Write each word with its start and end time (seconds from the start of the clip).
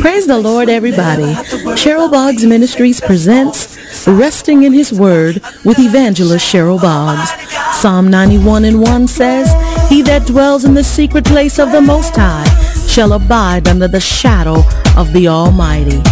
Praise 0.00 0.26
the 0.26 0.38
Lord, 0.42 0.68
everybody. 0.68 1.32
Cheryl 1.74 2.10
Boggs 2.10 2.44
Ministries 2.44 3.00
presents 3.00 3.78
Resting 4.06 4.64
in 4.64 4.72
His 4.72 4.92
Word 4.92 5.36
with 5.64 5.78
Evangelist 5.78 6.44
Cheryl 6.44 6.80
Boggs. 6.80 7.30
Psalm 7.80 8.10
91 8.10 8.64
and 8.64 8.80
1 8.80 9.06
says, 9.06 9.50
He 9.88 10.02
that 10.02 10.26
dwells 10.26 10.64
in 10.64 10.74
the 10.74 10.84
secret 10.84 11.24
place 11.24 11.58
of 11.58 11.72
the 11.72 11.80
Most 11.80 12.14
High 12.14 12.44
shall 12.86 13.14
abide 13.14 13.68
under 13.68 13.88
the 13.88 14.00
shadow 14.00 14.62
of 14.96 15.12
the 15.12 15.28
Almighty. 15.28 16.02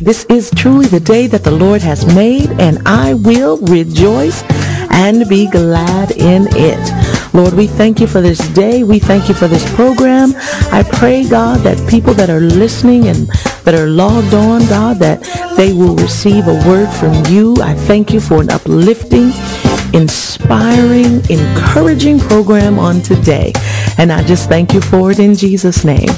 This 0.00 0.24
is 0.30 0.50
truly 0.50 0.86
the 0.86 1.00
day 1.00 1.26
that 1.26 1.44
the 1.44 1.50
Lord 1.50 1.82
has 1.82 2.06
made, 2.14 2.50
and 2.52 2.80
I 2.86 3.14
will 3.14 3.58
rejoice 3.58 4.42
and 4.90 5.28
be 5.28 5.48
glad 5.48 6.10
in 6.12 6.46
it. 6.50 7.01
Lord, 7.34 7.54
we 7.54 7.66
thank 7.66 7.98
you 7.98 8.06
for 8.06 8.20
this 8.20 8.46
day. 8.48 8.82
We 8.82 8.98
thank 8.98 9.28
you 9.28 9.34
for 9.34 9.48
this 9.48 9.64
program. 9.74 10.34
I 10.70 10.84
pray, 10.92 11.26
God, 11.26 11.60
that 11.60 11.78
people 11.88 12.12
that 12.14 12.28
are 12.28 12.40
listening 12.40 13.08
and 13.08 13.26
that 13.64 13.74
are 13.74 13.86
logged 13.86 14.34
on, 14.34 14.60
God, 14.68 14.98
that 14.98 15.22
they 15.56 15.72
will 15.72 15.96
receive 15.96 16.46
a 16.46 16.62
word 16.68 16.90
from 16.90 17.24
you. 17.32 17.56
I 17.62 17.74
thank 17.74 18.12
you 18.12 18.20
for 18.20 18.42
an 18.42 18.50
uplifting, 18.50 19.32
inspiring, 19.94 21.22
encouraging 21.30 22.18
program 22.18 22.78
on 22.78 23.00
today. 23.00 23.52
And 23.96 24.12
I 24.12 24.22
just 24.24 24.50
thank 24.50 24.74
you 24.74 24.82
for 24.82 25.10
it 25.10 25.18
in 25.18 25.34
Jesus' 25.34 25.84
name. 25.84 26.10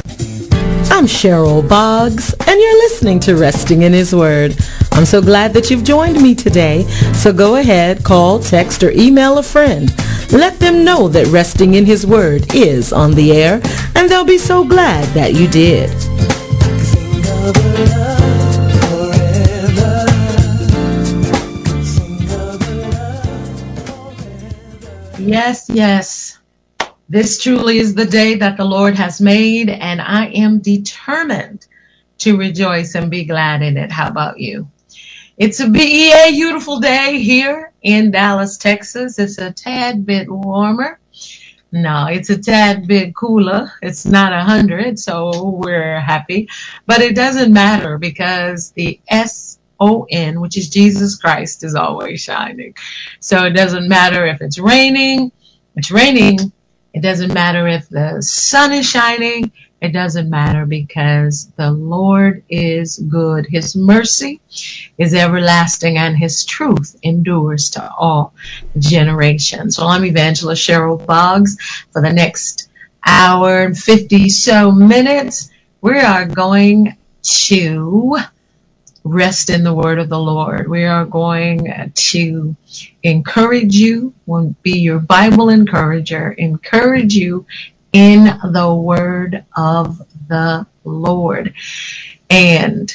I'm 0.90 1.06
Cheryl 1.06 1.68
Boggs, 1.68 2.34
and 2.46 2.60
you're 2.60 2.78
listening 2.78 3.18
to 3.20 3.36
Resting 3.36 3.82
in 3.82 3.92
His 3.92 4.14
Word. 4.14 4.56
I'm 4.92 5.04
so 5.04 5.20
glad 5.20 5.52
that 5.54 5.70
you've 5.70 5.84
joined 5.84 6.22
me 6.22 6.34
today. 6.34 6.84
So 7.14 7.32
go 7.32 7.56
ahead, 7.56 8.04
call, 8.04 8.38
text, 8.38 8.82
or 8.82 8.90
email 8.90 9.38
a 9.38 9.42
friend. 9.42 9.94
Let 10.32 10.58
them 10.60 10.84
know 10.84 11.08
that 11.08 11.26
Resting 11.28 11.74
in 11.74 11.84
His 11.84 12.06
Word 12.06 12.54
is 12.54 12.92
on 12.92 13.12
the 13.12 13.32
air, 13.32 13.60
and 13.96 14.08
they'll 14.08 14.24
be 14.24 14.38
so 14.38 14.64
glad 14.64 15.04
that 15.14 15.34
you 15.34 15.48
did. 15.48 15.90
Yes, 25.18 25.68
yes. 25.70 26.38
This 27.08 27.42
truly 27.42 27.78
is 27.78 27.94
the 27.94 28.06
day 28.06 28.34
that 28.36 28.56
the 28.56 28.64
Lord 28.64 28.94
has 28.94 29.20
made, 29.20 29.68
and 29.68 30.00
I 30.00 30.28
am 30.28 30.58
determined 30.60 31.66
to 32.18 32.38
rejoice 32.38 32.94
and 32.94 33.10
be 33.10 33.24
glad 33.24 33.60
in 33.60 33.76
it. 33.76 33.92
How 33.92 34.08
about 34.08 34.40
you? 34.40 34.66
It's 35.36 35.60
a 35.60 35.68
BEA 35.68 36.30
beautiful 36.30 36.80
day 36.80 37.18
here 37.18 37.72
in 37.82 38.10
Dallas, 38.10 38.56
Texas. 38.56 39.18
It's 39.18 39.36
a 39.36 39.52
tad 39.52 40.06
bit 40.06 40.30
warmer. 40.30 40.98
No, 41.72 42.06
it's 42.06 42.30
a 42.30 42.38
tad 42.38 42.86
bit 42.86 43.14
cooler. 43.14 43.70
It's 43.82 44.06
not 44.06 44.32
a 44.32 44.40
hundred, 44.40 44.98
so 44.98 45.50
we're 45.50 46.00
happy. 46.00 46.48
But 46.86 47.02
it 47.02 47.14
doesn't 47.14 47.52
matter 47.52 47.98
because 47.98 48.70
the 48.70 48.98
S 49.08 49.58
O 49.78 50.06
N, 50.10 50.40
which 50.40 50.56
is 50.56 50.70
Jesus 50.70 51.16
Christ, 51.16 51.64
is 51.64 51.74
always 51.74 52.22
shining. 52.22 52.74
So 53.20 53.44
it 53.44 53.50
doesn't 53.50 53.88
matter 53.88 54.24
if 54.24 54.40
it's 54.40 54.58
raining, 54.58 55.32
it's 55.76 55.90
raining. 55.90 56.52
It 56.94 57.02
doesn't 57.02 57.34
matter 57.34 57.66
if 57.66 57.88
the 57.88 58.22
sun 58.22 58.72
is 58.72 58.88
shining. 58.88 59.50
It 59.82 59.92
doesn't 59.92 60.30
matter 60.30 60.64
because 60.64 61.48
the 61.56 61.72
Lord 61.72 62.44
is 62.48 62.98
good. 63.08 63.46
His 63.50 63.74
mercy 63.74 64.40
is 64.96 65.12
everlasting 65.12 65.98
and 65.98 66.16
his 66.16 66.44
truth 66.44 66.96
endures 67.02 67.68
to 67.70 67.92
all 67.98 68.32
generations. 68.78 69.76
Well, 69.76 69.88
I'm 69.88 70.04
Evangelist 70.04 70.66
Cheryl 70.66 71.04
Boggs. 71.04 71.58
For 71.90 72.00
the 72.00 72.12
next 72.12 72.70
hour 73.04 73.64
and 73.64 73.76
50 73.76 74.28
so 74.28 74.70
minutes, 74.70 75.50
we 75.80 75.98
are 75.98 76.24
going 76.24 76.96
to 77.22 78.18
rest 79.04 79.50
in 79.50 79.62
the 79.62 79.74
word 79.74 79.98
of 79.98 80.08
the 80.08 80.18
Lord. 80.18 80.68
We 80.68 80.84
are 80.84 81.04
going 81.04 81.92
to 81.94 82.56
encourage 83.02 83.74
you, 83.76 84.14
will 84.26 84.54
be 84.62 84.78
your 84.78 84.98
Bible 84.98 85.50
encourager, 85.50 86.32
encourage 86.32 87.14
you 87.14 87.46
in 87.92 88.24
the 88.24 88.74
word 88.74 89.44
of 89.56 90.02
the 90.28 90.66
Lord. 90.84 91.54
And 92.30 92.92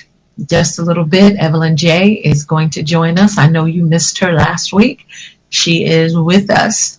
just 0.49 0.79
a 0.79 0.83
little 0.83 1.05
bit, 1.05 1.37
Evelyn 1.37 1.77
J 1.77 2.13
is 2.13 2.43
going 2.45 2.71
to 2.71 2.83
join 2.83 3.19
us. 3.19 3.37
I 3.37 3.47
know 3.47 3.65
you 3.65 3.85
missed 3.85 4.19
her 4.19 4.33
last 4.33 4.73
week. 4.73 5.05
She 5.49 5.85
is 5.85 6.17
with 6.17 6.49
us 6.49 6.98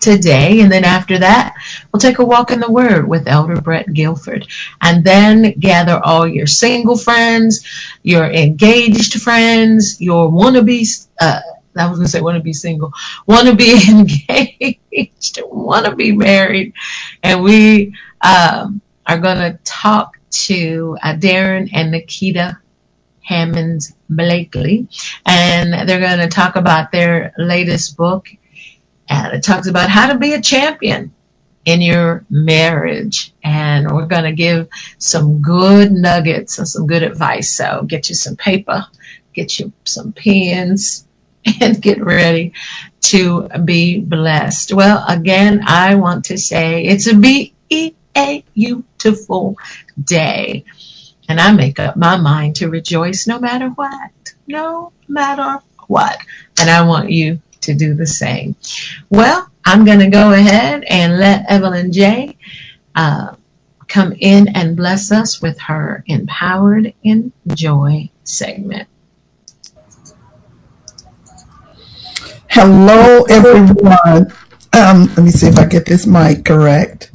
today. 0.00 0.60
And 0.60 0.70
then 0.70 0.84
after 0.84 1.18
that, 1.18 1.54
we'll 1.92 2.00
take 2.00 2.18
a 2.18 2.24
walk 2.24 2.50
in 2.50 2.60
the 2.60 2.70
Word 2.70 3.08
with 3.08 3.28
Elder 3.28 3.60
Brett 3.60 3.92
Guilford. 3.92 4.46
And 4.82 5.04
then 5.04 5.52
gather 5.58 6.00
all 6.04 6.26
your 6.26 6.46
single 6.46 6.96
friends, 6.96 7.66
your 8.02 8.24
engaged 8.24 9.20
friends, 9.22 10.00
your 10.00 10.30
wannabe, 10.30 11.06
uh, 11.20 11.40
I 11.76 11.88
was 11.88 11.98
going 11.98 12.06
to 12.06 12.10
say 12.10 12.20
want 12.20 12.36
to 12.36 12.42
be 12.42 12.52
single, 12.52 12.92
want 13.26 13.46
to 13.46 13.54
be 13.54 13.80
engaged, 13.88 15.40
want 15.46 15.86
to 15.86 15.94
be 15.94 16.12
married. 16.12 16.72
And 17.22 17.42
we 17.42 17.94
um, 18.20 18.80
are 19.06 19.18
going 19.18 19.38
to 19.38 19.58
talk 19.64 20.18
to 20.30 20.96
uh, 21.02 21.14
Darren 21.14 21.70
and 21.72 21.90
Nikita 21.90 22.58
Hammonds 23.22 23.94
Blakely. 24.08 24.88
And 25.26 25.88
they're 25.88 26.00
going 26.00 26.18
to 26.18 26.34
talk 26.34 26.56
about 26.56 26.90
their 26.92 27.32
latest 27.38 27.96
book, 27.96 28.28
and 29.08 29.34
it 29.34 29.42
talks 29.42 29.66
about 29.66 29.90
how 29.90 30.12
to 30.12 30.18
be 30.18 30.34
a 30.34 30.40
champion 30.40 31.12
in 31.64 31.80
your 31.80 32.24
marriage. 32.30 33.32
And 33.42 33.90
we're 33.90 34.06
going 34.06 34.24
to 34.24 34.32
give 34.32 34.68
some 34.98 35.40
good 35.40 35.92
nuggets 35.92 36.58
and 36.58 36.68
some 36.68 36.86
good 36.86 37.02
advice. 37.02 37.54
So 37.54 37.82
get 37.86 38.08
you 38.08 38.14
some 38.14 38.36
paper, 38.36 38.86
get 39.34 39.58
you 39.58 39.72
some 39.84 40.12
pens, 40.12 41.06
and 41.60 41.80
get 41.80 42.02
ready 42.04 42.52
to 43.00 43.48
be 43.64 44.00
blessed. 44.00 44.72
Well, 44.72 45.04
again, 45.08 45.62
I 45.66 45.94
want 45.94 46.26
to 46.26 46.38
say 46.38 46.84
it's 46.84 47.06
a 47.06 47.14
be 47.14 47.54
a 47.70 48.44
beautiful 48.54 49.56
day. 50.02 50.64
And 51.28 51.38
I 51.38 51.52
make 51.52 51.78
up 51.78 51.96
my 51.96 52.16
mind 52.16 52.56
to 52.56 52.68
rejoice 52.68 53.26
no 53.26 53.38
matter 53.38 53.68
what. 53.68 54.10
No 54.46 54.92
matter 55.06 55.62
what. 55.86 56.18
And 56.58 56.70
I 56.70 56.86
want 56.86 57.10
you 57.10 57.40
to 57.62 57.74
do 57.74 57.94
the 57.94 58.06
same. 58.06 58.56
Well, 59.10 59.48
I'm 59.64 59.84
going 59.84 60.00
to 60.00 60.08
go 60.08 60.32
ahead 60.32 60.84
and 60.88 61.18
let 61.18 61.50
Evelyn 61.50 61.92
J. 61.92 62.36
Uh, 62.94 63.34
come 63.86 64.12
in 64.18 64.48
and 64.48 64.76
bless 64.76 65.10
us 65.10 65.40
with 65.40 65.58
her 65.60 66.04
Empowered 66.06 66.92
in 67.02 67.32
Joy 67.48 68.10
segment. 68.24 68.88
Hello, 72.50 73.24
everyone. 73.24 74.32
Um, 74.72 75.06
let 75.16 75.18
me 75.18 75.30
see 75.30 75.46
if 75.48 75.58
I 75.58 75.66
get 75.66 75.86
this 75.86 76.06
mic 76.06 76.44
correct. 76.44 77.10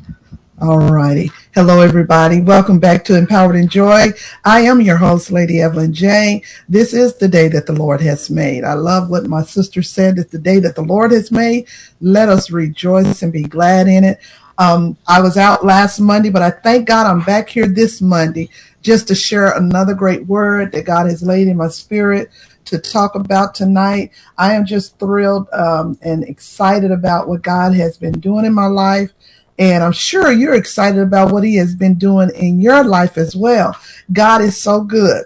All 0.62 0.80
righty. 0.80 1.32
Hello, 1.56 1.82
everybody. 1.82 2.42
Welcome 2.42 2.80
back 2.80 3.06
to 3.06 3.16
Empowered 3.16 3.56
in 3.56 3.68
Joy. 3.68 4.08
I 4.44 4.62
am 4.62 4.82
your 4.82 4.98
host, 4.98 5.32
Lady 5.32 5.62
Evelyn 5.62 5.94
J. 5.94 6.42
This 6.68 6.96
is 6.96 7.16
the 7.16 7.28
day 7.28 7.48
that 7.50 7.68
the 7.68 7.74
Lord 7.74 8.02
has 8.02 8.32
made. 8.32 8.64
I 8.64 8.74
love 8.74 9.12
what 9.12 9.28
my 9.28 9.44
sister 9.44 9.84
said. 9.84 10.18
It's 10.18 10.32
the 10.32 10.40
day 10.40 10.58
that 10.62 10.76
the 10.76 10.82
Lord 10.82 11.12
has 11.12 11.32
made. 11.32 11.68
Let 12.02 12.28
us 12.28 12.50
rejoice 12.50 13.22
and 13.22 13.32
be 13.32 13.44
glad 13.44 13.88
in 13.88 14.04
it. 14.04 14.18
Um, 14.58 14.98
I 15.08 15.22
was 15.22 15.38
out 15.38 15.64
last 15.64 16.00
Monday, 16.00 16.32
but 16.32 16.42
I 16.42 16.50
thank 16.50 16.88
God 16.88 17.06
I'm 17.06 17.22
back 17.22 17.50
here 17.50 17.68
this 17.68 18.02
Monday 18.02 18.50
just 18.82 19.08
to 19.10 19.16
share 19.16 19.56
another 19.56 19.94
great 19.94 20.26
word 20.26 20.72
that 20.72 20.88
God 20.88 21.06
has 21.06 21.22
laid 21.22 21.48
in 21.48 21.58
my 21.58 21.68
spirit 21.68 22.32
to 22.66 22.80
talk 22.80 23.14
about 23.14 23.54
tonight. 23.54 24.10
I 24.40 24.56
am 24.56 24.66
just 24.66 24.98
thrilled 24.98 25.48
um, 25.54 26.00
and 26.02 26.24
excited 26.24 26.90
about 26.90 27.28
what 27.28 27.44
God 27.44 27.76
has 27.76 27.96
been 27.96 28.20
doing 28.20 28.46
in 28.46 28.56
my 28.56 28.66
life. 28.66 29.12
And 29.60 29.84
I'm 29.84 29.92
sure 29.92 30.32
you're 30.32 30.56
excited 30.56 31.02
about 31.02 31.32
what 31.32 31.44
he 31.44 31.56
has 31.58 31.76
been 31.76 31.96
doing 31.96 32.32
in 32.36 32.60
your 32.60 32.84
life 32.84 33.18
as 33.18 33.36
well. 33.36 33.78
God 34.12 34.42
is 34.42 34.62
so 34.62 34.82
good. 34.82 35.26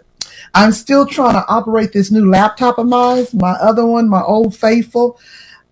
I'm 0.54 0.72
still 0.72 1.06
trying 1.06 1.34
to 1.34 1.46
operate 1.48 1.94
this 1.94 2.12
new 2.12 2.30
laptop 2.30 2.78
of 2.78 2.88
mine, 2.88 3.26
my 3.34 3.52
other 3.54 3.86
one, 3.86 4.10
my 4.10 4.22
old 4.22 4.56
faithful. 4.56 5.20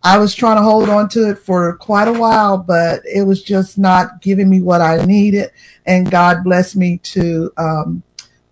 I 0.04 0.20
was 0.20 0.36
trying 0.36 0.58
to 0.58 0.62
hold 0.62 0.90
on 0.90 1.10
to 1.10 1.32
it 1.32 1.40
for 1.40 1.78
quite 1.78 2.08
a 2.08 2.14
while, 2.14 2.58
but 2.60 3.02
it 3.12 3.24
was 3.24 3.42
just 3.42 3.78
not 3.78 4.22
giving 4.22 4.50
me 4.50 4.62
what 4.62 4.80
I 4.80 5.04
needed. 5.04 5.50
And 5.86 6.10
God 6.10 6.44
blessed 6.44 6.76
me 6.76 7.00
to 7.00 7.52
um, 7.58 8.04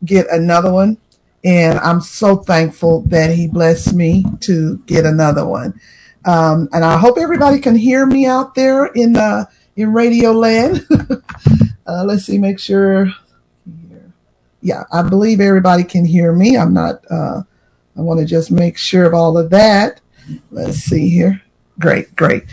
get 0.04 0.28
another 0.32 0.74
one. 0.74 0.98
And 1.44 1.78
I'm 1.80 2.02
so 2.02 2.38
thankful 2.38 3.02
that 3.04 3.30
He 3.36 3.48
blessed 3.48 3.94
me 3.94 4.26
to 4.42 4.78
get 4.88 5.06
another 5.06 5.46
one. 5.46 5.80
Um, 6.26 6.70
and 6.74 6.84
I 6.84 6.98
hope 6.98 7.18
everybody 7.20 7.60
can 7.60 7.76
hear 7.76 8.06
me 8.06 8.26
out 8.26 8.56
there 8.56 8.88
in 8.88 9.14
the 9.14 9.48
in 9.76 9.94
Radio 9.94 10.32
Land. 10.32 10.86
uh, 11.88 12.04
let's 12.06 12.26
see, 12.26 12.38
make 12.38 12.60
sure. 12.60 13.08
Yeah, 14.62 14.84
I 14.94 15.02
believe 15.02 15.42
everybody 15.42 15.84
can 15.84 16.06
hear 16.06 16.32
me. 16.32 16.58
I'm 16.58 16.74
not, 16.74 17.04
uh, 17.12 17.42
I 17.98 18.02
want 18.02 18.20
to 18.22 18.26
just 18.26 18.50
make 18.50 18.78
sure 18.78 19.06
of 19.06 19.14
all 19.14 19.38
of 19.38 19.50
that. 19.50 20.00
Let's 20.52 20.78
see 20.78 21.10
here. 21.10 21.42
Great, 21.80 22.16
great. 22.16 22.44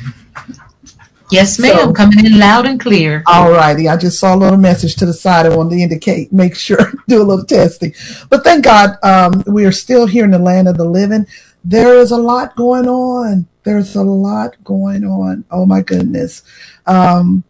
Yes, 1.30 1.58
ma'am. 1.60 1.76
So, 1.76 1.92
Coming 1.92 2.26
in 2.26 2.38
loud 2.38 2.66
and 2.66 2.80
clear. 2.80 3.22
All 3.26 3.52
righty. 3.52 3.88
I 3.88 3.96
just 3.96 4.18
saw 4.18 4.34
a 4.34 4.36
little 4.36 4.58
message 4.58 4.96
to 4.96 5.06
the 5.06 5.12
side. 5.12 5.46
I 5.46 5.54
wanted 5.54 5.76
to 5.76 5.82
indicate, 5.82 6.32
make 6.32 6.56
sure, 6.56 6.92
do 7.08 7.22
a 7.22 7.24
little 7.24 7.44
testing. 7.44 7.94
But 8.28 8.42
thank 8.42 8.64
God, 8.64 8.96
um, 9.04 9.44
we 9.46 9.64
are 9.64 9.72
still 9.72 10.06
here 10.06 10.24
in 10.24 10.32
the 10.32 10.38
land 10.38 10.66
of 10.66 10.76
the 10.76 10.84
living. 10.84 11.26
There 11.64 11.98
is 11.98 12.10
a 12.10 12.16
lot 12.16 12.56
going 12.56 12.88
on. 12.88 13.46
There's 13.62 13.94
a 13.94 14.02
lot 14.02 14.62
going 14.64 15.04
on. 15.04 15.44
Oh 15.50 15.66
my 15.66 15.82
goodness. 15.82 16.42
Um, 16.86 17.44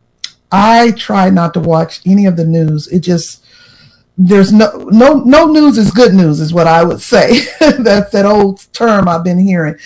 I 0.52 0.90
try 0.92 1.30
not 1.30 1.54
to 1.54 1.60
watch 1.60 2.00
any 2.04 2.26
of 2.26 2.36
the 2.36 2.44
news. 2.44 2.88
It 2.88 3.00
just, 3.00 3.44
there's 4.18 4.52
no, 4.52 4.88
no, 4.90 5.20
no 5.20 5.46
news 5.46 5.78
is 5.78 5.90
good 5.90 6.12
news 6.12 6.40
is 6.40 6.52
what 6.52 6.66
I 6.66 6.82
would 6.82 7.00
say. 7.00 7.40
That's 7.60 8.10
that 8.10 8.26
old 8.26 8.66
term 8.72 9.08
I've 9.08 9.24
been 9.24 9.38
hearing. 9.38 9.76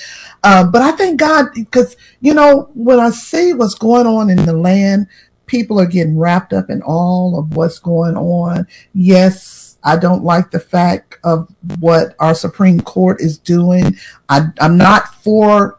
Uh, 0.42 0.64
but 0.64 0.82
I 0.82 0.92
thank 0.92 1.20
God 1.20 1.46
because, 1.54 1.96
you 2.20 2.34
know, 2.34 2.70
when 2.74 3.00
I 3.00 3.10
see 3.10 3.52
what's 3.52 3.74
going 3.74 4.06
on 4.06 4.30
in 4.30 4.44
the 4.44 4.52
land, 4.52 5.06
people 5.46 5.80
are 5.80 5.86
getting 5.86 6.18
wrapped 6.18 6.52
up 6.52 6.70
in 6.70 6.82
all 6.82 7.38
of 7.38 7.56
what's 7.56 7.78
going 7.78 8.16
on. 8.16 8.66
Yes, 8.92 9.78
I 9.82 9.96
don't 9.96 10.24
like 10.24 10.50
the 10.50 10.60
fact 10.60 11.18
of 11.24 11.54
what 11.78 12.14
our 12.18 12.34
Supreme 12.34 12.80
Court 12.80 13.20
is 13.20 13.38
doing. 13.38 13.96
I, 14.28 14.46
I'm 14.60 14.76
not 14.78 15.14
for 15.22 15.78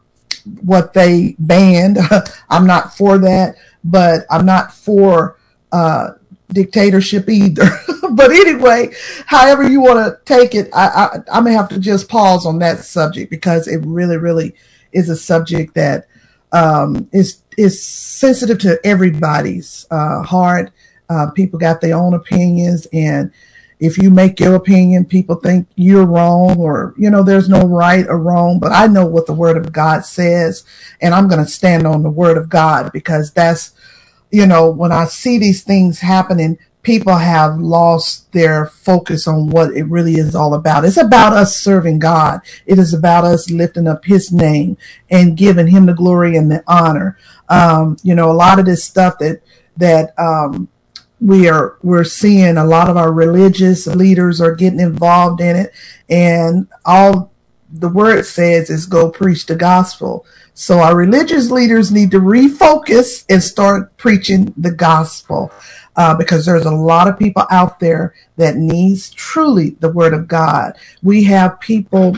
what 0.62 0.94
they 0.94 1.36
banned. 1.40 1.98
I'm 2.50 2.68
not 2.68 2.96
for 2.96 3.18
that, 3.20 3.56
but 3.84 4.26
I'm 4.30 4.46
not 4.46 4.74
for 4.74 5.38
uh, 5.72 6.12
dictatorship 6.50 7.30
either. 7.30 7.70
but 8.12 8.32
anyway, 8.32 8.94
however 9.26 9.68
you 9.68 9.82
want 9.82 10.06
to 10.06 10.20
take 10.26 10.56
it, 10.56 10.70
I, 10.74 10.88
I, 10.88 11.38
I 11.38 11.42
may 11.42 11.54
have 11.54 11.70
to 11.70 11.80
just 11.80 12.10
pause 12.10 12.46
on 12.46 12.60
that 12.60 12.80
subject 12.80 13.30
because 13.30 13.68
it 13.68 13.82
really, 13.86 14.18
really 14.18 14.56
is 14.92 15.10
a 15.10 15.16
subject 15.16 15.74
that 15.76 16.08
um, 16.52 17.10
is 17.12 17.42
is 17.58 17.84
sensitive 17.84 18.60
to 18.60 18.80
everybody's 18.86 19.86
uh, 19.92 20.22
heart. 20.24 20.72
Uh, 21.10 21.30
people 21.32 21.60
got 21.60 21.82
their 21.82 21.96
own 21.96 22.14
opinions, 22.14 22.88
and 22.94 23.32
if 23.86 23.98
you 23.98 24.10
make 24.10 24.40
your 24.40 24.56
opinion, 24.56 25.06
people 25.06 25.36
think 25.36 25.68
you're 25.76 26.06
wrong, 26.06 26.58
or 26.58 26.94
you 26.98 27.10
know, 27.10 27.24
there's 27.24 27.50
no 27.50 27.66
right 27.66 28.06
or 28.08 28.18
wrong. 28.18 28.60
But 28.60 28.72
I 28.72 28.88
know 28.88 29.06
what 29.06 29.28
the 29.28 29.34
Word 29.34 29.58
of 29.58 29.72
God 29.72 30.06
says, 30.06 30.64
and 31.02 31.14
I'm 31.14 31.28
going 31.28 31.44
to 31.44 31.50
stand 31.50 31.86
on 31.86 32.04
the 32.04 32.10
Word 32.10 32.38
of 32.38 32.50
God 32.50 32.92
because 32.92 33.32
that's 33.32 33.74
you 34.32 34.46
know, 34.46 34.70
when 34.70 34.92
I 34.92 35.06
see 35.06 35.38
these 35.38 35.64
things 35.64 36.00
happening, 36.00 36.58
people 36.82 37.16
have 37.16 37.58
lost 37.58 38.32
their 38.32 38.68
focus 38.68 39.28
on 39.28 39.50
what 39.50 39.72
it 39.72 39.86
really 39.86 40.16
is 40.16 40.36
all 40.36 40.54
about. 40.54 40.86
It's 40.86 40.98
about 40.98 41.34
us 41.34 41.58
serving 41.58 42.00
God. 42.00 42.42
It 42.66 42.78
is 42.78 42.94
about 42.94 43.24
us 43.24 43.50
lifting 43.50 43.88
up 43.88 44.06
his 44.06 44.32
name 44.32 44.78
and 45.10 45.38
giving 45.38 45.68
him 45.68 45.86
the 45.86 45.94
glory 45.94 46.36
and 46.36 46.52
the 46.52 46.64
honor. 46.68 47.18
Um, 47.50 47.98
you 48.04 48.14
know, 48.14 48.30
a 48.30 48.34
lot 48.34 48.60
of 48.60 48.66
this 48.66 48.84
stuff 48.84 49.18
that, 49.20 49.42
that, 49.78 50.14
um, 50.20 50.68
we 51.22 51.48
are, 51.48 51.78
we're 51.82 52.04
seeing 52.04 52.58
a 52.58 52.66
lot 52.66 52.90
of 52.90 52.98
our 52.98 53.12
religious 53.12 53.88
leaders 53.88 54.42
are 54.42 54.56
getting 54.56 54.80
involved 54.80 55.42
in 55.42 55.56
it 55.56 55.74
and 56.10 56.68
all 56.86 57.32
the 57.72 57.90
word 57.90 58.26
says 58.26 58.70
is 58.70 58.86
go 58.86 59.10
preach 59.10 59.46
the 59.46 59.56
gospel. 59.56 60.26
So 60.54 60.80
our 60.80 60.96
religious 60.96 61.52
leaders 61.52 61.92
need 61.92 62.12
to 62.12 62.20
refocus 62.20 63.26
and 63.30 63.44
start 63.44 63.96
preaching 63.98 64.54
the 64.56 64.72
gospel. 64.72 65.52
Uh, 65.98 66.14
because 66.14 66.46
there's 66.46 66.66
a 66.66 66.72
lot 66.72 67.08
of 67.08 67.18
people 67.18 67.46
out 67.50 67.80
there 67.80 68.14
that 68.36 68.58
needs 68.58 69.10
truly 69.12 69.72
the 69.80 69.90
word 69.90 70.14
of 70.14 70.28
God. 70.28 70.74
We 71.02 71.24
have 71.24 71.60
people 71.62 72.18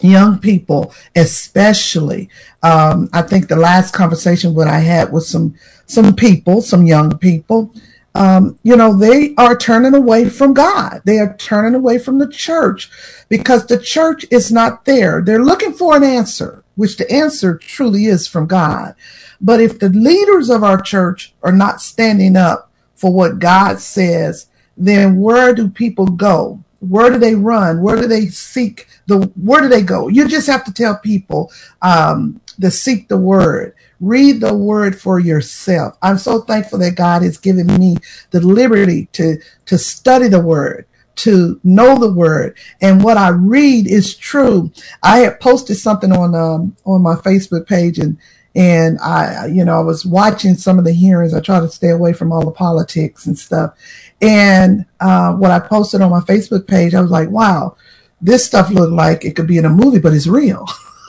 young 0.00 0.38
people 0.38 0.92
especially 1.16 2.28
um, 2.62 3.08
i 3.14 3.22
think 3.22 3.48
the 3.48 3.56
last 3.56 3.94
conversation 3.94 4.54
what 4.54 4.68
i 4.68 4.78
had 4.78 5.10
with 5.10 5.24
some 5.24 5.54
some 5.86 6.14
people 6.14 6.60
some 6.60 6.84
young 6.84 7.16
people 7.18 7.72
um, 8.14 8.58
you 8.62 8.76
know, 8.76 8.96
they 8.96 9.34
are 9.36 9.56
turning 9.56 9.94
away 9.94 10.28
from 10.28 10.54
God. 10.54 11.02
They 11.04 11.18
are 11.18 11.36
turning 11.36 11.74
away 11.74 11.98
from 11.98 12.18
the 12.18 12.28
church 12.28 12.90
because 13.28 13.66
the 13.66 13.78
church 13.78 14.24
is 14.30 14.52
not 14.52 14.84
there. 14.84 15.20
They're 15.20 15.44
looking 15.44 15.72
for 15.72 15.96
an 15.96 16.04
answer, 16.04 16.62
which 16.76 16.96
the 16.96 17.10
answer 17.10 17.56
truly 17.56 18.06
is 18.06 18.28
from 18.28 18.46
God. 18.46 18.94
But 19.40 19.60
if 19.60 19.78
the 19.78 19.88
leaders 19.88 20.48
of 20.48 20.62
our 20.62 20.80
church 20.80 21.34
are 21.42 21.52
not 21.52 21.80
standing 21.80 22.36
up 22.36 22.70
for 22.94 23.12
what 23.12 23.40
God 23.40 23.80
says, 23.80 24.46
then 24.76 25.18
where 25.18 25.52
do 25.52 25.68
people 25.68 26.06
go? 26.06 26.62
Where 26.78 27.10
do 27.10 27.18
they 27.18 27.34
run? 27.34 27.82
Where 27.82 27.96
do 27.96 28.06
they 28.06 28.26
seek 28.26 28.86
the, 29.06 29.30
where 29.36 29.60
do 29.60 29.68
they 29.68 29.82
go? 29.82 30.08
You 30.08 30.28
just 30.28 30.46
have 30.46 30.64
to 30.64 30.72
tell 30.72 30.98
people, 30.98 31.50
um, 31.82 32.40
to 32.60 32.70
seek 32.70 33.08
the 33.08 33.16
word. 33.16 33.74
Read 34.04 34.40
the 34.40 34.54
word 34.54 35.00
for 35.00 35.18
yourself. 35.18 35.96
I'm 36.02 36.18
so 36.18 36.40
thankful 36.40 36.78
that 36.80 36.94
God 36.94 37.22
has 37.22 37.38
given 37.38 37.66
me 37.66 37.96
the 38.30 38.40
liberty 38.40 39.06
to, 39.12 39.38
to 39.66 39.78
study 39.78 40.28
the 40.28 40.40
word, 40.40 40.86
to 41.16 41.58
know 41.64 41.98
the 41.98 42.12
word. 42.12 42.58
And 42.82 43.02
what 43.02 43.16
I 43.16 43.30
read 43.30 43.86
is 43.86 44.14
true. 44.14 44.70
I 45.02 45.20
had 45.20 45.40
posted 45.40 45.78
something 45.78 46.12
on, 46.12 46.34
um, 46.34 46.76
on 46.84 47.02
my 47.02 47.14
Facebook 47.14 47.66
page 47.66 47.98
and, 47.98 48.18
and 48.54 48.98
I, 49.00 49.46
you 49.46 49.64
know, 49.64 49.78
I 49.78 49.82
was 49.82 50.04
watching 50.04 50.54
some 50.54 50.78
of 50.78 50.84
the 50.84 50.92
hearings. 50.92 51.34
I 51.34 51.40
try 51.40 51.60
to 51.60 51.68
stay 51.68 51.88
away 51.88 52.12
from 52.12 52.30
all 52.30 52.44
the 52.44 52.52
politics 52.52 53.26
and 53.26 53.38
stuff. 53.38 53.74
And, 54.20 54.84
uh, 55.00 55.32
what 55.32 55.50
I 55.50 55.58
posted 55.60 56.02
on 56.02 56.10
my 56.10 56.20
Facebook 56.20 56.68
page, 56.68 56.94
I 56.94 57.00
was 57.00 57.10
like, 57.10 57.30
wow, 57.30 57.76
this 58.20 58.44
stuff 58.44 58.70
looked 58.70 58.92
like 58.92 59.24
it 59.24 59.34
could 59.34 59.46
be 59.46 59.58
in 59.58 59.64
a 59.64 59.70
movie, 59.70 59.98
but 59.98 60.12
it's 60.12 60.26
real. 60.26 60.66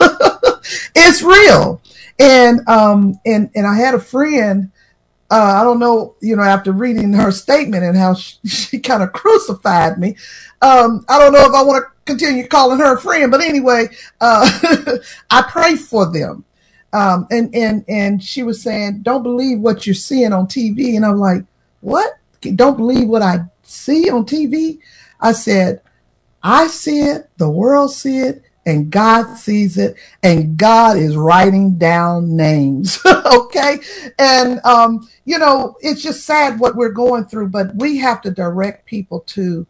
it's 0.94 1.22
real. 1.22 1.80
And 2.18 2.66
um 2.68 3.18
and 3.24 3.50
and 3.54 3.66
I 3.66 3.76
had 3.76 3.94
a 3.94 4.00
friend. 4.00 4.70
Uh, 5.28 5.58
I 5.60 5.64
don't 5.64 5.80
know, 5.80 6.14
you 6.20 6.36
know, 6.36 6.44
after 6.44 6.70
reading 6.70 7.12
her 7.12 7.32
statement 7.32 7.82
and 7.82 7.96
how 7.96 8.14
she, 8.14 8.36
she 8.46 8.78
kind 8.78 9.02
of 9.02 9.12
crucified 9.12 9.98
me. 9.98 10.16
Um, 10.62 11.04
I 11.08 11.18
don't 11.18 11.32
know 11.32 11.44
if 11.44 11.52
I 11.52 11.62
want 11.64 11.84
to 11.84 11.90
continue 12.04 12.46
calling 12.46 12.78
her 12.78 12.94
a 12.94 13.00
friend, 13.00 13.30
but 13.32 13.40
anyway, 13.40 13.88
uh, 14.20 14.48
I 15.30 15.42
pray 15.42 15.74
for 15.74 16.12
them. 16.12 16.44
Um, 16.92 17.26
and, 17.30 17.54
and, 17.54 17.84
and 17.88 18.22
she 18.22 18.42
was 18.42 18.62
saying, 18.62 19.00
don't 19.02 19.22
believe 19.22 19.58
what 19.58 19.84
you're 19.84 19.94
seeing 19.94 20.32
on 20.32 20.46
TV. 20.46 20.96
And 20.96 21.04
I'm 21.04 21.18
like, 21.18 21.42
what? 21.80 22.18
Don't 22.40 22.76
believe 22.76 23.08
what 23.08 23.22
I 23.22 23.40
see 23.62 24.08
on 24.08 24.24
TV. 24.24 24.78
I 25.20 25.32
said, 25.32 25.82
I 26.42 26.68
see 26.68 27.00
it. 27.00 27.28
The 27.36 27.50
world 27.50 27.92
see 27.92 28.18
it 28.18 28.45
and 28.66 28.90
God 28.90 29.36
sees 29.36 29.78
it 29.78 29.96
and 30.22 30.58
God 30.58 30.98
is 30.98 31.16
writing 31.16 31.78
down 31.78 32.36
names. 32.36 33.00
okay. 33.06 33.78
And, 34.18 34.60
um, 34.64 35.08
you 35.24 35.38
know, 35.38 35.76
it's 35.80 36.02
just 36.02 36.26
sad 36.26 36.58
what 36.58 36.76
we're 36.76 36.90
going 36.90 37.24
through, 37.24 37.48
but 37.48 37.74
we 37.76 37.96
have 37.98 38.20
to 38.22 38.30
direct 38.30 38.84
people 38.84 39.20
to 39.20 39.66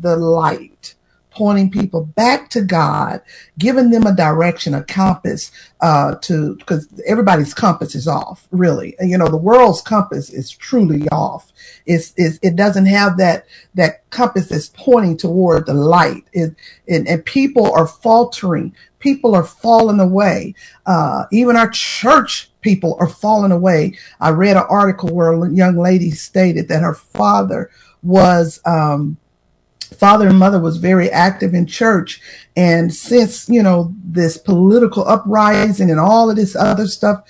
the 0.00 0.16
light 0.16 0.96
pointing 1.40 1.70
people 1.70 2.04
back 2.04 2.50
to 2.50 2.60
God, 2.60 3.22
giving 3.58 3.88
them 3.88 4.06
a 4.06 4.14
direction, 4.14 4.74
a 4.74 4.84
compass, 4.84 5.50
uh, 5.80 6.14
to, 6.16 6.54
because 6.56 6.86
everybody's 7.06 7.54
compass 7.54 7.94
is 7.94 8.06
off, 8.06 8.46
really. 8.50 8.94
You 9.00 9.16
know, 9.16 9.28
the 9.28 9.38
world's 9.38 9.80
compass 9.80 10.28
is 10.28 10.50
truly 10.50 11.08
off. 11.08 11.50
It's, 11.86 12.12
it's 12.18 12.38
it 12.42 12.56
doesn't 12.56 12.84
have 12.84 13.16
that, 13.16 13.46
that 13.74 14.10
compass 14.10 14.48
that's 14.48 14.68
pointing 14.74 15.16
toward 15.16 15.64
the 15.64 15.72
light. 15.72 16.24
It, 16.34 16.54
it, 16.86 17.08
and 17.08 17.24
people 17.24 17.72
are 17.72 17.86
faltering. 17.86 18.76
People 18.98 19.34
are 19.34 19.42
falling 19.42 19.98
away. 19.98 20.54
Uh, 20.84 21.24
even 21.32 21.56
our 21.56 21.70
church 21.70 22.50
people 22.60 22.98
are 23.00 23.08
falling 23.08 23.50
away. 23.50 23.96
I 24.20 24.28
read 24.28 24.58
an 24.58 24.66
article 24.68 25.08
where 25.08 25.32
a 25.32 25.50
young 25.50 25.78
lady 25.78 26.10
stated 26.10 26.68
that 26.68 26.82
her 26.82 26.92
father 26.92 27.70
was, 28.02 28.60
um, 28.66 29.16
father 29.96 30.28
and 30.28 30.38
mother 30.38 30.60
was 30.60 30.76
very 30.76 31.10
active 31.10 31.54
in 31.54 31.66
church. 31.66 32.20
And 32.56 32.92
since, 32.92 33.48
you 33.48 33.62
know, 33.62 33.94
this 34.04 34.36
political 34.36 35.06
uprising 35.06 35.90
and 35.90 36.00
all 36.00 36.30
of 36.30 36.36
this 36.36 36.56
other 36.56 36.86
stuff 36.86 37.24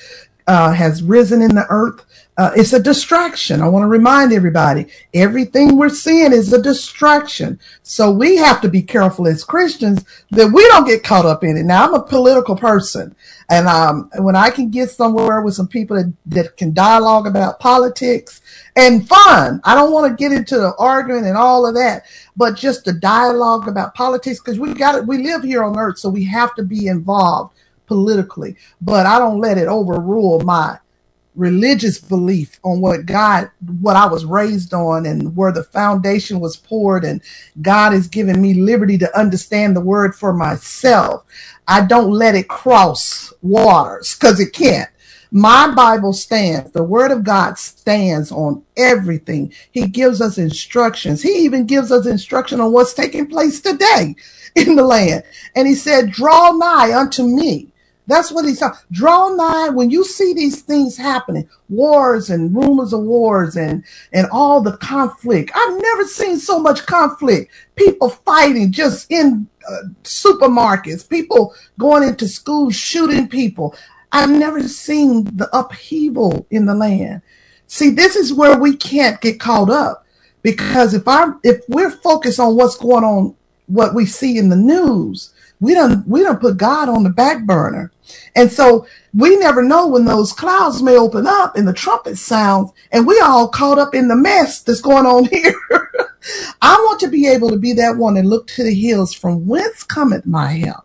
uh, 0.47 0.73
has 0.73 1.03
risen 1.03 1.43
in 1.43 1.55
the 1.55 1.67
earth, 1.69 2.05
uh, 2.41 2.51
it's 2.57 2.73
a 2.73 2.83
distraction. 2.83 3.61
I 3.61 3.69
want 3.69 3.83
to 3.83 3.89
remind 3.89 4.33
everybody 4.33 4.87
everything 5.13 5.77
we're 5.77 5.91
seeing 5.91 6.33
is 6.33 6.51
a 6.55 6.63
distraction. 6.63 7.61
So 7.83 8.11
we 8.11 8.37
have 8.37 8.63
to 8.63 8.69
be 8.71 8.81
careful 8.81 9.29
as 9.29 9.45
Christians 9.45 10.07
that 10.31 10.51
we 10.51 10.67
don't 10.69 10.87
get 10.87 11.03
caught 11.03 11.27
up 11.27 11.45
in 11.45 11.59
it. 11.59 11.65
Now, 11.65 11.85
I'm 11.85 11.93
a 11.93 12.03
political 12.03 12.57
person, 12.57 13.15
and 13.51 13.69
um, 13.69 14.09
when 14.21 14.37
I 14.37 14.49
can 14.49 14.71
get 14.71 14.89
somewhere 14.89 15.43
with 15.43 15.53
some 15.53 15.69
people 15.69 15.99
that, 15.99 16.15
that 16.27 16.57
can 16.57 16.73
dialogue 16.73 17.27
about 17.27 17.61
politics 17.61 18.41
and 18.75 19.07
fun, 19.07 19.61
I 19.65 19.75
don't 19.75 19.93
want 19.93 20.11
to 20.11 20.17
get 20.17 20.33
into 20.33 20.57
the 20.57 20.75
arguing 20.79 21.27
and 21.27 21.37
all 21.37 21.67
of 21.67 21.75
that, 21.75 22.07
but 22.39 22.57
just 22.57 22.87
the 22.87 22.95
dialogue 22.95 23.69
about 23.69 23.95
politics 23.95 24.41
because 24.41 24.59
we 24.59 24.73
got 24.73 24.95
it. 24.95 25.07
We 25.07 25.19
live 25.19 25.43
here 25.43 25.63
on 25.63 25.79
earth, 25.79 25.99
so 25.99 26.09
we 26.09 26.25
have 26.25 26.55
to 26.55 26.63
be 26.63 26.87
involved 26.87 27.55
politically, 27.85 28.57
but 28.81 29.05
I 29.05 29.19
don't 29.19 29.41
let 29.41 29.59
it 29.59 29.69
overrule 29.69 30.41
my 30.41 30.79
religious 31.41 31.99
belief 32.01 32.61
on 32.65 32.83
what 32.83 33.07
God, 33.07 33.51
what 33.83 33.97
I 33.97 34.07
was 34.07 34.27
raised 34.27 34.75
on 34.75 35.07
and 35.07 35.37
where 35.37 35.53
the 35.53 35.65
foundation 35.65 36.41
was 36.41 36.57
poured 36.59 37.05
and 37.05 37.23
God 37.63 37.95
has 37.95 38.09
given 38.09 38.43
me 38.43 38.55
liberty 38.55 38.99
to 39.01 39.19
understand 39.19 39.77
the 39.77 39.83
word 39.83 40.15
for 40.17 40.35
myself. 40.35 41.25
I 41.69 41.87
don't 41.87 42.13
let 42.13 42.37
it 42.37 42.49
cross 42.49 43.33
waters 43.43 44.17
because 44.17 44.41
it 44.41 44.53
can't. 44.55 44.91
My 45.33 45.73
Bible 45.75 46.15
stands. 46.15 46.73
The 46.73 46.85
Word 46.85 47.13
of 47.13 47.25
God 47.25 47.59
stands 47.59 48.33
on 48.33 48.65
everything. 48.77 49.53
He 49.73 49.87
gives 49.89 50.23
us 50.23 50.39
instructions. 50.39 51.23
He 51.23 51.45
even 51.45 51.67
gives 51.67 51.93
us 51.93 52.07
instruction 52.07 52.61
on 52.61 52.73
what's 52.73 52.95
taking 52.95 53.29
place 53.29 53.61
today 53.61 54.17
in 54.57 54.77
the 54.77 54.85
land. 54.85 55.25
And 55.57 55.69
he 55.69 55.77
said, 55.77 56.13
Draw 56.13 56.53
nigh 56.55 56.95
unto 56.99 57.25
me. 57.25 57.70
That's 58.11 58.33
what 58.33 58.45
he's 58.45 58.59
said. 58.59 58.73
Draw 58.91 59.37
nigh 59.37 59.71
when 59.71 59.91
you 59.91 60.05
see 60.05 60.35
these 60.35 60.63
things 60.63 60.97
happening, 60.97 61.49
wars 61.69 62.31
and 62.31 62.55
rumors 62.55 62.93
of 62.93 63.03
wars 63.03 63.57
and 63.57 63.85
and 64.13 64.29
all 64.33 64.61
the 64.61 64.77
conflict. 64.79 65.53
I've 65.55 65.81
never 65.81 66.05
seen 66.05 66.39
so 66.39 66.59
much 66.59 66.87
conflict. 66.87 67.53
People 67.77 68.11
fighting 68.11 68.73
just 68.73 69.11
in 69.11 69.49
uh, 69.69 69.89
supermarkets, 70.05 71.09
people 71.09 71.55
going 71.79 72.03
into 72.03 72.29
schools 72.29 72.75
shooting 72.75 73.29
people. 73.29 73.75
I've 74.13 74.31
never 74.31 74.63
seen 74.69 75.25
the 75.37 75.49
upheaval 75.57 76.47
in 76.51 76.67
the 76.67 76.75
land. 76.75 77.23
See, 77.69 77.91
this 77.91 78.17
is 78.17 78.35
where 78.35 78.59
we 78.59 78.77
can't 78.77 79.21
get 79.21 79.39
caught 79.39 79.71
up 79.71 80.05
because 80.43 80.95
if 80.95 81.07
I 81.07 81.29
if 81.45 81.63
we're 81.69 81.91
focused 81.91 82.41
on 82.41 82.57
what's 82.57 82.77
going 82.77 83.05
on, 83.05 83.37
what 83.67 83.95
we 83.95 84.07
see 84.07 84.37
in 84.39 84.49
the 84.49 84.57
news, 84.57 85.33
we 85.61 85.75
don't 85.75 86.07
we 86.09 86.23
don't 86.23 86.41
put 86.41 86.59
God 86.59 86.89
on 86.89 87.05
the 87.05 87.11
back 87.11 87.47
burner. 87.47 87.93
And 88.37 88.53
so 88.53 88.87
we 89.15 89.37
never 89.39 89.63
know 89.63 89.89
when 89.89 90.07
those 90.07 90.33
clouds 90.33 90.83
may 90.83 90.97
open 90.99 91.27
up 91.27 91.57
and 91.57 91.69
the 91.69 91.75
trumpet 91.75 92.19
sounds 92.19 92.73
and 92.93 93.07
we 93.07 93.21
all 93.21 93.49
caught 93.49 93.79
up 93.79 93.95
in 93.95 94.09
the 94.09 94.17
mess 94.17 94.63
that's 94.63 94.83
going 94.83 95.07
on 95.07 95.27
here. 95.33 95.55
I 96.63 96.77
want 96.77 97.01
to 97.01 97.09
be 97.09 97.29
able 97.29 97.51
to 97.51 97.59
be 97.59 97.75
that 97.75 97.97
one 97.99 98.17
and 98.17 98.29
look 98.29 98.49
to 98.49 98.65
the 98.65 98.75
hills 98.75 99.15
from 99.15 99.47
whence 99.47 99.85
cometh 99.85 100.27
my 100.27 100.53
help. 100.53 100.85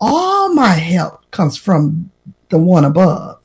All 0.00 0.54
my 0.54 0.74
help 0.74 1.30
comes 1.32 1.58
from 1.58 2.12
the 2.50 2.58
one 2.58 2.86
above. 2.86 3.39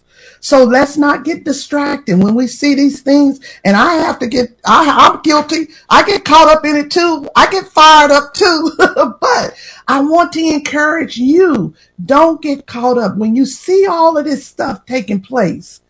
So 0.46 0.64
let's 0.64 0.96
not 0.96 1.24
get 1.24 1.44
distracted 1.44 2.22
when 2.22 2.36
we 2.36 2.46
see 2.46 2.76
these 2.76 3.02
things. 3.02 3.40
And 3.64 3.76
I 3.76 3.96
have 3.96 4.20
to 4.20 4.28
get, 4.28 4.56
I, 4.64 5.10
I'm 5.10 5.24
guilty. 5.24 5.70
I 5.90 6.06
get 6.06 6.24
caught 6.24 6.56
up 6.56 6.64
in 6.64 6.76
it 6.76 6.92
too. 6.92 7.28
I 7.36 7.50
get 7.50 7.66
fired 7.66 8.12
up 8.12 8.36
too. 8.36 8.72
but 8.78 9.56
I 9.88 10.02
want 10.02 10.34
to 10.34 10.42
encourage 10.42 11.18
you. 11.18 11.74
Don't 12.06 12.44
get 12.44 12.68
caught 12.68 13.00
up 13.00 13.18
when 13.18 13.36
you 13.36 13.48
see 13.48 13.88
all 13.88 14.20
of 14.20 14.26
this 14.26 14.46
stuff 14.46 14.86
taking 14.86 15.20
place. 15.20 15.82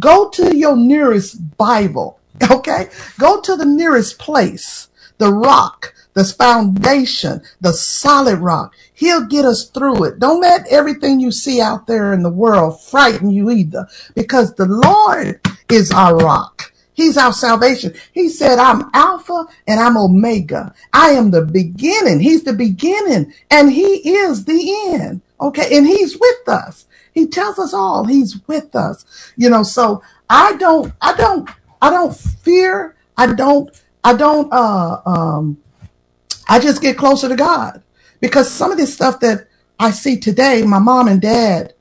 Go 0.00 0.28
to 0.30 0.56
your 0.56 0.76
nearest 0.76 1.56
Bible. 1.56 2.18
Okay. 2.50 2.88
Go 3.18 3.40
to 3.42 3.54
the 3.54 3.64
nearest 3.64 4.18
place, 4.18 4.88
the 5.18 5.32
rock, 5.32 5.94
the 6.14 6.24
foundation, 6.24 7.40
the 7.60 7.72
solid 7.72 8.38
rock. 8.38 8.74
He'll 8.94 9.26
get 9.26 9.44
us 9.44 9.68
through 9.70 10.04
it. 10.04 10.18
Don't 10.18 10.40
let 10.40 10.66
everything 10.68 11.20
you 11.20 11.30
see 11.32 11.60
out 11.60 11.86
there 11.86 12.12
in 12.12 12.22
the 12.22 12.30
world 12.30 12.80
frighten 12.82 13.30
you 13.30 13.50
either, 13.50 13.88
because 14.14 14.54
the 14.54 14.66
Lord 14.66 15.40
is 15.70 15.90
our 15.92 16.16
rock. 16.16 16.72
He's 16.94 17.16
our 17.16 17.32
salvation. 17.32 17.94
He 18.12 18.28
said, 18.28 18.58
I'm 18.58 18.90
Alpha 18.92 19.46
and 19.66 19.80
I'm 19.80 19.96
Omega. 19.96 20.74
I 20.92 21.10
am 21.12 21.30
the 21.30 21.42
beginning. 21.42 22.20
He's 22.20 22.44
the 22.44 22.52
beginning 22.52 23.32
and 23.50 23.72
he 23.72 24.06
is 24.10 24.44
the 24.44 24.92
end. 24.92 25.22
Okay. 25.40 25.76
And 25.76 25.86
he's 25.86 26.18
with 26.20 26.48
us. 26.48 26.86
He 27.14 27.26
tells 27.26 27.58
us 27.58 27.72
all 27.72 28.04
he's 28.04 28.46
with 28.46 28.76
us, 28.76 29.32
you 29.36 29.50
know, 29.50 29.62
so 29.62 30.02
I 30.28 30.56
don't, 30.56 30.92
I 31.00 31.14
don't, 31.16 31.48
I 31.82 31.90
don't 31.90 32.14
fear. 32.14 32.96
I 33.16 33.32
don't, 33.32 33.70
I 34.04 34.14
don't, 34.14 34.52
uh, 34.52 35.00
um, 35.06 35.58
I 36.50 36.58
just 36.58 36.82
get 36.82 36.98
closer 36.98 37.28
to 37.28 37.36
God 37.36 37.80
because 38.20 38.50
some 38.50 38.72
of 38.72 38.76
this 38.76 38.92
stuff 38.92 39.20
that 39.20 39.46
I 39.78 39.92
see 39.92 40.18
today, 40.18 40.62
my 40.62 40.80
mom 40.80 41.06
and 41.06 41.22
dad, 41.22 41.74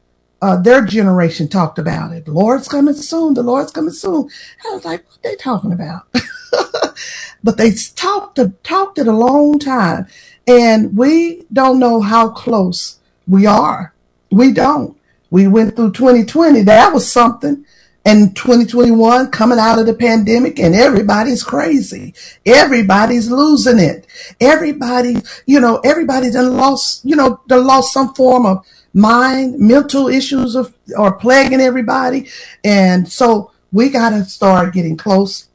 uh, 0.43 0.61
their 0.61 0.85
generation 0.85 1.47
talked 1.47 1.79
about 1.79 2.11
it. 2.13 2.25
The 2.25 2.31
Lord's 2.31 2.67
coming 2.67 2.93
soon. 2.93 3.33
The 3.33 3.41
Lord's 3.41 3.71
coming 3.71 3.91
soon. 3.91 4.29
I 4.63 4.75
was 4.75 4.85
like, 4.85 5.09
what 5.09 5.23
they 5.23 5.35
talking 5.35 5.73
about? 5.73 6.03
but 7.43 7.57
they 7.57 7.71
talked 7.95 8.39
talked 8.63 8.99
it 8.99 9.07
a 9.07 9.11
long 9.11 9.57
time, 9.57 10.05
and 10.47 10.95
we 10.95 11.45
don't 11.51 11.79
know 11.79 11.99
how 11.99 12.29
close 12.29 12.99
we 13.27 13.47
are. 13.47 13.95
We 14.31 14.53
don't. 14.53 14.95
We 15.31 15.47
went 15.47 15.75
through 15.75 15.93
2020. 15.93 16.61
That 16.61 16.93
was 16.93 17.11
something 17.11 17.65
and 18.05 18.35
2021 18.35 19.29
coming 19.31 19.59
out 19.59 19.79
of 19.79 19.85
the 19.85 19.93
pandemic 19.93 20.59
and 20.59 20.73
everybody's 20.73 21.43
crazy. 21.43 22.13
Everybody's 22.45 23.29
losing 23.29 23.79
it. 23.79 24.07
Everybody, 24.39 25.17
you 25.45 25.59
know, 25.59 25.77
everybody 25.83 26.31
done 26.31 26.55
lost, 26.55 27.03
you 27.03 27.15
know, 27.15 27.41
done 27.47 27.67
lost 27.67 27.93
some 27.93 28.13
form 28.13 28.45
of 28.45 28.65
mind, 28.93 29.59
mental 29.59 30.07
issues 30.07 30.55
of, 30.55 30.73
are 30.97 31.13
plaguing 31.13 31.61
everybody. 31.61 32.29
And 32.63 33.11
so 33.11 33.51
we 33.71 33.89
got 33.89 34.11
to 34.11 34.23
start 34.25 34.73
getting 34.73 34.97
close 34.97 35.49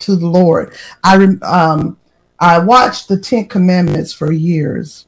to 0.00 0.16
the 0.16 0.26
Lord. 0.26 0.74
I, 1.04 1.22
um, 1.42 1.98
I 2.38 2.58
watched 2.58 3.08
the 3.08 3.18
Ten 3.18 3.46
Commandments 3.46 4.12
for 4.12 4.32
years 4.32 5.06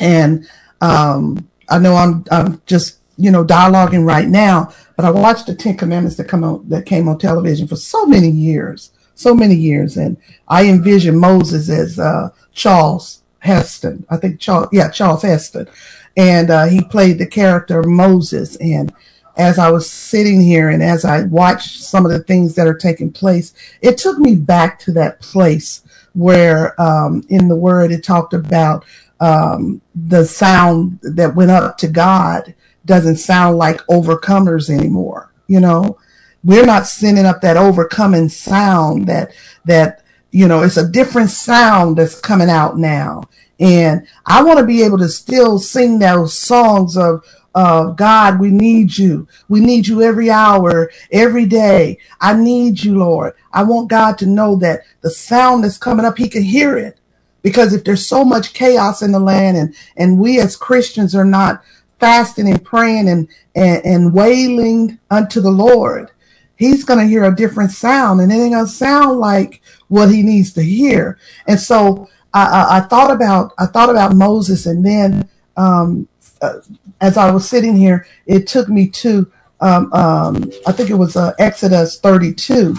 and, 0.00 0.48
um, 0.80 1.48
I 1.68 1.78
know 1.78 1.94
I'm, 1.94 2.24
I'm 2.30 2.62
just, 2.66 2.98
you 3.16 3.30
know, 3.30 3.44
dialoguing 3.44 4.06
right 4.06 4.28
now, 4.28 4.72
but 4.96 5.04
I 5.04 5.10
watched 5.10 5.46
the 5.46 5.54
Ten 5.54 5.76
Commandments 5.76 6.16
that 6.16 6.28
come 6.28 6.44
on 6.44 6.68
that 6.68 6.86
came 6.86 7.08
on 7.08 7.18
television 7.18 7.66
for 7.66 7.76
so 7.76 8.06
many 8.06 8.28
years, 8.30 8.90
so 9.14 9.34
many 9.34 9.54
years, 9.54 9.96
and 9.96 10.16
I 10.48 10.66
envision 10.66 11.18
Moses 11.18 11.68
as 11.68 11.98
uh, 11.98 12.30
Charles 12.52 13.22
Heston. 13.40 14.06
I 14.10 14.16
think 14.16 14.40
Charles, 14.40 14.68
yeah, 14.72 14.90
Charles 14.90 15.22
Heston, 15.22 15.68
and 16.16 16.50
uh, 16.50 16.66
he 16.66 16.82
played 16.82 17.18
the 17.18 17.26
character 17.26 17.82
Moses. 17.82 18.56
And 18.56 18.92
as 19.36 19.58
I 19.58 19.70
was 19.70 19.90
sitting 19.90 20.40
here 20.40 20.68
and 20.68 20.82
as 20.82 21.04
I 21.04 21.24
watched 21.24 21.82
some 21.82 22.06
of 22.06 22.12
the 22.12 22.20
things 22.20 22.54
that 22.54 22.66
are 22.66 22.76
taking 22.76 23.12
place, 23.12 23.52
it 23.82 23.98
took 23.98 24.18
me 24.18 24.34
back 24.34 24.78
to 24.80 24.92
that 24.92 25.20
place 25.20 25.82
where 26.14 26.80
um, 26.80 27.24
in 27.28 27.48
the 27.48 27.56
Word 27.56 27.90
it 27.90 28.04
talked 28.04 28.32
about 28.32 28.84
um, 29.20 29.80
the 29.94 30.24
sound 30.24 30.98
that 31.02 31.34
went 31.34 31.50
up 31.50 31.76
to 31.78 31.88
God 31.88 32.54
doesn't 32.84 33.16
sound 33.16 33.58
like 33.58 33.78
overcomers 33.86 34.70
anymore. 34.70 35.32
You 35.46 35.60
know, 35.60 35.98
we're 36.42 36.66
not 36.66 36.86
sending 36.86 37.26
up 37.26 37.40
that 37.40 37.56
overcoming 37.56 38.28
sound 38.28 39.06
that, 39.06 39.32
that, 39.64 40.02
you 40.30 40.48
know, 40.48 40.62
it's 40.62 40.76
a 40.76 40.88
different 40.88 41.30
sound 41.30 41.96
that's 41.96 42.20
coming 42.20 42.50
out 42.50 42.78
now. 42.78 43.24
And 43.60 44.06
I 44.26 44.42
want 44.42 44.58
to 44.58 44.66
be 44.66 44.82
able 44.82 44.98
to 44.98 45.08
still 45.08 45.58
sing 45.58 45.98
those 45.98 46.36
songs 46.36 46.96
of, 46.96 47.24
of 47.54 47.96
God, 47.96 48.40
we 48.40 48.50
need 48.50 48.98
you. 48.98 49.28
We 49.48 49.60
need 49.60 49.86
you 49.86 50.02
every 50.02 50.28
hour, 50.30 50.90
every 51.12 51.46
day. 51.46 51.98
I 52.20 52.34
need 52.34 52.82
you, 52.82 52.98
Lord. 52.98 53.34
I 53.52 53.62
want 53.62 53.88
God 53.88 54.18
to 54.18 54.26
know 54.26 54.56
that 54.56 54.80
the 55.02 55.10
sound 55.10 55.62
that's 55.62 55.78
coming 55.78 56.04
up, 56.04 56.18
he 56.18 56.28
can 56.28 56.42
hear 56.42 56.76
it. 56.76 56.98
Because 57.42 57.72
if 57.72 57.84
there's 57.84 58.06
so 58.06 58.24
much 58.24 58.54
chaos 58.54 59.02
in 59.02 59.12
the 59.12 59.20
land 59.20 59.56
and, 59.56 59.74
and 59.96 60.18
we 60.18 60.40
as 60.40 60.56
Christians 60.56 61.14
are 61.14 61.26
not 61.26 61.62
fasting 62.04 62.50
and 62.50 62.62
praying 62.62 63.08
and, 63.08 63.26
and, 63.54 63.82
and 63.86 64.12
wailing 64.12 64.98
unto 65.10 65.40
the 65.40 65.50
Lord, 65.50 66.10
he's 66.56 66.84
going 66.84 67.00
to 67.00 67.06
hear 67.06 67.24
a 67.24 67.34
different 67.34 67.70
sound 67.70 68.20
and 68.20 68.30
it 68.30 68.34
ain't 68.34 68.52
going 68.52 68.66
to 68.66 68.70
sound 68.70 69.20
like 69.20 69.62
what 69.88 70.10
he 70.10 70.22
needs 70.22 70.52
to 70.52 70.62
hear. 70.62 71.18
And 71.48 71.58
so 71.58 72.06
I, 72.34 72.44
I, 72.44 72.76
I 72.76 72.80
thought 72.80 73.10
about, 73.10 73.52
I 73.58 73.64
thought 73.64 73.88
about 73.88 74.14
Moses 74.14 74.66
and 74.66 74.84
then, 74.84 75.30
um, 75.56 76.06
uh, 76.42 76.60
as 77.00 77.16
I 77.16 77.30
was 77.30 77.48
sitting 77.48 77.74
here, 77.74 78.06
it 78.26 78.46
took 78.46 78.68
me 78.68 78.88
to, 78.88 79.32
um, 79.62 79.90
um, 79.94 80.52
I 80.66 80.72
think 80.72 80.90
it 80.90 80.98
was 80.98 81.16
uh, 81.16 81.32
Exodus 81.38 82.00
32. 82.00 82.76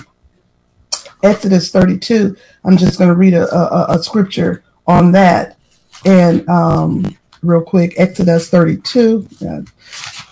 Exodus 1.24 1.72
32. 1.72 2.38
I'm 2.64 2.78
just 2.78 3.00
going 3.00 3.10
to 3.10 3.16
read 3.16 3.34
a, 3.34 3.52
a, 3.52 3.96
a, 3.96 4.04
scripture 4.04 4.64
on 4.86 5.14
that. 5.14 5.58
And 6.06 6.48
um, 6.48 7.18
real 7.46 7.62
quick. 7.62 7.94
Exodus 7.98 8.50
32. 8.50 9.28
I, 9.42 9.64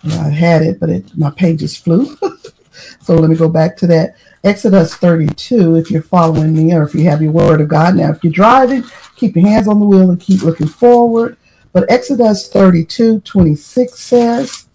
I 0.06 0.30
had 0.30 0.62
it, 0.62 0.80
but 0.80 0.90
it, 0.90 1.18
my 1.18 1.30
pages 1.32 1.78
flew. 1.78 2.18
so 3.02 3.16
let 3.16 3.30
me 3.30 3.36
go 3.36 3.50
back 3.50 3.78
to 3.78 3.88
that. 3.88 4.16
Exodus 4.44 4.96
32, 4.96 5.78
if 5.78 5.90
you're 5.90 6.02
following 6.02 6.54
me 6.54 6.74
or 6.74 6.84
if 6.84 6.94
you 6.94 7.04
have 7.10 7.22
your 7.22 7.32
word 7.32 7.62
of 7.62 7.70
God. 7.70 7.96
Now, 7.96 8.12
if 8.12 8.24
you're 8.24 8.34
driving, 8.34 8.84
keep 9.16 9.36
your 9.36 9.48
hands 9.48 9.68
on 9.68 9.80
the 9.80 9.86
wheel 9.86 10.10
and 10.10 10.20
keep 10.20 10.42
looking 10.42 10.68
forward. 10.68 11.38
But 11.72 11.90
Exodus 11.90 12.50
32, 12.50 13.22
26 13.22 13.98
says, 13.98 14.68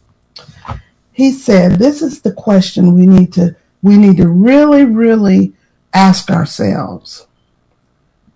he 1.12 1.32
said, 1.32 1.72
this 1.78 2.00
is 2.00 2.22
the 2.22 2.32
question 2.32 2.94
we 2.94 3.06
need 3.06 3.32
to, 3.34 3.54
we 3.82 3.96
need 3.98 4.16
to 4.18 4.28
really, 4.28 4.84
really 4.84 5.52
ask 5.92 6.30
ourselves 6.30 7.26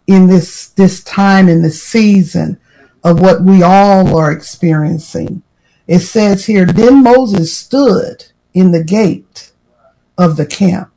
in 0.07 0.27
this, 0.27 0.69
this 0.69 1.03
time, 1.05 1.49
in 1.49 1.63
this 1.63 1.83
season 1.83 2.59
of 3.05 3.21
what 3.21 3.43
we 3.43 3.63
all 3.63 4.17
are 4.17 4.33
experiencing. 4.33 5.43
It 5.87 6.01
says 6.01 6.47
here, 6.47 6.67
then 6.67 7.03
Moses 7.03 7.57
stood 7.57 8.27
in 8.55 8.71
the 8.71 8.85
gate 8.85 9.53
of 10.17 10.37
the 10.37 10.47
camp. 10.47 10.91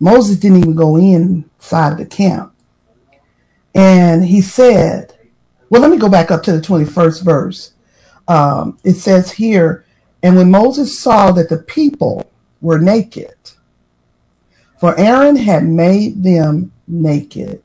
Moses 0.00 0.38
didn't 0.38 0.58
even 0.58 0.74
go 0.74 0.96
inside 0.96 1.92
of 1.92 1.98
the 1.98 2.06
camp. 2.06 2.52
And 3.74 4.24
he 4.24 4.40
said, 4.40 5.14
well, 5.68 5.82
let 5.82 5.90
me 5.90 5.98
go 5.98 6.08
back 6.08 6.30
up 6.30 6.42
to 6.44 6.52
the 6.52 6.60
21st 6.60 7.22
verse. 7.22 7.72
Um, 8.28 8.78
it 8.84 8.94
says 8.94 9.32
here, 9.32 9.84
And 10.22 10.36
when 10.36 10.50
Moses 10.50 10.98
saw 10.98 11.32
that 11.32 11.48
the 11.48 11.58
people 11.58 12.30
were 12.60 12.78
naked, 12.78 13.34
for 14.78 14.98
Aaron 14.98 15.36
had 15.36 15.64
made 15.64 16.22
them 16.22 16.72
naked 16.86 17.62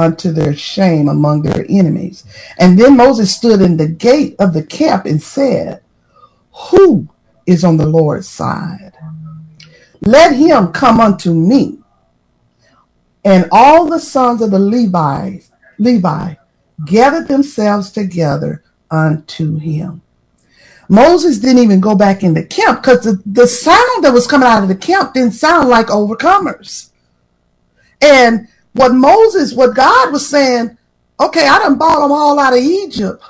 unto 0.00 0.32
their 0.32 0.54
shame 0.54 1.08
among 1.08 1.42
their 1.42 1.66
enemies. 1.68 2.24
And 2.58 2.78
then 2.78 2.96
Moses 2.96 3.34
stood 3.34 3.60
in 3.60 3.76
the 3.76 3.88
gate 3.88 4.34
of 4.38 4.54
the 4.54 4.62
camp 4.62 5.04
and 5.04 5.22
said, 5.22 5.82
Who 6.70 7.08
is 7.46 7.64
on 7.64 7.76
the 7.76 7.86
Lord's 7.86 8.28
side? 8.28 8.92
Let 10.00 10.34
him 10.34 10.72
come 10.72 11.00
unto 11.00 11.34
me. 11.34 11.78
And 13.24 13.48
all 13.52 13.86
the 13.86 14.00
sons 14.00 14.40
of 14.40 14.50
the 14.50 14.58
Levites, 14.58 15.50
Levi 15.78 16.34
gathered 16.86 17.28
themselves 17.28 17.92
together 17.92 18.64
unto 18.90 19.58
him. 19.58 20.00
Moses 20.88 21.38
didn't 21.38 21.62
even 21.62 21.80
go 21.80 21.94
back 21.94 22.22
in 22.24 22.34
the 22.34 22.44
camp 22.44 22.82
because 22.82 23.04
the, 23.04 23.22
the 23.26 23.46
sound 23.46 24.02
that 24.02 24.12
was 24.12 24.26
coming 24.26 24.48
out 24.48 24.62
of 24.62 24.68
the 24.68 24.74
camp 24.74 25.12
didn't 25.12 25.32
sound 25.32 25.68
like 25.68 25.86
overcomers. 25.86 26.90
And 28.00 28.48
what 28.72 28.94
Moses, 28.94 29.52
what 29.54 29.74
God 29.74 30.12
was 30.12 30.28
saying, 30.28 30.78
okay, 31.18 31.46
I 31.46 31.58
done 31.58 31.78
bought 31.78 32.00
them 32.00 32.12
all 32.12 32.38
out 32.38 32.52
of 32.54 32.60
Egypt. 32.60 33.22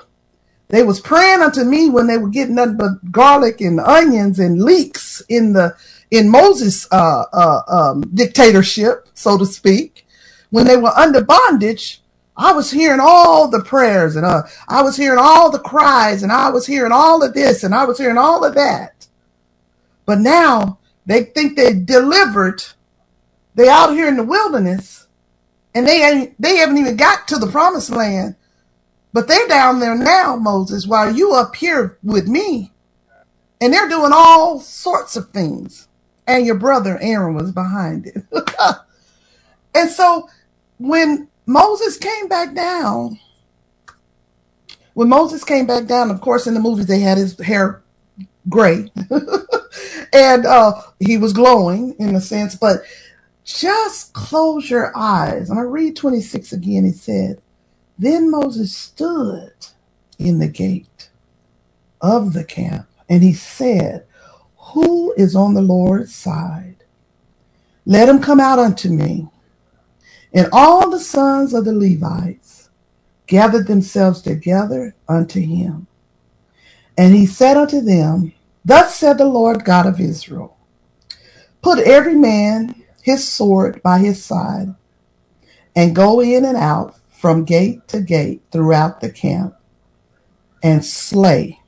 They 0.68 0.82
was 0.85 1.00
praying 1.00 1.40
unto 1.40 1.64
me 1.64 1.90
when 1.90 2.06
they 2.06 2.18
were 2.18 2.28
getting 2.28 2.54
nothing 2.54 2.76
but 2.76 3.11
garlic 3.11 3.61
and 3.61 3.80
onions 3.80 4.38
and 4.38 4.62
leeks 4.62 5.23
in 5.28 5.52
the 5.52 5.76
in 6.11 6.28
Moses' 6.28 6.88
uh, 6.92 7.25
uh, 7.32 7.62
um, 7.68 8.02
dictatorship, 8.14 9.09
so 9.14 9.38
to 9.38 9.47
speak. 9.47 10.06
When 10.50 10.66
they 10.66 10.76
were 10.76 10.90
under 10.97 11.23
bondage, 11.25 12.02
I 12.37 12.52
was 12.52 12.70
hearing 12.70 13.00
all 13.02 13.49
the 13.49 13.62
prayers 13.62 14.16
and 14.16 14.26
uh, 14.26 14.42
I 14.68 14.82
was 14.82 14.97
hearing 14.97 15.18
all 15.20 15.50
the 15.50 15.59
cries 15.61 16.23
and 16.23 16.32
I 16.32 16.50
was 16.50 16.66
hearing 16.66 16.92
all 16.92 17.23
of 17.23 17.35
this 17.35 17.64
and 17.64 17.75
I 17.75 17.85
was 17.85 17.99
hearing 17.99 18.18
all 18.18 18.44
of 18.44 18.54
that. 18.54 19.06
But 20.06 20.20
now 20.20 20.78
they 21.06 21.25
think 21.25 21.56
they 21.56 21.75
delivered. 21.75 22.62
They 23.54 23.68
out 23.68 23.92
here 23.92 24.09
in 24.09 24.16
the 24.16 24.25
wilderness 24.25 25.00
and 25.75 25.87
they 25.87 26.05
ain't, 26.05 26.41
they 26.41 26.57
haven't 26.57 26.79
even 26.79 26.97
got 26.97 27.29
to 27.29 27.39
the 27.39 27.47
promised 27.47 27.91
land. 27.91 28.37
But 29.12 29.29
they're 29.29 29.49
down 29.49 29.81
there 29.81 29.97
now, 29.97 30.37
Moses, 30.37 30.87
while 30.87 31.15
you 31.15 31.35
up 31.35 31.57
here 31.57 31.99
with 32.03 32.29
me. 32.29 32.73
And 33.61 33.73
they're 33.73 33.89
doing 33.89 34.12
all 34.15 34.61
sorts 34.61 35.17
of 35.17 35.31
things. 35.31 35.89
And 36.27 36.47
your 36.47 36.55
brother 36.57 36.99
Aaron 37.00 37.35
was 37.35 37.53
behind 37.53 38.07
it. 38.07 38.25
and 39.75 39.91
so 39.91 40.29
when 40.79 41.29
Moses 41.47 41.99
came 41.99 42.29
back 42.29 42.55
down, 42.55 43.19
when 44.95 45.09
Moses 45.09 45.45
came 45.45 45.67
back 45.67 45.87
down, 45.87 46.11
of 46.11 46.21
course, 46.21 46.47
in 46.47 46.55
the 46.55 46.61
movies, 46.61 46.87
they 46.87 47.00
had 47.00 47.19
his 47.19 47.39
hair 47.41 47.83
gray. 48.49 48.91
and 50.12 50.47
uh, 50.47 50.81
he 51.00 51.17
was 51.17 51.33
glowing 51.33 51.95
in 51.99 52.15
a 52.15 52.21
sense, 52.21 52.55
but 52.55 52.83
just 53.59 54.12
close 54.12 54.71
your 54.71 54.97
eyes. 54.97 55.50
I'm 55.50 55.57
going 55.57 55.66
to 55.66 55.73
read 55.73 55.97
26 55.97 56.52
again. 56.52 56.85
He 56.85 56.92
said, 56.92 57.40
Then 57.99 58.30
Moses 58.30 58.76
stood 58.76 59.52
in 60.19 60.38
the 60.38 60.49
gate 60.49 61.11
of 62.00 62.33
the 62.33 62.45
camp 62.45 62.87
and 63.09 63.23
he 63.23 63.33
said, 63.33 64.07
Who 64.75 65.12
is 65.14 65.35
on 65.35 65.54
the 65.54 65.62
Lord's 65.62 66.14
side? 66.14 66.76
Let 67.87 68.09
him 68.09 68.21
come 68.21 68.40
out 68.40 68.59
unto 68.59 68.88
me. 68.88 69.28
And 70.33 70.49
all 70.52 70.90
the 70.90 71.00
sons 71.00 71.54
of 71.54 71.64
the 71.64 71.73
Levites 71.73 72.71
gathered 73.26 73.66
themselves 73.66 74.23
together 74.23 74.95
unto 75.09 75.40
him. 75.40 75.87
And 76.97 77.14
he 77.14 77.26
said 77.26 77.57
unto 77.57 77.80
them, 77.80 78.33
Thus 78.64 78.95
said 78.95 79.19
the 79.19 79.25
Lord 79.25 79.64
God 79.64 79.87
of 79.87 80.00
Israel, 80.00 80.57
Put 81.62 81.78
every 81.80 82.14
man 82.14 82.80
his 83.02 83.26
sword 83.26 83.83
by 83.83 83.99
his 83.99 84.25
side, 84.25 84.75
and 85.75 85.95
go 85.95 86.21
in 86.21 86.45
and 86.45 86.57
out 86.57 86.97
from 87.09 87.45
gate 87.45 87.87
to 87.88 88.01
gate 88.01 88.42
throughout 88.51 89.01
the 89.01 89.11
camp, 89.11 89.55
and 90.62 90.85
slay 90.85 91.61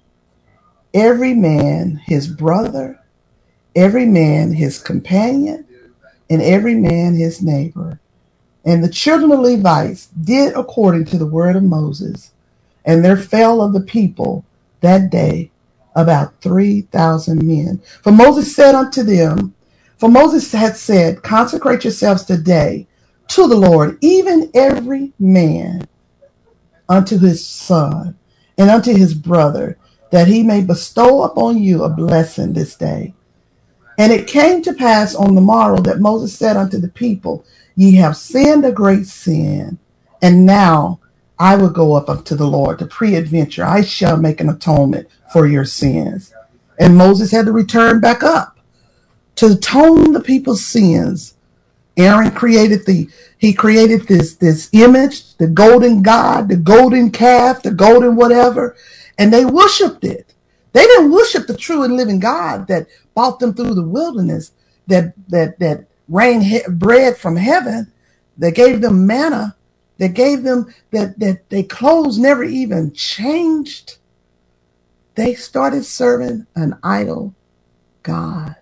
every 0.94 1.34
man 1.34 1.96
his 2.04 2.28
brother, 2.28 3.00
every 3.74 4.06
man 4.06 4.52
his 4.52 4.78
companion, 4.78 5.66
and 6.28 6.42
every 6.42 6.74
man 6.74 7.14
his 7.14 7.42
neighbor. 7.42 7.98
And 8.64 8.82
the 8.82 8.88
children 8.88 9.32
of 9.32 9.40
Levites 9.40 10.06
did 10.08 10.54
according 10.56 11.06
to 11.06 11.18
the 11.18 11.26
word 11.26 11.56
of 11.56 11.62
Moses, 11.62 12.32
and 12.84 13.04
there 13.04 13.16
fell 13.16 13.60
of 13.60 13.72
the 13.72 13.80
people 13.80 14.44
that 14.80 15.10
day 15.10 15.50
about 15.94 16.40
3,000 16.40 17.42
men. 17.42 17.82
For 18.02 18.12
Moses 18.12 18.54
said 18.54 18.74
unto 18.74 19.02
them, 19.02 19.54
for 20.02 20.08
Moses 20.08 20.50
had 20.50 20.76
said, 20.76 21.22
Consecrate 21.22 21.84
yourselves 21.84 22.24
today 22.24 22.88
to 23.28 23.46
the 23.46 23.54
Lord, 23.54 23.98
even 24.00 24.50
every 24.52 25.12
man 25.20 25.86
unto 26.88 27.20
his 27.20 27.46
son 27.46 28.18
and 28.58 28.68
unto 28.68 28.92
his 28.92 29.14
brother, 29.14 29.78
that 30.10 30.26
he 30.26 30.42
may 30.42 30.60
bestow 30.60 31.22
upon 31.22 31.62
you 31.62 31.84
a 31.84 31.88
blessing 31.88 32.52
this 32.52 32.74
day. 32.74 33.14
And 33.96 34.12
it 34.12 34.26
came 34.26 34.60
to 34.62 34.72
pass 34.72 35.14
on 35.14 35.36
the 35.36 35.40
morrow 35.40 35.80
that 35.82 36.00
Moses 36.00 36.36
said 36.36 36.56
unto 36.56 36.78
the 36.78 36.88
people, 36.88 37.44
Ye 37.76 37.94
have 37.94 38.16
sinned 38.16 38.64
a 38.64 38.72
great 38.72 39.06
sin, 39.06 39.78
and 40.20 40.44
now 40.44 40.98
I 41.38 41.54
will 41.54 41.70
go 41.70 41.94
up 41.94 42.08
unto 42.08 42.34
the 42.34 42.48
Lord 42.48 42.80
to 42.80 42.86
peradventure. 42.86 43.64
I 43.64 43.82
shall 43.82 44.16
make 44.16 44.40
an 44.40 44.48
atonement 44.48 45.06
for 45.32 45.46
your 45.46 45.64
sins. 45.64 46.34
And 46.80 46.96
Moses 46.96 47.30
had 47.30 47.46
to 47.46 47.52
return 47.52 48.00
back 48.00 48.24
up 48.24 48.51
to 49.36 49.46
atone 49.52 50.12
the 50.12 50.20
people's 50.22 50.64
sins. 50.64 51.34
Aaron 51.96 52.32
created 52.32 52.86
the 52.86 53.08
he 53.38 53.52
created 53.54 54.08
this 54.08 54.36
this 54.36 54.68
image, 54.72 55.36
the 55.36 55.48
golden 55.48 56.02
god, 56.02 56.48
the 56.48 56.56
golden 56.56 57.10
calf, 57.10 57.62
the 57.62 57.72
golden 57.72 58.16
whatever, 58.16 58.76
and 59.18 59.32
they 59.32 59.44
worshipped 59.44 60.04
it. 60.04 60.34
They 60.72 60.84
didn't 60.86 61.12
worship 61.12 61.46
the 61.46 61.56
true 61.56 61.84
and 61.84 61.96
living 61.96 62.20
God 62.20 62.66
that 62.68 62.88
brought 63.14 63.40
them 63.40 63.54
through 63.54 63.74
the 63.74 63.88
wilderness, 63.88 64.52
that 64.88 65.14
that 65.28 65.58
that 65.60 65.86
rained 66.08 66.44
he- 66.44 66.62
bread 66.68 67.16
from 67.16 67.36
heaven, 67.36 67.92
that 68.38 68.56
gave 68.56 68.80
them 68.82 69.06
manna, 69.06 69.56
that 69.98 70.14
gave 70.14 70.42
them 70.44 70.74
that 70.92 71.18
that 71.20 71.48
their 71.50 71.64
clothes 71.64 72.18
never 72.18 72.44
even 72.44 72.92
changed. 72.92 73.98
They 75.16 75.34
started 75.34 75.84
serving 75.84 76.46
an 76.56 76.78
idol 76.82 77.34
God. 78.02 78.61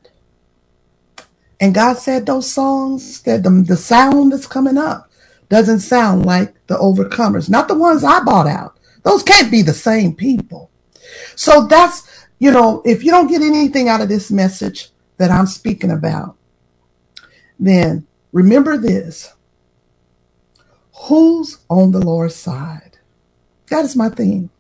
And 1.60 1.74
God 1.74 1.98
said 1.98 2.24
those 2.24 2.50
songs, 2.50 3.20
that 3.22 3.42
the, 3.42 3.50
the 3.50 3.76
sound 3.76 4.32
that's 4.32 4.46
coming 4.46 4.78
up 4.78 5.10
doesn't 5.50 5.80
sound 5.80 6.24
like 6.24 6.54
the 6.68 6.76
overcomers, 6.76 7.50
not 7.50 7.68
the 7.68 7.74
ones 7.74 8.02
I 8.02 8.20
bought 8.20 8.46
out. 8.46 8.78
Those 9.02 9.22
can't 9.22 9.50
be 9.50 9.62
the 9.62 9.74
same 9.74 10.14
people. 10.14 10.70
So 11.36 11.66
that's, 11.66 12.26
you 12.38 12.50
know, 12.50 12.82
if 12.86 13.04
you 13.04 13.10
don't 13.10 13.28
get 13.28 13.42
anything 13.42 13.88
out 13.88 14.00
of 14.00 14.08
this 14.08 14.30
message 14.30 14.88
that 15.18 15.30
I'm 15.30 15.46
speaking 15.46 15.90
about, 15.90 16.36
then 17.58 18.06
remember 18.32 18.78
this. 18.78 19.34
Who's 21.04 21.58
on 21.68 21.92
the 21.92 22.00
Lord's 22.00 22.36
side? 22.36 22.98
That 23.68 23.84
is 23.84 23.96
my 23.96 24.08
theme. 24.08 24.50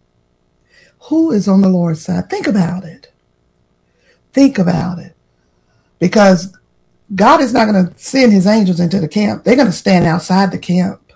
Who 1.04 1.32
is 1.32 1.48
on 1.48 1.62
the 1.62 1.68
Lord's 1.68 2.02
side? 2.02 2.28
Think 2.28 2.46
about 2.46 2.84
it. 2.84 3.10
Think 4.32 4.58
about 4.58 4.98
it. 4.98 5.14
Because 5.98 6.56
God 7.14 7.40
is 7.40 7.52
not 7.52 7.66
going 7.66 7.86
to 7.86 7.98
send 7.98 8.32
his 8.32 8.46
angels 8.46 8.80
into 8.80 9.00
the 9.00 9.08
camp. 9.08 9.44
They're 9.44 9.56
going 9.56 9.66
to 9.66 9.72
stand 9.72 10.06
outside 10.06 10.52
the 10.52 10.58
camp. 10.58 11.12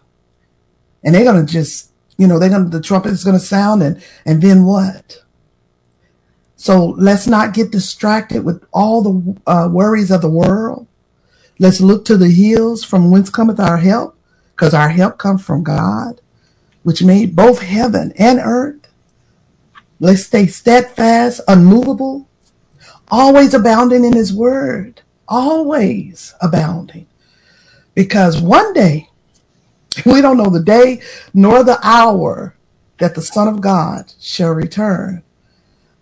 And 1.05 1.15
they're 1.15 1.25
going 1.25 1.45
to 1.45 1.53
just, 1.53 1.93
you 2.17 2.27
know, 2.27 2.39
they're 2.39 2.49
going 2.49 2.65
to, 2.65 2.71
the 2.71 2.83
trumpet 2.83 3.13
is 3.13 3.25
going 3.25 3.39
to 3.39 3.45
sound 3.45 3.83
and, 3.83 4.03
and 4.25 4.43
then 4.43 4.65
what? 4.65 5.23
So 6.57 6.87
let's 6.99 7.27
not 7.27 7.55
get 7.55 7.71
distracted 7.71 8.45
with 8.45 8.65
all 8.73 9.03
the 9.03 9.41
uh, 9.47 9.69
worries 9.71 10.11
of 10.11 10.23
the 10.23 10.31
world. 10.31 10.87
Let's 11.59 11.81
look 11.81 12.05
to 12.07 12.17
the 12.17 12.31
hills 12.31 12.83
from 12.83 13.11
whence 13.11 13.31
cometh 13.31 13.61
our 13.61 13.77
help, 13.77 14.17
because 14.53 14.75
our 14.75 14.89
help 14.89 15.19
comes 15.19 15.45
from 15.45 15.63
God, 15.63 16.21
which 16.83 17.03
made 17.03 17.37
both 17.37 17.61
heaven 17.61 18.13
and 18.19 18.41
earth. 18.43 18.89
Let's 20.01 20.25
stay 20.25 20.47
steadfast, 20.47 21.43
unmovable, 21.47 22.29
always 23.09 23.55
abounding 23.55 24.05
in 24.05 24.15
his 24.15 24.33
word 24.33 25.03
always 25.29 26.35
abounding. 26.41 27.07
Because 27.95 28.41
one 28.41 28.73
day, 28.73 29.09
we 30.07 30.21
don't 30.21 30.37
know 30.37 30.51
the 30.51 30.63
day 30.63 31.01
nor 31.33 31.63
the 31.63 31.79
hour 31.83 32.55
that 32.99 33.15
the 33.15 33.23
Son 33.23 33.49
of 33.49 33.61
God 33.61 34.13
shall 34.21 34.53
return. 34.53 35.23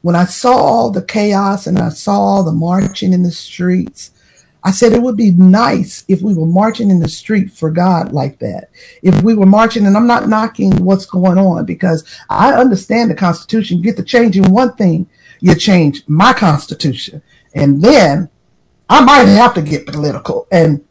When 0.02 0.16
I 0.16 0.24
saw 0.24 0.52
all 0.52 0.90
the 0.90 1.02
chaos 1.02 1.66
and 1.66 1.78
I 1.78 1.90
saw 1.90 2.18
all 2.18 2.44
the 2.44 2.52
marching 2.52 3.12
in 3.12 3.22
the 3.22 3.30
streets, 3.30 4.10
I 4.64 4.70
said 4.70 4.92
it 4.92 5.02
would 5.02 5.16
be 5.16 5.32
nice 5.32 6.04
if 6.06 6.22
we 6.22 6.34
were 6.34 6.46
marching 6.46 6.90
in 6.90 7.00
the 7.00 7.08
street 7.08 7.50
for 7.50 7.70
God 7.70 8.12
like 8.12 8.38
that. 8.38 8.70
If 9.02 9.22
we 9.22 9.34
were 9.34 9.46
marching, 9.46 9.86
and 9.86 9.96
I'm 9.96 10.06
not 10.06 10.28
knocking 10.28 10.84
what's 10.84 11.06
going 11.06 11.38
on 11.38 11.64
because 11.64 12.04
I 12.30 12.54
understand 12.54 13.10
the 13.10 13.16
Constitution. 13.16 13.78
You 13.78 13.84
get 13.84 13.96
to 13.96 14.04
changing 14.04 14.52
one 14.52 14.74
thing, 14.74 15.08
you 15.40 15.54
change 15.56 16.02
my 16.06 16.32
constitution. 16.32 17.22
And 17.54 17.82
then 17.82 18.28
I 18.88 19.04
might 19.04 19.28
have 19.28 19.54
to 19.54 19.62
get 19.62 19.86
political 19.86 20.46
and 20.50 20.84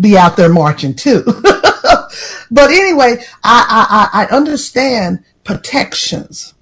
be 0.00 0.16
out 0.16 0.36
there 0.36 0.48
marching 0.48 0.94
too. 0.94 1.22
but 2.50 2.70
anyway, 2.70 3.22
I, 3.44 4.08
I, 4.12 4.24
I 4.24 4.36
understand 4.36 5.24
protections 5.44 6.54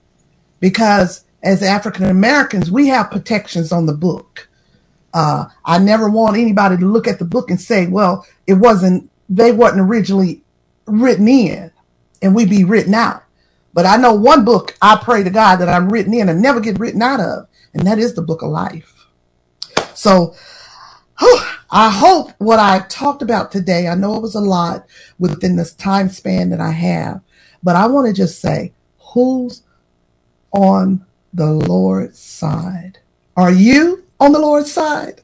because 0.61 1.25
as 1.43 1.63
African 1.63 2.05
Americans, 2.07 2.71
we 2.71 2.89
have 2.89 3.11
protections 3.11 3.73
on 3.73 3.87
the 3.87 3.95
book. 3.95 4.49
Uh, 5.15 5.47
I 5.65 5.79
never 5.79 6.11
want 6.11 6.37
anybody 6.37 6.77
to 6.77 6.87
look 6.87 7.09
at 7.09 7.19
the 7.19 7.25
book 7.25 7.51
and 7.51 7.61
say, 7.61 7.87
well, 7.87 8.27
it 8.47 8.55
wasn't, 8.55 9.11
they 9.29 9.53
wasn't 9.53 9.81
originally 9.81 10.43
written 10.87 11.29
in 11.29 11.71
and 12.21 12.35
we 12.35 12.45
be 12.45 12.65
written 12.65 12.95
out. 12.95 13.23
But 13.73 13.87
I 13.87 13.97
know 13.97 14.15
one 14.15 14.45
book 14.45 14.77
I 14.81 14.97
pray 14.97 15.23
to 15.23 15.31
God 15.31 15.57
that 15.57 15.69
I'm 15.69 15.89
written 15.89 16.15
in 16.15 16.29
and 16.29 16.41
never 16.41 16.61
get 16.61 16.79
written 16.79 17.03
out 17.03 17.21
of, 17.21 17.47
and 17.75 17.87
that 17.87 17.99
is 17.99 18.15
the 18.15 18.23
book 18.23 18.43
of 18.43 18.51
life. 18.51 19.07
So 19.95 20.35
I 21.19 21.91
hope 21.91 22.33
what 22.39 22.59
I 22.59 22.81
talked 22.89 23.23
about 23.23 23.51
today, 23.51 23.89
I 23.89 23.95
know 23.95 24.17
it 24.17 24.23
was 24.23 24.35
a 24.35 24.41
lot 24.41 24.87
within 25.19 25.57
this 25.57 25.73
time 25.75 26.09
span 26.09 26.51
that 26.51 26.61
I 26.61 26.71
have, 26.71 27.21
but 27.63 27.77
I 27.77 27.87
want 27.87 28.07
to 28.07 28.13
just 28.13 28.41
say, 28.41 28.73
who's 29.13 29.63
on 30.53 31.05
the 31.33 31.53
Lord's 31.53 32.19
side? 32.19 32.99
Are 33.37 33.53
you 33.53 34.05
on 34.21 34.33
the 34.33 34.39
Lord's 34.39 34.73
side? 34.73 35.23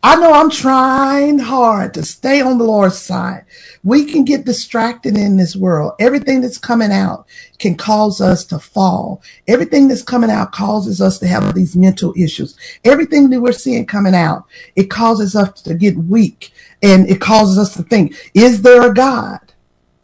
I 0.00 0.14
know 0.14 0.32
I'm 0.32 0.50
trying 0.50 1.40
hard 1.40 1.94
to 1.94 2.04
stay 2.04 2.40
on 2.40 2.58
the 2.58 2.64
Lord's 2.64 2.98
side. 2.98 3.44
We 3.82 4.04
can 4.04 4.24
get 4.24 4.44
distracted 4.46 5.16
in 5.16 5.36
this 5.36 5.56
world. 5.56 5.94
Everything 5.98 6.40
that's 6.40 6.58
coming 6.58 6.92
out 6.92 7.26
can 7.58 7.76
cause 7.76 8.20
us 8.20 8.44
to 8.46 8.60
fall. 8.60 9.20
Everything 9.48 9.88
that's 9.88 10.02
coming 10.04 10.30
out 10.30 10.52
causes 10.52 11.00
us 11.00 11.18
to 11.18 11.26
have 11.26 11.52
these 11.54 11.74
mental 11.74 12.14
issues. 12.16 12.56
Everything 12.84 13.28
that 13.30 13.40
we're 13.40 13.50
seeing 13.52 13.86
coming 13.86 14.14
out, 14.14 14.44
it 14.76 14.88
causes 14.88 15.34
us 15.34 15.60
to 15.62 15.74
get 15.74 15.96
weak 15.96 16.52
and 16.80 17.10
it 17.10 17.20
causes 17.20 17.58
us 17.58 17.74
to 17.74 17.82
think, 17.82 18.14
is 18.34 18.62
there 18.62 18.88
a 18.88 18.94
God? 18.94 19.40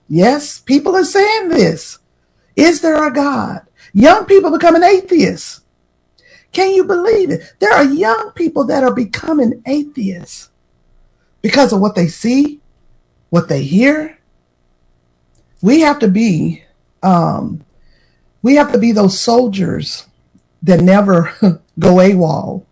Yes, 0.08 0.58
people 0.58 0.96
are 0.96 1.04
saying 1.04 1.50
this. 1.50 2.00
Is 2.56 2.80
there 2.80 3.06
a 3.06 3.12
God? 3.12 3.62
Young 3.92 4.26
people 4.26 4.50
becoming 4.50 4.82
atheists. 4.82 5.60
Can 6.54 6.72
you 6.72 6.84
believe 6.84 7.30
it? 7.30 7.54
There 7.58 7.72
are 7.72 7.84
young 7.84 8.30
people 8.34 8.64
that 8.66 8.84
are 8.84 8.94
becoming 8.94 9.62
atheists 9.66 10.50
because 11.42 11.72
of 11.72 11.80
what 11.80 11.96
they 11.96 12.06
see, 12.08 12.60
what 13.30 13.48
they 13.48 13.64
hear. 13.64 14.18
We 15.62 15.80
have 15.80 15.98
to 15.98 16.08
be, 16.08 16.64
um, 17.02 17.64
we 18.42 18.54
have 18.54 18.72
to 18.72 18.78
be 18.78 18.92
those 18.92 19.18
soldiers 19.18 20.06
that 20.62 20.80
never 20.80 21.34
go 21.78 21.96
AWOL. 21.96 22.64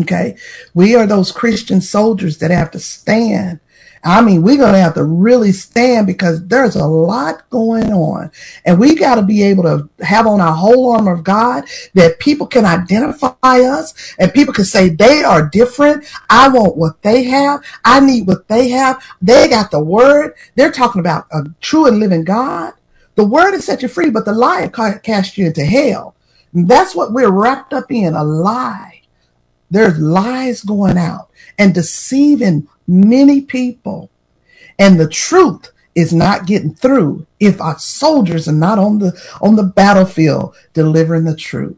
Okay. 0.00 0.36
We 0.74 0.94
are 0.94 1.06
those 1.06 1.32
Christian 1.32 1.80
soldiers 1.80 2.38
that 2.38 2.50
have 2.50 2.70
to 2.72 2.78
stand 2.78 3.60
I 4.04 4.22
mean, 4.22 4.42
we're 4.42 4.56
going 4.56 4.72
to 4.72 4.80
have 4.80 4.94
to 4.94 5.04
really 5.04 5.52
stand 5.52 6.06
because 6.06 6.46
there's 6.46 6.76
a 6.76 6.86
lot 6.86 7.48
going 7.50 7.92
on. 7.92 8.30
And 8.64 8.78
we 8.78 8.94
got 8.94 9.16
to 9.16 9.22
be 9.22 9.42
able 9.42 9.64
to 9.64 9.88
have 10.04 10.26
on 10.26 10.40
our 10.40 10.54
whole 10.54 10.92
armor 10.92 11.12
of 11.12 11.24
God 11.24 11.64
that 11.94 12.18
people 12.18 12.46
can 12.46 12.64
identify 12.64 13.34
us 13.42 14.14
and 14.18 14.32
people 14.32 14.54
can 14.54 14.64
say 14.64 14.88
they 14.88 15.22
are 15.22 15.48
different. 15.48 16.04
I 16.30 16.48
want 16.48 16.76
what 16.76 17.02
they 17.02 17.24
have. 17.24 17.64
I 17.84 18.00
need 18.00 18.26
what 18.26 18.48
they 18.48 18.68
have. 18.68 19.02
They 19.20 19.48
got 19.48 19.70
the 19.70 19.82
word. 19.82 20.34
They're 20.54 20.72
talking 20.72 21.00
about 21.00 21.26
a 21.32 21.44
true 21.60 21.86
and 21.86 21.98
living 21.98 22.24
God. 22.24 22.74
The 23.16 23.26
word 23.26 23.52
has 23.52 23.64
set 23.64 23.82
you 23.82 23.88
free, 23.88 24.10
but 24.10 24.24
the 24.24 24.32
lie 24.32 24.68
cast 25.02 25.36
you 25.36 25.46
into 25.46 25.64
hell. 25.64 26.14
And 26.52 26.68
that's 26.68 26.94
what 26.94 27.12
we're 27.12 27.30
wrapped 27.30 27.72
up 27.74 27.90
in, 27.90 28.14
a 28.14 28.22
lie. 28.22 29.02
There's 29.70 29.98
lies 29.98 30.62
going 30.62 30.96
out 30.96 31.28
and 31.58 31.74
deceiving 31.74 32.68
many 32.88 33.42
people. 33.42 34.10
And 34.78 34.98
the 34.98 35.08
truth 35.08 35.70
is 35.94 36.12
not 36.12 36.46
getting 36.46 36.74
through 36.74 37.26
if 37.40 37.60
our 37.60 37.78
soldiers 37.78 38.48
are 38.48 38.52
not 38.52 38.78
on 38.78 38.98
the 39.00 39.12
on 39.40 39.56
the 39.56 39.64
battlefield 39.64 40.56
delivering 40.72 41.24
the 41.24 41.36
truth. 41.36 41.76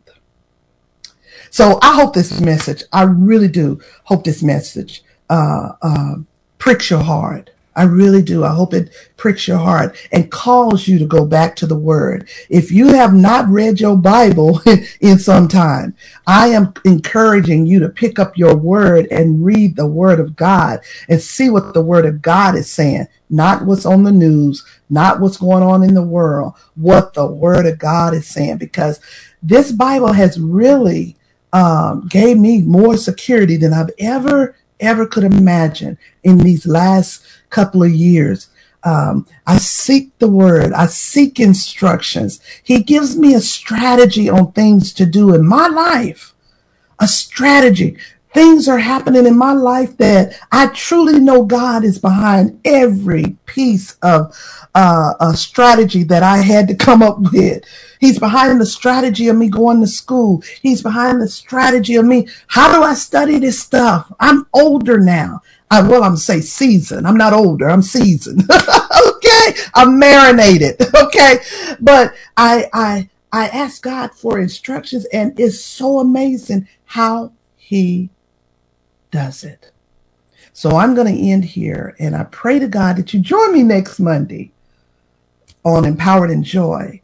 So 1.51 1.79
I 1.83 1.95
hope 1.95 2.15
this 2.15 2.41
message, 2.41 2.85
I 2.93 3.03
really 3.03 3.49
do 3.49 3.81
hope 4.05 4.25
this 4.25 4.43
message 4.43 5.03
uh, 5.29 5.73
uh, 5.83 6.15
pricks 6.59 6.91
your 6.91 7.03
heart 7.03 7.51
I 7.81 7.85
really 7.85 8.21
do. 8.21 8.45
I 8.45 8.53
hope 8.53 8.75
it 8.75 8.95
pricks 9.17 9.49
your 9.49 9.57
heart 9.57 9.97
and 10.13 10.31
calls 10.31 10.87
you 10.87 10.99
to 10.99 11.07
go 11.07 11.25
back 11.25 11.57
to 11.57 11.67
the 11.67 11.79
word. 11.79 12.29
If 12.51 12.71
you 12.71 12.89
have 12.89 13.15
not 13.15 13.49
read 13.49 13.81
your 13.81 13.97
Bible 13.97 14.61
in 15.01 15.19
some 15.19 15.49
time, 15.49 15.97
I 16.27 16.49
am 16.49 16.75
encouraging 16.85 17.65
you 17.65 17.79
to 17.79 17.89
pick 17.89 18.19
up 18.19 18.37
your 18.37 18.55
word 18.55 19.07
and 19.11 19.43
read 19.43 19.77
the 19.77 19.87
word 19.87 20.21
of 20.21 20.37
God 20.37 20.81
and 21.09 21.23
see 21.23 21.49
what 21.49 21.73
the 21.73 21.81
word 21.81 22.05
of 22.05 22.21
God 22.21 22.55
is 22.55 22.71
saying, 22.71 23.07
not 23.31 23.65
what's 23.65 23.87
on 23.87 24.03
the 24.03 24.13
news, 24.13 24.63
not 24.91 25.19
what's 25.19 25.39
going 25.39 25.63
on 25.63 25.83
in 25.83 25.95
the 25.95 26.03
world, 26.03 26.53
what 26.75 27.15
the 27.15 27.27
word 27.27 27.65
of 27.65 27.79
God 27.79 28.13
is 28.13 28.27
saying, 28.27 28.59
because 28.59 29.01
this 29.43 29.73
Bible 29.73 30.13
has 30.13 30.39
really 30.39 31.17
um, 31.55 32.07
gave 32.09 32.37
me 32.37 32.61
more 32.61 32.99
security 32.99 33.57
than 33.57 33.73
I've 33.73 33.91
ever, 33.99 34.55
ever 34.81 35.07
could 35.07 35.25
imagine 35.25 35.97
in 36.25 36.37
these 36.37 36.67
last 36.67 37.25
couple 37.51 37.83
of 37.83 37.91
years. 37.93 38.49
Um, 38.83 39.27
I 39.47 39.59
seek 39.59 40.17
the 40.19 40.29
word. 40.29 40.73
I 40.73 40.87
seek 40.87 41.39
instructions. 41.39 42.41
He 42.63 42.83
gives 42.83 43.17
me 43.17 43.35
a 43.35 43.41
strategy 43.41 44.29
on 44.29 44.53
things 44.53 44.93
to 44.95 45.07
do 45.07 45.35
in 45.35 45.47
my 45.47 45.69
life. 45.69 46.35
A 46.99 47.07
strategy. 47.09 47.99
Things 48.33 48.69
are 48.69 48.79
happening 48.79 49.27
in 49.27 49.37
my 49.37 49.53
life 49.53 49.97
that 49.97 50.39
I 50.53 50.69
truly 50.69 51.19
know 51.19 51.45
God 51.45 51.85
is 51.85 51.99
behind 51.99 52.61
every 52.65 53.37
piece 53.47 53.97
of 54.03 54.37
uh, 54.75 55.15
a 55.19 55.37
strategy 55.37 56.05
that 56.05 56.23
I 56.23 56.39
had 56.39 56.69
to 56.69 56.77
come 56.77 57.03
up 57.03 57.19
with. 57.33 57.65
He's 57.99 58.21
behind 58.21 58.61
the 58.61 58.67
strategy 58.67 59.29
of 59.29 59.37
me 59.37 59.49
going 59.49 59.81
to 59.81 59.87
school. 59.89 60.43
He's 60.63 60.83
behind 60.83 61.21
the 61.21 61.29
strategy 61.29 61.97
of 61.97 62.07
me. 62.07 62.29
How 62.47 62.73
do 62.73 62.83
I 62.83 62.95
study 62.95 63.39
this 63.41 63.61
stuff? 63.61 64.13
I'm 64.21 64.47
older 64.55 64.99
now. 64.99 65.43
I, 65.71 65.83
well, 65.83 66.03
I'm 66.03 66.17
say 66.17 66.41
seasoned. 66.41 67.07
I'm 67.07 67.17
not 67.17 67.33
older. 67.33 67.71
I'm 67.71 67.83
seasoned. 67.83 68.43
okay. 68.51 69.55
I'm 69.75 69.99
marinated. 69.99 70.77
Okay. 71.01 71.39
But 71.81 72.15
I, 72.37 72.69
I, 72.73 73.09
I 73.33 73.49
ask 73.49 73.83
God 73.83 74.13
for 74.13 74.39
instructions 74.39 75.07
and 75.07 75.39
it's 75.39 75.61
so 75.61 75.99
amazing 75.99 76.69
how 76.85 77.33
he 77.57 78.11
does 79.11 79.43
it. 79.45 79.73
So 80.53 80.77
I'm 80.77 80.95
going 80.95 81.13
to 81.13 81.31
end 81.31 81.45
here 81.45 81.97
and 81.99 82.15
I 82.15 82.25
pray 82.25 82.59
to 82.59 82.69
God 82.69 82.97
that 82.97 83.13
you 83.13 83.21
join 83.21 83.53
me 83.53 83.63
next 83.63 83.99
Monday 83.99 84.53
on 85.65 85.85
Empowered 85.85 86.31
in 86.31 86.43
Joy. 86.45 87.01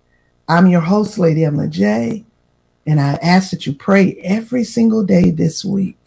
I'm 0.48 0.66
your 0.66 0.82
host, 0.82 1.18
Lady 1.18 1.44
Evelyn 1.44 1.72
J. 1.72 2.24
And 2.86 3.00
I 3.00 3.14
ask 3.14 3.50
that 3.50 3.66
you 3.66 3.72
pray 3.72 4.14
every 4.22 4.62
single 4.62 5.04
day 5.04 5.30
this 5.30 5.64
week 5.64 6.05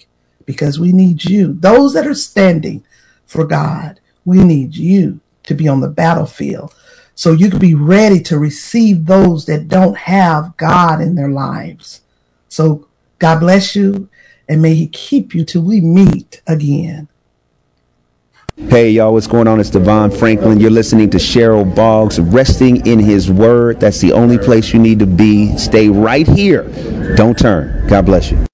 because 0.49 0.79
we 0.79 0.91
need 0.91 1.23
you. 1.25 1.53
Those 1.53 1.93
that 1.93 2.07
are 2.07 2.15
standing 2.15 2.83
for 3.27 3.45
God, 3.45 3.99
we 4.25 4.43
need 4.43 4.75
you 4.75 5.19
to 5.43 5.53
be 5.53 5.67
on 5.67 5.79
the 5.79 5.87
battlefield 5.87 6.73
so 7.13 7.33
you 7.33 7.51
can 7.51 7.59
be 7.59 7.75
ready 7.75 8.19
to 8.21 8.39
receive 8.39 9.05
those 9.05 9.45
that 9.45 9.67
don't 9.67 9.95
have 9.95 10.57
God 10.57 11.01
in 11.01 11.13
their 11.13 11.29
lives. 11.29 12.01
So 12.47 12.87
God 13.19 13.41
bless 13.41 13.75
you 13.75 14.09
and 14.47 14.59
may 14.59 14.73
he 14.73 14.87
keep 14.87 15.35
you 15.35 15.45
till 15.45 15.61
we 15.61 15.81
meet 15.81 16.41
again. 16.47 17.09
Hey 18.57 18.89
y'all, 18.89 19.13
what's 19.13 19.27
going 19.27 19.47
on? 19.47 19.59
It's 19.59 19.69
DeVon 19.69 20.17
Franklin. 20.17 20.59
You're 20.59 20.71
listening 20.71 21.11
to 21.11 21.17
Cheryl 21.17 21.75
Boggs, 21.75 22.19
resting 22.19 22.87
in 22.87 22.97
his 22.97 23.29
word. 23.29 23.79
That's 23.79 24.01
the 24.01 24.13
only 24.13 24.39
place 24.39 24.73
you 24.73 24.79
need 24.79 24.97
to 24.97 25.05
be. 25.05 25.55
Stay 25.59 25.89
right 25.89 26.27
here. 26.27 26.63
Don't 27.15 27.37
turn. 27.37 27.87
God 27.87 28.07
bless 28.07 28.31
you. 28.31 28.48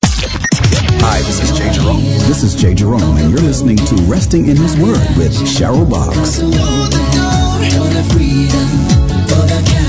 Hi, 1.07 1.21
this 1.21 1.39
is 1.39 1.55
Jay 1.55 1.71
Jerome. 1.71 2.01
This 2.01 2.41
is 2.41 2.55
Jay 2.55 2.73
Jerome, 2.73 3.17
and 3.17 3.29
you're 3.29 3.39
listening 3.39 3.77
to 3.77 3.95
Resting 4.09 4.47
in 4.47 4.57
His 4.57 4.75
Word 4.75 4.97
with 5.15 5.33
Cheryl 5.33 5.87
Boggs. 5.87 6.41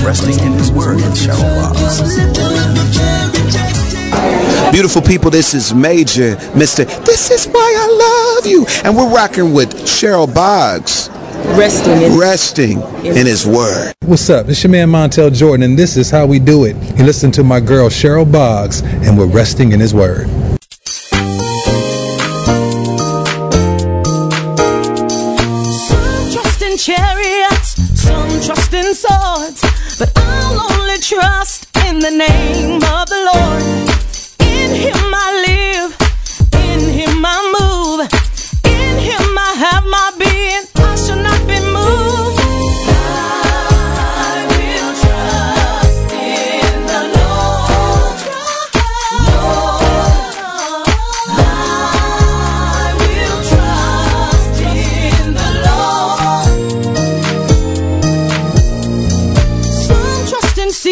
Resting 0.05 0.39
in 0.45 0.53
His 0.53 0.71
Word 0.71 0.97
with 0.97 1.17
Cheryl 1.17 1.41
Boggs. 1.57 2.21
Beautiful 4.71 5.01
people, 5.01 5.31
this 5.31 5.55
is 5.55 5.73
Major, 5.73 6.35
Mr. 6.53 6.85
This 7.03 7.31
is 7.31 7.47
why 7.47 7.73
I 7.75 8.35
love 8.37 8.45
you. 8.45 8.67
And 8.83 8.95
we're 8.95 9.11
rocking 9.11 9.53
with 9.53 9.73
Cheryl 9.73 10.31
Boggs. 10.31 11.09
Resting 11.57 12.03
in, 12.03 12.19
resting 12.19 12.81
in, 13.03 13.17
in 13.17 13.25
his 13.25 13.47
word. 13.47 13.91
What's 14.05 14.29
up? 14.29 14.49
It's 14.49 14.63
your 14.63 14.71
man 14.71 14.89
Montel 14.89 15.33
Jordan, 15.33 15.63
and 15.63 15.79
this 15.79 15.97
is 15.97 16.11
how 16.11 16.27
we 16.27 16.37
do 16.37 16.65
it. 16.65 16.75
You 16.95 17.05
listen 17.05 17.31
to 17.31 17.43
my 17.43 17.59
girl 17.59 17.89
Cheryl 17.89 18.31
Boggs, 18.31 18.81
and 18.81 19.17
we're 19.17 19.25
resting 19.25 19.71
in 19.71 19.79
his 19.79 19.95
word. 19.95 20.29
In 28.87 28.95
swords, 28.95 29.99
but 29.99 30.11
I'll 30.15 30.71
only 30.71 30.97
trust 30.99 31.67
in 31.87 31.99
the 31.99 32.11
name 32.11 32.75
of 32.75 33.09
the 33.09 33.29
Lord. 33.33 33.96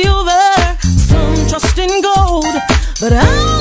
silver, 0.01 0.77
some 0.81 1.47
trust 1.47 1.77
in 1.77 2.01
gold, 2.01 2.53
but 2.99 3.13
I 3.13 3.54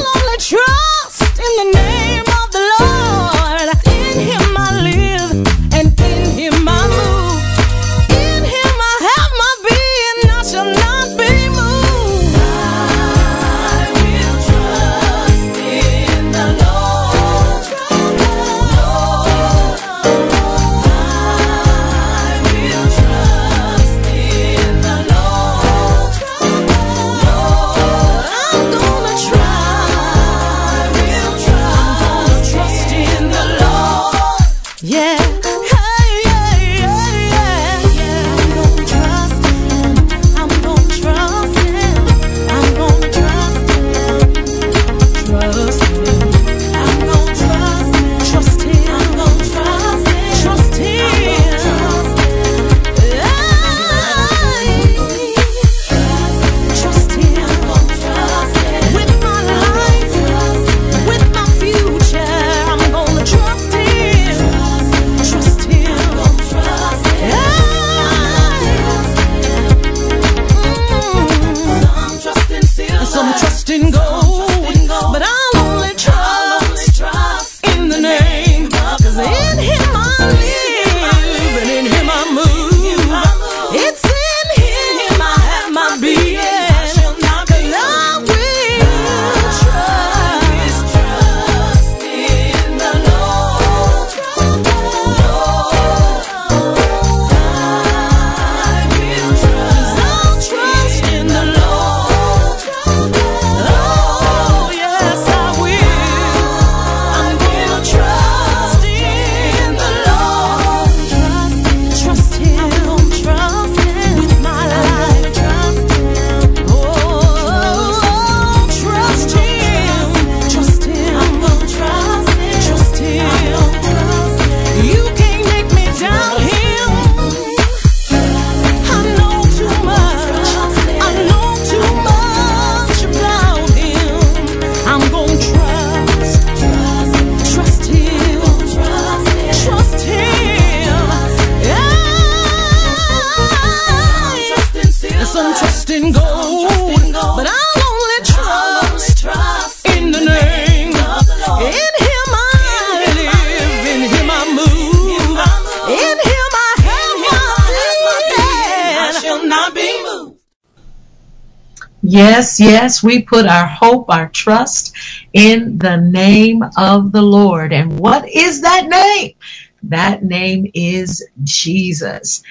Yes, 162.85 163.03
we 163.03 163.23
put 163.23 163.47
our 163.47 163.67
hope, 163.67 164.11
our 164.11 164.29
trust 164.29 164.95
in 165.33 165.79
the 165.79 165.97
name 165.97 166.63
of 166.77 167.13
the 167.13 167.23
Lord. 167.23 167.73
And 167.73 167.99
what 167.99 168.29
is 168.29 168.61
that 168.61 168.89
name? 168.89 169.37
That 169.85 170.23
name 170.23 170.71
is 170.75 171.27
Jesus. 171.43 172.43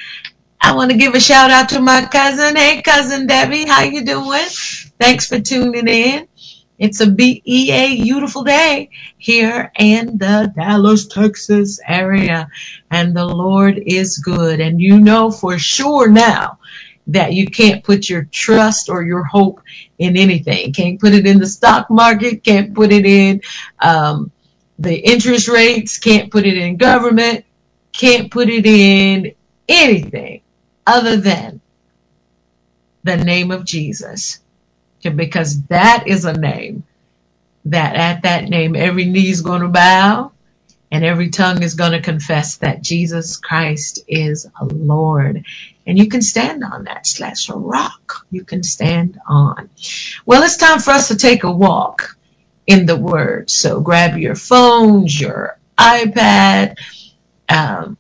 I 0.59 0.73
want 0.73 0.89
to 0.89 0.97
give 0.97 1.13
a 1.13 1.19
shout 1.19 1.51
out 1.51 1.69
to 1.69 1.81
my 1.81 2.07
cousin. 2.07 2.55
Hey, 2.55 2.81
cousin 2.81 3.27
Debbie, 3.27 3.67
how 3.67 3.83
you 3.83 4.03
doing? 4.03 4.47
Thanks 4.99 5.27
for 5.27 5.39
tuning 5.39 5.87
in. 5.87 6.27
It's 6.79 6.99
a 6.99 7.11
BEA 7.11 8.01
beautiful 8.01 8.43
day 8.43 8.89
here 9.19 9.71
in 9.77 10.17
the 10.17 10.51
Dallas, 10.57 11.05
Texas 11.05 11.79
area. 11.87 12.49
And 12.89 13.15
the 13.15 13.27
Lord 13.27 13.83
is 13.85 14.17
good. 14.17 14.59
And 14.59 14.81
you 14.81 14.99
know 14.99 15.29
for 15.29 15.59
sure 15.59 16.09
now 16.09 16.57
that 17.07 17.33
you 17.33 17.47
can't 17.47 17.83
put 17.83 18.09
your 18.09 18.25
trust 18.25 18.89
or 18.89 19.03
your 19.03 19.23
hope 19.23 19.61
in 19.99 20.17
anything. 20.17 20.73
Can't 20.73 20.99
put 20.99 21.13
it 21.13 21.27
in 21.27 21.39
the 21.39 21.47
stock 21.47 21.89
market, 21.89 22.43
can't 22.43 22.73
put 22.73 22.91
it 22.91 23.05
in 23.05 23.41
um, 23.79 24.31
the 24.79 24.95
interest 24.95 25.47
rates, 25.47 25.97
can't 25.97 26.31
put 26.31 26.45
it 26.45 26.57
in 26.57 26.77
government, 26.77 27.45
can't 27.91 28.31
put 28.31 28.49
it 28.49 28.65
in 28.65 29.33
anything 29.67 30.41
other 30.87 31.17
than 31.17 31.61
the 33.03 33.17
name 33.17 33.51
of 33.51 33.65
Jesus. 33.65 34.39
Because 35.01 35.61
that 35.63 36.05
is 36.07 36.23
a 36.25 36.33
name 36.33 36.83
that 37.65 37.95
at 37.95 38.23
that 38.23 38.49
name 38.49 38.75
every 38.75 39.05
knee 39.05 39.29
is 39.29 39.41
going 39.41 39.61
to 39.61 39.67
bow 39.69 40.32
and 40.93 41.03
every 41.03 41.29
tongue 41.29 41.63
is 41.63 41.73
going 41.73 41.91
to 41.91 42.01
confess 42.01 42.58
that 42.58 42.84
Jesus 42.84 43.36
Christ 43.38 44.01
is 44.08 44.47
a 44.62 44.65
Lord. 44.65 45.43
And 45.88 45.97
you 45.97 46.08
can 46.08 46.21
stand 46.21 46.63
on 46.63 46.84
that. 46.84 47.08
Slash 47.08 47.49
a 47.49 47.56
rock 47.56 48.27
you 48.29 48.45
can 48.45 48.62
stand 48.62 49.19
on. 49.27 49.71
Well, 50.27 50.43
it's 50.43 50.56
time 50.56 50.77
for 50.77 50.91
us 50.91 51.08
to 51.08 51.17
take 51.17 51.43
a 51.43 51.51
walk 51.51 52.15
in 52.67 52.86
the 52.86 52.95
Word. 52.95 53.49
So 53.49 53.82
grab 53.82 54.19
your 54.19 54.36
phones, 54.36 55.19
your 55.19 55.58
iPad. 55.79 56.77
Um, 57.49 57.97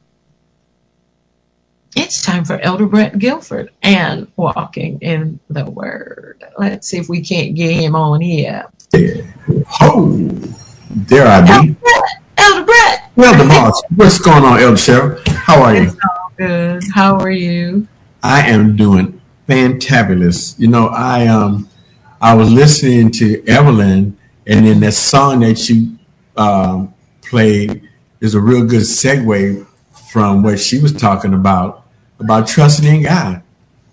it's 1.95 2.21
time 2.21 2.45
for 2.45 2.59
Elder 2.59 2.85
Brett 2.85 3.17
Guilford 3.17 3.71
and 3.81 4.31
walking 4.35 4.99
in 5.01 5.39
the 5.49 5.65
Word. 5.65 6.43
Let's 6.59 6.89
see 6.89 6.97
if 6.97 7.09
we 7.09 7.21
can't 7.21 7.55
get 7.55 7.71
him 7.73 7.95
on 7.95 8.21
here. 8.21 8.65
Oh, 9.81 10.29
there 10.91 11.27
I 11.27 11.41
be. 11.41 11.75
Elder 12.37 12.65
Brett. 12.65 13.11
Elder 13.17 13.45
Moss. 13.45 13.81
What's 13.95 14.19
going 14.19 14.43
on, 14.43 14.59
Elder 14.59 14.75
Cheryl? 14.75 15.27
How 15.27 15.61
are 15.61 15.75
you? 15.75 15.89
All 15.89 16.31
Good. 16.37 16.83
How 16.93 17.17
are 17.17 17.31
you? 17.31 17.87
I 18.23 18.47
am 18.49 18.75
doing 18.75 19.21
fantabulous. 19.47 20.57
You 20.57 20.67
know, 20.67 20.87
I 20.87 21.27
um 21.27 21.69
I 22.21 22.33
was 22.33 22.51
listening 22.51 23.11
to 23.11 23.43
Evelyn 23.47 24.17
and 24.45 24.65
then 24.65 24.79
that 24.81 24.93
song 24.93 25.39
that 25.41 25.69
you 25.69 25.97
um, 26.35 26.93
played 27.21 27.89
is 28.19 28.35
a 28.35 28.41
real 28.41 28.65
good 28.65 28.81
segue 28.81 29.65
from 30.11 30.43
what 30.43 30.59
she 30.59 30.79
was 30.79 30.93
talking 30.93 31.33
about 31.33 31.85
about 32.19 32.47
trusting 32.47 32.85
in 32.85 33.03
God. 33.03 33.41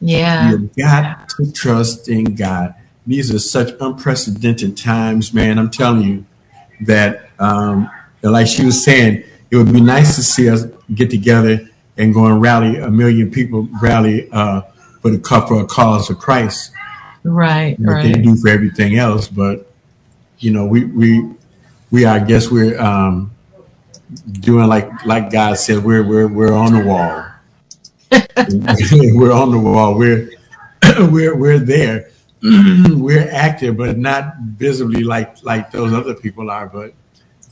Yeah. 0.01 0.51
You've 0.51 0.75
got 0.77 1.29
to 1.31 1.53
trust 1.53 2.09
in 2.09 2.35
God. 2.35 2.75
These 3.07 3.35
are 3.35 3.39
such 3.39 3.75
unprecedented 3.81 4.77
times, 4.77 5.33
man. 5.33 5.59
I'm 5.59 5.71
telling 5.71 6.03
you 6.03 6.27
that 6.83 7.31
um, 7.39 7.91
like 8.23 8.47
she 8.47 8.65
was 8.65 8.85
saying, 8.85 9.25
it 9.51 9.57
would 9.57 9.73
be 9.73 9.81
nice 9.81 10.17
to 10.17 10.23
see 10.23 10.49
us 10.49 10.67
get 10.95 11.11
together 11.11 11.69
and 11.97 12.15
go 12.15 12.27
and 12.27 12.41
rally 12.41 12.79
a 12.79 12.91
million 12.91 13.31
people 13.31 13.69
rally 13.83 14.29
uh, 14.33 14.63
for 15.01 15.11
the 15.11 15.19
for 15.49 15.61
a 15.61 15.67
cause 15.67 16.11
of 16.11 16.19
Christ. 16.19 16.73
Right, 17.23 17.79
what 17.79 17.95
right. 17.95 18.15
they 18.15 18.21
do 18.21 18.37
for 18.37 18.49
everything 18.49 18.97
else, 18.97 19.29
but 19.29 19.71
you 20.39 20.51
know, 20.51 20.67
we 20.67 20.85
we 20.85 21.29
we 21.91 22.07
I 22.07 22.19
guess 22.25 22.51
we're 22.51 22.81
um, 22.81 23.31
doing 24.33 24.67
like 24.67 25.05
like 25.05 25.31
God 25.31 25.59
said, 25.59 25.85
we're 25.85 26.03
we're 26.03 26.29
we're 26.29 26.53
on 26.53 26.73
the 26.73 26.85
wall. 26.85 27.27
we're 29.15 29.33
on 29.33 29.51
the 29.53 29.59
wall. 29.59 29.95
We're 29.97 30.31
we're 31.11 31.37
we're 31.37 31.59
there. 31.59 32.11
we're 32.43 33.29
active, 33.31 33.77
but 33.77 33.99
not 33.99 34.35
visibly 34.39 35.05
like 35.05 35.43
like 35.45 35.71
those 35.71 35.93
other 35.93 36.15
people 36.15 36.51
are. 36.51 36.67
But 36.67 36.95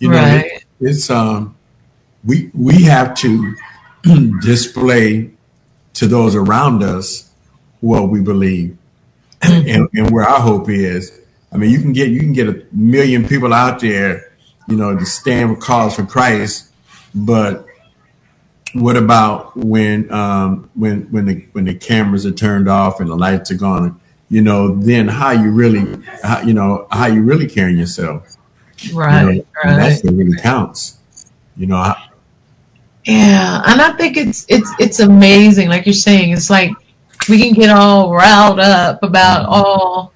you 0.00 0.10
know, 0.10 0.22
Right. 0.22 0.46
it, 0.46 0.64
it's 0.80 1.10
um 1.10 1.56
we 2.24 2.50
we 2.54 2.84
have 2.84 3.14
to 3.16 3.56
display 4.40 5.30
to 5.94 6.06
those 6.06 6.34
around 6.36 6.82
us 6.82 7.30
what 7.80 8.08
we 8.10 8.20
believe 8.20 8.76
and, 9.42 9.88
and 9.94 10.10
where 10.10 10.24
our 10.26 10.40
hope 10.40 10.68
is. 10.70 11.12
I 11.52 11.56
mean, 11.56 11.70
you 11.70 11.80
can 11.80 11.92
get 11.92 12.10
you 12.10 12.20
can 12.20 12.32
get 12.32 12.48
a 12.48 12.64
million 12.72 13.26
people 13.28 13.52
out 13.54 13.80
there, 13.80 14.32
you 14.68 14.76
know, 14.76 14.96
to 14.98 15.06
stand 15.06 15.50
with 15.50 15.60
cause 15.60 15.96
for 15.96 16.04
Christ, 16.04 16.70
but 17.14 17.66
what 18.74 18.96
about 18.96 19.56
when 19.56 20.12
um, 20.12 20.70
when 20.74 21.02
when 21.12 21.26
the 21.26 21.46
when 21.52 21.64
the 21.66 21.74
cameras 21.74 22.26
are 22.26 22.32
turned 22.32 22.68
off 22.68 23.00
and 23.00 23.10
the 23.10 23.16
lights 23.16 23.50
are 23.50 23.56
gone? 23.56 24.00
You 24.30 24.42
know, 24.42 24.74
then 24.76 25.08
how 25.08 25.30
you 25.32 25.50
really, 25.50 26.02
how, 26.22 26.42
you 26.42 26.54
know, 26.54 26.86
how 26.90 27.06
you 27.06 27.22
really 27.22 27.48
carrying 27.48 27.78
yourself? 27.78 28.37
You 28.82 28.92
know, 28.92 28.98
Right, 28.98 29.46
that's 29.76 30.04
what 30.04 30.14
really 30.14 30.36
counts. 30.38 30.98
You 31.56 31.66
know, 31.66 31.76
how, 31.76 31.96
Yeah, 33.04 33.62
and 33.66 33.80
I 33.80 33.92
think 33.92 34.16
it's 34.16 34.46
it's 34.48 34.70
it's 34.78 35.00
amazing. 35.00 35.68
Like 35.68 35.86
you're 35.86 35.92
saying, 35.92 36.32
it's 36.32 36.50
like 36.50 36.70
we 37.28 37.38
can 37.38 37.52
get 37.52 37.70
all 37.70 38.12
riled 38.12 38.60
up 38.60 39.02
about 39.02 39.46
all 39.46 40.12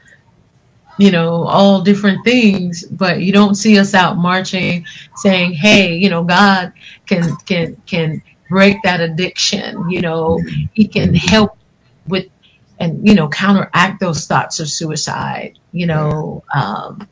you 0.99 1.11
know 1.11 1.45
all 1.45 1.83
different 1.83 2.25
things, 2.25 2.85
but 2.85 3.21
you 3.21 3.33
don't 3.33 3.55
see 3.55 3.79
us 3.79 3.95
out 3.95 4.17
marching, 4.17 4.87
saying, 5.17 5.53
"Hey, 5.53 5.95
you 5.95 6.11
know, 6.11 6.23
God 6.23 6.73
can 7.07 7.37
can 7.47 7.77
can 7.87 8.23
break 8.49 8.77
that 8.85 9.01
addiction. 9.01 9.91
You 9.91 10.03
know, 10.03 10.41
He 10.73 10.87
can 10.87 11.15
help 11.15 11.57
with 12.07 12.27
and 12.79 13.07
you 13.07 13.15
know 13.15 13.29
counteract 13.29 14.01
those 14.01 14.27
thoughts 14.27 14.61
of 14.61 14.69
suicide. 14.69 15.59
You 15.73 15.87
know." 15.87 16.45
Um, 16.55 17.09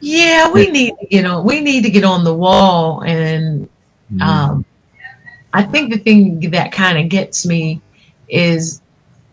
yeah, 0.00 0.50
we 0.52 0.70
need 0.70 0.94
to 1.00 1.06
get 1.06 1.24
on. 1.24 1.44
We 1.44 1.60
need 1.60 1.82
to 1.84 1.90
get 1.90 2.04
on 2.04 2.24
the 2.24 2.34
wall, 2.34 3.02
and 3.04 3.68
um, 4.20 4.64
I 5.52 5.62
think 5.62 5.92
the 5.92 5.98
thing 5.98 6.40
that 6.50 6.72
kind 6.72 6.98
of 6.98 7.08
gets 7.08 7.46
me 7.46 7.80
is 8.28 8.80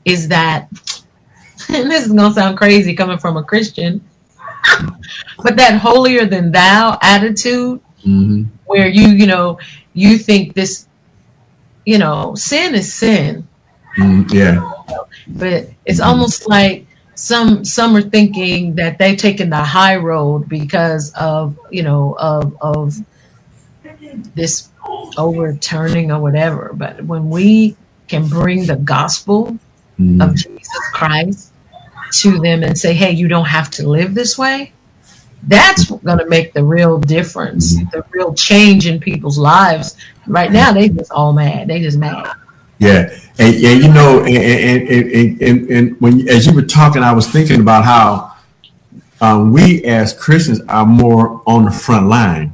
is 0.06 0.28
that, 0.30 0.70
and 1.70 1.90
this 1.90 2.06
is 2.06 2.14
gonna 2.14 2.34
sound 2.34 2.58
crazy 2.58 2.96
coming 2.96 3.18
from 3.18 3.38
a 3.38 3.44
Christian, 3.44 4.02
but 5.44 5.56
that 5.58 5.80
holier 5.80 6.26
than 6.26 6.52
thou 6.52 6.98
attitude, 7.02 7.82
Mhm. 8.06 8.48
where 8.66 8.88
you 8.88 9.10
you 9.10 9.28
know 9.28 9.60
you 9.94 10.18
think 10.18 10.54
this, 10.54 10.88
you 11.86 11.98
know, 11.98 12.36
sin 12.36 12.76
is 12.76 12.94
sin, 12.94 13.48
Mhm. 13.98 14.32
yeah, 14.34 14.62
but 15.28 15.70
it's 15.86 16.00
almost 16.00 16.48
like 16.50 16.85
some 17.16 17.66
some 17.66 17.96
are 17.96 18.02
thinking 18.04 18.76
that 18.76 19.00
they've 19.00 19.18
taken 19.18 19.50
the 19.52 19.58
high 19.64 19.98
road 19.98 20.50
because 20.50 21.14
of 21.20 21.58
you 21.72 21.84
know 21.84 22.16
of 22.20 22.56
of 22.62 22.96
this 24.36 24.70
overturning 25.18 26.12
or 26.12 26.22
whatever. 26.22 26.74
But 26.76 27.04
when 27.06 27.30
we 27.30 27.78
can 28.10 28.28
bring 28.30 28.66
the 28.68 28.78
gospel 28.78 29.60
Mhm. 30.00 30.22
of 30.24 30.36
jesus 30.36 30.90
christ 30.94 31.54
to 32.14 32.40
them 32.40 32.64
and 32.64 32.78
say 32.78 32.94
hey 32.94 33.12
you 33.12 33.28
don't 33.28 33.46
have 33.48 33.70
to 33.72 33.88
live 33.90 34.14
this 34.16 34.38
way 34.38 34.74
that's 35.44 35.90
going 35.92 36.20
to 36.20 36.28
make 36.30 36.54
the 36.54 36.64
real 36.64 37.00
difference 37.00 37.76
the 37.92 38.04
real 38.14 38.34
change 38.36 38.88
in 38.88 39.00
people's 39.00 39.38
lives. 39.40 39.96
Right 40.28 40.52
now 40.52 40.74
they 40.74 40.90
just 40.90 41.12
all 41.12 41.34
mad. 41.34 41.68
They 41.70 41.82
just 41.82 41.98
mad 41.98 42.28
Yeah, 42.78 43.10
and, 43.40 43.56
and 43.56 43.84
you 43.84 43.94
know, 43.94 44.24
and, 44.26 44.90
and, 44.90 45.42
and, 45.42 45.70
and, 45.70 46.02
when 46.02 46.28
as 46.28 46.46
you 46.46 46.54
were 46.54 46.62
talking, 46.62 47.04
I 47.04 47.14
was 47.14 47.28
thinking 47.28 47.62
about 47.62 47.86
how 47.86 48.36
um, 49.22 49.54
we 49.54 49.84
as 49.86 50.14
Christians 50.14 50.62
are 50.68 50.86
more 50.86 51.42
on 51.48 51.66
the 51.66 51.72
front 51.72 52.08
line. 52.08 52.54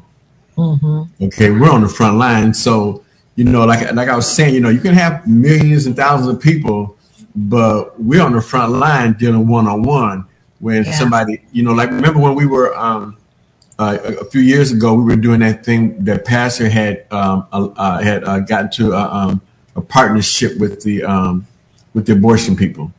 hmm 0.55 1.03
Okay, 1.21 1.51
we're 1.51 1.71
on 1.71 1.81
the 1.81 1.89
front 1.89 2.17
line, 2.17 2.53
so 2.53 3.03
you 3.35 3.45
know, 3.45 3.65
like 3.65 3.91
like 3.93 4.09
I 4.09 4.15
was 4.15 4.31
saying, 4.31 4.53
you 4.53 4.59
know, 4.59 4.69
you 4.69 4.79
can 4.79 4.93
have 4.93 5.25
millions 5.27 5.85
and 5.85 5.95
thousands 5.95 6.35
of 6.35 6.41
people, 6.41 6.97
but 7.35 7.99
we're 7.99 8.21
on 8.21 8.33
the 8.33 8.41
front 8.41 8.73
line 8.73 9.13
dealing 9.13 9.47
one 9.47 9.67
on 9.67 9.83
one. 9.83 10.25
When 10.59 10.83
Yeah. 10.83 10.91
somebody, 10.91 11.41
you 11.51 11.63
know, 11.63 11.71
like 11.73 11.89
remember 11.89 12.19
when 12.19 12.35
we 12.35 12.45
were 12.45 12.77
um, 12.77 13.17
uh, 13.79 13.97
a, 14.03 14.13
a 14.17 14.25
few 14.25 14.41
years 14.41 14.71
ago, 14.71 14.93
we 14.93 15.03
were 15.03 15.15
doing 15.15 15.39
that 15.39 15.65
thing 15.65 16.03
that 16.05 16.23
Pastor 16.23 16.69
had 16.69 17.05
um, 17.09 17.47
uh, 17.51 17.69
uh, 17.75 17.99
had 17.99 18.23
uh, 18.23 18.39
gotten 18.39 18.69
to 18.71 18.93
a, 18.93 19.01
um, 19.11 19.41
a 19.75 19.81
partnership 19.81 20.57
with 20.59 20.83
the 20.83 21.03
um, 21.03 21.47
with 21.93 22.05
the 22.07 22.13
abortion 22.13 22.55
people, 22.55 22.91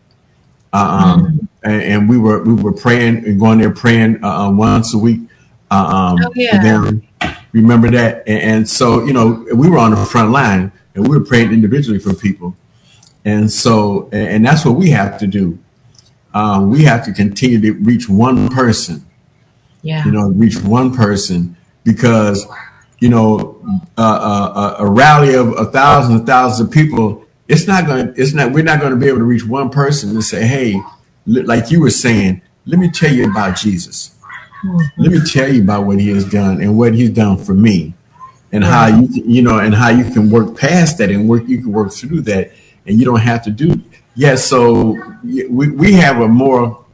uh, 0.72 1.14
um, 1.16 1.48
and, 1.62 1.82
and 1.82 2.08
we 2.08 2.18
were 2.18 2.42
we 2.42 2.54
were 2.54 2.72
praying 2.72 3.24
and 3.26 3.38
going 3.40 3.58
there 3.58 3.70
praying 3.70 4.22
uh, 4.24 4.28
uh, 4.46 4.50
once 4.50 4.94
a 4.94 4.98
week. 4.98 5.20
Uh, 5.70 5.74
um, 5.74 6.18
Oh, 6.24 6.32
yeah. 6.36 6.62
them. 6.62 7.02
Remember 7.52 7.90
that, 7.90 8.24
and, 8.26 8.40
and 8.42 8.68
so 8.68 9.04
you 9.04 9.12
know 9.12 9.44
we 9.54 9.68
were 9.68 9.78
on 9.78 9.90
the 9.92 9.96
front 10.04 10.30
line 10.30 10.72
and 10.94 11.06
we 11.08 11.18
were 11.18 11.24
praying 11.24 11.52
individually 11.52 11.98
for 11.98 12.14
people, 12.14 12.56
and 13.24 13.50
so 13.50 14.08
and, 14.12 14.28
and 14.28 14.46
that's 14.46 14.64
what 14.64 14.76
we 14.76 14.90
have 14.90 15.18
to 15.20 15.26
do. 15.26 15.58
um, 16.34 16.70
we 16.70 16.84
have 16.84 17.04
to 17.04 17.12
continue 17.12 17.60
to 17.60 17.72
reach 17.84 18.08
one 18.08 18.48
person. 18.48 19.04
Yeah. 19.82 20.04
You 20.04 20.12
know, 20.12 20.28
reach 20.30 20.56
one 20.62 20.94
person 20.94 21.56
because 21.84 22.46
you 23.02 23.08
know 23.08 23.60
uh, 23.98 24.00
uh, 24.00 24.76
a 24.78 24.88
rally 24.88 25.34
of 25.34 25.48
a 25.58 25.64
thousands 25.64 26.20
and 26.20 26.26
thousands 26.26 26.68
of 26.68 26.72
people. 26.72 27.24
It's 27.48 27.66
not 27.66 27.86
going. 27.86 28.14
It's 28.16 28.32
not. 28.32 28.52
We're 28.52 28.62
not 28.62 28.78
going 28.78 28.92
to 28.92 28.98
be 28.98 29.08
able 29.08 29.18
to 29.18 29.24
reach 29.24 29.44
one 29.44 29.70
person 29.70 30.10
and 30.10 30.22
say, 30.22 30.46
"Hey, 30.46 30.80
like 31.26 31.72
you 31.72 31.80
were 31.80 31.90
saying, 31.90 32.42
let 32.64 32.78
me 32.78 32.88
tell 32.88 33.12
you 33.12 33.28
about 33.28 33.56
Jesus. 33.56 34.14
Let 34.96 35.10
me 35.10 35.18
tell 35.26 35.52
you 35.52 35.62
about 35.62 35.84
what 35.84 35.98
He 35.98 36.10
has 36.10 36.24
done 36.30 36.62
and 36.62 36.78
what 36.78 36.94
He's 36.94 37.10
done 37.10 37.36
for 37.36 37.54
me." 37.54 37.94
and 38.52 38.62
how 38.62 38.86
you 38.86 39.08
you 39.24 39.40
know 39.40 39.58
and 39.58 39.74
how 39.74 39.88
you 39.88 40.04
can 40.12 40.30
work 40.30 40.56
past 40.56 40.98
that 40.98 41.10
and 41.10 41.26
work 41.26 41.42
you 41.48 41.56
can 41.62 41.72
work 41.72 41.90
through 41.90 42.20
that 42.20 42.52
and 42.86 42.98
you 42.98 43.04
don't 43.06 43.20
have 43.20 43.42
to 43.42 43.50
do 43.50 43.82
yeah 44.14 44.34
so 44.34 44.94
we, 45.24 45.70
we 45.70 45.92
have 45.92 46.20
a 46.20 46.28
more 46.28 46.84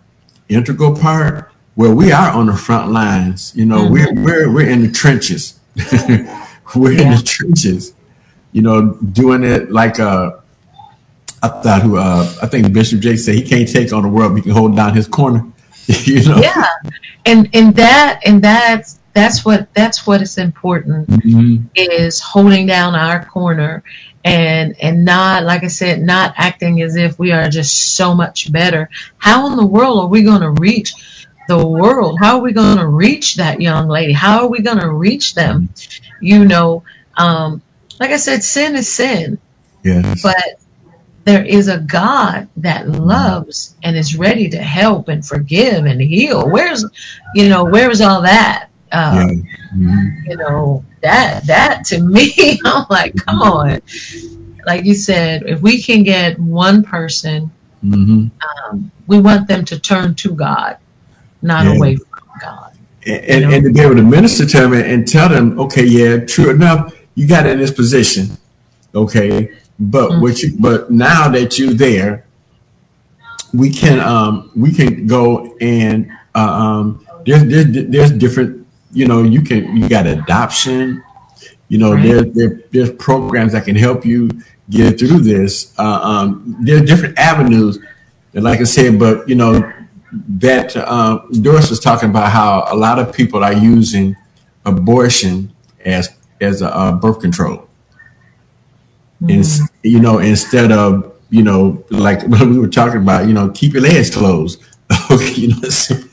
integral 0.49 0.95
part 0.95 1.51
where 1.75 1.93
we 1.93 2.13
are 2.13 2.31
on 2.31 2.47
the 2.47 2.57
front 2.57 2.93
lines 2.93 3.53
you 3.57 3.65
know 3.65 3.81
mm-hmm. 3.81 4.23
we're, 4.25 4.47
we're 4.47 4.55
we're 4.55 4.71
in 4.71 4.83
the 4.83 4.93
trenches 4.93 5.58
we're 6.77 6.93
yeah. 6.93 7.03
in 7.03 7.11
the 7.11 7.23
trenches 7.25 7.95
you 8.53 8.63
know 8.63 8.95
doing 8.95 9.45
it 9.45 9.71
like 9.71 10.01
uh 10.01 10.33
I 11.43 11.49
thought 11.49 11.83
who 11.83 11.97
uh, 11.97 12.33
I 12.43 12.47
think 12.47 12.73
Bishop 12.73 13.01
Jake 13.01 13.19
said 13.19 13.35
he 13.35 13.43
can't 13.43 13.69
take 13.69 13.93
on 13.93 14.03
the 14.03 14.09
world, 14.09 14.33
but 14.33 14.37
he 14.37 14.43
can 14.43 14.51
hold 14.51 14.75
down 14.75 14.95
his 14.95 15.07
corner. 15.07 15.47
you 15.87 16.25
know. 16.29 16.39
Yeah, 16.39 16.67
and 17.25 17.49
and 17.53 17.75
that 17.77 18.21
and 18.25 18.43
that's 18.43 18.99
that's 19.13 19.45
what 19.45 19.73
that's 19.75 20.07
what 20.07 20.21
is 20.21 20.39
important 20.39 21.09
mm-hmm. 21.09 21.65
is 21.75 22.21
holding 22.21 22.67
down 22.67 22.95
our 22.95 23.25
corner 23.25 23.83
and 24.25 24.77
and 24.81 25.05
not 25.05 25.45
like 25.45 25.65
I 25.65 25.69
said 25.69 26.03
not 26.03 26.35
acting 26.37 26.83
as 26.83 26.97
if 26.97 27.19
we 27.19 27.33
are 27.33 27.49
just 27.49 27.97
so 27.97 28.15
much 28.15 28.53
better. 28.53 28.91
How 29.19 29.47
in 29.47 29.57
the 29.57 29.67
world 29.67 30.01
are 30.01 30.09
we 30.09 30.23
going 30.23 30.43
to 30.43 30.51
reach 30.51 30.93
the 31.49 31.67
world? 31.67 32.19
How 32.21 32.37
are 32.37 32.43
we 32.43 32.53
going 32.53 32.77
to 32.79 32.87
reach 32.87 33.35
that 33.37 33.61
young 33.61 33.89
lady? 33.89 34.13
How 34.13 34.43
are 34.43 34.49
we 34.49 34.61
going 34.61 34.79
to 34.79 34.91
reach 34.91 35.35
them? 35.35 35.71
You 36.21 36.45
know, 36.45 36.85
um, 37.17 37.61
like 37.99 38.11
I 38.11 38.17
said, 38.17 38.45
sin 38.45 38.77
is 38.77 38.93
sin. 38.93 39.39
Yes. 39.83 40.23
But 40.23 40.61
there 41.25 41.45
is 41.45 41.69
a 41.69 41.79
God 41.79 42.49
that 42.59 42.89
loves 42.89 43.77
and 43.83 43.97
is 43.97 44.17
ready 44.17 44.49
to 44.51 44.59
help 44.59 45.09
and 45.09 45.25
forgive 45.25 45.85
and 45.85 46.01
heal. 46.01 46.49
Where's, 46.49 46.85
you 47.35 47.49
know, 47.49 47.65
where's 47.65 48.01
all 48.01 48.23
that? 48.23 48.69
Um, 48.93 49.43
mm-hmm. 49.75 50.31
You 50.31 50.37
know 50.37 50.85
that 51.03 51.47
that 51.47 51.85
to 51.87 52.01
me, 52.01 52.59
I'm 52.65 52.87
like, 52.89 53.15
come 53.17 53.43
on. 53.43 53.83
Like 54.67 54.85
you 54.85 54.95
said, 54.95 55.45
if 55.47 55.61
we 55.61 55.83
can 55.83 56.03
get 56.03 56.39
one 56.39 56.83
person, 56.83 57.51
mm-hmm. 57.85 58.29
um, 58.73 58.91
we 59.07 59.21
want 59.21 59.49
them 59.49 59.65
to 59.67 59.79
turn 59.79 60.15
to 60.17 60.35
God, 60.35 60.79
not 61.49 61.65
yeah. 61.65 61.75
away 61.75 61.97
from 61.97 62.31
God. 62.41 62.79
And, 63.05 63.25
and, 63.25 63.55
and, 63.55 63.65
to 63.65 63.73
be 63.73 63.81
able 63.81 63.97
to 63.97 64.03
minister 64.03 64.47
to 64.47 64.61
them 64.61 64.73
and, 64.75 64.83
and, 64.83 65.09
tell 65.09 65.29
them, 65.29 65.59
okay, 65.59 65.85
yeah, 65.85 66.25
true 66.25 66.51
enough, 66.51 66.95
you 67.17 67.27
got 67.27 67.47
in 67.47 67.59
this 67.59 67.73
position, 67.73 68.29
okay, 68.95 69.53
but 69.81 70.11
mm-hmm. 70.11 70.23
what 70.23 70.43
you, 70.43 70.55
but 70.61 70.91
now 70.91 71.29
that 71.29 71.59
you're 71.59 71.73
there, 71.73 72.25
we 73.53 73.71
can 73.71 73.99
um, 73.99 74.51
we 74.55 74.71
can 74.73 75.07
go 75.07 75.57
and 75.59 76.13
uh, 76.35 76.39
um, 76.39 77.07
there's, 77.25 77.45
there's 77.45 77.89
there's 77.89 78.13
different 78.13 78.59
you 78.93 79.07
know, 79.07 79.23
you 79.23 79.43
can 79.43 79.77
you 79.77 79.89
got 79.89 80.07
adoption. 80.07 81.03
You 81.69 81.79
know, 81.79 81.93
right. 81.93 82.03
there, 82.03 82.23
there 82.23 82.61
there's 82.71 82.91
programs 82.93 83.53
that 83.53 83.65
can 83.65 83.77
help 83.77 84.07
you 84.07 84.31
get 84.71 84.99
through 84.99 85.21
this. 85.21 85.75
Uh, 85.79 86.01
um, 86.03 86.57
there 86.61 86.83
are 86.83 86.85
different 86.85 87.19
avenues, 87.19 87.79
and 88.35 88.45
like 88.45 88.61
I 88.61 88.65
said, 88.65 88.99
but 88.99 89.29
you 89.29 89.35
know 89.35 89.73
that 90.13 90.77
uh, 90.77 91.21
Doris 91.41 91.71
was 91.71 91.81
talking 91.81 92.11
about 92.11 92.33
how 92.33 92.67
a 92.69 92.77
lot 92.77 92.99
of 92.99 93.13
people 93.13 93.45
are 93.45 93.53
using 93.53 94.17
abortion 94.65 95.53
as 95.85 96.11
as 96.41 96.63
a, 96.63 96.75
uh, 96.75 96.93
birth 96.93 97.21
control. 97.21 97.67
Mm-hmm. 99.23 99.65
you 99.83 99.99
know, 99.99 100.19
instead 100.19 100.71
of 100.71 101.13
you 101.31 101.43
know, 101.43 101.85
like 101.91 102.23
we 102.29 102.59
were 102.59 102.69
talking 102.69 103.03
about, 103.03 103.27
you 103.27 103.35
know, 103.35 103.51
keep 103.51 103.73
your 103.73 103.83
legs 103.83 104.15
closed. 104.15 104.63
you 105.35 105.49
know, 105.49 105.69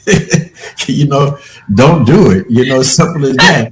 you 0.88 1.08
know, 1.08 1.38
don't 1.74 2.06
do 2.06 2.32
it. 2.32 2.46
You 2.50 2.66
know, 2.66 2.82
simple 2.82 3.26
as 3.26 3.38
that. 3.38 3.72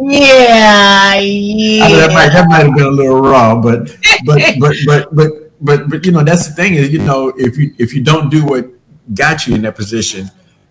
yeah, 0.00 1.18
yeah. 1.18 1.84
I 1.84 1.88
mean, 1.88 1.96
that, 1.96 2.10
might, 2.12 2.28
that 2.28 2.46
might 2.48 2.66
have 2.66 2.74
been 2.74 2.86
a 2.86 2.90
little 2.90 3.20
raw, 3.20 3.60
but 3.60 3.96
but 4.24 4.40
but 4.60 4.76
but 4.86 5.14
but 5.14 5.30
but 5.60 5.88
but 5.88 6.04
you 6.06 6.12
know, 6.12 6.24
that's 6.24 6.48
the 6.48 6.54
thing 6.54 6.74
is, 6.74 6.92
you 6.92 6.98
know, 6.98 7.32
if 7.36 7.56
you 7.58 7.74
if 7.78 7.94
you 7.94 8.02
don't 8.02 8.30
do 8.30 8.44
what 8.44 8.66
got 9.14 9.46
you 9.46 9.54
in 9.54 9.62
that 9.62 9.76
position, 9.76 10.30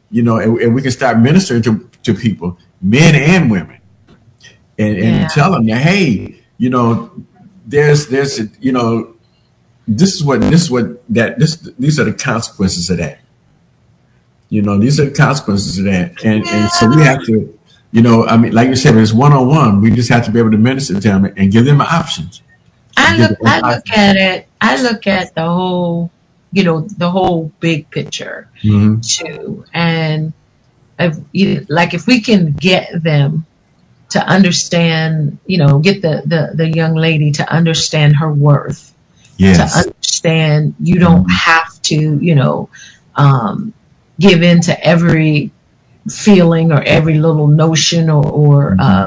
you 0.09 0.23
know, 0.23 0.37
and, 0.37 0.57
and 0.59 0.75
we 0.75 0.81
can 0.81 0.91
start 0.91 1.19
ministering 1.19 1.61
to 1.63 1.89
to 2.03 2.13
people, 2.13 2.57
men 2.81 3.15
and 3.15 3.51
women, 3.51 3.79
and 4.77 4.97
and 4.97 5.15
yeah. 5.21 5.27
tell 5.27 5.51
them 5.51 5.65
that 5.67 5.81
hey, 5.81 6.41
you 6.57 6.69
know, 6.69 7.11
there's 7.65 8.07
there's 8.07 8.39
you 8.59 8.71
know 8.71 9.15
this 9.87 10.15
is 10.15 10.23
what 10.23 10.41
this 10.41 10.61
is 10.61 10.71
what 10.71 10.85
that 11.13 11.37
this 11.39 11.57
these 11.77 11.99
are 11.99 12.05
the 12.05 12.13
consequences 12.13 12.89
of 12.89 12.97
that. 12.97 13.19
You 14.49 14.63
know, 14.63 14.79
these 14.79 14.99
are 14.99 15.05
the 15.05 15.15
consequences 15.15 15.77
of 15.77 15.85
that, 15.85 16.23
and 16.25 16.45
and 16.47 16.71
so 16.71 16.89
we 16.89 17.03
have 17.03 17.23
to, 17.25 17.57
you 17.91 18.01
know, 18.01 18.25
I 18.25 18.37
mean, 18.37 18.53
like 18.53 18.69
you 18.69 18.75
said, 18.75 18.97
it's 18.97 19.13
one 19.13 19.33
on 19.33 19.47
one. 19.47 19.81
We 19.81 19.91
just 19.91 20.09
have 20.09 20.25
to 20.25 20.31
be 20.31 20.39
able 20.39 20.51
to 20.51 20.57
minister 20.57 20.95
to 20.95 20.99
them 20.99 21.25
and 21.25 21.51
give 21.51 21.65
them 21.65 21.81
options. 21.81 22.41
I 23.09 23.17
look, 23.17 23.37
I 23.45 23.75
look 23.75 23.89
at 23.89 24.15
it. 24.15 24.47
I 24.61 24.81
look 24.81 25.07
at 25.07 25.35
the 25.35 25.43
whole, 25.43 26.11
you 26.51 26.63
know, 26.63 26.81
the 26.81 27.09
whole 27.09 27.51
big 27.59 27.89
picture 27.89 28.49
mm-hmm. 28.63 28.99
too, 29.01 29.65
and 29.73 30.33
if 30.97 31.17
you, 31.31 31.65
like 31.69 31.93
if 31.93 32.07
we 32.07 32.21
can 32.21 32.53
get 32.53 33.03
them 33.03 33.45
to 34.09 34.25
understand, 34.25 35.37
you 35.45 35.57
know, 35.57 35.79
get 35.79 36.01
the 36.01 36.23
the 36.25 36.51
the 36.55 36.69
young 36.69 36.95
lady 36.95 37.31
to 37.31 37.49
understand 37.51 38.17
her 38.17 38.31
worth 38.31 38.93
yes. 39.39 39.57
to 39.57 39.79
understand 39.79 40.75
you 40.79 40.99
don't 40.99 41.23
mm-hmm. 41.23 41.51
have 41.51 41.81
to, 41.83 42.19
you 42.19 42.35
know, 42.35 42.69
um, 43.15 43.73
give 44.19 44.43
in 44.43 44.61
to 44.61 44.85
every 44.85 45.51
feeling 46.09 46.71
or 46.71 46.81
every 46.83 47.17
little 47.17 47.47
notion 47.47 48.09
or, 48.09 48.25
or 48.25 48.71
mm-hmm. 48.71 48.79
uh, 48.81 49.05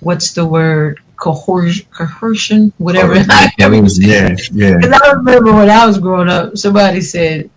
what's 0.00 0.32
the 0.32 0.46
word? 0.46 1.00
Coercion, 1.20 1.86
coercion 1.92 2.72
whatever. 2.78 3.12
Oh, 3.12 3.16
yeah, 3.16 4.36
yeah. 4.52 4.76
Because 4.76 5.00
I 5.04 5.12
remember 5.12 5.52
when 5.52 5.70
I 5.70 5.86
was 5.86 5.98
growing 5.98 6.28
up, 6.28 6.56
somebody 6.56 7.00
said, 7.00 7.50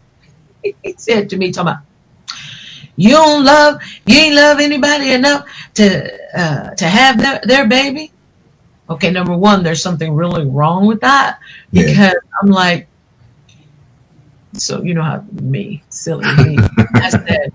he 0.62 0.76
said 0.98 1.30
to 1.32 1.38
me, 1.38 1.52
talking 1.52 1.70
about, 1.72 1.84
you 2.96 3.10
don't 3.10 3.44
love, 3.44 3.82
you 4.06 4.20
ain't 4.20 4.36
love 4.36 4.60
anybody 4.60 5.14
enough 5.14 5.48
to 5.74 6.40
uh, 6.40 6.76
to 6.76 6.86
have 6.86 7.18
their, 7.18 7.42
their 7.44 7.68
baby 7.68 8.14
okay, 8.90 9.12
number 9.12 9.36
one, 9.36 9.64
there's 9.64 9.82
something 9.82 10.14
really 10.14 10.46
wrong 10.46 10.86
with 10.86 11.02
that 11.02 11.40
because 11.72 11.98
yeah. 11.98 12.12
I'm 12.42 12.50
like, 12.50 12.88
so 14.54 14.84
you 14.84 14.94
know 14.94 15.02
how 15.02 15.24
me, 15.32 15.84
silly 15.90 16.26
me. 16.36 16.58
I 16.96 17.10
said, 17.10 17.54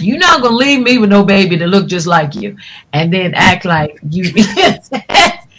you're 0.00 0.18
not 0.18 0.42
gonna 0.42 0.56
leave 0.56 0.80
me 0.80 0.98
with 0.98 1.10
no 1.10 1.24
baby 1.24 1.56
to 1.58 1.66
look 1.66 1.88
just 1.88 2.06
like 2.06 2.34
you, 2.34 2.56
and 2.92 3.12
then 3.12 3.34
act 3.34 3.64
like 3.64 3.98
you 4.08 4.32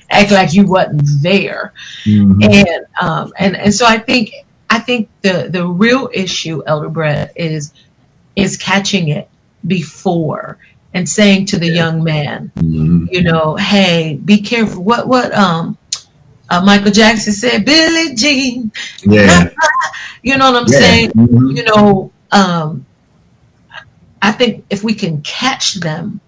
act 0.10 0.32
like 0.32 0.54
you 0.54 0.66
wasn't 0.66 1.02
there, 1.22 1.74
mm-hmm. 2.04 2.44
and 2.44 2.86
um 3.02 3.34
and 3.38 3.56
and 3.56 3.74
so 3.74 3.86
I 3.86 4.00
think 4.00 4.32
I 4.70 4.80
think 4.80 5.10
the 5.22 5.50
the 5.52 5.66
real 5.66 6.10
issue, 6.14 6.64
Elder 6.66 6.90
Brett, 6.90 7.34
is 7.36 7.74
is 8.36 8.58
catching 8.58 9.10
it 9.10 9.30
before 9.66 10.58
and 10.94 11.08
saying 11.08 11.46
to 11.48 11.60
the 11.60 11.68
young 11.68 12.04
man, 12.04 12.52
mm-hmm. 12.56 13.06
you 13.12 13.22
know, 13.22 13.56
hey, 13.56 14.20
be 14.24 14.42
careful. 14.42 14.84
What 14.84 15.08
what 15.08 15.34
um 15.34 15.78
uh, 16.50 16.62
Michael 16.62 16.92
Jackson 16.92 17.34
said, 17.34 17.66
Billie 17.66 18.16
Jean. 18.16 18.72
Yeah. 19.04 19.50
you 20.24 20.38
know 20.38 20.52
what 20.52 20.64
I'm 20.64 20.72
yeah. 20.72 20.80
saying? 20.80 21.12
Mm-hmm. 21.12 21.58
You 21.58 21.64
know, 21.64 22.12
um, 22.32 22.86
I 24.22 24.32
think 24.32 24.66
if 24.70 24.84
we 24.84 24.94
can 24.94 25.22
catch 25.22 25.76
them 25.76 26.20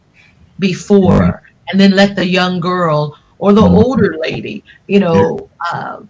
before 0.60 1.44
and 1.70 1.80
then 1.80 1.92
let 1.92 2.16
the 2.16 2.26
young 2.26 2.60
girl 2.60 3.18
or 3.38 3.54
the 3.54 3.62
mm-hmm. 3.62 3.76
older 3.76 4.18
lady, 4.18 4.64
you 4.88 5.00
know, 5.00 5.50
yeah. 5.74 5.80
uh, 5.80 6.02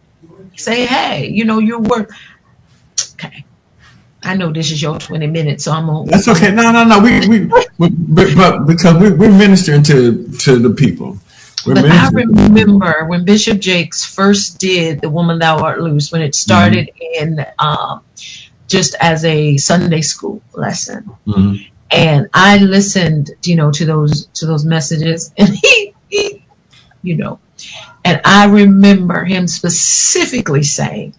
say, 0.56 0.86
hey, 0.86 1.28
you 1.28 1.46
know, 1.46 1.60
you're 1.60 1.80
worth. 1.80 2.12
Okay, 3.14 3.46
I 4.24 4.36
know 4.36 4.52
this 4.52 4.72
is 4.72 4.82
your 4.82 5.00
20 5.00 5.28
minutes, 5.28 5.64
so 5.64 5.72
I'm 5.72 5.90
on. 5.90 6.08
That's 6.08 6.28
okay. 6.28 6.52
No, 6.52 6.72
no, 6.72 6.84
no. 6.84 7.00
We, 7.00 7.28
we, 7.28 7.46
we 7.78 7.90
but, 7.90 8.36
but 8.36 8.66
because 8.68 8.96
we, 9.02 9.12
we're 9.12 9.36
ministering 9.36 9.84
to, 9.84 10.28
to 10.40 10.60
the 10.60 10.70
people. 10.70 11.18
We're 11.66 11.76
but 11.76 11.86
I 11.86 12.10
remember 12.10 13.06
when 13.08 13.24
Bishop 13.24 13.60
Jakes 13.60 14.04
first 14.04 14.60
did 14.60 15.02
The 15.02 15.10
Woman 15.10 15.40
Thou 15.40 15.60
Art 15.60 15.80
Loose, 15.80 16.12
when 16.12 16.22
it 16.22 16.36
started 16.36 16.90
mm-hmm. 16.90 17.40
in 17.40 17.46
um, 17.60 18.02
just 18.72 18.95
as 19.01 19.26
a 19.26 19.57
Sunday 19.57 20.01
school 20.01 20.41
lesson. 20.53 21.03
Mm-hmm. 21.28 21.55
And 21.91 22.30
I 22.34 22.57
listened, 22.59 23.32
you 23.43 23.55
know, 23.57 23.72
to 23.72 23.86
those 23.86 24.28
to 24.39 24.45
those 24.47 24.65
messages, 24.65 25.34
and 25.38 25.49
he, 25.55 25.93
he, 26.09 26.45
you 27.03 27.17
know, 27.17 27.39
and 28.05 28.22
I 28.26 28.45
remember 28.47 29.26
him 29.26 29.47
specifically 29.47 30.63
saying, 30.63 31.13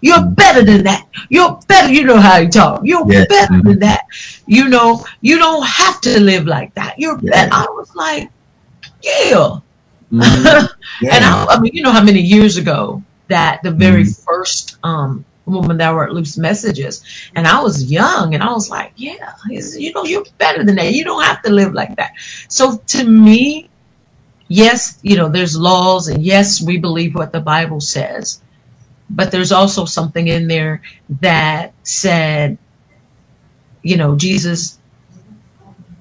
You're 0.00 0.24
better 0.26 0.62
than 0.64 0.84
that. 0.84 1.06
You're 1.28 1.60
better. 1.68 1.92
You 1.92 2.04
know 2.04 2.18
how 2.18 2.38
you 2.38 2.48
talk. 2.48 2.82
You're 2.84 3.06
Yeah. 3.12 3.26
better 3.28 3.60
than 3.62 3.78
that. 3.80 4.02
You 4.46 4.68
know, 4.68 5.04
you 5.20 5.38
don't 5.38 5.66
have 5.66 6.00
to 6.02 6.20
live 6.20 6.46
like 6.46 6.74
that. 6.74 6.98
You're 6.98 7.20
Yeah. 7.22 7.30
better. 7.30 7.52
I 7.54 7.66
was 7.70 7.94
like, 7.94 8.30
yeah. 9.02 9.58
Mhm. 10.12 10.68
And 11.10 11.24
I, 11.24 11.46
I 11.50 11.60
mean, 11.60 11.72
you 11.74 11.82
know 11.82 11.92
how 11.92 12.02
many 12.04 12.20
years 12.20 12.56
ago 12.56 13.02
that 13.28 13.62
the 13.62 13.70
very 13.72 14.04
Mm-hmm. 14.04 14.22
first 14.24 14.78
um, 14.84 15.24
Woman 15.46 15.76
Thou 15.78 15.94
Art 15.94 16.12
Loose 16.12 16.38
messages, 16.38 17.02
and 17.34 17.46
I 17.46 17.62
was 17.62 17.90
young, 17.90 18.34
and 18.34 18.42
I 18.42 18.52
was 18.52 18.70
like, 18.70 18.92
yeah, 18.96 19.32
you 19.48 19.92
know, 19.92 20.04
you're 20.04 20.24
better 20.38 20.64
than 20.64 20.76
that. 20.76 20.92
You 20.92 21.04
don't 21.04 21.22
have 21.24 21.42
to 21.42 21.52
live 21.52 21.74
like 21.74 21.96
that. 21.96 22.12
So 22.48 22.78
to 22.78 23.04
me, 23.04 23.70
yes, 24.48 24.98
you 25.02 25.16
know, 25.16 25.28
there's 25.28 25.58
laws, 25.58 26.08
and 26.08 26.22
yes, 26.22 26.62
we 26.62 26.78
believe 26.78 27.14
what 27.14 27.32
the 27.32 27.40
Bible 27.40 27.80
says, 27.80 28.42
but 29.10 29.30
there's 29.30 29.52
also 29.52 29.84
something 29.84 30.28
in 30.28 30.48
there 30.48 30.82
that 31.20 31.74
said, 31.82 32.58
you 33.82 33.96
know, 33.96 34.16
Jesus 34.16 34.78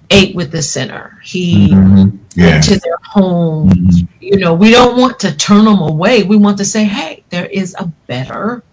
ate 0.09 0.35
with 0.35 0.51
the 0.51 0.61
sinner. 0.61 1.19
He 1.23 1.69
Mhm. 1.69 2.19
Yeah. 2.35 2.51
went 2.51 2.63
to 2.65 2.79
their 2.79 2.97
home. 3.03 3.69
Mhm. 3.71 4.07
You 4.21 4.37
know, 4.37 4.53
we 4.53 4.71
don't 4.71 4.97
want 4.97 5.19
to 5.21 5.33
turn 5.35 5.65
them 5.65 5.79
away. 5.79 6.23
We 6.23 6.37
want 6.37 6.57
to 6.59 6.65
say, 6.65 6.85
hey, 6.85 7.23
there 7.29 7.45
is 7.47 7.75
a 7.79 7.91
better 8.07 8.63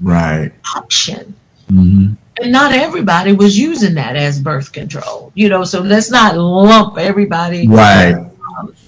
Right. 0.00 0.52
option. 0.76 1.34
hmm 1.68 2.14
And 2.40 2.52
not 2.52 2.72
everybody 2.72 3.32
was 3.32 3.58
using 3.58 3.94
that 3.94 4.16
as 4.16 4.40
birth 4.40 4.72
control. 4.72 5.32
You 5.34 5.48
know, 5.48 5.64
so 5.64 5.80
let's 5.82 6.10
not 6.10 6.36
lump 6.36 6.98
everybody, 6.98 7.66
Right. 7.68 8.16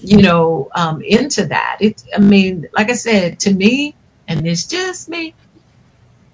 you 0.01 0.21
know, 0.21 0.69
um, 0.75 1.01
into 1.03 1.45
that. 1.47 1.77
It, 1.81 2.03
I 2.15 2.19
mean, 2.19 2.67
like 2.73 2.89
I 2.89 2.93
said, 2.95 3.39
to 3.41 3.53
me, 3.53 3.95
and 4.27 4.47
it's 4.47 4.67
just 4.67 5.09
me, 5.09 5.35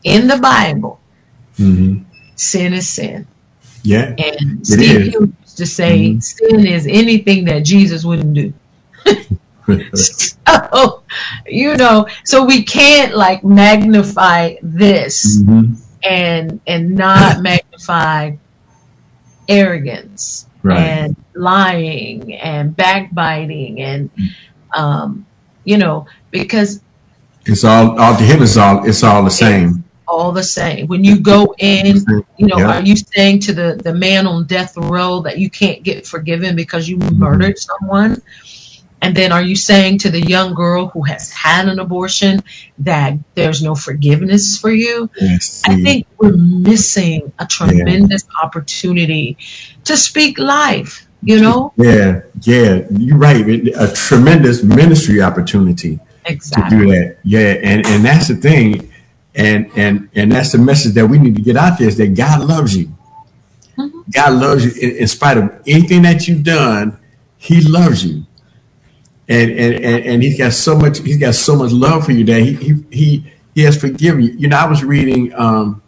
in 0.04 0.28
the 0.28 0.38
Bible, 0.38 1.00
hmm 1.58 2.04
sin 2.36 2.74
is 2.74 2.90
sin. 2.90 3.28
Yeah. 3.84 4.16
And 4.18 4.62
It 4.62 4.66
Steve 4.68 5.08
is. 5.08 5.14
Used 5.14 5.58
to 5.58 5.66
say, 5.66 6.18
Mhm. 6.18 6.24
sin 6.24 6.68
is 6.68 6.88
anything 6.88 7.46
that 7.46 7.66
Jesus 7.66 8.04
wouldn't 8.06 8.34
do. 8.34 8.54
so, 9.96 11.04
you 11.48 11.76
know, 11.76 12.08
so 12.24 12.46
we 12.46 12.64
can't 12.64 13.16
like 13.16 13.44
magnify 13.44 14.56
this 14.62 15.42
Mhm. 15.42 15.78
and 16.04 16.60
and 16.68 16.96
not 16.96 17.42
magnify 17.42 18.32
arrogance 19.48 20.48
Right. 20.64 20.80
and 20.80 21.16
lying 21.36 22.34
and 22.36 22.76
backbiting 22.76 23.82
and 23.82 24.10
um 24.76 25.26
you 25.64 25.78
know 25.78 26.08
because 26.32 26.82
It's 27.46 27.64
all, 27.64 28.00
all 28.00 28.18
to 28.18 28.24
him. 28.24 28.42
It's 28.42 28.58
all. 28.58 28.84
It's 28.90 29.04
all 29.04 29.24
the 29.24 29.30
same. 29.30 29.84
all 30.08 30.32
the 30.32 30.44
same 30.44 30.86
when 30.88 31.04
you 31.04 31.20
go 31.20 31.56
in 31.60 31.98
you 32.38 32.46
know 32.48 32.58
Yeah. 32.58 32.78
are 32.78 32.82
you 32.82 32.96
saying 32.96 33.40
to 33.42 33.54
the 33.54 33.80
the 33.84 33.94
man 33.94 34.28
on 34.28 34.46
death 34.46 34.74
row 34.78 35.20
that 35.22 35.40
you 35.40 35.50
can't 35.50 35.82
get 35.84 36.06
forgiven 36.06 36.56
because 36.56 36.88
you 36.90 36.98
murdered 36.98 37.58
someone 37.58 38.22
and 39.06 39.16
then 39.16 39.32
are 39.32 39.42
you 39.42 39.56
saying 39.56 40.00
to 40.00 40.10
the 40.10 40.22
young 40.22 40.54
girl 40.56 40.88
who 40.88 41.04
has 41.04 41.32
had 41.32 41.68
an 41.68 41.80
abortion 41.80 42.42
that 42.80 43.14
there's 43.36 43.62
no 43.62 43.76
forgiveness 43.76 44.58
for 44.58 44.72
you 44.72 45.10
Yes. 45.22 45.62
I 45.68 45.76
think 45.86 46.08
we're 46.20 46.36
missing 46.38 47.32
a 47.40 47.46
tremendous 47.46 48.24
opportunity 48.44 49.38
to 49.84 49.96
speak 49.98 50.40
life, 50.40 51.08
you 51.22 51.40
know? 51.42 51.72
Yeah. 51.78 52.22
Yeah. 52.42 52.86
You're 52.92 53.18
right. 53.18 53.46
A 53.76 53.88
tremendous 53.94 54.64
ministry 54.64 55.22
opportunity. 55.22 56.00
to 56.26 56.62
do 56.70 56.88
that. 56.92 57.18
Yeah, 57.24 57.54
and 57.64 57.86
and 57.86 58.04
that's 58.04 58.28
the 58.30 58.36
thing, 58.36 58.92
and 59.36 59.70
and 59.76 60.10
and 60.16 60.32
that's 60.32 60.52
the 60.54 60.58
message 60.58 60.94
that 60.96 61.06
we 61.08 61.20
need 61.20 61.36
to 61.36 61.42
get 61.42 61.56
out 61.56 61.78
there 61.78 61.88
is 61.88 61.98
that 61.98 62.16
God 62.16 62.40
loves 62.48 62.76
you. 62.76 62.88
Mhm. 63.78 63.92
God 64.12 64.34
loves 64.34 64.66
you 64.66 64.72
in, 64.82 64.98
in 64.98 65.08
spite 65.08 65.38
of 65.38 65.46
anything 65.68 66.02
that 66.02 66.28
you've 66.28 66.44
done. 66.44 66.98
He 67.38 67.62
loves 67.62 68.04
you, 68.06 68.26
and 69.28 69.52
and 69.52 70.06
and, 70.06 70.24
he's 70.24 70.38
got 70.38 70.54
so 70.54 70.78
much. 70.78 71.00
He's 71.00 71.18
got 71.18 71.36
so 71.36 71.56
much 71.56 71.72
love 71.72 72.06
for 72.06 72.12
you 72.12 72.24
that 72.26 72.42
he 72.42 72.54
he 72.54 72.86
he, 72.92 73.34
he 73.56 73.62
has 73.62 73.80
forgiven 73.80 74.22
you. 74.22 74.32
You 74.38 74.48
know, 74.48 74.58
I 74.58 74.68
was 74.68 74.84
reading 74.84 75.34
um, 75.34 75.82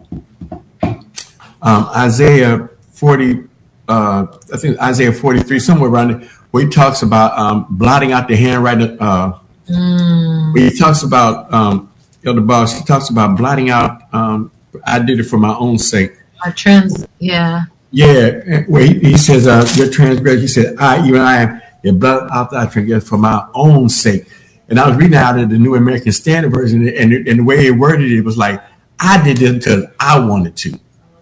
um, 0.81 1.89
Isaiah 1.95 2.69
forty. 2.91 3.43
Uh, 3.87 4.27
I 4.53 4.57
think 4.57 4.79
Isaiah 4.79 5.13
forty 5.13 5.41
three 5.41 5.59
somewhere 5.59 5.89
around 5.89 6.21
there, 6.21 6.29
where 6.51 6.63
he 6.63 6.69
talks 6.69 7.01
about 7.03 7.37
um, 7.37 7.67
blotting 7.69 8.11
out 8.11 8.27
the 8.27 8.35
handwriting. 8.35 8.97
Uh, 8.99 9.39
Mm, 9.69 10.53
when 10.53 10.63
he 10.63 10.77
talks 10.77 11.03
about 11.03 11.53
um, 11.53 11.91
Elder 12.25 12.41
Boggs, 12.41 12.77
he 12.77 12.83
talks 12.85 13.09
about 13.09 13.37
blotting 13.37 13.69
out. 13.69 14.01
Um, 14.13 14.51
I 14.85 14.99
did 14.99 15.19
it 15.19 15.23
for 15.23 15.37
my 15.37 15.55
own 15.55 15.77
sake. 15.77 16.13
our 16.45 16.53
trans, 16.53 17.05
yeah. 17.19 17.65
Yeah, 17.91 18.63
where 18.67 18.83
he, 18.83 18.99
he 18.99 19.17
says, 19.17 19.47
uh, 19.47 19.65
"Your 19.75 19.89
transgression." 19.89 20.41
He 20.41 20.47
said, 20.47 20.75
"I, 20.77 21.05
even 21.07 21.21
I 21.21 21.35
am, 21.41 21.61
a 21.83 21.91
blot 21.91 22.31
out 22.31 22.51
thy 22.51 22.65
transgression 22.65 23.07
for 23.07 23.17
my 23.17 23.47
own 23.53 23.89
sake." 23.89 24.27
And 24.69 24.79
I 24.79 24.87
was 24.87 24.97
reading 24.97 25.15
out 25.15 25.39
of 25.39 25.49
the 25.49 25.57
New 25.57 25.75
American 25.75 26.11
Standard 26.11 26.53
Version, 26.53 26.87
and, 26.87 27.13
and 27.13 27.39
the 27.39 27.43
way 27.43 27.67
it 27.67 27.71
worded 27.71 28.11
it 28.11 28.21
was 28.21 28.37
like, 28.37 28.61
"I 28.99 29.23
did 29.23 29.37
this 29.37 29.65
because 29.65 29.85
I 29.99 30.19
wanted 30.19 30.55
to. 30.57 30.79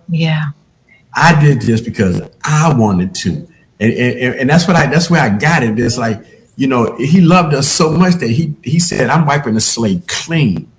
Yeah. 0.10 0.51
I 1.14 1.39
did 1.39 1.62
this 1.62 1.82
because 1.82 2.22
I 2.43 2.74
wanted 2.74 3.16
to." 3.16 3.47
And 3.80 3.93
and, 3.93 4.36
and 4.36 4.49
that's 4.49 4.68
what 4.68 4.76
I. 4.76 4.88
That's 4.88 5.10
where 5.10 5.22
I 5.22 5.30
got 5.30 5.64
it. 5.64 5.78
It's 5.80 5.97
like 5.97 6.24
you 6.58 6.68
know, 6.68 6.95
he 6.97 7.20
loved 7.20 7.53
us 7.53 7.68
so 7.68 7.91
much 7.91 8.16
that 8.16 8.30
he 8.30 8.56
he 8.64 8.80
said, 8.80 9.10
"I'm 9.10 9.26
wiping 9.26 9.53
the 9.53 9.62
slate 9.62 10.08
clean." 10.08 10.72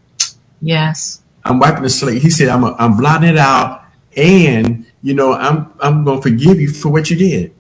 Yes. 0.61 1.23
I'm 1.45 1.59
wiping 1.59 1.83
the 1.83 1.91
slate. 1.91 2.23
He 2.23 2.31
said, 2.31 2.49
I'm, 2.49 2.65
a, 2.65 2.75
I'm 2.79 2.97
blotting 2.97 3.29
it 3.29 3.39
out 3.39 3.85
and, 4.17 4.87
you 5.03 5.15
know, 5.15 5.33
I'm, 5.33 5.73
I'm 5.81 6.05
going 6.05 6.19
to 6.19 6.23
forgive 6.23 6.61
you 6.61 6.69
for 6.69 6.89
what 6.89 7.11
you 7.11 7.17
did. 7.17 7.55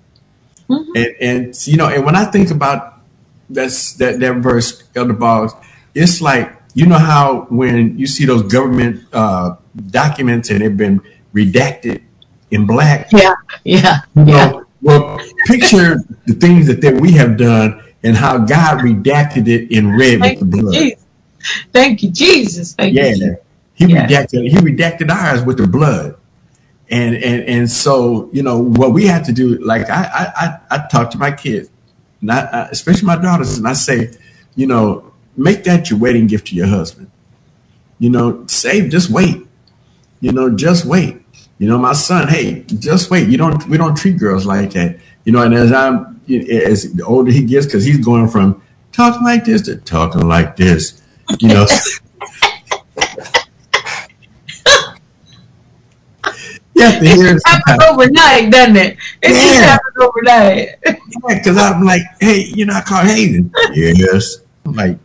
Mhm. 0.68 0.86
And, 0.96 1.14
and, 1.20 1.66
you 1.66 1.76
know, 1.76 1.88
and 1.88 2.04
when 2.04 2.16
I 2.16 2.24
think 2.24 2.50
about 2.50 3.00
that's, 3.48 3.92
that, 3.94 4.18
that 4.20 4.36
verse, 4.36 4.82
Elder 4.94 5.12
Boggs, 5.12 5.52
it's 5.94 6.20
like, 6.20 6.52
you 6.74 6.86
know 6.86 6.98
how 6.98 7.46
when 7.48 7.98
you 7.98 8.06
see 8.06 8.24
those 8.26 8.42
government 8.42 9.04
uh, 9.12 9.56
documents 9.90 10.50
and 10.50 10.60
they've 10.60 10.76
been 10.76 11.00
redacted 11.34 12.02
in 12.50 12.66
black, 12.66 13.10
Yeah. 13.12 13.34
Yeah. 13.64 14.00
you 14.14 14.24
Yeah. 14.26 14.50
know, 14.50 14.64
well, 14.82 15.18
picture 15.46 15.96
the 16.26 16.34
things 16.34 16.66
that, 16.66 16.80
that 16.82 17.00
we 17.00 17.12
have 17.12 17.36
done 17.36 17.82
and 18.02 18.16
how 18.16 18.38
God 18.38 18.78
redacted 18.80 19.48
it 19.48 19.70
in 19.72 19.96
red 19.96 20.20
with 20.20 20.38
the 20.40 20.44
blood. 20.44 20.92
Thank 21.72 22.02
you, 22.02 22.10
Jesus. 22.10 22.74
Thank 22.74 22.94
Yeah, 22.94 23.14
you. 23.14 23.36
he 23.74 23.86
Yeah. 23.86 24.06
redacted 24.06 24.48
he 24.50 24.56
redacted 24.56 25.10
ours 25.10 25.42
with 25.42 25.56
the 25.58 25.66
blood, 25.66 26.16
and 26.88 27.16
and 27.16 27.42
and 27.44 27.70
so 27.70 28.28
you 28.32 28.42
know 28.42 28.58
what 28.58 28.92
we 28.92 29.06
have 29.06 29.24
to 29.26 29.32
do. 29.32 29.58
Like 29.58 29.90
I 29.90 30.60
I 30.70 30.76
I, 30.76 30.86
talk 30.88 31.10
to 31.10 31.18
my 31.18 31.32
kids, 31.32 31.68
not 32.20 32.48
especially 32.70 33.06
my 33.06 33.16
daughters, 33.16 33.58
and 33.58 33.66
I 33.66 33.72
say, 33.72 34.12
you 34.54 34.66
know, 34.66 35.12
make 35.36 35.64
that 35.64 35.90
your 35.90 35.98
wedding 35.98 36.26
gift 36.26 36.48
to 36.48 36.54
your 36.54 36.66
husband. 36.66 37.10
You 37.98 38.10
know, 38.10 38.44
save 38.46 38.90
just 38.90 39.10
wait. 39.10 39.46
You 40.20 40.32
know, 40.32 40.54
just 40.54 40.84
wait. 40.84 41.22
You 41.58 41.68
know, 41.68 41.78
my 41.78 41.94
son, 41.94 42.28
hey, 42.28 42.62
just 42.62 43.10
wait. 43.10 43.28
You 43.28 43.38
don't 43.38 43.66
we 43.66 43.78
don't 43.78 43.96
treat 43.96 44.18
girls 44.18 44.46
like 44.46 44.72
that. 44.72 44.98
You 45.24 45.32
know, 45.32 45.42
and 45.42 45.54
as 45.54 45.72
I'm 45.72 46.20
as 46.28 46.92
the 46.92 47.04
older 47.04 47.32
he 47.32 47.44
gets, 47.44 47.66
because 47.66 47.84
he's 47.84 48.04
going 48.04 48.28
from 48.28 48.62
talking 48.92 49.24
like 49.24 49.44
this 49.44 49.62
to 49.62 49.76
talking 49.76 50.28
like 50.28 50.56
this. 50.56 51.02
You 51.40 51.48
know. 51.48 51.66
You 56.76 56.82
have 56.84 57.00
to 57.00 57.08
hear 57.08 57.36
it 57.36 57.42
Happens 57.46 57.82
overnight, 57.88 58.50
doesn't 58.52 58.76
it? 58.76 58.96
It 59.22 59.28
just 59.28 59.54
Yeah. 59.54 59.62
happens 59.62 59.96
overnight. 59.98 60.68
Because 61.26 61.56
I'm 61.56 61.82
like, 61.84 62.02
hey, 62.20 62.44
you 62.54 62.66
know, 62.66 62.74
I 62.74 62.82
call 62.82 63.02
Hayden. 63.02 63.50
yes. 63.72 64.38
I'm 64.66 64.74
like, 64.74 64.98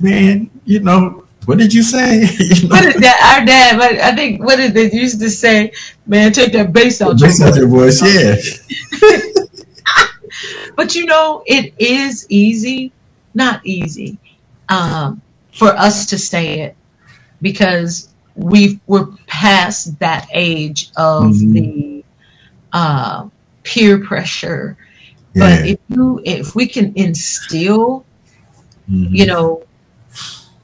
man, 0.00 0.50
you 0.64 0.80
know, 0.80 1.24
what 1.44 1.58
did 1.58 1.72
you 1.72 1.82
say? 1.84 2.22
you 2.40 2.68
know, 2.68 2.74
What 2.74 2.84
is 2.86 3.00
that? 3.00 3.36
Our 3.38 3.46
dad, 3.46 3.78
but 3.78 3.92
I 4.00 4.16
think, 4.16 4.42
what 4.42 4.58
is 4.58 4.74
it? 4.74 4.92
Used 4.92 5.20
to 5.20 5.30
say, 5.30 5.72
man, 6.06 6.32
take 6.32 6.52
that 6.54 6.72
bass 6.72 7.00
out 7.00 7.18
your 7.20 7.28
Based 7.28 7.42
on 7.42 7.54
your 7.54 7.68
voice, 7.68 8.02
yeah. 8.02 8.34
But 10.76 10.94
you 10.94 11.06
know, 11.06 11.44
it 11.46 11.74
is 11.78 12.26
easy, 12.30 12.92
not 13.34 13.64
easy, 13.64 14.18
um, 14.68 15.20
for 15.52 15.68
us 15.68 16.06
to 16.06 16.18
say 16.18 16.60
it 16.60 16.76
because 17.42 18.08
we 18.36 18.80
we're 18.86 19.06
past 19.26 19.98
that 20.00 20.28
age 20.32 20.90
of 20.96 21.34
Mhm. 21.34 21.52
the 21.52 22.04
uh, 22.72 23.28
peer 23.64 23.98
pressure. 23.98 24.76
But 25.34 25.66
if 25.66 25.78
you 25.88 26.20
if 26.24 26.54
we 26.54 26.66
can 26.66 26.92
instill, 26.96 28.04
Mhm. 28.90 29.08
you 29.12 29.26
know, 29.26 29.64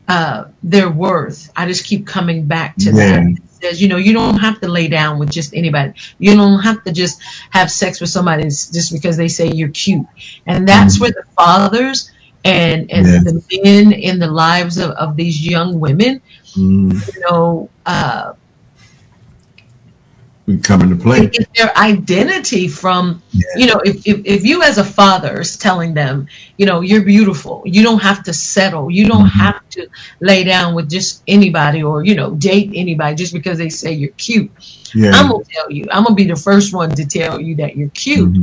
uh, 0.08 0.44
their 0.62 0.90
worth, 0.90 1.50
I 1.56 1.66
just 1.66 1.84
keep 1.84 2.06
coming 2.06 2.46
back 2.46 2.76
to 2.78 2.92
Yeah. 2.92 2.92
that. 2.92 3.22
It 3.26 3.42
says, 3.62 3.82
you 3.82 3.88
know, 3.88 3.96
you 3.96 4.12
don't 4.12 4.38
have 4.38 4.60
to 4.60 4.68
lay 4.68 4.88
down 4.88 5.18
with 5.18 5.30
just 5.30 5.54
anybody. 5.54 5.92
You 6.18 6.34
don't 6.36 6.60
have 6.60 6.82
to 6.84 6.92
just 6.92 7.20
have 7.50 7.70
sex 7.70 8.00
with 8.00 8.10
somebody 8.10 8.44
just 8.44 8.92
because 8.92 9.16
they 9.16 9.28
say 9.28 9.50
you're 9.52 9.68
cute. 9.70 10.06
And 10.46 10.66
that's 10.66 10.98
Mhm. 10.98 11.00
where 11.00 11.10
the 11.10 11.24
fathers 11.36 12.10
and 12.44 12.90
and 12.90 13.06
Yes. 13.06 13.24
the 13.24 13.42
men 13.64 13.92
in 13.92 14.18
the 14.18 14.28
lives 14.28 14.78
of, 14.78 14.92
of 14.92 15.16
these 15.16 15.44
young 15.46 15.80
women, 15.80 16.20
Mm, 16.58 17.02
you 17.06 17.20
know, 17.30 17.70
uh, 17.86 18.34
we 20.46 20.58
come 20.58 20.82
into 20.82 20.96
play. 20.96 21.32
get 21.32 21.48
their 21.56 21.76
identity 21.78 22.68
from 22.68 23.22
you 23.54 23.66
know 23.66 23.80
if, 23.84 24.06
if 24.06 24.20
if 24.24 24.44
you 24.44 24.62
as 24.62 24.78
a 24.78 24.84
father 24.84 25.40
is 25.40 25.56
telling 25.58 25.94
them 25.94 26.26
you 26.58 26.66
know 26.66 26.80
you're 26.80 27.04
beautiful 27.04 27.62
you 27.66 27.82
don't 27.82 28.02
have 28.02 28.22
to 28.24 28.32
settle 28.34 28.90
you 28.90 29.06
don't 29.06 29.26
Mm-hmm. 29.26 29.38
have 29.40 29.60
to 29.70 29.88
lay 30.20 30.44
down 30.44 30.74
with 30.74 30.90
just 30.90 31.22
anybody 31.28 31.82
or 31.82 32.04
you 32.04 32.14
know 32.16 32.34
date 32.36 32.70
anybody 32.74 33.16
just 33.16 33.32
because 33.34 33.58
they 33.58 33.70
say 33.70 33.92
you're 33.92 34.12
cute 34.18 34.52
Yeah. 34.94 35.12
i'm 35.12 35.28
gonna 35.30 35.44
tell 35.54 35.70
you 35.72 35.86
i'm 35.92 36.04
gonna 36.04 36.16
be 36.16 36.26
the 36.26 36.36
first 36.36 36.74
one 36.74 36.94
to 36.96 37.06
tell 37.06 37.40
you 37.40 37.56
that 37.56 37.76
you're 37.76 37.90
cute 37.90 38.36
Mm-hmm. 38.36 38.42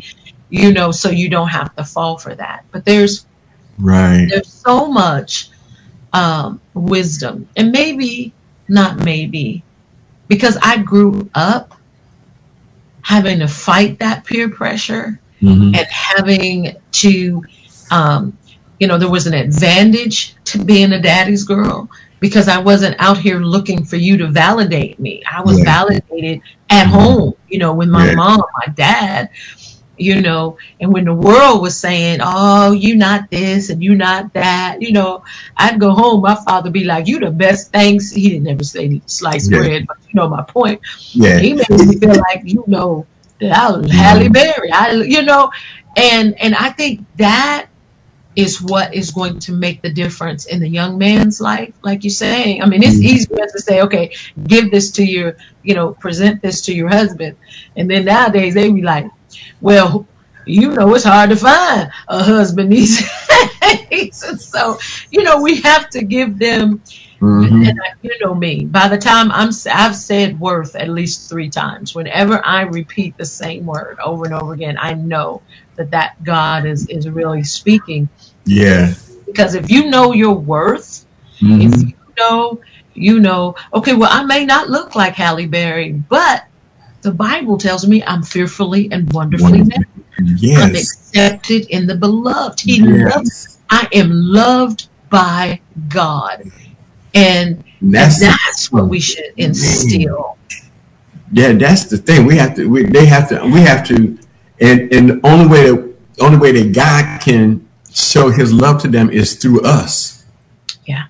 you 0.49 0.73
know 0.73 0.91
so 0.91 1.09
you 1.09 1.29
don't 1.29 1.49
have 1.49 1.75
to 1.75 1.83
fall 1.83 2.17
for 2.17 2.35
that 2.35 2.65
but 2.71 2.85
there's 2.85 3.27
right. 3.79 4.29
there's 4.29 4.53
so 4.65 4.87
much 4.87 5.49
um, 6.15 6.61
wisdom 6.75 7.49
and 7.57 7.71
maybe 7.73 8.33
not 8.69 8.99
maybe 9.05 9.63
because 10.29 10.57
i 10.63 10.77
grew 10.77 11.29
up 11.35 11.75
having 13.03 13.39
to 13.39 13.47
fight 13.47 13.99
that 13.99 14.25
peer 14.25 14.49
pressure 14.49 15.21
Mhm. 15.41 15.77
and 15.77 15.87
having 15.91 16.75
to 16.93 17.43
um, 17.91 18.37
you 18.79 18.87
know 18.87 18.97
there 18.97 19.09
was 19.11 19.27
an 19.27 19.33
advantage 19.33 20.35
to 20.45 20.63
being 20.63 20.93
a 20.93 21.01
daddy's 21.01 21.43
girl 21.43 21.89
because 22.21 22.47
i 22.49 22.57
wasn't 22.57 22.95
out 22.99 23.17
here 23.17 23.39
looking 23.39 23.85
for 23.85 23.97
you 23.97 24.17
to 24.17 24.27
validate 24.27 24.99
me 24.99 25.21
i 25.31 25.41
was 25.41 25.59
Yeah. 25.59 25.65
validated 25.65 26.41
at 26.71 26.87
home 26.87 27.33
you 27.49 27.59
know 27.59 27.73
with 27.73 27.89
my 27.89 28.07
Yeah. 28.07 28.15
mom 28.15 28.41
my 28.65 28.73
dad 28.73 29.29
you 29.97 30.21
know 30.21 30.57
and 30.79 30.91
when 30.91 31.05
the 31.05 31.13
world 31.13 31.61
was 31.61 31.79
saying 31.79 32.19
oh 32.21 32.71
you 32.71 32.95
not 32.95 33.29
this 33.31 33.69
and 33.69 33.83
you 33.83 33.95
not 33.95 34.31
that 34.33 34.81
you 34.81 34.91
know 34.91 35.23
i'd 35.57 35.79
go 35.79 35.91
home 35.91 36.21
my 36.21 36.35
father 36.45 36.69
be 36.69 36.83
like 36.83 37.07
you 37.07 37.19
the 37.19 37.31
best 37.31 37.71
things 37.71 38.11
he 38.11 38.29
didn't 38.29 38.47
ever 38.47 38.63
say 38.63 39.01
sliced 39.05 39.51
Yeah. 39.51 39.59
bread 39.59 39.87
but 39.87 39.97
you 40.07 40.13
know 40.13 40.27
my 40.27 40.43
point 40.43 40.81
Yeah. 41.11 41.39
he 41.39 41.53
made 41.53 41.69
me 41.69 41.97
feel 41.97 42.15
like 42.15 42.41
you 42.43 42.63
know 42.67 43.05
that 43.39 43.51
I 43.57 43.71
was 43.71 43.87
mm-hmm. 43.87 43.97
Halle 43.97 44.29
Berry. 44.29 44.71
I 44.71 44.91
you 44.91 45.23
know, 45.23 45.51
and 45.97 46.39
and 46.39 46.55
I 46.55 46.69
think 46.71 47.05
that 47.17 47.67
is 48.35 48.61
what 48.61 48.93
is 48.93 49.11
going 49.11 49.39
to 49.39 49.53
make 49.53 49.81
the 49.81 49.89
difference 49.89 50.45
in 50.47 50.59
the 50.59 50.67
young 50.67 50.97
man's 50.97 51.39
life. 51.39 51.73
Like 51.83 52.03
you're 52.03 52.11
saying, 52.11 52.61
I 52.61 52.65
mean, 52.65 52.83
it's 52.83 52.99
easy 52.99 53.25
for 53.27 53.41
us 53.41 53.53
to 53.53 53.61
say, 53.61 53.81
okay, 53.81 54.13
give 54.47 54.71
this 54.71 54.91
to 54.91 55.05
your, 55.05 55.37
you 55.63 55.73
know, 55.73 55.93
present 55.93 56.41
this 56.41 56.61
to 56.63 56.73
your 56.73 56.89
husband, 56.89 57.37
and 57.77 57.89
then 57.89 58.05
nowadays 58.05 58.53
they 58.53 58.69
be 58.71 58.81
like, 58.81 59.09
well. 59.61 60.07
You 60.47 60.73
know, 60.73 60.93
it's 60.93 61.03
hard 61.03 61.31
to 61.31 61.35
find 61.35 61.89
a 62.07 62.23
husband 62.23 62.71
these 62.71 63.01
days. 63.89 64.23
So, 64.51 64.77
you 65.09 65.23
know, 65.23 65.41
we 65.41 65.59
have 65.61 65.89
to 65.89 66.03
give 66.03 66.37
them 66.37 66.83
Mhm. 67.21 67.67
and 67.67 67.79
I, 67.79 67.89
you 68.01 68.11
know 68.21 68.35
me. 68.35 68.65
By 68.65 68.87
the 68.87 68.97
time 68.97 69.31
I'm, 69.31 69.49
I've 69.71 69.95
said 69.95 70.39
worth 70.39 70.75
at 70.75 70.89
least 70.89 71.29
three 71.29 71.49
times. 71.49 71.95
Whenever 71.95 72.45
I 72.45 72.61
repeat 72.63 73.17
the 73.17 73.25
same 73.25 73.65
word 73.65 73.97
over 74.03 74.25
and 74.25 74.33
over 74.33 74.53
again, 74.53 74.77
I 74.79 74.93
know 74.93 75.41
that 75.77 75.91
that 75.91 76.21
God 76.23 76.65
is 76.65 76.87
is 76.89 77.09
really 77.09 77.43
speaking. 77.43 78.07
Yeah. 78.45 78.93
Because 79.25 79.55
if 79.55 79.69
you 79.71 79.89
know 79.89 80.13
your 80.13 80.35
worth, 80.35 81.05
Mhm. 81.41 81.73
if 81.73 81.81
you 81.81 81.93
know, 82.19 82.59
you 82.93 83.19
know. 83.19 83.55
Okay, 83.73 83.95
well, 83.95 84.09
I 84.11 84.23
may 84.23 84.45
not 84.45 84.69
look 84.69 84.95
like 84.95 85.15
Halle 85.15 85.47
Berry, 85.47 85.91
but 85.93 86.43
the 87.05 87.11
Bible 87.11 87.57
tells 87.57 87.87
me 87.87 88.03
I'm 88.03 88.23
fearfully 88.23 88.89
and 88.91 89.11
wonderfully 89.13 89.59
Wonderful. 89.61 89.83
made. 90.17 90.57
I'm 90.57 90.75
accepted 90.75 91.67
in 91.69 91.85
the 91.85 91.95
beloved. 91.95 92.61
He 92.61 92.81
Yes. 92.81 93.15
loves. 93.15 93.57
I 93.69 93.87
am 93.93 94.09
loved 94.11 94.87
by 95.11 95.61
God, 95.87 96.51
and 97.13 97.63
That's 97.79 98.19
that's 98.19 98.71
what 98.71 98.89
we 98.89 98.99
should 98.99 99.33
instill. 99.37 100.35
Yeah, 101.31 101.53
that's 101.53 101.85
the 101.85 101.97
thing. 101.97 102.25
We 102.25 102.37
have 102.37 102.55
to. 102.55 102.67
We, 102.67 102.83
they 102.85 103.05
have 103.05 103.29
to. 103.29 103.43
We 103.45 103.59
have 103.61 103.87
to. 103.89 104.17
And 104.59 104.91
and 104.91 105.09
the 105.11 105.19
only 105.23 105.47
way 105.47 105.69
that 105.69 105.95
only 106.21 106.37
way 106.39 106.51
that 106.53 106.73
God 106.73 107.21
can 107.21 107.67
show 107.93 108.29
His 108.31 108.51
love 108.51 108.81
to 108.81 108.87
them 108.87 109.11
is 109.11 109.35
through 109.35 109.61
us. 109.61 110.25
Yeah. 110.85 111.05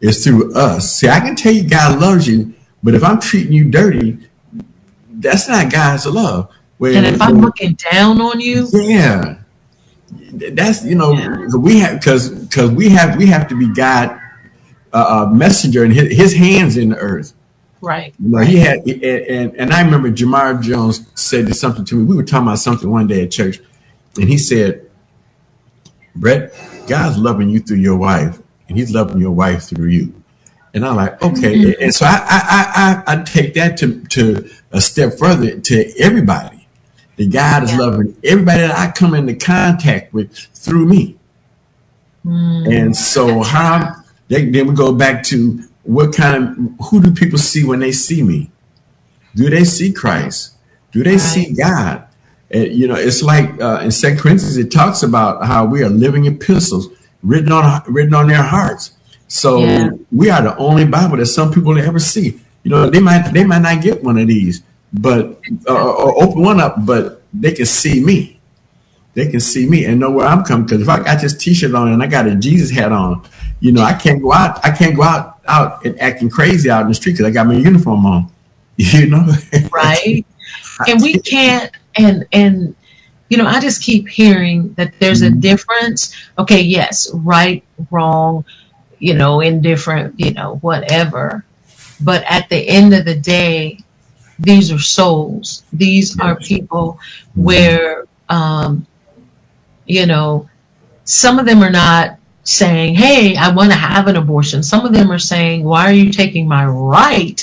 It's 0.00 0.24
through 0.24 0.54
us. 0.54 0.96
See, 0.96 1.08
I 1.08 1.20
can 1.20 1.36
tell 1.36 1.52
you 1.52 1.68
God 1.68 2.00
loves 2.00 2.26
you, 2.26 2.52
but 2.82 2.94
if 2.94 3.04
I'm 3.04 3.20
treating 3.20 3.52
you 3.52 3.70
dirty, 3.70 4.18
that's 5.16 5.48
not 5.48 5.72
God's 5.72 6.06
love. 6.06 6.50
When- 6.78 6.96
And 6.96 7.06
if 7.06 7.22
I'm 7.22 7.40
looking 7.40 7.74
down 7.92 8.20
on 8.20 8.40
you, 8.40 8.68
yeah, 8.72 9.38
that's 10.32 10.84
you 10.84 10.94
know 10.96 11.12
Yeah. 11.12 11.46
we 11.58 11.80
have 11.80 12.00
because 12.00 12.30
because 12.30 12.70
we 12.72 12.90
have 12.90 13.16
we 13.18 13.26
have 13.26 13.48
to 13.48 13.58
be 13.58 13.72
God 13.74 14.20
uh, 14.92 15.26
uh, 15.28 15.30
messenger 15.34 15.84
and 15.84 15.92
his, 15.92 16.16
his 16.16 16.34
hands 16.34 16.76
in 16.76 16.90
the 16.90 16.96
earth. 16.98 17.34
right? 17.82 18.14
You 18.20 18.30
know, 18.30 18.38
he 18.40 18.58
had, 18.58 18.80
and, 18.86 19.02
and, 19.04 19.56
and 19.56 19.72
I 19.72 19.82
remember 19.82 20.10
Jamar 20.10 20.62
Jones 20.62 21.06
said 21.14 21.54
something 21.56 21.84
to 21.86 21.96
me. 21.96 22.04
We 22.04 22.16
were 22.16 22.24
talking 22.24 22.48
about 22.48 22.58
something 22.60 22.90
one 22.90 23.06
day 23.08 23.24
at 23.24 23.30
church, 23.32 23.60
and 24.18 24.28
he 24.28 24.38
said, 24.38 24.88
Brett, 26.16 26.54
God's 26.88 27.18
loving 27.18 27.48
you 27.50 27.60
through 27.60 27.78
your 27.78 27.96
wife, 27.96 28.40
and 28.68 28.78
he's 28.78 28.92
loving 28.92 29.20
your 29.20 29.32
wife 29.32 29.64
through 29.64 29.88
you. 29.88 30.14
And 30.76 30.86
I'm 30.86 30.96
like, 30.96 31.22
okay. 31.22 31.76
And 31.80 31.94
so 31.94 32.06
I, 32.06 32.18
I, 32.30 33.04
I, 33.08 33.14
I 33.16 33.20
I 33.20 33.24
take 33.24 33.54
that 33.56 33.78
to, 33.78 34.04
to 34.06 34.50
a 34.72 34.82
step 34.82 35.14
further 35.18 35.60
to 35.60 35.94
everybody. 36.00 36.68
That 37.18 37.32
God 37.32 37.64
is 37.64 37.72
Yeah. 37.72 37.78
loving 37.78 38.16
everybody 38.24 38.60
that 38.62 38.78
I 38.78 38.92
come 38.92 39.14
into 39.14 39.36
contact 39.36 40.14
with 40.14 40.36
through 40.54 40.86
me. 40.86 41.18
Mm, 42.26 42.66
And 42.68 42.96
so 42.96 43.42
how 43.42 43.96
then 44.28 44.52
we 44.52 44.74
go 44.74 44.94
back 44.94 45.24
to 45.24 45.60
what 45.84 46.14
kind 46.14 46.36
of 46.80 46.86
who 46.88 47.02
do 47.02 47.12
people 47.12 47.38
see 47.38 47.64
when 47.64 47.80
they 47.80 47.92
see 47.92 48.22
me? 48.22 48.52
Do 49.36 49.50
they 49.50 49.64
see 49.64 49.92
Christ? 49.92 50.54
Do 50.92 51.04
they 51.04 51.18
see 51.18 51.54
God? 51.54 52.06
And, 52.50 52.72
you 52.72 52.88
know, 52.88 52.96
it's 52.96 53.22
like 53.22 53.60
uh, 53.60 53.80
in 53.84 53.92
Second 53.92 54.20
Corinthians, 54.20 54.58
it 54.58 54.72
talks 54.72 55.02
about 55.02 55.46
how 55.46 55.66
we 55.66 55.82
are 55.84 55.90
living 55.90 56.26
epistles 56.26 56.88
written 57.22 57.52
on 57.52 57.82
written 57.88 58.14
on 58.14 58.28
their 58.28 58.42
hearts. 58.44 58.92
So 59.28 59.58
Yeah. 59.58 59.90
we 60.12 60.30
are 60.30 60.42
the 60.42 60.56
only 60.56 60.84
Bible 60.84 61.16
that 61.16 61.26
some 61.26 61.52
people 61.52 61.76
ever 61.78 61.98
see. 61.98 62.40
You 62.62 62.70
know, 62.70 62.90
they 62.90 63.00
might 63.00 63.32
they 63.32 63.44
might 63.44 63.62
not 63.62 63.82
get 63.82 64.02
one 64.02 64.18
of 64.18 64.26
these, 64.26 64.62
but 64.92 65.40
uh, 65.68 65.92
or 65.92 66.22
open 66.22 66.42
one 66.42 66.60
up, 66.60 66.84
but 66.84 67.22
they 67.32 67.52
can 67.52 67.66
see 67.66 68.02
me 68.02 68.36
they 69.16 69.26
can 69.26 69.40
see 69.40 69.66
me 69.66 69.86
and 69.86 69.98
know 69.98 70.10
where 70.10 70.26
I'm 70.26 70.44
coming. 70.44 70.66
Because 70.66 70.82
if 70.82 70.88
I 70.90 71.02
got 71.02 71.22
this 71.22 71.34
T-shirt 71.34 71.74
on 71.74 71.88
and 71.88 72.02
I 72.02 72.06
got 72.06 72.26
a 72.26 72.34
Jesus 72.34 72.70
hat 72.70 72.92
on, 72.92 73.26
you 73.60 73.72
know, 73.72 73.82
I 73.82 73.94
can't 73.94 74.20
go 74.20 74.30
out. 74.30 74.62
I 74.62 74.70
can't 74.70 74.94
go 74.94 75.02
out 75.02 75.40
out 75.48 75.84
and 75.86 75.98
acting 76.00 76.28
crazy 76.28 76.68
out 76.68 76.82
in 76.82 76.88
the 76.88 76.94
street 76.94 77.12
because 77.12 77.24
I 77.26 77.30
got 77.30 77.46
my 77.46 77.54
uniform 77.54 78.06
on. 78.06 78.30
You 78.78 79.06
know, 79.08 79.26
right? 79.72 80.26
and 80.86 81.00
we 81.00 81.18
can't. 81.20 81.70
And 81.96 82.26
and 82.30 82.76
you 83.30 83.38
know, 83.38 83.46
I 83.46 83.58
just 83.58 83.82
keep 83.82 84.06
hearing 84.06 84.74
that 84.74 84.92
there's 84.98 85.22
a 85.22 85.30
difference. 85.30 86.14
Okay, 86.38 86.60
yes, 86.60 87.10
right, 87.14 87.64
wrong, 87.90 88.44
you 89.06 89.14
know, 89.14 89.40
indifferent, 89.40 90.18
you 90.18 90.32
know, 90.32 90.56
whatever. 90.68 91.44
But 92.00 92.24
at 92.36 92.48
the 92.48 92.60
end 92.78 92.92
of 92.92 93.04
the 93.04 93.14
day, 93.14 93.78
these 94.38 94.72
are 94.72 94.78
souls. 94.80 95.62
These 95.72 96.18
are 96.20 96.34
people 96.36 96.98
where, 97.34 98.04
um, 98.28 98.86
you 99.86 100.06
know, 100.06 100.48
some 101.04 101.38
of 101.38 101.46
them 101.46 101.62
are 101.62 101.70
not 101.70 102.18
saying, 102.42 102.96
"Hey, 102.96 103.36
I 103.36 103.48
want 103.58 103.70
to 103.70 103.76
have 103.76 104.08
an 104.08 104.16
abortion." 104.16 104.62
Some 104.62 104.84
of 104.84 104.92
them 104.92 105.10
are 105.12 105.20
saying, 105.32 105.62
"Why 105.64 105.82
are 105.88 105.92
you 106.02 106.10
taking 106.10 106.46
my 106.48 106.64
right, 106.66 107.40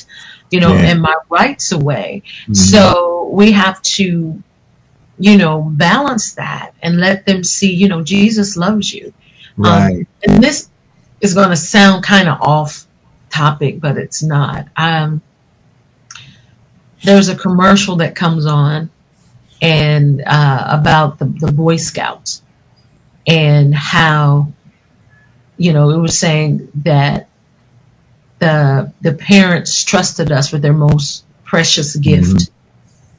you 0.52 0.60
know, 0.60 0.74
Yeah. 0.74 0.90
and 0.90 1.02
my 1.02 1.16
rights 1.30 1.72
away?" 1.72 2.24
So 2.52 3.30
we 3.32 3.54
have 3.54 3.82
to, 3.98 4.08
you 5.28 5.38
know, 5.38 5.56
balance 5.88 6.34
that 6.34 6.74
and 6.84 7.00
let 7.00 7.26
them 7.26 7.42
see, 7.44 7.72
you 7.74 7.88
know, 7.88 8.04
Jesus 8.04 8.58
loves 8.58 8.94
you. 8.94 9.14
right? 9.56 10.08
And 10.28 10.44
this 10.44 10.70
is 11.24 11.34
going 11.34 11.50
to 11.50 11.56
sound 11.56 12.04
kind 12.04 12.28
of 12.28 12.40
off 12.42 12.86
topic, 13.30 13.80
but 13.80 13.98
it's 13.98 14.22
not. 14.22 14.68
Um, 14.76 15.22
there's 17.04 17.30
a 17.30 17.36
commercial 17.36 17.96
that 17.98 18.14
comes 18.16 18.46
on 18.46 18.92
and 19.62 20.22
uh, 20.26 20.68
about 20.70 21.20
the, 21.20 21.26
the 21.26 21.52
Boy 21.52 21.78
Scouts 21.78 22.44
and 23.26 23.74
how, 23.74 24.52
you 25.58 25.72
know, 25.72 25.90
it 25.92 25.98
was 25.98 26.20
saying 26.20 26.70
that 26.84 27.30
the 28.40 28.92
the 29.00 29.14
parents 29.14 29.86
trusted 29.86 30.30
us 30.30 30.52
with 30.52 30.62
their 30.62 30.74
most 30.74 31.24
precious 31.46 31.96
gift, 31.96 32.50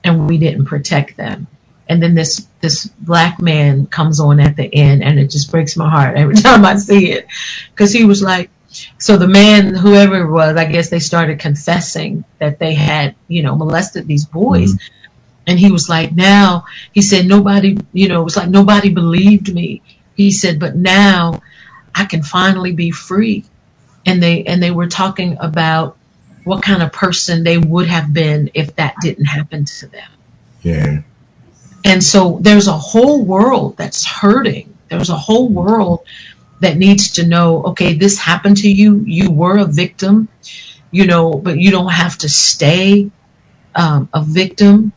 and 0.02 0.28
we 0.28 0.36
didn't 0.36 0.66
protect 0.66 1.16
them. 1.16 1.46
And 1.89 2.03
then 2.03 2.14
this 2.14 2.47
this 2.61 2.87
black 2.87 3.41
man 3.41 3.87
comes 3.87 4.18
on 4.18 4.41
at 4.41 4.57
the 4.57 4.74
end, 4.74 5.03
and 5.03 5.18
it 5.18 5.30
just 5.30 5.51
breaks 5.51 5.76
my 5.76 5.89
heart 5.89 6.16
every 6.16 6.35
time 6.47 6.64
I 6.64 6.76
see 6.76 7.12
it, 7.12 7.26
because 7.70 7.93
he 7.93 8.05
was 8.05 8.22
like, 8.22 8.51
so 8.99 9.16
the 9.16 9.28
man, 9.28 9.74
whoever 9.74 10.22
it 10.22 10.30
was, 10.30 10.57
I 10.57 10.64
guess 10.64 10.91
they 10.91 10.99
started 10.99 11.39
confessing 11.39 12.24
that 12.39 12.59
they 12.59 12.74
had, 12.74 13.14
you 13.28 13.43
know, 13.43 13.55
molested 13.55 14.07
these 14.07 14.24
boys. 14.24 14.74
Mm-hmm. 14.74 15.01
And 15.47 15.59
he 15.59 15.70
was 15.70 15.89
like, 15.89 16.12
now, 16.12 16.64
he 16.93 17.03
said, 17.03 17.26
nobody, 17.26 17.76
you 17.93 18.09
know, 18.09 18.22
it 18.22 18.24
was 18.24 18.37
like 18.37 18.49
nobody 18.49 18.89
believed 18.89 19.53
me. 19.53 19.82
He 20.16 20.30
said, 20.30 20.59
but 20.59 20.76
now 20.76 21.43
I 21.95 22.07
can 22.07 22.22
finally 22.22 22.72
be 22.72 22.91
free. 22.91 23.45
And 24.07 24.22
they 24.22 24.45
and 24.45 24.62
they 24.62 24.70
were 24.70 24.87
talking 24.87 25.37
about 25.41 25.97
what 26.45 26.62
kind 26.62 26.82
of 26.82 26.93
person 26.93 27.43
they 27.43 27.59
would 27.59 27.87
have 27.87 28.12
been 28.12 28.51
if 28.55 28.74
that 28.76 28.95
didn't 29.01 29.24
happen 29.24 29.64
to 29.64 29.87
them. 29.87 30.11
Yeah. 30.62 31.03
And 31.85 32.03
so 32.03 32.39
there's 32.41 32.66
a 32.68 32.72
whole 32.78 33.24
world 33.24 33.76
that's 33.76 34.07
hurting. 34.07 34.76
There's 34.89 35.11
a 35.11 35.16
whole 35.16 35.49
world 35.49 36.07
that 36.61 36.76
needs 36.76 37.12
to 37.12 37.26
know, 37.26 37.62
okay, 37.64 37.95
this 37.95 38.18
happened 38.18 38.57
to 38.59 38.70
you. 38.70 39.01
You 39.07 39.30
were 39.30 39.59
a 39.59 39.64
victim, 39.66 40.28
you 40.91 41.07
know, 41.07 41.32
but 41.35 41.59
you 41.59 41.70
don't 41.70 41.91
have 41.93 42.16
to 42.18 42.28
stay 42.28 43.11
um, 43.74 44.09
a 44.14 44.22
victim. 44.22 44.93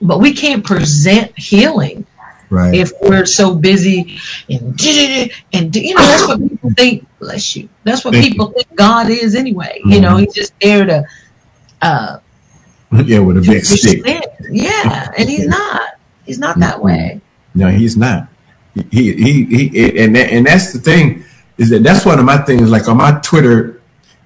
But 0.00 0.20
we 0.20 0.34
can't 0.34 0.64
present 0.64 1.38
healing 1.38 2.06
Right. 2.50 2.74
if 2.74 2.92
we're 3.00 3.24
so 3.24 3.54
busy 3.54 4.18
and 4.50 4.78
and 5.54 5.74
you 5.74 5.94
know 5.94 6.02
that's 6.02 6.28
what 6.28 6.40
people 6.50 6.70
think. 6.76 7.06
Bless 7.18 7.56
you. 7.56 7.70
That's 7.84 8.04
what 8.04 8.12
Thank 8.12 8.26
people 8.26 8.48
think 8.52 8.74
God 8.76 9.08
is 9.08 9.34
anyway. 9.34 9.80
You 9.86 10.02
know, 10.02 10.16
Mhm. 10.16 10.20
He's 10.24 10.34
just 10.34 10.52
there 10.60 10.84
to 10.84 11.04
uh, 11.80 12.18
yeah, 13.06 13.20
with 13.20 13.38
a 13.38 13.40
big 13.40 13.64
stick. 13.64 14.04
Yeah, 14.50 15.12
and 15.16 15.28
He's 15.30 15.46
not. 15.58 15.92
He's 16.32 16.38
not 16.38 16.58
that 16.60 16.82
way. 16.82 17.20
No, 17.54 17.68
he's 17.68 17.94
not. 17.94 18.26
He 18.90 19.12
he 19.12 19.44
he, 19.44 19.98
and 20.02 20.16
that, 20.16 20.32
and 20.32 20.46
that's 20.46 20.72
the 20.72 20.78
thing 20.78 21.24
is 21.58 21.68
that 21.68 21.82
that's 21.82 22.06
one 22.06 22.18
of 22.18 22.24
my 22.24 22.38
things. 22.38 22.70
Like 22.70 22.88
on 22.88 22.96
my 22.96 23.20
Twitter, 23.20 23.82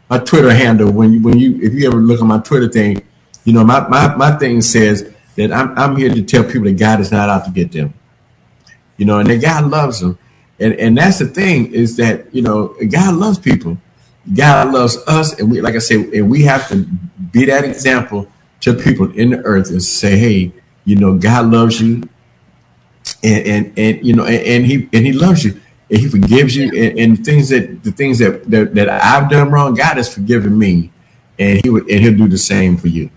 my 0.08 0.18
Twitter 0.18 0.54
handle. 0.54 0.92
When 0.92 1.14
you 1.14 1.20
when 1.20 1.36
you 1.36 1.58
if 1.60 1.74
you 1.74 1.88
ever 1.88 1.96
look 1.96 2.22
on 2.22 2.28
my 2.28 2.38
Twitter 2.38 2.68
thing, 2.68 3.02
you 3.42 3.52
know 3.52 3.64
my 3.64 3.88
my, 3.88 4.14
my 4.14 4.38
thing 4.38 4.62
says 4.62 5.12
that 5.34 5.50
I'm 5.50 5.76
I'm 5.76 5.96
here 5.96 6.14
to 6.14 6.22
tell 6.22 6.44
people 6.44 6.66
that 6.66 6.78
God 6.78 7.00
is 7.00 7.10
not 7.10 7.28
out 7.28 7.44
to 7.46 7.50
get 7.50 7.72
them. 7.72 7.92
You 8.98 9.06
know, 9.06 9.18
and 9.18 9.28
that 9.28 9.42
God 9.42 9.68
loves 9.68 9.98
them, 9.98 10.16
and 10.60 10.74
and 10.74 10.96
that's 10.96 11.18
the 11.18 11.26
thing 11.26 11.72
is 11.72 11.96
that 11.96 12.32
you 12.32 12.42
know 12.42 12.76
God 12.88 13.16
loves 13.16 13.40
people. 13.40 13.78
God 14.32 14.72
loves 14.72 14.96
us, 15.08 15.40
and 15.40 15.50
we 15.50 15.60
like 15.60 15.74
I 15.74 15.78
say, 15.78 15.96
and 16.16 16.30
we 16.30 16.42
have 16.42 16.68
to 16.68 16.84
be 17.32 17.46
that 17.46 17.64
example 17.64 18.28
to 18.60 18.74
people 18.74 19.10
in 19.18 19.30
the 19.30 19.38
earth 19.38 19.70
and 19.70 19.82
say, 19.82 20.16
hey, 20.16 20.52
you 20.86 20.96
know, 20.96 21.18
God 21.18 21.46
loves 21.52 21.80
you 21.82 22.04
and 23.22 23.46
and, 23.46 23.78
and 23.78 24.06
you 24.06 24.14
know 24.14 24.24
and, 24.24 24.46
and 24.46 24.66
he 24.66 24.88
and 24.92 25.06
he 25.06 25.12
loves 25.12 25.44
you 25.44 25.60
and 25.90 26.00
he 26.00 26.08
forgives 26.08 26.56
you 26.56 26.64
and, 26.74 26.98
and 26.98 27.24
things 27.24 27.48
that 27.50 27.82
the 27.84 27.92
things 27.92 28.18
that, 28.18 28.44
that 28.50 28.74
that 28.74 28.88
I've 28.88 29.30
done 29.30 29.50
wrong 29.50 29.74
God 29.74 29.96
has 29.98 30.12
forgiven 30.12 30.58
me 30.58 30.90
and 31.38 31.60
he 31.62 31.70
would 31.70 31.88
and 31.90 32.00
he'll 32.02 32.16
do 32.16 32.28
the 32.28 32.38
same 32.38 32.76
for 32.76 32.88
you. 32.88 33.10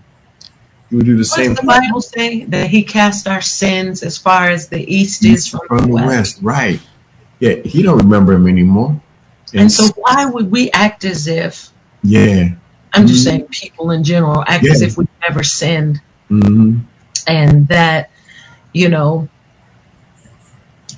He 0.90 0.96
would 0.96 1.06
do 1.06 1.16
the 1.16 1.20
What 1.20 1.36
same 1.36 1.50
does 1.50 1.60
the 1.60 1.66
Bible 1.66 2.00
say? 2.00 2.44
That 2.44 2.68
He 2.70 2.82
cast 2.82 3.28
our 3.28 3.40
sins 3.40 4.02
as 4.02 4.18
far 4.18 4.48
as 4.48 4.68
the 4.68 4.82
east 4.92 5.24
is 5.24 5.46
from, 5.46 5.60
from 5.68 5.78
the 5.86 5.94
west? 5.94 6.06
west 6.06 6.38
right. 6.42 6.80
Yeah 7.38 7.56
he 7.64 7.82
don't 7.82 7.98
remember 7.98 8.32
him 8.32 8.46
anymore. 8.48 9.00
And 9.54 9.70
so, 9.70 9.88
why 9.96 10.26
would 10.26 10.50
we 10.50 10.70
act 10.72 11.04
as 11.04 11.26
if? 11.26 11.70
yeah. 12.02 12.50
I'm 12.92 13.06
just 13.06 13.20
Mhm. 13.22 13.24
saying, 13.30 13.46
people 13.50 13.90
in 13.92 14.02
general 14.04 14.42
act 14.46 14.64
as 14.66 14.82
if 14.82 14.96
we 14.96 15.06
never 15.28 15.42
sinned, 15.44 16.00
hmm 16.28 16.78
and 17.30 17.68
that 17.68 18.10
you 18.72 18.88
know, 18.88 19.28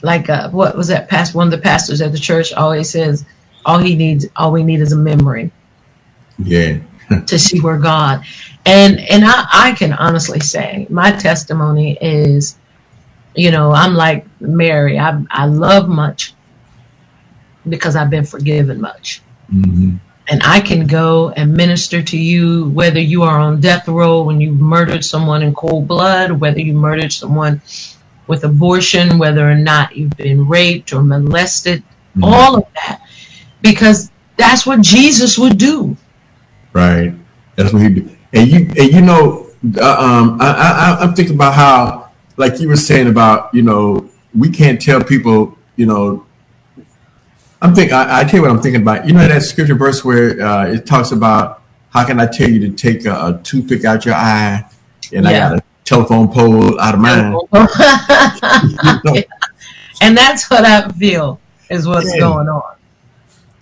like 0.03 0.29
uh, 0.29 0.51
what 0.51 0.77
was 0.77 0.89
that? 0.89 1.09
Past 1.09 1.35
one 1.35 1.47
of 1.47 1.51
the 1.53 1.59
pastors 1.59 2.01
at 2.01 2.13
the 2.13 2.19
church 2.19 2.53
always 2.53 2.91
says, 2.91 3.25
all 3.65 3.79
he 3.79 3.97
needs, 3.97 4.27
all 4.37 4.53
we 4.53 4.65
need 4.65 4.81
is 4.81 4.93
a 4.93 4.97
memory 4.97 5.53
yeah 6.39 6.79
to 7.27 7.39
see 7.39 7.61
where 7.61 7.79
God. 7.79 8.25
And 8.67 9.01
and 9.11 9.25
I, 9.25 9.47
I 9.53 9.73
can 9.73 9.93
honestly 9.95 10.41
say 10.41 10.87
my 10.91 11.13
testimony 11.13 11.99
is, 12.01 12.57
you 13.35 13.51
know, 13.51 13.73
I'm 13.73 13.95
like 13.95 14.27
Mary. 14.41 14.99
I 14.99 15.23
I 15.31 15.47
love 15.47 15.89
much 15.89 16.35
because 17.69 17.97
I've 17.97 18.11
been 18.11 18.25
forgiven 18.25 18.81
much. 18.81 19.23
hmm 19.51 19.97
And 20.33 20.43
I 20.45 20.61
can 20.63 20.89
go 20.89 21.31
and 21.33 21.55
minister 21.55 22.03
to 22.03 22.19
you 22.19 22.71
whether 22.71 23.01
you 23.01 23.25
are 23.25 23.39
on 23.41 23.61
death 23.61 23.89
row 23.89 24.25
when 24.25 24.41
you 24.41 24.53
murdered 24.53 25.05
someone 25.05 25.43
in 25.45 25.55
cold 25.55 25.89
blood, 25.89 26.33
whether 26.33 26.61
you 26.61 26.75
murdered 26.75 27.13
someone 27.13 27.63
with 28.29 28.45
abortion, 28.45 29.19
whether 29.19 29.51
or 29.51 29.57
not 29.57 29.97
you've 29.97 30.17
been 30.17 30.49
raped 30.49 30.95
or 30.95 31.05
molested, 31.05 31.85
Mhm. 32.19 32.25
all 32.25 32.57
of 32.57 32.65
that. 32.77 33.03
Because 33.63 34.11
that's 34.39 34.67
what 34.67 34.83
Jesus 34.83 35.39
would 35.39 35.59
do. 35.59 35.97
Right. 36.75 37.15
That's 37.57 37.73
what 37.75 37.83
he 37.83 37.91
do. 37.91 38.11
And 38.35 38.49
you 38.51 38.59
and 38.79 38.93
you 38.93 39.03
know, 39.03 39.49
uh, 39.79 39.97
um, 39.99 40.39
I, 40.41 40.49
I 40.51 40.99
I'm 41.03 41.15
thinking 41.15 41.37
about 41.37 41.55
how, 41.55 42.11
like 42.39 42.61
you 42.61 42.69
were 42.69 42.77
saying 42.77 43.09
about, 43.09 43.55
you 43.55 43.63
know, 43.63 44.11
we 44.37 44.51
can't 44.51 44.81
tell 44.83 45.05
people, 45.05 45.59
you 45.77 45.87
know. 45.87 46.27
I'm 47.63 47.75
think 47.75 47.93
I, 47.93 48.21
I 48.21 48.25
tell 48.25 48.37
you 48.37 48.43
what 48.43 48.51
I'm 48.53 48.63
thinking 48.63 48.83
about. 48.83 49.07
You 49.07 49.15
know 49.15 49.27
that 49.29 49.43
scripture 49.43 49.77
verse 49.77 50.05
where 50.05 50.41
uh, 50.43 50.67
it 50.67 50.87
talks 50.87 51.13
about 51.13 51.63
how 51.91 52.07
can 52.07 52.21
I 52.21 52.27
tell 52.27 52.51
you 52.51 52.61
to 52.69 52.71
take 52.77 53.07
a, 53.07 53.13
a 53.15 53.41
toothpick 53.45 53.85
out 53.87 54.07
your 54.07 54.17
eye, 54.17 54.65
and 55.13 55.29
I 55.29 55.33
got 55.35 55.59
a 55.59 55.63
telephone 55.85 56.29
pole 56.33 56.81
out 56.81 56.95
of 56.95 57.01
mine. 57.01 57.37
and 60.03 60.19
that's 60.19 60.51
what 60.51 60.65
I 60.65 60.89
feel 60.91 61.41
is 61.71 61.87
what's 61.89 62.15
Yeah. 62.15 62.21
going 62.21 62.49
on. 62.49 62.63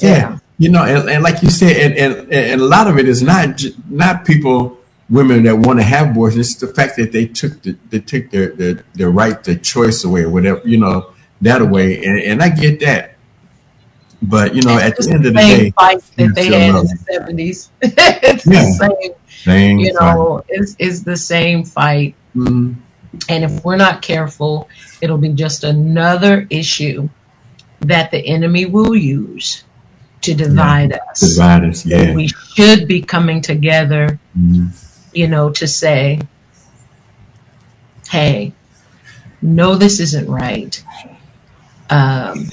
Yeah, 0.01 0.38
you 0.59 0.70
know, 0.70 0.84
and, 0.84 1.11
and 1.11 1.22
like 1.24 1.42
you 1.42 1.51
said, 1.51 1.76
and, 1.76 1.94
and 1.94 2.32
and 2.32 2.61
a 2.61 2.64
lot 2.64 2.88
of 2.88 2.98
it 2.98 3.09
is 3.09 3.22
not 3.22 3.62
not 3.90 4.24
people, 4.24 4.78
women 5.11 5.44
that 5.44 5.57
want 5.57 5.78
to 5.80 5.84
have 5.84 6.12
abortions. 6.12 6.53
It's 6.53 6.61
the 6.61 6.68
fact 6.68 6.96
that 6.98 7.12
they 7.12 7.26
took 7.26 7.62
the 7.62 7.76
they 7.90 8.01
took 8.01 8.30
their 8.30 8.48
their, 8.51 8.84
their 8.94 9.11
right, 9.11 9.42
their 9.44 9.57
choice 9.57 10.05
away, 10.05 10.22
or 10.24 10.30
whatever, 10.30 10.62
you 10.64 10.78
know, 10.78 11.12
that 11.42 11.62
away. 11.62 12.05
And, 12.05 12.18
and 12.20 12.42
I 12.42 12.51
get 12.51 12.80
that, 12.80 13.16
but 14.22 14.54
you 14.54 14.62
know, 14.62 14.78
at 14.78 14.92
It's 14.98 15.06
the 15.06 15.14
end 15.14 15.26
of 15.26 15.34
the 15.34 15.40
same 15.40 15.58
day, 15.64 15.70
fight 15.70 16.02
that 16.16 16.34
they 16.34 16.46
had 16.46 16.68
in 16.70 16.74
the 16.74 16.98
seventies. 17.10 17.70
it's 17.82 18.46
Yeah. 18.46 18.62
the 18.64 18.72
same, 19.00 19.12
same 19.28 19.78
you 19.78 19.92
know, 19.94 20.44
it's, 20.48 20.76
it's 20.78 21.00
the 21.00 21.16
same 21.16 21.64
fight. 21.64 22.14
Mhm. 22.36 22.76
And 23.28 23.44
if 23.44 23.64
we're 23.64 23.76
not 23.76 24.02
careful, 24.02 24.68
it'll 25.00 25.18
be 25.18 25.30
just 25.30 25.64
another 25.64 26.46
issue 26.50 27.08
that 27.80 28.10
the 28.10 28.18
enemy 28.26 28.66
will 28.66 28.94
use 28.94 29.64
to 30.20 30.34
divide 30.34 30.92
us. 30.92 31.20
divide 31.20 31.64
us. 31.64 31.86
Yeah, 31.86 32.14
We 32.14 32.28
should 32.28 32.86
be 32.86 33.00
coming 33.00 33.40
together, 33.40 34.18
Mhm. 34.38 34.68
you 35.14 35.26
know, 35.28 35.50
to 35.50 35.66
say, 35.66 36.20
hey, 38.10 38.52
no, 39.42 39.74
this 39.76 39.98
isn't 39.98 40.28
right. 40.28 40.82
Um, 41.88 42.48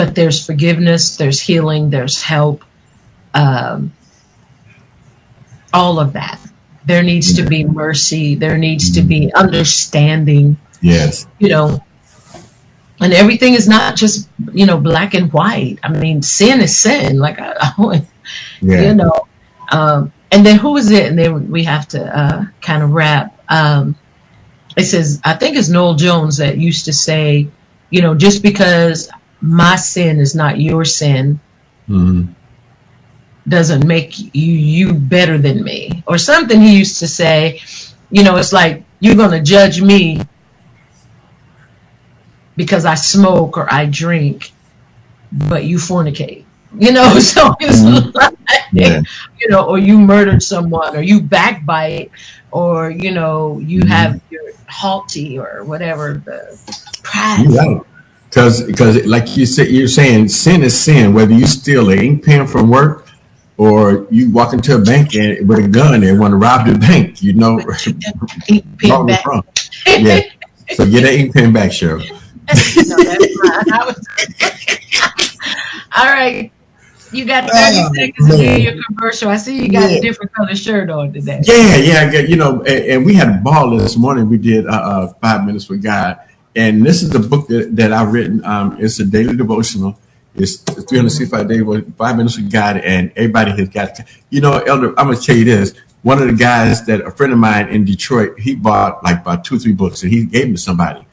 but 0.00 0.14
there's 0.14 0.46
forgiveness, 0.46 1.18
there's 1.18 1.42
healing, 1.42 1.90
there's 1.90 2.22
help, 2.22 2.64
um, 3.34 3.92
all 5.74 6.00
of 6.00 6.14
that. 6.14 6.40
There 6.86 7.02
needs 7.02 7.34
to 7.34 7.42
be 7.42 7.66
mercy, 7.66 8.34
there 8.34 8.56
needs 8.56 8.92
to 8.92 9.02
be 9.02 9.30
understanding, 9.34 10.56
yes, 10.80 11.26
you 11.38 11.50
know. 11.50 11.84
And 13.02 13.12
everything 13.12 13.52
is 13.52 13.68
not 13.68 13.94
just, 13.94 14.26
you 14.54 14.64
know, 14.64 14.78
black 14.78 15.12
and 15.12 15.30
white. 15.34 15.78
I 15.82 15.88
mean, 15.88 16.22
sin 16.22 16.62
is 16.62 16.78
sin. 16.78 17.18
Like, 17.18 17.38
I, 17.38 17.52
I 17.60 18.06
yeah, 18.62 18.80
you 18.80 18.94
know. 18.94 19.26
Um, 19.70 20.14
and 20.32 20.46
then 20.46 20.56
who 20.56 20.78
is 20.78 20.90
it? 20.90 21.08
And 21.08 21.18
then 21.18 21.50
we 21.50 21.62
have 21.64 21.86
to 21.88 22.18
uh, 22.18 22.46
kind 22.62 22.82
of 22.82 22.92
wrap. 22.92 23.38
Um, 23.50 23.96
it 24.78 24.84
says, 24.84 25.20
I 25.24 25.34
think 25.34 25.58
it's 25.58 25.68
Noel 25.68 25.94
Jones 25.94 26.38
that 26.38 26.56
used 26.56 26.86
to 26.86 26.92
say, 26.94 27.48
you 27.90 28.00
know, 28.00 28.14
just 28.14 28.42
because 28.42 29.10
my 29.40 29.76
sin 29.76 30.20
is 30.20 30.34
not 30.34 30.60
your 30.60 30.84
sin 30.84 31.40
Mhm. 31.88 32.28
doesn't 33.48 33.86
make 33.86 34.18
you 34.18 34.52
you 34.54 34.94
better 34.94 35.38
than 35.38 35.62
me, 35.64 36.02
or 36.06 36.18
something. 36.18 36.60
He 36.60 36.78
used 36.78 36.98
to 37.00 37.06
say, 37.08 37.60
you 38.10 38.22
know, 38.22 38.36
it's 38.36 38.52
like 38.52 38.84
you're 39.00 39.16
going 39.16 39.30
to 39.32 39.40
judge 39.42 39.82
me 39.82 40.20
because 42.56 42.84
I 42.84 42.94
smoke 42.94 43.56
or 43.56 43.72
I 43.72 43.86
drink, 43.86 44.52
but 45.32 45.64
you 45.64 45.78
fornicate. 45.78 46.44
You 46.78 46.92
know, 46.92 47.18
so 47.18 47.54
it's 47.60 47.82
like, 48.14 48.34
Yeah. 48.72 49.02
you 49.40 49.48
know, 49.48 49.64
or 49.66 49.78
you 49.78 49.98
murdered 49.98 50.42
someone, 50.42 50.96
or 50.96 51.02
you 51.02 51.20
backbite, 51.20 52.10
or 52.52 52.90
you 52.90 53.10
know, 53.12 53.58
you 53.58 53.84
have 53.86 54.20
your 54.30 54.42
haughty 54.68 55.38
or 55.38 55.64
whatever 55.64 56.22
the 56.24 56.58
pride. 57.02 57.46
Right. 57.48 57.80
Because, 58.30 58.62
because, 58.62 59.04
like 59.06 59.36
you 59.36 59.44
said, 59.44 59.68
you're 59.68 59.88
saying 59.88 60.28
sin 60.28 60.62
is 60.62 60.78
sin. 60.80 61.12
Whether 61.12 61.34
you 61.34 61.46
steal 61.46 61.90
an 61.90 61.98
ink 61.98 62.24
pen 62.24 62.46
from 62.46 62.70
work, 62.70 63.08
or 63.56 64.06
you 64.10 64.30
walk 64.30 64.52
into 64.54 64.74
a 64.76 64.78
bank 64.80 65.14
and 65.16 65.46
with 65.48 65.58
a 65.58 65.68
gun 65.68 66.02
and 66.04 66.18
want 66.20 66.30
to 66.32 66.36
rob 66.36 66.66
the 66.66 66.78
bank, 66.78 67.22
you 67.22 67.32
know, 67.34 67.58
Ink 68.48 68.64
pen 68.78 68.90
wrong 68.90 69.10
is 69.10 69.16
back. 69.16 69.44
Yeah. 69.86 70.20
So 70.74 70.86
get 70.88 71.02
that 71.02 71.12
ink 71.12 71.34
pen 71.34 71.52
back, 71.52 71.70
Cheryl. 71.70 72.02
No, 72.48 72.96
that's 72.96 73.36
fine. 73.36 73.72
I 73.72 73.84
was- 73.84 74.08
All 75.96 76.06
right. 76.06 76.50
You 77.12 77.24
got 77.24 77.50
30 77.50 77.54
Oh, 77.56 77.92
seconds 77.94 78.30
to 78.30 78.36
do 78.36 78.62
your 78.62 78.74
commercial. 78.84 79.28
I 79.30 79.36
see 79.36 79.62
you 79.64 79.68
got 79.68 79.90
Yeah. 79.90 79.98
a 79.98 80.00
different 80.00 80.32
color 80.32 80.54
shirt 80.54 80.88
on 80.90 81.12
today. 81.12 81.40
Yeah, 81.44 81.76
yeah, 81.76 82.20
you 82.20 82.36
know, 82.36 82.60
and, 82.62 82.84
and 82.86 83.04
we 83.04 83.14
had 83.14 83.28
a 83.28 83.38
ball 83.42 83.76
this 83.76 83.96
morning. 83.96 84.28
We 84.28 84.38
did 84.38 84.66
uh, 84.66 84.70
uh, 84.70 85.12
five 85.20 85.44
minutes 85.44 85.68
with 85.68 85.82
God, 85.82 86.20
and 86.54 86.84
this 86.84 87.02
is 87.02 87.10
the 87.10 87.18
book 87.18 87.48
that, 87.48 87.76
that 87.76 87.92
I've 87.92 88.12
written. 88.12 88.44
Um, 88.44 88.76
it's 88.80 88.98
a 88.98 89.04
daily 89.04 89.36
devotional. 89.36 89.98
It's 90.34 90.58
365 90.58 91.48
days, 91.48 91.62
five 91.96 92.16
minutes 92.16 92.36
with 92.36 92.50
God, 92.50 92.78
and 92.78 93.12
everybody 93.16 93.50
has 93.52 93.68
got. 93.68 93.98
You 94.30 94.40
know, 94.40 94.58
Elder, 94.58 94.88
I'm 94.98 95.06
gonna 95.06 95.16
tell 95.16 95.36
you 95.36 95.44
this. 95.44 95.74
One 96.02 96.22
of 96.22 96.28
the 96.28 96.34
guys 96.34 96.86
that 96.86 97.02
a 97.02 97.10
friend 97.10 97.32
of 97.32 97.38
mine 97.38 97.68
in 97.68 97.84
Detroit, 97.84 98.38
he 98.38 98.54
bought 98.54 99.02
like 99.04 99.20
about 99.20 99.44
two 99.44 99.56
or 99.56 99.58
three 99.58 99.72
books, 99.72 100.02
and 100.02 100.12
he 100.12 100.24
gave 100.24 100.44
them 100.44 100.54
to 100.54 100.60
somebody. 100.60 101.06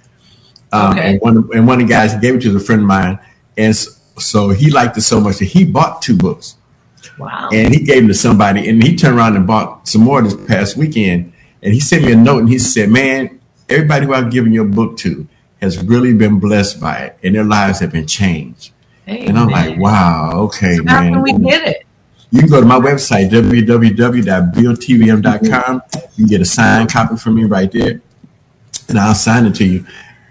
Um, 0.71 0.91
okay. 0.91 1.11
And 1.11 1.21
one 1.21 1.49
and 1.53 1.67
one 1.67 1.81
of 1.81 1.87
the 1.87 1.93
guys 1.93 2.13
he 2.13 2.19
gave 2.19 2.35
it 2.35 2.41
to 2.43 2.55
a 2.55 2.59
friend 2.59 2.81
of 2.81 2.87
mine, 2.87 3.19
and 3.57 3.75
so, 3.75 3.91
so 4.19 4.49
he 4.49 4.69
liked 4.69 4.97
it 4.97 5.01
so 5.01 5.19
much 5.19 5.37
that 5.37 5.45
he 5.45 5.65
bought 5.65 6.01
two 6.01 6.15
books. 6.15 6.55
Wow. 7.17 7.49
And 7.51 7.73
he 7.73 7.83
gave 7.83 8.01
them 8.01 8.07
to 8.09 8.13
somebody, 8.13 8.69
and 8.69 8.83
he 8.83 8.95
turned 8.95 9.17
around 9.17 9.35
and 9.35 9.47
bought 9.47 9.87
some 9.87 10.01
more 10.01 10.21
this 10.21 10.35
past 10.47 10.77
weekend. 10.77 11.33
And 11.61 11.73
he 11.73 11.79
sent 11.79 12.05
me 12.05 12.11
a 12.11 12.15
note, 12.15 12.39
and 12.39 12.49
he 12.49 12.59
said, 12.59 12.89
"Man, 12.89 13.36
everybody 13.69 14.05
who 14.05 14.13
I've 14.13 14.31
given 14.31 14.53
your 14.53 14.65
book 14.65 14.97
to 14.99 15.27
has 15.61 15.83
really 15.83 16.13
been 16.13 16.39
blessed 16.39 16.79
by 16.79 16.97
it, 16.97 17.17
and 17.23 17.35
their 17.35 17.43
lives 17.43 17.79
have 17.79 17.91
been 17.91 18.07
changed." 18.07 18.71
Amen. 19.07 19.29
And 19.29 19.39
I'm 19.39 19.49
like, 19.49 19.77
"Wow, 19.77 20.31
okay, 20.45 20.77
so 20.77 20.83
man." 20.83 21.13
How 21.13 21.13
can 21.13 21.21
we 21.21 21.33
get 21.33 21.67
it? 21.67 21.83
You 22.29 22.41
can 22.41 22.49
go 22.49 22.59
to 22.59 22.67
my 22.67 22.79
website, 22.79 23.29
www.billtvm.com. 23.29 25.81
You 25.93 26.01
can 26.15 26.25
get 26.25 26.41
a 26.41 26.45
signed 26.45 26.91
copy 26.91 27.15
from 27.15 27.35
me 27.35 27.45
right 27.45 27.71
there, 27.71 28.01
and 28.89 28.99
I'll 28.99 29.15
sign 29.15 29.45
it 29.45 29.55
to 29.55 29.65
you. 29.65 29.85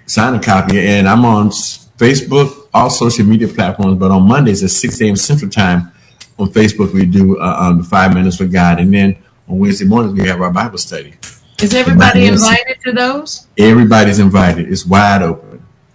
Sign 0.05 0.34
a 0.34 0.41
copy, 0.41 0.78
and 0.78 1.09
I'm 1.09 1.24
on 1.24 1.49
Facebook, 1.97 2.68
all 2.74 2.91
social 2.91 3.24
media 3.24 3.49
platforms. 3.49 3.99
But 3.99 4.11
on 4.11 4.28
Mondays 4.28 4.62
at 4.62 4.68
6 4.70 5.01
a.m. 5.01 5.16
Central 5.16 5.51
Time 5.51 5.91
on 6.39 6.51
Facebook, 6.51 6.93
we 6.93 7.07
do 7.07 7.39
uh, 7.39 7.57
um, 7.59 7.82
Five 7.82 8.12
Minutes 8.12 8.39
with 8.39 8.53
God, 8.53 8.78
and 8.78 8.93
then 8.93 9.16
on 9.49 9.59
Wednesday 9.59 9.87
mornings 9.87 10.20
we 10.20 10.28
have 10.28 10.43
our 10.43 10.53
Bible 10.53 10.78
study. 10.78 11.14
Is 11.63 11.75
everybody 11.75 12.27
invited 12.27 12.81
to 12.85 12.93
those? 12.93 13.47
Everybody's 13.57 14.19
invited. 14.19 14.71
It's 14.71 14.85
wide 14.85 15.23
open. 15.23 15.47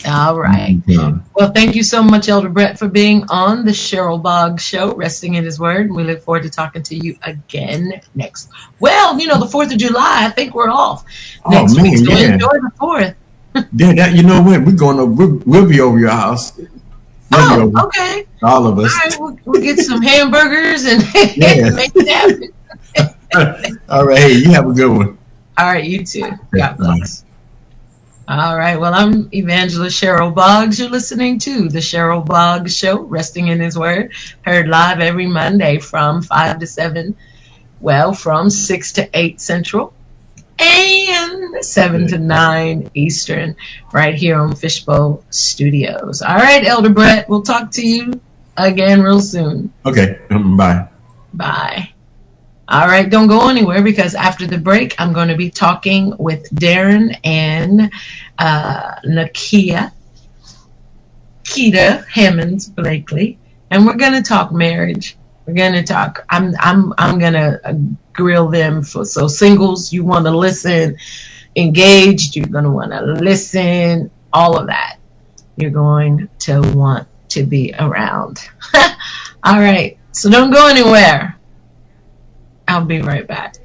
All 0.06 0.40
right. 0.40 0.82
mm-hmm. 0.86 1.20
Well, 1.36 1.52
thank 1.52 1.76
you 1.76 1.84
so 1.84 2.02
much, 2.02 2.28
Elder 2.28 2.50
Brett, 2.50 2.80
for 2.80 2.88
being 2.88 3.24
on 3.30 3.66
the 3.66 3.72
Cheryl 3.72 4.22
Boggs 4.22 4.64
Show, 4.64 4.96
resting 4.96 5.36
in 5.36 5.44
His 5.44 5.60
Word. 5.60 5.92
We 5.92 6.04
look 6.04 6.22
forward 6.22 6.44
to 6.44 6.50
talking 6.50 6.82
to 6.84 6.96
you 6.96 7.16
again 7.24 8.02
next. 8.16 8.50
Well, 8.80 9.20
you 9.20 9.28
know, 9.28 9.40
the 9.40 9.46
Fourth 9.46 9.72
of 9.72 9.78
July. 9.78 10.26
I 10.26 10.30
think 10.30 10.56
we're 10.56 10.70
off 10.70 11.06
next 11.48 11.74
oh, 11.74 11.76
man, 11.76 11.92
week. 11.92 11.98
So 12.00 12.12
yeah. 12.12 12.34
enjoy 12.34 12.48
the 12.48 12.72
Fourth. 12.80 13.16
yeah, 13.54 13.94
that, 13.94 14.16
you 14.16 14.24
know 14.24 14.42
what? 14.42 14.66
We're 14.66 14.72
going 14.72 14.98
to 14.98 15.06
we'll, 15.06 15.42
we'll 15.46 15.70
be 15.70 15.80
over 15.82 16.00
your 16.00 16.10
house. 16.10 16.58
We'll 16.58 16.70
oh, 17.32 17.86
okay. 17.86 18.26
All 18.42 18.66
of 18.66 18.80
us. 18.80 18.94
All 18.94 19.00
right, 19.00 19.20
we'll, 19.20 19.40
we'll 19.46 19.62
get 19.62 19.78
some 19.78 20.02
hamburgers 20.02 20.86
and 20.86 21.04
make 21.14 21.92
it 21.96 22.08
happen. 22.08 22.50
All 23.90 24.06
right. 24.06 24.18
Hey, 24.18 24.34
you 24.34 24.52
have 24.52 24.68
a 24.68 24.74
good 24.74 24.90
one. 24.90 25.18
All 25.58 25.66
right, 25.66 25.84
you 25.84 26.06
too. 26.06 26.32
God 26.56 26.78
bless. 26.78 27.26
All 28.28 28.58
right. 28.58 28.80
Well, 28.80 28.94
I'm 28.94 29.28
Evangelist 29.34 30.02
Cheryl 30.02 30.34
Boggs. 30.34 30.80
You're 30.80 30.90
listening 30.90 31.38
to 31.40 31.68
the 31.68 31.80
Cheryl 31.80 32.26
Boggs 32.26 32.78
Show, 32.78 33.02
Resting 33.02 33.48
in 33.50 33.60
His 33.60 33.78
Word, 33.78 34.14
heard 34.44 34.70
live 34.70 35.02
every 35.02 35.28
Monday 35.28 35.80
from 35.80 36.22
5 36.22 36.60
to 36.60 36.68
7. 36.68 37.16
Well, 37.82 38.14
from 38.14 38.50
6 38.50 38.94
to 38.94 39.10
8 39.14 39.42
Central 39.42 39.94
and 40.60 41.66
7 41.66 42.08
to 42.08 42.18
9 42.20 42.92
Eastern, 42.94 43.56
right 43.92 44.16
here 44.16 44.40
on 44.40 44.56
Fishbowl 44.56 45.26
Studios. 45.32 46.22
All 46.22 46.38
right, 46.38 46.66
Elder 46.66 46.90
Brett, 46.90 47.28
we'll 47.28 47.42
talk 47.42 47.72
to 47.72 47.86
you 47.86 48.14
again 48.56 49.02
real 49.02 49.20
soon. 49.20 49.74
Okay. 49.86 50.20
Bye. 50.30 50.88
Bye. 51.34 51.91
All 52.72 52.88
right, 52.88 53.10
don't 53.10 53.28
go 53.28 53.50
anywhere 53.50 53.82
because 53.82 54.16
after 54.16 54.48
the 54.48 54.58
break, 54.58 54.96
I'm 54.98 55.12
going 55.12 55.28
to 55.28 55.36
be 55.36 55.50
talking 55.50 56.16
with 56.18 56.50
Darren 56.52 57.20
and 57.26 57.92
uh, 58.38 58.96
Nakia, 59.06 59.92
Keita 61.44 62.08
Hammonds 62.08 62.70
Blakely, 62.70 63.38
and 63.72 63.86
we're 63.86 63.98
going 63.98 64.14
to 64.14 64.22
talk 64.22 64.54
marriage. 64.54 65.18
We're 65.46 65.56
going 65.56 65.74
to 65.74 65.84
talk. 65.84 66.26
I'm 66.30 66.54
I'm 66.62 66.94
I'm 66.98 67.20
going 67.20 67.34
to 67.34 67.60
uh, 67.68 67.74
grill 68.14 68.48
them 68.48 68.84
for 68.84 69.04
so 69.04 69.28
singles. 69.28 69.92
You 69.92 70.06
want 70.06 70.26
to 70.28 70.32
listen, 70.32 70.96
engaged. 71.58 72.38
You're 72.38 72.46
going 72.46 72.64
to 72.64 72.72
want 72.72 72.94
to 72.94 73.02
listen. 73.02 74.10
All 74.32 74.58
of 74.58 74.68
that. 74.68 74.98
You're 75.58 75.72
going 75.72 76.30
to 76.40 76.62
want 76.74 77.06
to 77.32 77.44
be 77.44 77.76
around. 77.78 78.40
all 79.44 79.60
right, 79.60 79.98
so 80.14 80.30
don't 80.30 80.52
go 80.52 80.70
anywhere. 80.70 81.38
I'll 82.72 82.86
be 82.86 83.02
right 83.02 83.28
back. 83.28 83.58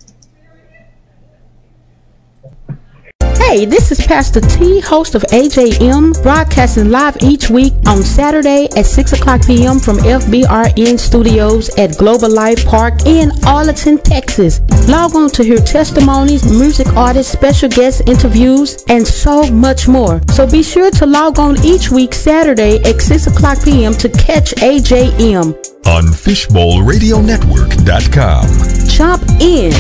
Hey, 3.39 3.65
this 3.65 3.93
is 3.93 4.05
Pastor 4.05 4.41
T, 4.41 4.81
host 4.81 5.15
of 5.15 5.23
AJM, 5.23 6.21
broadcasting 6.25 6.91
live 6.91 7.17
each 7.23 7.49
week 7.49 7.73
on 7.87 8.03
Saturday 8.03 8.67
at 8.77 8.85
6 8.85 9.13
o'clock 9.13 9.47
p.m. 9.47 9.79
from 9.79 9.99
FBRN 9.99 10.99
Studios 10.99 11.69
at 11.79 11.97
Global 11.97 12.29
Life 12.29 12.67
Park 12.67 13.07
in 13.07 13.31
Arlington, 13.47 13.99
Texas. 13.99 14.61
Log 14.89 15.15
on 15.15 15.31
to 15.31 15.45
hear 15.45 15.59
testimonies, 15.59 16.51
music 16.51 16.89
artists, 16.97 17.33
special 17.33 17.69
guest 17.69 18.03
interviews, 18.09 18.83
and 18.89 19.07
so 19.07 19.49
much 19.53 19.87
more. 19.87 20.21
So 20.33 20.51
be 20.51 20.65
sure 20.65 20.91
to 20.91 21.07
log 21.07 21.39
on 21.39 21.65
each 21.65 21.93
week 21.93 22.13
Saturday 22.13 22.83
at 22.83 23.01
6 23.01 23.29
o'clock 23.29 23.63
p.m. 23.63 23.93
to 23.95 24.09
catch 24.09 24.53
AJM 24.57 25.55
on 25.87 26.07
FishbowlRadioNetwork.com. 26.07 28.86
Jump 28.97 29.23
in 29.43 29.73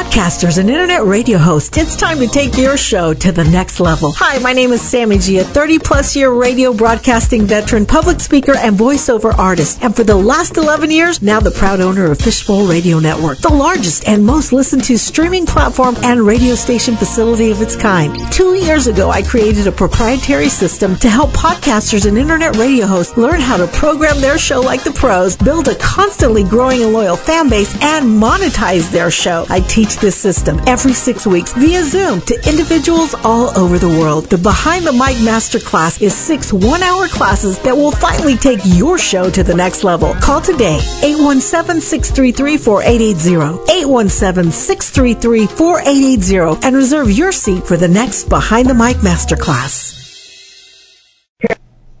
podcasters 0.00 0.56
and 0.56 0.70
internet 0.70 1.04
radio 1.04 1.36
hosts, 1.36 1.76
it's 1.76 1.94
time 1.94 2.18
to 2.18 2.26
take 2.26 2.56
your 2.56 2.74
show 2.74 3.12
to 3.12 3.30
the 3.32 3.44
next 3.44 3.80
level. 3.80 4.12
Hi, 4.12 4.38
my 4.38 4.54
name 4.54 4.72
is 4.72 4.80
Sammy 4.80 5.18
G, 5.18 5.40
a 5.40 5.44
30 5.44 5.78
plus 5.78 6.16
year 6.16 6.30
radio 6.30 6.72
broadcasting 6.72 7.44
veteran, 7.44 7.84
public 7.84 8.18
speaker, 8.18 8.56
and 8.56 8.78
voiceover 8.78 9.36
artist. 9.38 9.84
And 9.84 9.94
for 9.94 10.02
the 10.02 10.16
last 10.16 10.56
11 10.56 10.90
years, 10.90 11.20
now 11.20 11.38
the 11.38 11.50
proud 11.50 11.80
owner 11.80 12.10
of 12.10 12.18
Fishbowl 12.18 12.66
Radio 12.66 12.98
Network, 12.98 13.40
the 13.40 13.52
largest 13.52 14.08
and 14.08 14.24
most 14.24 14.54
listened 14.54 14.84
to 14.84 14.96
streaming 14.96 15.44
platform 15.44 15.96
and 16.02 16.22
radio 16.22 16.54
station 16.54 16.96
facility 16.96 17.50
of 17.50 17.60
its 17.60 17.76
kind. 17.76 18.16
Two 18.32 18.54
years 18.54 18.86
ago, 18.86 19.10
I 19.10 19.20
created 19.20 19.66
a 19.66 19.72
proprietary 19.72 20.48
system 20.48 20.96
to 20.96 21.10
help 21.10 21.28
podcasters 21.32 22.06
and 22.06 22.16
internet 22.16 22.56
radio 22.56 22.86
hosts 22.86 23.18
learn 23.18 23.42
how 23.42 23.58
to 23.58 23.66
program 23.66 24.18
their 24.22 24.38
show 24.38 24.60
like 24.60 24.82
the 24.82 24.92
pros, 24.92 25.36
build 25.36 25.68
a 25.68 25.74
constantly 25.74 26.42
growing 26.42 26.82
and 26.82 26.94
loyal 26.94 27.16
fan 27.16 27.50
base, 27.50 27.74
and 27.82 28.06
monetize 28.06 28.90
their 28.90 29.10
show. 29.10 29.44
I 29.50 29.60
teach 29.60 29.89
teach 29.90 30.00
this 30.00 30.16
system 30.16 30.60
every 30.66 30.92
six 30.92 31.26
weeks 31.26 31.52
via 31.52 31.82
Zoom 31.82 32.20
to 32.22 32.34
individuals 32.48 33.14
all 33.24 33.56
over 33.58 33.78
the 33.78 33.88
world. 33.88 34.24
The 34.26 34.38
Behind 34.38 34.86
the 34.86 34.92
Mic 34.92 35.16
Masterclass 35.16 36.00
is 36.00 36.14
six 36.14 36.52
one 36.52 36.82
hour 36.82 37.08
classes 37.08 37.58
that 37.60 37.76
will 37.76 37.90
finally 37.90 38.36
take 38.36 38.60
your 38.64 38.98
show 38.98 39.30
to 39.30 39.42
the 39.42 39.54
next 39.54 39.84
level. 39.84 40.14
Call 40.14 40.40
today 40.40 40.78
817 41.02 41.80
633 41.80 42.56
4880. 42.56 43.70
817 43.70 44.52
633 44.52 45.46
4880 45.46 46.66
and 46.66 46.76
reserve 46.76 47.10
your 47.10 47.32
seat 47.32 47.64
for 47.64 47.76
the 47.76 47.88
next 47.88 48.28
Behind 48.28 48.68
the 48.68 48.74
Mic 48.74 48.96
Masterclass. 48.98 49.98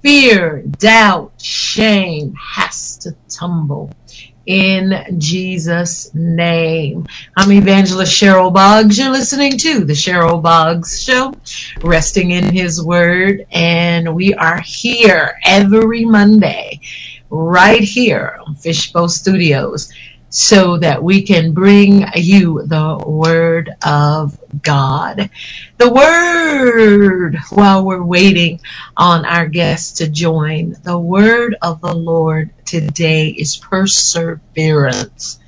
Fear, 0.02 0.62
doubt, 0.78 1.32
shame 1.42 2.34
has 2.34 2.96
to 2.98 3.14
tumble 3.28 3.90
in 4.50 5.04
Jesus' 5.16 6.12
name. 6.12 7.06
I'm 7.36 7.52
Evangelist 7.52 8.12
Cheryl 8.12 8.52
Boggs. 8.52 8.98
You're 8.98 9.12
listening 9.12 9.56
to 9.58 9.84
the 9.84 9.92
Cheryl 9.92 10.42
Boggs 10.42 11.00
Show, 11.04 11.32
resting 11.82 12.32
in 12.32 12.52
His 12.52 12.82
Word, 12.82 13.46
and 13.52 14.12
we 14.12 14.34
are 14.34 14.60
here 14.60 15.38
every 15.44 16.04
Monday, 16.04 16.80
right 17.30 17.80
here 17.80 18.40
on 18.44 18.56
Fishbowl 18.56 19.08
Studios 19.08 19.92
so 20.30 20.78
that 20.78 21.02
we 21.02 21.22
can 21.22 21.52
bring 21.52 22.06
you 22.14 22.62
the 22.66 23.02
Word 23.04 23.70
of 23.84 24.38
God. 24.62 25.28
The 25.78 25.92
Word, 25.92 27.36
while 27.50 27.84
we're 27.84 28.04
waiting 28.04 28.60
on 28.96 29.26
our 29.26 29.48
guests 29.48 29.92
to 29.98 30.08
join, 30.08 30.76
the 30.84 30.98
Word 30.98 31.56
of 31.62 31.80
the 31.80 31.94
Lord 31.94 32.50
today 32.64 33.28
is 33.30 33.56
perseverance. 33.56 35.40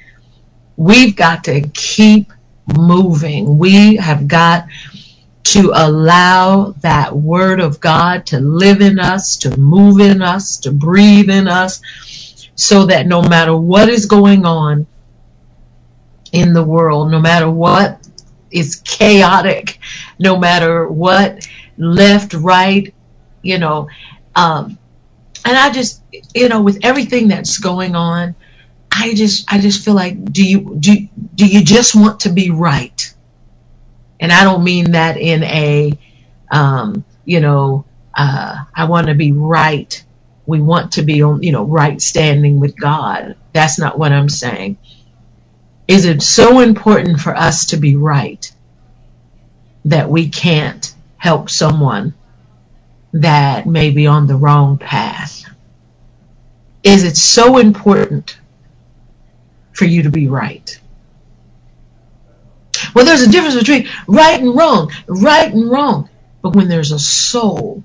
We've 0.77 1.15
got 1.15 1.45
to 1.45 1.63
keep 1.75 2.33
moving. 2.77 3.59
We 3.59 3.97
have 3.97 4.27
got 4.27 4.67
to 5.45 5.73
allow 5.75 6.73
that 6.81 7.15
Word 7.17 7.61
of 7.61 7.81
God 7.81 8.27
to 8.27 8.41
live 8.41 8.81
in 8.81 8.99
us, 8.99 9.37
to 9.39 9.57
move 9.59 10.01
in 10.01 10.23
us, 10.23 10.57
to 10.59 10.73
breathe 10.73 11.31
in 11.31 11.47
us 11.47 11.81
so 12.55 12.87
that 12.87 13.07
no 13.07 13.23
matter 13.23 13.57
what 13.57 13.89
is 13.89 14.07
going 14.07 14.45
on 14.47 14.87
in 16.33 16.53
the 16.53 16.65
world, 16.65 17.11
no 17.11 17.21
matter 17.21 17.51
what 17.51 18.07
is 18.51 18.77
chaotic, 18.85 19.79
no 20.19 20.39
matter 20.39 20.89
what 20.89 21.47
left, 21.79 22.35
right, 22.35 22.95
you 23.43 23.59
know, 23.59 23.89
um, 24.37 24.79
and 25.45 25.57
I 25.57 25.71
just, 25.71 26.03
you 26.35 26.49
know, 26.49 26.63
with 26.63 26.79
everything 26.85 27.29
that's 27.29 27.59
going 27.59 27.97
on, 27.97 28.35
I 28.93 29.15
just, 29.15 29.51
I 29.53 29.61
just 29.61 29.85
feel 29.85 29.95
like, 29.95 30.23
do 30.33 30.45
you, 30.45 30.77
do, 30.79 31.09
do 31.35 31.47
you 31.47 31.65
just 31.65 31.95
want 31.95 32.21
to 32.21 32.31
be 32.31 32.51
right? 32.51 33.15
And 34.21 34.33
I 34.33 34.45
don't 34.45 34.65
mean 34.65 34.93
that 34.93 35.17
in 35.17 35.43
a, 35.45 35.99
um, 36.53 37.05
you 37.25 37.41
know, 37.41 37.85
uh, 38.17 38.65
I 38.75 38.85
want 38.85 39.09
to 39.09 39.15
be 39.15 39.33
right. 39.33 40.05
We 40.53 40.61
want 40.61 40.93
to 40.93 41.03
be 41.03 41.23
on, 41.23 41.43
you 41.43 41.51
know, 41.51 41.65
right 41.65 41.99
standing 42.03 42.61
with 42.61 42.79
God. 42.79 43.37
That's 43.55 43.79
not 43.79 43.99
what 43.99 44.13
I'm 44.13 44.29
saying. 44.29 44.77
Is 45.89 46.05
it 46.05 46.21
so 46.21 46.61
important 46.61 47.21
for 47.21 47.35
us 47.35 47.65
to 47.69 47.79
be 47.79 47.97
right 47.97 48.53
that 49.87 50.11
we 50.11 50.29
can't 50.29 50.95
help 51.17 51.49
someone 51.49 52.15
that 53.15 53.67
may 53.67 53.93
be 53.93 54.07
on 54.07 54.27
the 54.27 54.37
wrong 54.37 54.77
path? 54.77 55.43
Is 56.85 57.03
it 57.03 57.17
so 57.17 57.57
important 57.57 58.39
for 59.73 59.87
you 59.87 60.03
to 60.03 60.11
be 60.11 60.29
right? 60.29 60.79
Well, 62.95 63.07
there's 63.07 63.23
a 63.23 63.31
difference 63.33 63.57
between 63.57 63.89
right 64.07 64.39
and 64.39 64.55
wrong, 64.55 64.93
right 65.09 65.51
and 65.51 65.71
wrong. 65.71 66.11
But 66.43 66.55
when 66.57 66.69
there's 66.69 66.93
a 66.93 66.99
soul 66.99 67.83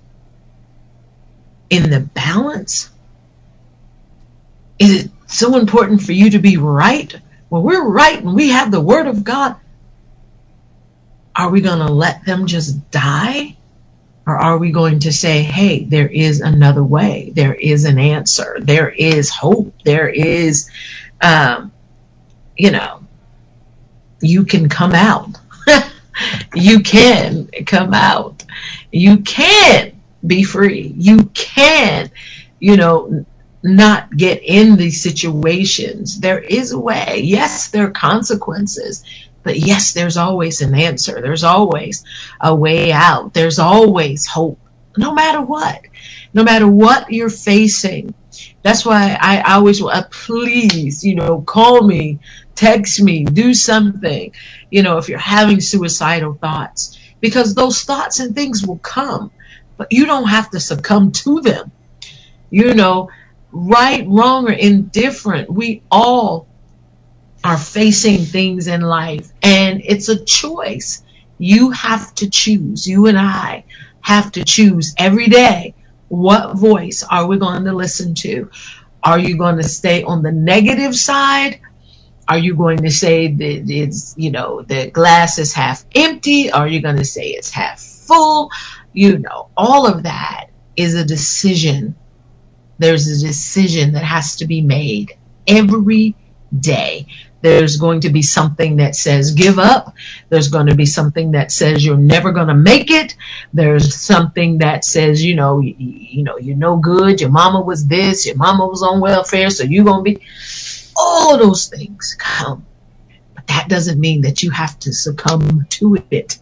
in 1.69 1.89
the 1.89 2.01
balance, 2.01 2.89
is 4.79 5.05
it 5.05 5.11
so 5.27 5.57
important 5.57 6.01
for 6.01 6.13
you 6.13 6.29
to 6.31 6.39
be 6.39 6.57
right? 6.57 7.15
When 7.49 7.63
we're 7.63 7.87
right 7.89 8.19
and 8.19 8.35
we 8.35 8.49
have 8.49 8.71
the 8.71 8.81
word 8.81 9.07
of 9.07 9.23
God, 9.23 9.55
are 11.35 11.49
we 11.49 11.61
going 11.61 11.79
to 11.85 11.93
let 11.93 12.25
them 12.25 12.47
just 12.47 12.89
die? 12.91 13.57
Or 14.27 14.37
are 14.37 14.57
we 14.57 14.71
going 14.71 14.99
to 14.99 15.13
say, 15.13 15.41
hey, 15.43 15.85
there 15.85 16.09
is 16.09 16.41
another 16.41 16.83
way. 16.83 17.31
There 17.35 17.55
is 17.55 17.85
an 17.85 17.97
answer. 17.99 18.57
There 18.61 18.89
is 18.89 19.29
hope. 19.29 19.73
There 19.85 20.09
is, 20.09 20.69
um, 21.21 21.71
you 22.57 22.71
know, 22.71 23.03
you 24.21 24.45
can 24.45 24.69
come 24.69 24.93
out. 24.93 25.29
you 26.55 26.81
can 26.81 27.47
come 27.65 27.93
out. 27.93 28.43
You 28.91 29.19
can 29.19 29.96
be 30.27 30.43
free. 30.43 30.93
You 30.97 31.25
can, 31.33 32.11
you 32.59 32.77
know, 32.77 33.25
not 33.63 34.15
get 34.15 34.41
in 34.43 34.75
these 34.75 35.01
situations. 35.01 36.19
There 36.19 36.39
is 36.39 36.71
a 36.71 36.79
way. 36.79 37.21
Yes, 37.23 37.69
there 37.69 37.87
are 37.87 37.91
consequences, 37.91 39.03
but 39.43 39.57
yes, 39.57 39.93
there's 39.93 40.17
always 40.17 40.61
an 40.61 40.75
answer. 40.75 41.21
There's 41.21 41.43
always 41.43 42.03
a 42.41 42.53
way 42.55 42.91
out. 42.91 43.33
There's 43.33 43.59
always 43.59 44.25
hope, 44.27 44.59
no 44.97 45.13
matter 45.13 45.41
what, 45.41 45.81
no 46.33 46.43
matter 46.43 46.67
what 46.67 47.11
you're 47.11 47.29
facing. 47.29 48.13
That's 48.61 48.85
why 48.85 49.17
I 49.19 49.41
always, 49.53 49.81
uh, 49.81 50.03
please, 50.11 51.03
you 51.03 51.15
know, 51.15 51.41
call 51.41 51.83
me, 51.83 52.19
text 52.55 53.01
me, 53.01 53.23
do 53.23 53.53
something, 53.53 54.31
you 54.69 54.83
know, 54.83 54.97
if 54.97 55.09
you're 55.09 55.19
having 55.19 55.61
suicidal 55.61 56.33
thoughts, 56.35 56.99
because 57.19 57.55
those 57.55 57.83
thoughts 57.83 58.19
and 58.19 58.35
things 58.35 58.65
will 58.65 58.79
come, 58.79 59.31
but 59.77 59.87
you 59.91 60.05
don't 60.05 60.27
have 60.27 60.49
to 60.51 60.59
succumb 60.59 61.11
to 61.11 61.41
them. 61.41 61.71
You 62.49 62.73
know, 62.73 63.09
right, 63.51 64.05
wrong, 64.07 64.49
or 64.49 64.53
indifferent, 64.53 65.51
we 65.51 65.83
all 65.91 66.47
are 67.43 67.57
facing 67.57 68.19
things 68.19 68.67
in 68.67 68.81
life, 68.81 69.31
and 69.43 69.81
it's 69.85 70.09
a 70.09 70.23
choice. 70.25 71.03
You 71.37 71.71
have 71.71 72.13
to 72.15 72.29
choose. 72.29 72.87
You 72.87 73.07
and 73.07 73.17
I 73.17 73.65
have 74.01 74.31
to 74.33 74.43
choose 74.43 74.93
every 74.97 75.27
day. 75.27 75.75
What 76.09 76.57
voice 76.57 77.03
are 77.09 77.27
we 77.27 77.37
going 77.37 77.65
to 77.65 77.73
listen 77.73 78.15
to? 78.15 78.49
Are 79.03 79.19
you 79.19 79.37
going 79.37 79.57
to 79.57 79.63
stay 79.63 80.03
on 80.03 80.23
the 80.23 80.31
negative 80.31 80.95
side? 80.95 81.61
Are 82.27 82.37
you 82.37 82.55
going 82.55 82.79
to 82.79 82.91
say 82.91 83.27
that 83.27 83.69
it's, 83.69 84.15
you 84.17 84.31
know, 84.31 84.61
the 84.63 84.91
glass 84.91 85.39
is 85.39 85.53
half 85.53 85.85
empty? 85.95 86.51
Are 86.51 86.67
you 86.67 86.81
going 86.81 86.97
to 86.97 87.05
say 87.05 87.29
it's 87.29 87.51
half 87.51 87.79
full? 87.79 88.51
You 88.97 89.19
know, 89.19 89.49
all 89.55 89.85
of 89.85 90.03
that 90.03 90.47
is 90.75 90.95
a 90.95 91.05
decision 91.05 91.95
there's 92.79 93.07
a 93.07 93.27
decision 93.27 93.93
that 93.93 94.03
has 94.03 94.35
to 94.37 94.45
be 94.45 94.61
made 94.61 95.17
every 95.47 96.15
day. 96.59 97.07
There's 97.41 97.77
going 97.77 98.01
to 98.01 98.09
be 98.09 98.21
something 98.21 98.77
that 98.77 98.95
says 98.95 99.33
give 99.33 99.59
up. 99.59 99.93
There's 100.29 100.47
going 100.47 100.67
to 100.67 100.75
be 100.75 100.85
something 100.85 101.31
that 101.31 101.51
says 101.51 101.85
you're 101.85 101.97
never 101.97 102.31
going 102.31 102.47
to 102.47 102.55
make 102.55 102.91
it. 102.91 103.15
There's 103.53 103.95
something 103.95 104.57
that 104.59 104.83
says, 104.83 105.23
you 105.23 105.35
know, 105.35 105.59
you, 105.59 105.75
you 105.77 106.23
know, 106.23 106.37
you're 106.37 106.57
no 106.57 106.77
good. 106.77 107.21
Your 107.21 107.29
mama 107.29 107.61
was 107.61 107.87
this. 107.87 108.25
Your 108.25 108.35
mama 108.35 108.67
was 108.67 108.83
on 108.83 108.99
welfare. 108.99 109.49
So 109.49 109.63
you're 109.63 109.85
going 109.85 110.03
to 110.03 110.15
be 110.15 110.25
all 110.95 111.37
those 111.37 111.67
things 111.67 112.15
come. 112.19 112.65
But 113.35 113.47
that 113.47 113.69
doesn't 113.69 113.99
mean 113.99 114.21
that 114.21 114.41
you 114.41 114.49
have 114.51 114.77
to 114.79 114.93
succumb 114.93 115.65
to 115.69 116.03
it. 116.09 116.39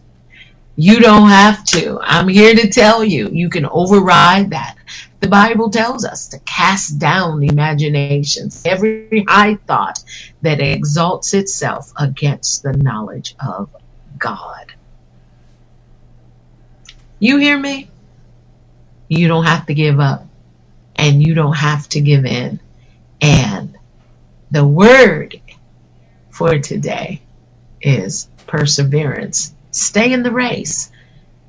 You 0.78 1.00
don't 1.00 1.30
have 1.30 1.64
to. 1.66 1.98
I'm 2.02 2.28
here 2.28 2.54
to 2.54 2.68
tell 2.68 3.02
you, 3.02 3.30
you 3.32 3.48
can 3.48 3.66
override 3.66 4.50
that. 4.50 4.76
The 5.20 5.28
Bible 5.28 5.70
tells 5.70 6.04
us 6.04 6.28
to 6.28 6.38
cast 6.40 6.98
down 6.98 7.42
imaginations, 7.42 8.62
every 8.66 9.24
high 9.26 9.54
thought 9.66 9.98
that 10.42 10.60
exalts 10.60 11.32
itself 11.32 11.90
against 11.98 12.62
the 12.62 12.74
knowledge 12.74 13.34
of 13.44 13.70
God. 14.18 14.72
You 17.18 17.38
hear 17.38 17.58
me? 17.58 17.90
You 19.08 19.28
don't 19.28 19.46
have 19.46 19.64
to 19.66 19.74
give 19.74 19.98
up 19.98 20.26
and 20.96 21.26
you 21.26 21.34
don't 21.34 21.56
have 21.56 21.88
to 21.90 22.02
give 22.02 22.26
in. 22.26 22.60
And 23.22 23.78
the 24.50 24.66
word 24.66 25.40
for 26.30 26.58
today 26.58 27.22
is 27.80 28.28
perseverance. 28.46 29.55
Stay 29.76 30.12
in 30.12 30.22
the 30.24 30.32
race. 30.32 30.90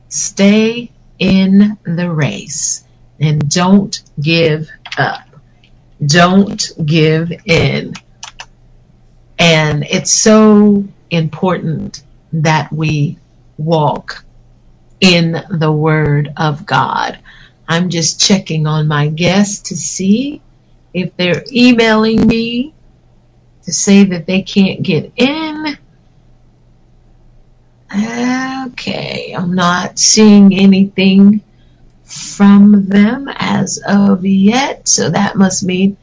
Stay 0.10 0.92
in 1.20 1.78
the 1.86 2.12
race 2.12 2.86
and 3.20 3.50
don't 3.50 4.02
give 4.22 4.70
up. 4.98 5.22
Don't 6.06 6.64
give 6.86 7.32
in. 7.46 7.94
And 9.40 9.86
it's 9.86 10.14
so 10.14 10.86
important 11.12 12.04
that 12.34 12.72
we 12.72 13.20
walk 13.58 14.26
in 15.02 15.44
the 15.52 15.72
Word 15.72 16.34
of 16.38 16.66
God. 16.66 17.20
I'm 17.68 17.90
just 17.90 18.22
checking 18.22 18.68
on 18.68 18.88
my 18.88 19.10
guests 19.10 19.70
to 19.70 19.78
see 19.78 20.44
if 20.94 21.16
they're 21.18 21.44
emailing 21.52 22.28
me 22.28 22.76
to 23.64 23.74
say 23.74 24.04
that 24.06 24.28
they 24.28 24.44
can't 24.44 24.84
get 24.84 25.14
in. 25.18 25.78
Okay, 27.94 29.34
I'm 29.38 29.54
not 29.54 29.98
seeing 29.98 30.54
anything 30.54 31.42
from 32.04 32.88
them 32.88 33.30
as 33.36 33.82
of 33.88 34.26
yet. 34.26 34.88
So 34.88 35.10
that 35.10 35.36
must 35.38 35.64
mean 35.64 35.98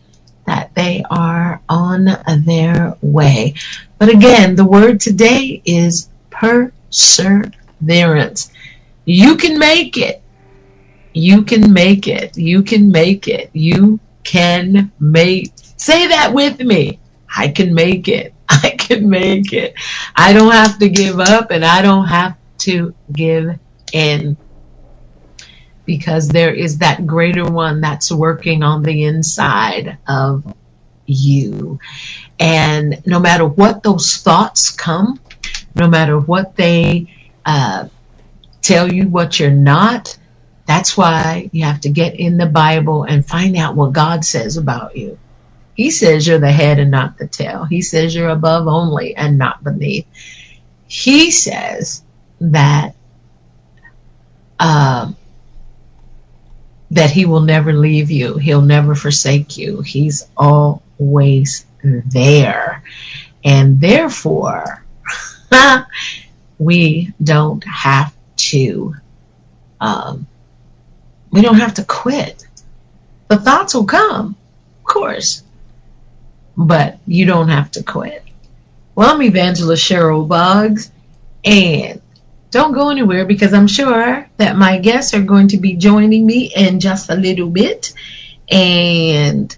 that 0.47 0.75
they 0.75 1.05
are 1.11 1.61
on 1.69 2.09
their 2.47 2.97
way. 3.01 3.55
But 3.99 4.09
again, 4.11 4.57
the 4.57 4.65
word 4.65 5.01
today 5.01 5.63
is 5.65 6.09
perseverance. 6.31 7.53
You 9.05 9.37
can 9.37 9.59
make 9.59 9.97
it. 9.97 10.23
You 11.13 11.43
can 11.43 11.73
make 11.73 12.09
it. 12.09 12.37
You 12.37 12.63
can 12.63 12.91
make 12.91 13.29
it. 13.29 13.51
You 13.53 14.01
can 14.25 14.91
make 14.99 15.53
say 15.77 16.07
that 16.09 16.33
with 16.33 16.61
me. 16.61 16.99
I 17.37 17.49
can 17.49 17.75
make 17.75 18.09
it. 18.09 18.34
Can 18.85 19.11
make 19.11 19.53
it. 19.55 19.75
I 20.17 20.33
don't 20.35 20.53
have 20.53 20.79
to 20.81 20.89
give 20.91 21.21
up 21.21 21.51
and 21.53 21.65
I 21.65 21.83
don't 21.83 22.07
have 22.07 22.39
to 22.61 22.95
give 23.13 23.59
in 23.93 24.39
because 25.87 26.29
there 26.29 26.55
is 26.55 26.79
that 26.79 27.07
greater 27.07 27.45
one 27.45 27.81
that's 27.81 28.13
working 28.13 28.63
on 28.63 28.83
the 28.83 29.05
inside 29.05 29.99
of 30.09 30.45
you. 31.07 31.79
And 32.41 33.03
no 33.07 33.21
matter 33.21 33.47
what 33.47 33.83
those 33.83 34.17
thoughts 34.19 34.71
come, 34.71 35.21
no 35.75 35.89
matter 35.89 36.19
what 36.19 36.57
they 36.57 37.09
uh, 37.47 37.89
tell 38.63 38.93
you 38.93 39.09
what 39.09 39.41
you're 39.41 39.51
not, 39.51 40.19
that's 40.67 40.97
why 40.97 41.51
you 41.53 41.65
have 41.65 41.81
to 41.83 41.91
get 41.91 42.19
in 42.19 42.39
the 42.39 42.47
Bible 42.47 43.05
and 43.05 43.27
find 43.27 43.57
out 43.57 43.77
what 43.77 43.93
God 43.93 44.25
says 44.25 44.57
about 44.57 44.97
you. 44.97 45.19
He 45.75 45.91
says 45.91 46.27
you're 46.27 46.39
the 46.39 46.53
head 46.53 46.79
and 46.79 46.91
not 46.91 47.19
the 47.19 47.27
tail. 47.27 47.65
He 47.65 47.83
says 47.83 48.15
you're 48.15 48.29
above 48.29 48.69
only 48.69 49.15
and 49.17 49.39
not 49.39 49.65
beneath. 49.65 50.07
He 50.87 51.31
says 51.31 52.03
that 52.41 52.95
um, 54.61 55.17
that 56.91 57.11
he 57.11 57.27
will 57.27 57.41
never 57.41 57.73
leave 57.73 58.11
you. 58.11 58.37
He'll 58.37 58.63
never 58.63 58.95
forsake 58.95 59.57
you. 59.57 59.81
He's 59.81 60.27
always 60.37 61.67
there. 61.83 62.83
And 63.45 63.81
therefore, 63.81 64.85
we 66.59 67.13
don't 67.23 67.65
have 67.65 68.15
to, 68.37 68.95
um, 69.81 70.27
we 71.31 71.43
don't 71.43 71.59
have 71.59 71.75
to 71.75 71.85
quit. 71.85 72.47
The 73.29 73.39
thoughts 73.39 73.75
will 73.75 73.87
come, 73.87 74.37
of 74.79 74.85
course, 74.85 75.43
but 76.57 76.99
you 77.07 77.27
don't 77.27 77.49
have 77.49 77.71
to 77.73 77.83
quit. 77.83 78.23
Well, 78.95 79.13
I'm 79.13 79.23
Evangelist 79.23 79.89
Cheryl 79.89 80.29
Boggs, 80.29 80.91
and 81.45 82.01
don't 82.51 82.73
go 82.73 82.91
anywhere 82.91 83.25
because 83.25 83.53
I'm 83.53 83.67
sure 83.67 84.29
that 84.37 84.57
my 84.57 84.79
guests 84.79 85.13
are 85.15 85.23
going 85.23 85.49
to 85.49 85.57
be 85.57 85.75
joining 85.75 86.25
me 86.25 86.53
in 86.55 86.79
just 86.79 87.11
a 87.11 87.17
little 87.17 87.51
bit. 87.51 87.93
And 88.49 89.57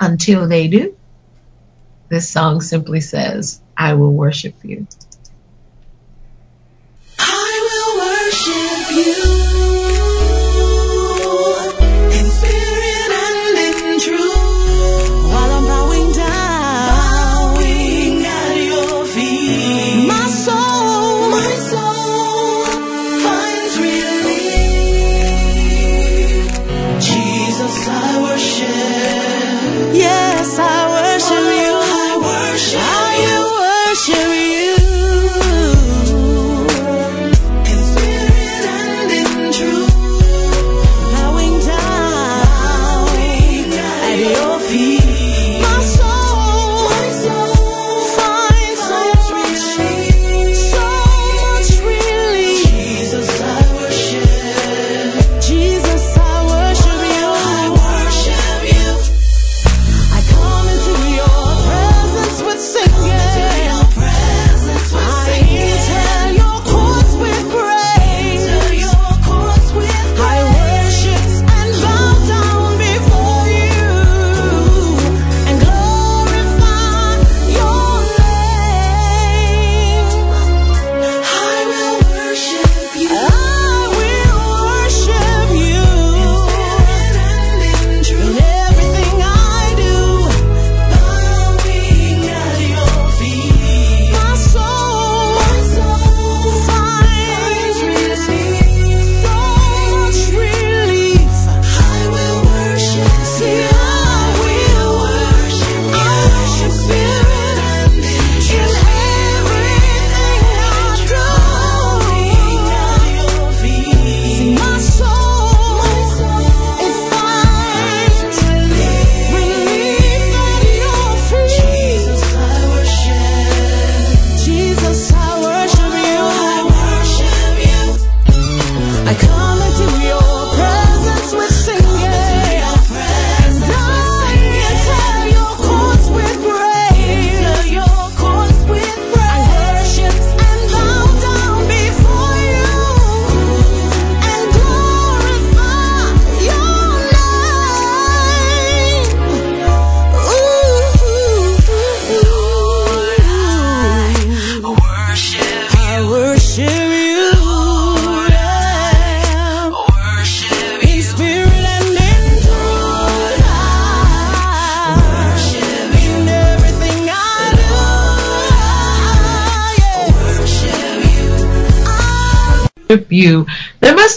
until 0.00 0.48
they 0.48 0.68
do, 0.68 0.96
this 2.08 2.30
song 2.30 2.62
simply 2.62 3.00
says, 3.00 3.60
I 3.76 3.94
will 3.94 4.14
worship 4.14 4.54
you. 4.62 4.86
I 7.18 7.68
will 7.68 7.98
worship 8.00 8.96
you. 8.96 9.42
you. 9.44 9.51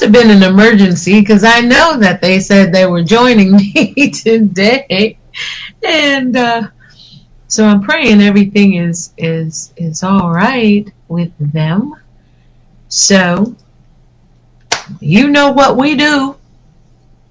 Have 0.05 0.13
been 0.13 0.29
an 0.29 0.43
emergency 0.43 1.19
because 1.19 1.43
I 1.43 1.61
know 1.61 1.97
that 1.97 2.21
they 2.21 2.39
said 2.39 2.71
they 2.71 2.85
were 2.85 3.01
joining 3.01 3.51
me 3.55 4.11
today, 4.11 5.17
and 5.83 6.37
uh, 6.37 6.67
so 7.47 7.65
I'm 7.65 7.81
praying 7.81 8.21
everything 8.21 8.75
is 8.75 9.13
is 9.17 9.73
is 9.77 10.03
all 10.03 10.31
right 10.31 10.87
with 11.07 11.31
them. 11.39 11.95
So 12.87 13.55
you 14.99 15.29
know 15.29 15.51
what 15.51 15.75
we 15.75 15.95
do. 15.95 16.35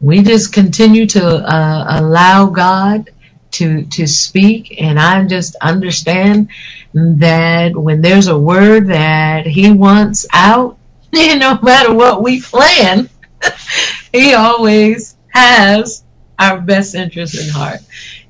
We 0.01 0.23
just 0.23 0.53
continue 0.53 1.07
to 1.07 1.25
uh, 1.25 2.01
allow 2.01 2.47
God 2.47 3.11
to 3.53 3.85
to 3.85 4.07
speak, 4.09 4.83
and 4.83 4.99
I 4.99 5.25
just 5.25 5.55
understand 5.63 6.49
that 6.93 7.77
when 7.77 8.03
there's 8.03 8.27
a 8.27 8.39
word 8.39 8.89
that 8.89 9.47
He 9.47 9.71
wants 9.71 10.27
out, 10.33 10.77
no 11.39 11.59
matter 11.63 11.95
what 11.95 12.23
we 12.23 12.41
plan, 12.41 13.09
he 14.13 14.35
always 14.35 15.17
has 15.29 16.05
our 16.39 16.61
best 16.61 16.95
interest 16.95 17.41
in 17.41 17.49
heart. 17.51 17.81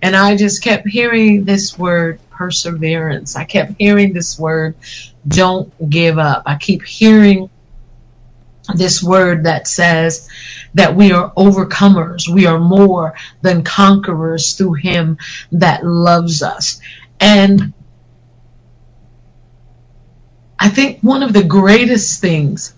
And 0.02 0.14
I 0.14 0.36
just 0.36 0.62
kept 0.62 0.86
hearing 0.86 1.44
this 1.44 1.78
word 1.78 2.20
perseverance. 2.30 3.36
I 3.36 3.44
kept 3.44 3.74
hearing 3.78 4.12
this 4.12 4.38
word 4.38 4.74
don't 5.28 5.72
give 5.88 6.18
up. 6.18 6.42
I 6.44 6.56
keep 6.56 6.82
hearing 6.82 7.48
this 8.74 9.02
word 9.02 9.44
that 9.44 9.66
says 9.66 10.28
that 10.74 10.94
we 10.94 11.12
are 11.12 11.32
overcomers. 11.34 12.28
We 12.28 12.44
are 12.46 12.58
more 12.58 13.14
than 13.40 13.64
conquerors 13.64 14.54
through 14.54 14.74
him 14.74 15.16
that 15.52 15.86
loves 15.86 16.42
us. 16.42 16.80
And 17.20 17.72
I 20.58 20.68
think 20.68 21.00
one 21.00 21.22
of 21.22 21.32
the 21.32 21.42
greatest 21.42 22.20
things, 22.20 22.74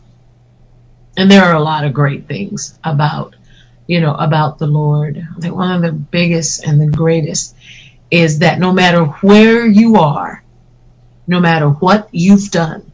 and 1.17 1.31
there 1.31 1.45
are 1.45 1.55
a 1.55 1.63
lot 1.63 1.85
of 1.85 1.93
great 1.93 2.27
things 2.27 2.79
about, 2.85 3.37
you 3.87 4.01
know, 4.01 4.15
about 4.15 4.59
the 4.59 4.67
Lord. 4.67 5.25
I 5.37 5.41
think 5.41 5.55
one 5.55 5.73
of 5.73 5.83
the 5.83 5.93
biggest 5.93 6.65
and 6.67 6.81
the 6.81 6.97
greatest 6.97 7.55
is 8.11 8.39
that 8.41 8.59
no 8.59 8.73
matter 8.73 9.05
where 9.05 9.67
you 9.67 9.97
are, 9.97 10.43
no 11.27 11.41
matter 11.41 11.69
what 11.69 12.09
you've 12.13 12.51
done, 12.51 12.91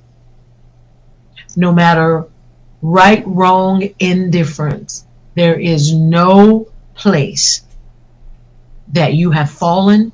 no 1.57 1.72
matter 1.72 2.26
right, 2.80 3.22
wrong, 3.26 3.89
indifference, 3.99 5.07
there 5.35 5.59
is 5.59 5.95
no 5.95 6.68
place 6.95 7.62
that 8.89 9.14
you 9.14 9.30
have 9.30 9.51
fallen. 9.51 10.12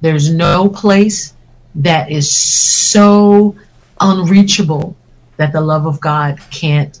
There's 0.00 0.32
no 0.32 0.68
place 0.68 1.34
that 1.76 2.10
is 2.10 2.30
so 2.30 3.56
unreachable 4.02 4.96
that 5.38 5.52
the 5.52 5.60
love 5.60 5.86
of 5.86 6.00
God 6.00 6.40
can't 6.50 6.98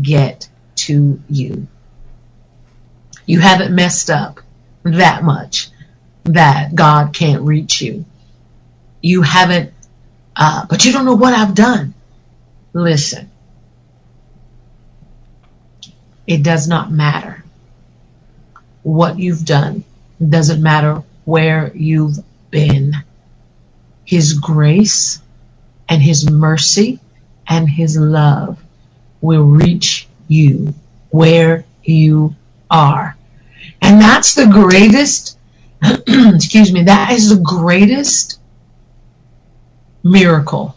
get 0.00 0.48
to 0.76 1.20
you. 1.28 1.68
You 3.26 3.40
haven't 3.40 3.74
messed 3.74 4.10
up 4.10 4.40
that 4.84 5.22
much 5.22 5.68
that 6.24 6.74
God 6.74 7.14
can't 7.14 7.42
reach 7.42 7.82
you. 7.82 8.04
You 9.02 9.22
haven't, 9.22 9.72
uh, 10.36 10.66
but 10.68 10.84
you 10.84 10.92
don't 10.92 11.04
know 11.04 11.14
what 11.16 11.34
I've 11.34 11.54
done. 11.54 11.94
Listen, 12.72 13.30
it 16.26 16.42
does 16.42 16.68
not 16.68 16.90
matter 16.90 17.44
what 18.82 19.18
you've 19.18 19.44
done. 19.44 19.84
It 20.20 20.30
doesn't 20.30 20.62
matter 20.62 21.02
where 21.24 21.72
you've 21.74 22.18
been. 22.50 22.94
His 24.04 24.34
grace 24.34 25.20
and 25.88 26.02
his 26.02 26.30
mercy 26.30 27.00
and 27.48 27.68
his 27.68 27.96
love 27.96 28.62
will 29.20 29.44
reach 29.44 30.08
you 30.28 30.74
where 31.10 31.64
you 31.82 32.34
are. 32.70 33.16
And 33.80 34.00
that's 34.00 34.34
the 34.34 34.46
greatest, 34.46 35.38
excuse 35.82 36.72
me, 36.72 36.84
that 36.84 37.12
is 37.12 37.30
the 37.30 37.42
greatest 37.42 38.40
miracle. 40.04 40.74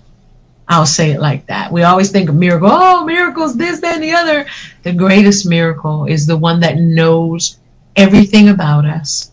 I'll 0.68 0.86
say 0.86 1.12
it 1.12 1.20
like 1.20 1.48
that. 1.48 1.72
We 1.72 1.84
always 1.84 2.12
think 2.12 2.30
of 2.30 2.36
miracle, 2.36 2.70
oh, 2.72 3.04
miracles, 3.04 3.58
this, 3.58 3.82
that, 3.82 3.96
and 3.96 4.04
the 4.04 4.14
other. 4.14 4.46
The 4.84 4.94
greatest 4.94 5.46
miracle 5.46 6.06
is 6.06 6.26
the 6.26 6.38
one 6.38 6.62
that 6.62 6.78
knows 6.78 7.58
everything 7.96 8.48
about 8.48 8.86
us, 8.86 9.32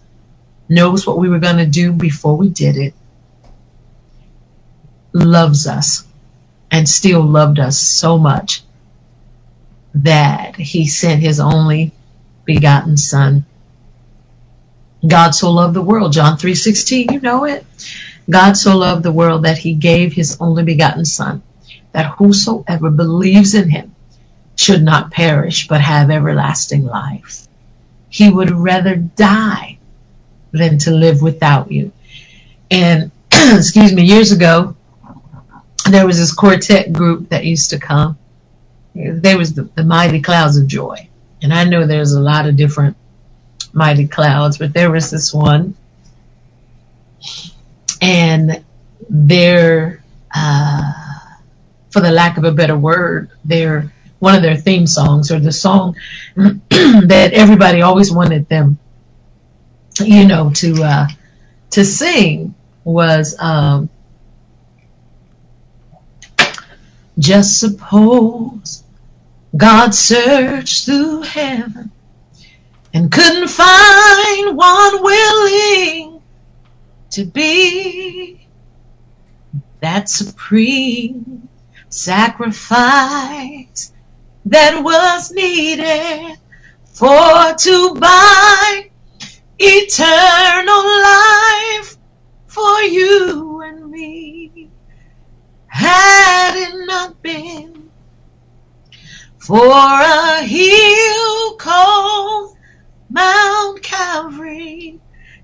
knows 0.68 1.06
what 1.06 1.18
we 1.18 1.28
were 1.28 1.38
going 1.38 1.58
to 1.58 1.66
do 1.66 1.92
before 1.92 2.36
we 2.36 2.48
did 2.48 2.76
it, 2.76 2.94
loves 5.22 5.66
us, 5.66 6.06
and 6.70 6.88
still 6.88 7.22
loved 7.22 7.58
us 7.58 7.78
so 7.78 8.18
much 8.18 8.62
that 9.94 10.56
he 10.56 10.86
sent 10.86 11.22
his 11.22 11.40
only 11.40 11.92
begotten 12.44 12.96
son. 12.96 13.44
God 15.06 15.34
so 15.34 15.50
loved 15.50 15.74
the 15.74 15.82
world, 15.82 16.12
John 16.12 16.36
3:16, 16.36 17.12
you 17.12 17.20
know 17.20 17.44
it. 17.44 17.64
God 18.28 18.56
so 18.56 18.76
loved 18.76 19.02
the 19.02 19.12
world 19.12 19.44
that 19.44 19.58
he 19.58 19.74
gave 19.74 20.12
his 20.12 20.36
only 20.40 20.62
begotten 20.62 21.04
son, 21.04 21.42
that 21.92 22.12
whosoever 22.18 22.90
believes 22.90 23.54
in 23.54 23.70
him 23.70 23.94
should 24.56 24.82
not 24.82 25.10
perish 25.10 25.68
but 25.68 25.80
have 25.80 26.10
everlasting 26.10 26.84
life. 26.84 27.46
He 28.10 28.28
would 28.28 28.50
rather 28.50 28.96
die 28.96 29.78
than 30.52 30.78
to 30.78 30.90
live 30.90 31.22
without 31.22 31.70
you. 31.70 31.92
And 32.70 33.10
excuse 33.32 33.92
me, 33.92 34.02
years 34.02 34.32
ago, 34.32 34.74
there 35.88 36.06
was 36.06 36.18
this 36.18 36.32
quartet 36.34 36.92
group 36.92 37.28
that 37.30 37.44
used 37.44 37.70
to 37.70 37.78
come. 37.78 38.18
They 38.94 39.36
was 39.36 39.54
the, 39.54 39.64
the 39.74 39.84
Mighty 39.84 40.20
Clouds 40.20 40.56
of 40.56 40.66
Joy. 40.66 41.08
And 41.42 41.52
I 41.52 41.64
know 41.64 41.86
there's 41.86 42.12
a 42.12 42.20
lot 42.20 42.48
of 42.48 42.56
different 42.56 42.96
Mighty 43.72 44.08
Clouds, 44.08 44.58
but 44.58 44.72
there 44.72 44.90
was 44.90 45.10
this 45.10 45.32
one. 45.32 45.74
And 48.00 48.64
their, 49.08 50.02
uh, 50.34 50.92
for 51.90 52.00
the 52.00 52.10
lack 52.10 52.38
of 52.38 52.44
a 52.44 52.52
better 52.52 52.76
word, 52.76 53.30
their 53.44 53.92
one 54.18 54.34
of 54.34 54.42
their 54.42 54.56
theme 54.56 54.86
songs 54.86 55.30
or 55.30 55.38
the 55.38 55.52
song 55.52 55.96
that 56.36 57.30
everybody 57.32 57.82
always 57.82 58.12
wanted 58.12 58.48
them, 58.48 58.78
you 60.00 60.26
know, 60.26 60.50
to 60.54 60.82
uh, 60.82 61.06
to 61.70 61.84
sing 61.84 62.54
was 62.84 63.36
um, 63.38 63.88
just 67.18 67.58
suppose 67.58 68.84
God 69.56 69.94
searched 69.94 70.84
through 70.84 71.22
heaven 71.22 71.90
and 72.94 73.10
couldn't 73.10 73.48
find 73.48 74.56
one 74.56 75.02
willing 75.02 76.22
to 77.10 77.24
be 77.24 78.46
that 79.80 80.08
supreme 80.08 81.48
sacrifice 81.88 83.92
that 84.44 84.82
was 84.82 85.32
needed 85.32 86.36
for 86.84 87.54
to 87.56 87.94
buy 87.94 88.90
eternal 89.58 90.84
life 91.02 91.96
for 92.46 92.80
you 92.82 93.62
and 93.62 93.90
me. 93.90 94.37
Had 95.78 96.56
it 96.56 96.86
not 96.86 97.22
been 97.22 97.88
for 99.38 99.64
a 99.64 100.42
hill 100.42 101.54
called 101.54 102.56
Mount 103.08 103.80
Calvary, 103.80 104.98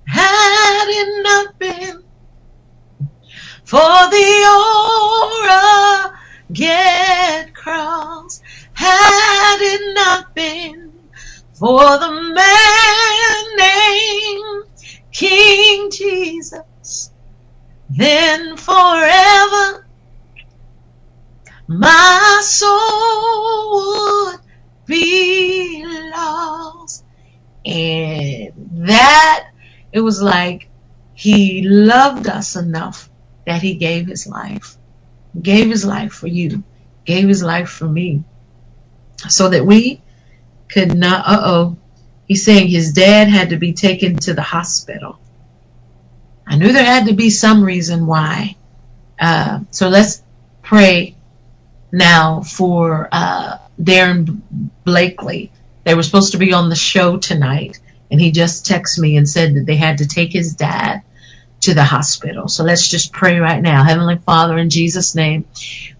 had 0.09 0.87
it 0.89 1.23
not 1.23 1.57
been 1.61 2.03
for 3.63 4.11
the 4.11 4.45
get 6.53 7.55
cross, 7.55 8.43
had 8.73 9.59
it 9.61 9.95
not 9.95 10.35
been 10.35 10.93
for 11.53 11.97
the 11.99 12.11
man 12.11 13.57
named 13.57 14.65
King 15.13 15.89
Jesus, 15.93 17.13
then 17.89 18.57
forever 18.57 19.84
my 21.67 22.41
soul 22.45 23.71
would 24.31 24.41
be 24.87 25.85
lost. 26.15 27.05
And 27.65 28.53
that, 28.87 29.51
it 29.93 30.01
was 30.01 30.21
like 30.21 30.69
he 31.15 31.63
loved 31.67 32.29
us 32.29 32.57
enough 32.57 33.09
that 33.47 33.63
he 33.63 33.75
gave 33.75 34.07
his 34.07 34.27
life, 34.27 34.77
gave 35.41 35.71
his 35.71 35.85
life 35.85 36.13
for 36.13 36.27
you, 36.27 36.63
gave 37.05 37.29
his 37.29 37.43
life 37.43 37.71
for 37.71 37.89
me, 37.89 38.25
so 39.29 39.49
that 39.49 39.65
we 39.65 40.03
could 40.69 40.95
not, 40.97 41.27
uh 41.27 41.41
oh, 41.45 41.77
he's 42.27 42.45
saying 42.45 42.69
his 42.69 42.93
dad 42.93 43.29
had 43.29 43.51
to 43.51 43.57
be 43.57 43.73
taken 43.73 44.17
to 44.17 44.35
the 44.35 44.43
hospital. 44.43 45.19
I 46.47 46.57
knew 46.57 46.73
there 46.73 46.85
had 46.85 47.07
to 47.07 47.15
be 47.15 47.31
some 47.31 47.65
reason 47.65 48.07
why. 48.07 48.57
Uh, 49.19 49.61
so 49.71 49.89
let's 49.89 50.23
pray 50.63 51.17
now 51.95 52.43
for 52.43 53.09
uh, 53.13 53.59
Darren 53.81 54.43
Blakely. 54.85 55.53
They 55.85 55.95
were 55.95 56.05
supposed 56.05 56.33
to 56.33 56.39
be 56.39 56.53
on 56.53 56.71
the 56.71 56.77
show 56.77 57.19
tonight, 57.19 57.81
and 58.11 58.21
he 58.21 58.33
just 58.33 58.67
texted 58.67 59.01
me 59.01 59.17
and 59.17 59.29
said 59.29 59.55
that 59.57 59.67
they 59.67 59.77
had 59.77 59.99
to 59.99 60.09
take 60.09 60.33
his 60.33 60.55
dad 60.55 61.03
to 61.63 61.75
the 61.75 61.85
hospital. 61.85 62.49
So 62.49 62.65
let's 62.65 62.89
just 62.89 63.13
pray 63.13 63.39
right 63.41 63.63
now. 63.63 63.85
Heavenly 63.85 64.19
Father, 64.19 64.59
in 64.59 64.71
Jesus' 64.71 65.15
name, 65.15 65.47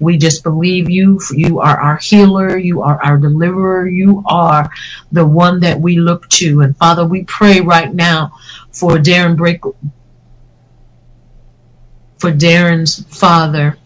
we 0.01 0.19
just 0.19 0.45
believe 0.45 0.91
you. 0.91 1.21
You 1.33 1.61
are 1.61 1.79
our 1.81 1.99
healer. 1.99 2.57
You 2.59 2.83
are 2.83 3.03
our 3.03 3.19
deliverer. 3.19 3.89
You 3.89 4.23
are 4.27 4.71
the 5.13 5.27
one 5.27 5.61
that 5.61 5.81
we 5.81 5.99
look 5.99 6.29
to. 6.31 6.61
And 6.63 6.77
Father, 6.77 7.07
we 7.07 7.25
pray 7.25 7.61
right 7.61 7.93
now 7.95 8.33
for 8.73 8.99
Darren 8.99 9.37
Break, 9.37 9.63
for 12.19 12.33
Darren's 12.33 13.05
father 13.19 13.79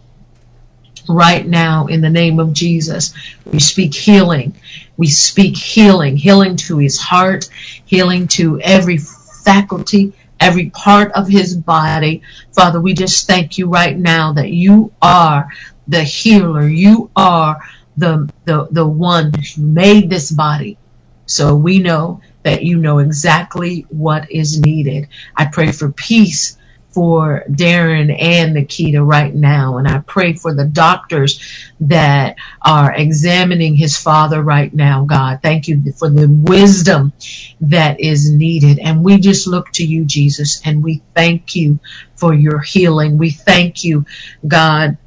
right 1.09 1.47
now 1.47 1.87
in 1.87 2.01
the 2.01 2.11
name 2.11 2.41
of 2.41 2.53
Jesus. 2.53 3.15
We 3.53 3.61
speak 3.61 3.95
healing. 3.95 4.55
We 4.97 5.09
speak 5.09 5.57
healing, 5.57 6.17
healing 6.17 6.57
to 6.57 6.79
his 6.79 6.99
heart, 6.99 7.49
healing 7.87 8.29
to 8.29 8.61
every 8.61 8.99
faculty, 8.99 10.13
every 10.41 10.71
part 10.71 11.13
of 11.13 11.29
his 11.29 11.57
body. 11.57 12.23
Father, 12.55 12.81
we 12.81 12.95
just 12.95 13.27
thank 13.27 13.59
you 13.59 13.69
right 13.69 13.99
now 13.99 14.33
that 14.35 14.51
you 14.51 14.93
are 15.03 15.49
the 15.89 16.03
healer. 16.05 16.69
You 16.69 17.11
are 17.17 17.59
the, 17.97 18.31
the, 18.47 18.69
the 18.73 18.87
one 18.87 19.33
who 19.35 19.63
made 19.63 20.11
this 20.11 20.31
body. 20.31 20.79
So 21.27 21.55
we 21.57 21.79
know 21.79 22.21
that 22.45 22.65
you 22.65 22.79
know 22.79 22.99
exactly 22.99 23.87
what 23.91 24.31
is 24.31 24.61
needed. 24.61 25.09
I 25.37 25.47
pray 25.47 25.73
for 25.73 25.93
peace 25.93 26.58
for 26.99 27.45
Darren 27.49 28.13
and 28.21 28.55
Nikita 28.55 29.01
right 29.01 29.33
now. 29.33 29.77
And 29.77 29.87
I 29.87 30.01
pray 30.01 30.33
for 30.33 30.53
the 30.53 30.65
doctors 30.65 31.71
that 31.79 32.35
are 32.63 32.93
examining 32.93 33.77
his 33.77 33.97
father 33.97 34.43
right 34.43 34.75
now, 34.75 35.05
God. 35.05 35.39
Thank 35.41 35.69
you 35.69 35.81
for 35.93 36.11
the 36.11 36.27
wisdom 36.29 37.13
that 37.61 38.01
is 38.01 38.33
needed. 38.33 38.81
And 38.81 39.05
we 39.05 39.19
just 39.19 39.47
look 39.47 39.71
to 39.75 39.85
you, 39.87 40.05
Jesus, 40.07 40.61
and 40.65 40.83
we 40.83 41.01
thank 41.15 41.55
you 41.55 41.79
for 42.17 42.35
your 42.35 42.59
healing. 42.59 43.17
We 43.17 43.31
thank 43.31 43.85
you, 43.85 44.05
God. 44.49 44.99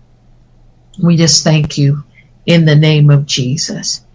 We 1.03 1.18
just 1.18 1.43
thank 1.43 1.77
you 1.77 2.05
in 2.45 2.63
the 2.63 2.76
name 2.77 3.09
of 3.09 3.26
Jesus. 3.26 4.05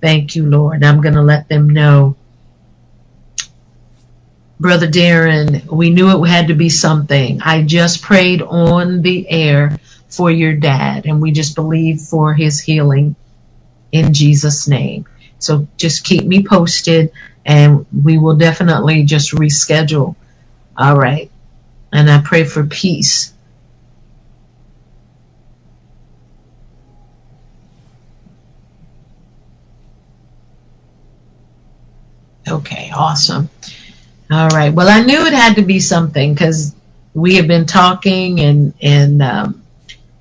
Thank 0.00 0.34
you, 0.34 0.46
Lord. 0.46 0.82
I'm 0.82 1.02
going 1.02 1.16
to 1.16 1.22
let 1.22 1.50
them 1.50 1.68
know 1.68 2.16
Brother 4.60 4.88
Darren, 4.88 5.66
we 5.68 5.90
knew 5.90 6.10
it 6.10 6.28
had 6.28 6.48
to 6.48 6.54
be 6.54 6.70
something. 6.70 7.42
I 7.42 7.62
just 7.62 8.02
prayed 8.02 8.42
on 8.42 9.02
the 9.02 9.28
air 9.30 9.78
for 10.10 10.30
your 10.30 10.54
dad, 10.54 11.06
and 11.06 11.22
we 11.22 11.32
just 11.32 11.56
believe 11.56 12.02
for 12.02 12.34
his 12.34 12.60
healing 12.60 13.16
in 13.92 14.14
Jesus' 14.14 14.68
name. 14.68 15.06
So 15.38 15.68
just 15.78 16.04
keep 16.04 16.26
me 16.26 16.44
posted, 16.46 17.12
and 17.46 17.86
we 18.04 18.18
will 18.18 18.36
definitely 18.36 19.04
just 19.04 19.32
reschedule. 19.32 20.16
All 20.76 20.98
right. 20.98 21.30
And 21.92 22.10
I 22.10 22.20
pray 22.22 22.44
for 22.44 22.66
peace. 22.66 23.34
Okay, 32.48 32.92
awesome. 32.94 33.50
All 34.30 34.48
right. 34.48 34.72
Well, 34.74 34.88
I 34.88 35.02
knew 35.02 35.26
it 35.26 35.32
had 35.34 35.56
to 35.56 35.62
be 35.62 35.80
something 35.80 36.34
because 36.34 36.74
we 37.14 37.36
have 37.36 37.48
been 37.48 37.66
talking 37.66 38.40
and 38.40 38.74
and 38.82 39.22
um, 39.22 39.62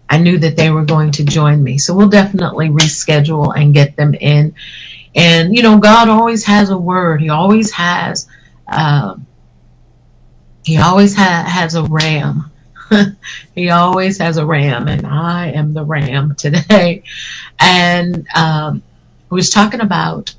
I 0.10 0.20
knew 0.20 0.40
that 0.40 0.58
they 0.58 0.72
were 0.72 0.86
going 0.86 1.12
to 1.14 1.26
join 1.26 1.64
me. 1.64 1.80
So 1.80 1.96
we'll 1.96 2.10
definitely 2.10 2.70
reschedule 2.70 3.54
and 3.58 3.76
get 3.76 3.98
them 3.98 4.16
in. 4.16 4.56
And, 5.16 5.56
you 5.56 5.64
know, 5.64 5.80
God 5.80 6.10
always 6.10 6.46
has 6.46 6.70
a 6.70 6.78
word. 6.78 7.22
He 7.22 7.30
always 7.30 7.72
has, 7.74 8.28
um, 8.68 9.28
he 10.66 10.78
always 10.78 11.16
ha- 11.16 11.46
has 11.48 11.76
a 11.76 11.84
ram. 11.84 12.52
he 13.56 13.70
always 13.70 14.20
has 14.20 14.38
a 14.38 14.46
ram, 14.46 14.88
and 14.88 15.06
I 15.08 15.50
am 15.52 15.74
the 15.74 15.86
ram 15.86 16.36
today. 16.40 17.04
And 17.60 18.28
um, 18.36 18.84
we 19.30 19.38
was 19.38 19.50
talking 19.52 19.82
about 19.82 20.36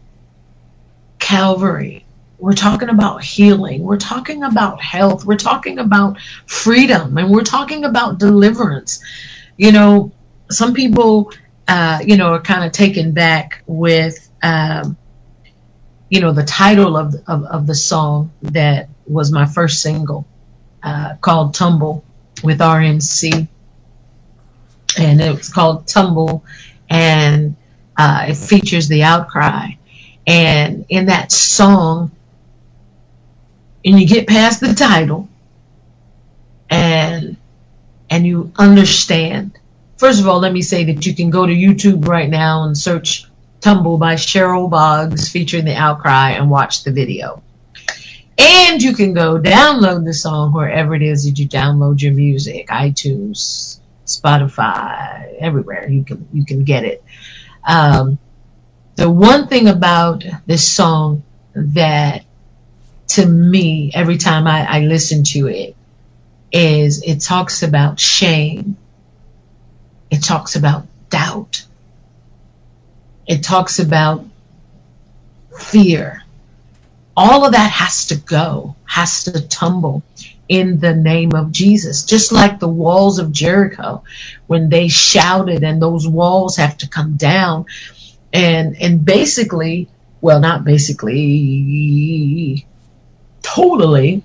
Calvary. 1.21 2.07
We're 2.41 2.55
talking 2.55 2.89
about 2.89 3.23
healing. 3.23 3.83
We're 3.83 3.99
talking 3.99 4.45
about 4.45 4.83
health. 4.83 5.25
We're 5.27 5.37
talking 5.37 5.79
about 5.79 6.19
freedom, 6.47 7.19
and 7.19 7.31
we're 7.31 7.43
talking 7.45 7.85
about 7.85 8.19
deliverance. 8.19 9.03
You 9.59 9.73
know, 9.73 10.13
some 10.51 10.75
people, 10.75 11.33
uh, 11.69 12.01
you 12.05 12.17
know, 12.17 12.33
are 12.35 12.43
kind 12.43 12.65
of 12.65 12.73
taken 12.73 13.13
back 13.13 13.63
with, 13.67 14.31
um, 14.43 14.97
you 16.11 16.21
know, 16.21 16.33
the 16.33 16.45
title 16.45 16.97
of, 16.97 17.15
of 17.27 17.45
of 17.45 17.67
the 17.67 17.75
song 17.75 18.33
that 18.43 18.89
was 19.07 19.33
my 19.33 19.47
first 19.47 19.83
single 19.83 20.27
uh, 20.83 21.17
called 21.21 21.55
"Tumble." 21.55 22.05
with 22.43 22.61
RMC, 22.61 23.49
and 24.99 25.21
it 25.21 25.37
was 25.37 25.49
called 25.51 25.87
Tumble, 25.87 26.45
and 26.89 27.57
uh, 27.97 28.27
it 28.29 28.37
features 28.37 28.89
the 28.89 29.03
outcry. 29.03 29.69
And 30.27 30.87
in 30.89 31.07
that 31.07 31.33
song, 31.33 32.13
and 33.85 34.01
you 34.01 34.07
get 34.07 34.27
past 34.27 34.61
the 34.61 34.75
title, 34.75 35.29
and 36.69 37.37
and 38.09 38.27
you 38.27 38.53
understand. 38.57 39.59
First 39.97 40.21
of 40.21 40.29
all, 40.29 40.41
let 40.41 40.53
me 40.53 40.63
say 40.63 40.85
that 40.85 41.05
you 41.07 41.15
can 41.15 41.31
go 41.31 41.47
to 41.47 41.53
YouTube 41.53 42.07
right 42.07 42.29
now 42.29 42.65
and 42.65 42.77
search 42.77 43.27
"Tumble" 43.61 43.99
by 43.99 44.15
Cheryl 44.15 44.71
Boggs 44.71 45.29
featuring 45.29 45.65
the 45.65 45.75
outcry 45.75 46.31
and 46.31 46.51
watch 46.51 46.85
the 46.85 46.93
video. 46.93 47.43
And 48.39 48.81
you 48.81 48.95
can 48.95 49.13
go 49.13 49.39
download 49.39 50.05
the 50.05 50.15
song 50.15 50.53
wherever 50.53 50.95
it 50.95 51.03
is 51.03 51.25
that 51.25 51.39
you 51.39 51.47
download 51.47 52.01
your 52.01 52.15
music, 52.15 52.69
iTunes, 52.69 53.81
Spotify, 54.07 55.37
everywhere 55.39 55.89
you 55.89 56.05
can 56.05 56.27
you 56.33 56.45
can 56.45 56.65
get 56.65 56.85
it. 56.85 57.05
Um, 57.67 58.19
the 58.97 59.11
one 59.11 59.47
thing 59.47 59.69
about 59.69 60.25
this 60.47 60.67
song 60.67 61.23
that 61.55 62.25
to 63.11 63.27
me 63.27 63.93
every 63.95 64.19
time 64.19 64.49
I, 64.49 64.67
I 64.69 64.81
listen 64.83 65.25
to 65.25 65.49
it 65.49 65.77
is 66.53 67.03
it 67.05 67.21
talks 67.21 67.63
about 67.63 68.01
shame. 68.01 68.77
It 70.11 70.25
talks 70.25 70.57
about 70.57 70.89
doubt. 71.11 71.67
It 73.27 73.45
talks 73.45 73.81
about 73.81 74.27
fear 75.59 76.19
all 77.17 77.47
of 77.47 77.53
that 77.53 77.71
has 77.73 78.09
to 78.09 78.17
go, 78.17 78.77
has 78.87 79.25
to 79.27 79.49
tumble 79.49 80.05
in 80.49 80.81
the 80.81 80.97
name 80.97 81.35
of 81.35 81.53
Jesus. 81.53 82.05
Just 82.05 82.33
like 82.33 82.61
the 82.61 82.69
walls 82.69 83.21
of 83.21 83.33
Jericho, 83.33 84.05
when 84.49 84.71
they 84.71 84.89
shouted 84.89 85.65
and 85.65 85.83
those 85.83 86.09
walls 86.09 86.59
have 86.59 86.79
to 86.81 86.91
come 86.91 87.17
down. 87.17 87.67
And, 88.33 88.77
and 88.83 89.05
basically, 89.05 89.91
well, 90.23 90.41
not 90.41 90.65
basically, 90.65 92.67
totally, 93.55 94.25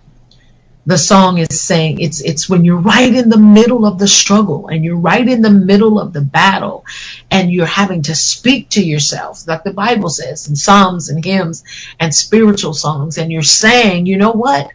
the 0.85 0.97
song 0.97 1.39
is 1.39 1.61
saying 1.61 1.99
it's 1.99 2.21
it's 2.21 2.49
when 2.49 2.65
you're 2.65 2.77
right 2.77 3.13
in 3.15 3.29
the 3.29 3.37
middle 3.39 3.85
of 3.85 3.99
the 3.99 4.07
struggle 4.07 4.67
and 4.67 4.85
you're 4.85 4.99
right 4.99 5.27
in 5.27 5.41
the 5.41 5.49
middle 5.49 5.99
of 5.99 6.13
the 6.13 6.21
battle 6.21 6.85
and 7.31 7.51
you're 7.51 7.65
having 7.65 8.03
to 8.03 8.15
speak 8.15 8.69
to 8.69 8.83
yourself 8.85 9.47
like 9.47 9.63
the 9.63 9.73
bible 9.73 10.09
says 10.09 10.47
in 10.47 10.55
psalms 10.55 11.09
and 11.09 11.25
hymns 11.25 11.63
and 11.99 12.13
spiritual 12.13 12.73
songs 12.73 13.17
and 13.17 13.31
you're 13.31 13.41
saying 13.41 14.05
you 14.05 14.17
know 14.17 14.31
what 14.31 14.69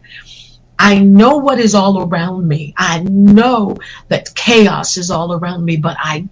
I 0.79 0.99
know 1.01 1.39
what 1.39 1.61
is 1.61 1.75
all 1.75 2.03
around 2.09 2.49
me. 2.49 2.75
I 2.77 3.01
know 3.01 3.77
that 4.09 4.35
chaos 4.35 4.97
is 4.97 5.11
all 5.11 5.35
around 5.35 5.65
me, 5.65 5.77
but 5.77 5.97
I 6.01 6.29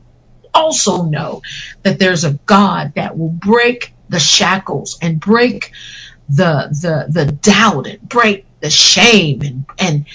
also 0.54 1.04
know 1.04 1.42
that 1.82 1.98
there's 1.98 2.24
a 2.24 2.34
God 2.46 2.92
that 2.96 3.18
will 3.18 3.30
break 3.30 3.94
the 4.08 4.20
shackles 4.20 4.98
and 5.02 5.20
break 5.20 5.72
the 6.28 6.68
the 6.70 7.12
the 7.12 7.32
doubt 7.32 7.86
and 7.86 8.08
break 8.08 8.46
the 8.60 8.70
shame 8.70 9.42
and 9.42 9.66
and 9.78 10.06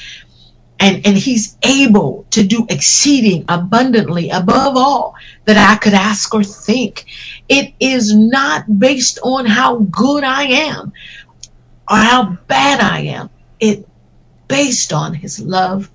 and 0.80 1.06
and 1.06 1.18
he's 1.18 1.58
able 1.64 2.26
to 2.32 2.44
do 2.44 2.66
exceeding 2.70 3.46
abundantly 3.50 4.30
above 4.30 4.76
all 4.78 5.16
that 5.46 5.58
I 5.58 5.78
could 5.78 5.94
ask 5.94 6.34
or 6.34 6.44
think. 6.44 7.06
It 7.50 7.74
is 7.80 8.16
not 8.16 8.80
based 8.80 9.20
on 9.24 9.46
how 9.46 9.80
good 9.80 10.24
I 10.24 10.44
am 10.44 10.94
or 11.90 11.98
how 11.98 12.38
bad 12.48 12.82
I 12.82 13.00
am. 13.02 13.30
It 13.60 13.88
based 14.48 14.94
on 14.94 15.14
his 15.14 15.40
love, 15.40 15.90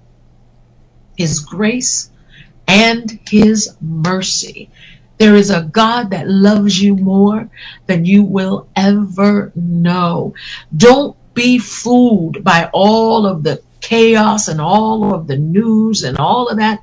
his 1.17 1.41
grace, 1.41 2.11
and 2.67 3.19
his 3.29 3.77
mercy. 3.81 4.71
There 5.19 5.35
is 5.35 5.51
a 5.51 5.63
God 5.63 6.11
that 6.11 6.29
loves 6.29 6.81
you 6.81 6.97
more 6.97 7.51
than 7.87 8.05
you 8.05 8.23
will 8.23 8.69
ever 8.77 9.53
know. 9.57 10.35
Don't 10.77 11.17
be 11.35 11.59
fooled 11.59 12.43
by 12.45 12.71
all 12.73 13.27
of 13.27 13.43
the 13.43 13.63
chaos 13.81 14.49
and 14.49 14.61
all 14.61 15.15
of 15.15 15.27
the 15.27 15.37
news 15.37 16.05
and 16.05 16.19
all 16.19 16.49
of 16.49 16.59
that. 16.59 16.83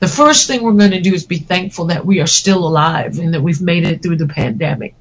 The 0.00 0.08
first 0.08 0.46
thing 0.46 0.62
we're 0.62 0.72
going 0.72 0.90
to 0.90 1.00
do 1.00 1.14
is 1.14 1.24
be 1.24 1.38
thankful 1.38 1.86
that 1.86 2.04
we 2.04 2.20
are 2.20 2.26
still 2.26 2.66
alive 2.66 3.18
and 3.18 3.32
that 3.34 3.42
we've 3.42 3.62
made 3.62 3.86
it 3.86 4.02
through 4.02 4.16
the 4.16 4.28
pandemic. 4.28 4.94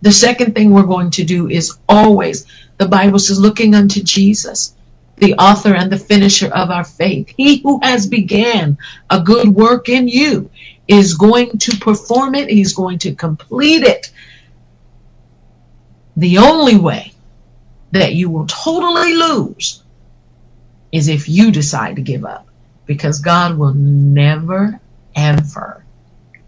The 0.00 0.12
second 0.12 0.54
thing 0.54 0.70
we're 0.72 0.82
going 0.82 1.10
to 1.12 1.24
do 1.24 1.48
is 1.48 1.78
always, 1.88 2.44
the 2.78 2.88
Bible 2.88 3.20
says, 3.20 3.38
looking 3.38 3.74
unto 3.74 4.02
Jesus, 4.02 4.74
the 5.16 5.34
author 5.34 5.74
and 5.74 5.92
the 5.92 5.98
finisher 5.98 6.48
of 6.48 6.70
our 6.70 6.82
faith. 6.82 7.32
He 7.36 7.58
who 7.62 7.78
has 7.82 8.08
began 8.08 8.76
a 9.10 9.20
good 9.20 9.48
work 9.48 9.88
in 9.88 10.08
you 10.08 10.50
is 10.88 11.14
going 11.14 11.58
to 11.58 11.76
perform 11.78 12.34
it. 12.34 12.48
He's 12.50 12.74
going 12.74 12.98
to 13.00 13.14
complete 13.14 13.82
it. 13.82 14.10
The 16.16 16.38
only 16.38 16.76
way 16.76 17.12
that 17.92 18.14
you 18.14 18.30
will 18.30 18.46
totally 18.46 19.14
lose 19.14 19.82
is 20.90 21.08
if 21.08 21.28
you 21.28 21.50
decide 21.50 21.96
to 21.96 22.02
give 22.02 22.24
up 22.24 22.46
because 22.86 23.20
God 23.20 23.56
will 23.56 23.74
never 23.74 24.80
ever 25.14 25.84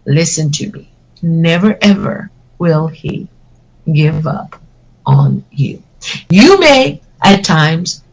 listen 0.05 0.51
to 0.51 0.71
me. 0.71 0.89
Never 1.21 1.77
ever 1.81 2.29
will 2.59 2.87
he 2.87 3.27
give 3.91 4.27
up 4.27 4.61
on 5.05 5.43
you. 5.51 5.81
You 6.29 6.59
may 6.59 7.01
at 7.23 7.43
times, 7.43 8.03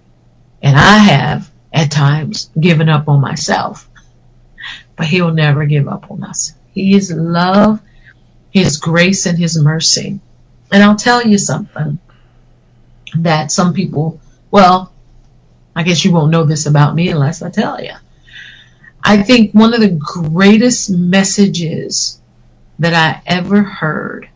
and 0.62 0.76
I 0.76 0.98
have 0.98 1.50
at 1.72 1.90
times 1.90 2.50
given 2.58 2.88
up 2.88 3.08
on 3.08 3.20
myself, 3.20 3.88
but 4.96 5.06
he'll 5.06 5.32
never 5.32 5.64
give 5.66 5.88
up 5.88 6.10
on 6.10 6.24
us. 6.24 6.52
His 6.74 7.12
love, 7.12 7.80
his 8.50 8.76
grace, 8.76 9.26
and 9.26 9.38
his 9.38 9.58
mercy. 9.58 10.20
And 10.70 10.82
I'll 10.82 10.96
tell 10.96 11.26
you 11.26 11.38
something 11.38 11.98
that 13.16 13.52
some 13.52 13.74
people, 13.74 14.20
well, 14.50 14.92
I 15.74 15.82
guess 15.82 16.04
you 16.04 16.12
won't 16.12 16.30
know 16.30 16.44
this 16.44 16.66
about 16.66 16.94
me 16.94 17.08
unless 17.08 17.42
I 17.42 17.50
tell 17.50 17.82
you. 17.82 17.92
I 19.04 19.22
think 19.22 19.52
one 19.52 19.74
of 19.74 19.80
the 19.80 19.98
greatest 19.98 20.90
messages 20.90 22.20
that 22.78 22.94
I 22.94 23.22
ever 23.26 23.62
heard 23.62 24.28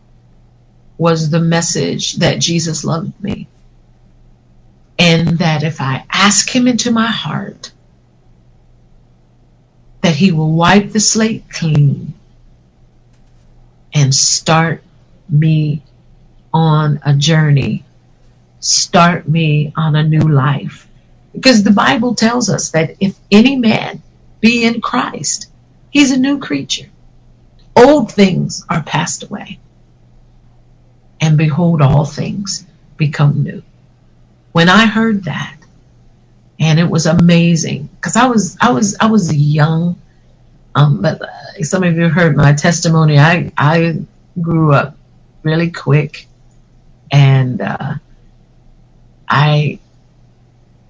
was 0.97 1.29
the 1.29 1.39
message 1.39 2.13
that 2.13 2.39
Jesus 2.39 2.83
loved 2.83 3.21
me. 3.23 3.47
And 4.99 5.37
that 5.37 5.63
if 5.63 5.79
I 5.79 6.05
ask 6.11 6.53
him 6.53 6.67
into 6.67 6.91
my 6.91 7.05
heart, 7.05 7.71
that 10.07 10.15
he 10.15 10.31
will 10.31 10.53
wipe 10.53 10.91
the 10.93 11.01
slate 11.01 11.43
clean 11.49 12.13
and 13.93 14.15
start 14.15 14.81
me 15.27 15.83
on 16.53 16.97
a 17.05 17.13
journey 17.13 17.83
start 18.61 19.27
me 19.27 19.73
on 19.75 19.97
a 19.97 20.07
new 20.07 20.21
life. 20.21 20.87
Because 21.33 21.61
the 21.63 21.71
Bible 21.71 22.15
tells 22.15 22.49
us 22.49 22.71
that 22.71 22.95
if 23.01 23.19
any 23.31 23.57
man 23.57 24.01
be 24.39 24.65
in 24.65 24.79
Christ, 24.79 25.49
he's 25.89 26.11
a 26.11 26.17
new 26.17 26.39
creature. 26.39 26.87
Old 27.75 28.09
things 28.09 28.65
are 28.69 28.83
passed 28.83 29.23
away. 29.23 29.59
And 31.19 31.37
behold, 31.37 31.81
all 31.81 32.05
things 32.05 32.65
become 32.95 33.43
new. 33.43 33.61
When 34.53 34.69
I 34.69 34.85
heard 34.85 35.25
that, 35.25 35.57
and 36.59 36.79
it 36.79 36.89
was 36.89 37.05
amazing 37.05 37.89
because 38.07 38.15
I 38.15 38.27
was 38.27 38.57
I 38.61 38.71
was 38.71 38.95
I 39.01 39.07
was 39.07 39.33
young, 39.35 39.99
um, 40.75 41.01
but 41.01 41.21
uh, 41.21 41.63
some 41.63 41.83
of 41.83 41.97
you 41.97 42.07
heard 42.07 42.37
my 42.37 42.53
testimony. 42.53 43.19
I 43.19 43.51
I 43.57 43.99
grew 44.41 44.71
up 44.71 44.95
really 45.43 45.69
quick, 45.69 46.25
and 47.11 47.59
uh, 47.59 47.95
I 49.27 49.79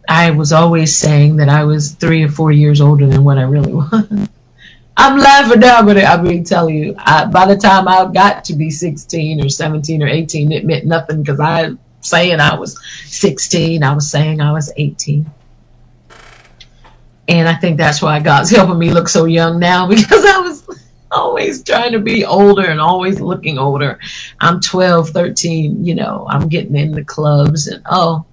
I 0.07 0.29
was 0.29 0.53
always 0.53 0.95
saying 0.95 1.37
that 1.37 1.49
I 1.49 1.63
was 1.63 1.93
three 1.93 2.23
or 2.23 2.29
four 2.29 2.51
years 2.51 2.81
older 2.81 3.07
than 3.07 3.23
what 3.23 3.39
I 3.39 3.43
really 3.43 3.73
was. 3.81 4.29
I'm 4.99 5.17
laughing 5.17 5.59
now, 5.59 5.83
but 5.83 5.97
I 5.97 6.21
mean, 6.21 6.43
tell 6.43 6.69
you, 6.69 6.93
I, 6.99 7.25
by 7.25 7.47
the 7.47 7.57
time 7.57 7.87
I 7.87 8.11
got 8.11 8.43
to 8.45 8.55
be 8.55 8.69
16 8.69 9.43
or 9.43 9.49
17 9.49 10.03
or 10.03 10.07
18, 10.07 10.51
it 10.51 10.65
meant 10.65 10.85
nothing 10.85 11.21
because 11.21 11.39
I 11.39 11.71
saying 12.01 12.39
I 12.39 12.55
was 12.55 12.79
16, 13.05 13.83
I 13.83 13.93
was 13.93 14.09
saying 14.09 14.39
I 14.39 14.51
was 14.51 14.71
18. 14.75 15.25
And 17.27 17.47
I 17.49 17.55
think 17.55 17.77
that's 17.77 18.01
why 18.01 18.19
God's 18.19 18.51
helping 18.51 18.79
me 18.79 18.91
look 18.91 19.09
so 19.09 19.25
young 19.25 19.59
now 19.59 19.87
because 19.89 20.25
I 20.25 20.39
was 20.41 20.67
always 21.11 21.63
trying 21.63 21.93
to 21.93 21.99
be 21.99 22.25
older 22.25 22.65
and 22.65 22.81
always 22.81 23.21
looking 23.21 23.57
older. 23.57 23.99
I'm 24.41 24.61
12, 24.61 25.09
13, 25.11 25.85
you 25.85 25.95
know, 25.95 26.27
I'm 26.29 26.49
getting 26.49 26.75
in 26.75 26.91
the 26.93 27.05
clubs 27.05 27.67
and 27.67 27.83
oh, 27.89 28.25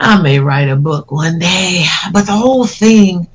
I 0.00 0.20
may 0.22 0.40
write 0.40 0.68
a 0.68 0.76
book 0.76 1.10
one 1.12 1.38
day. 1.38 1.86
But 2.12 2.26
the 2.26 2.32
whole 2.32 2.66
thing 2.66 3.28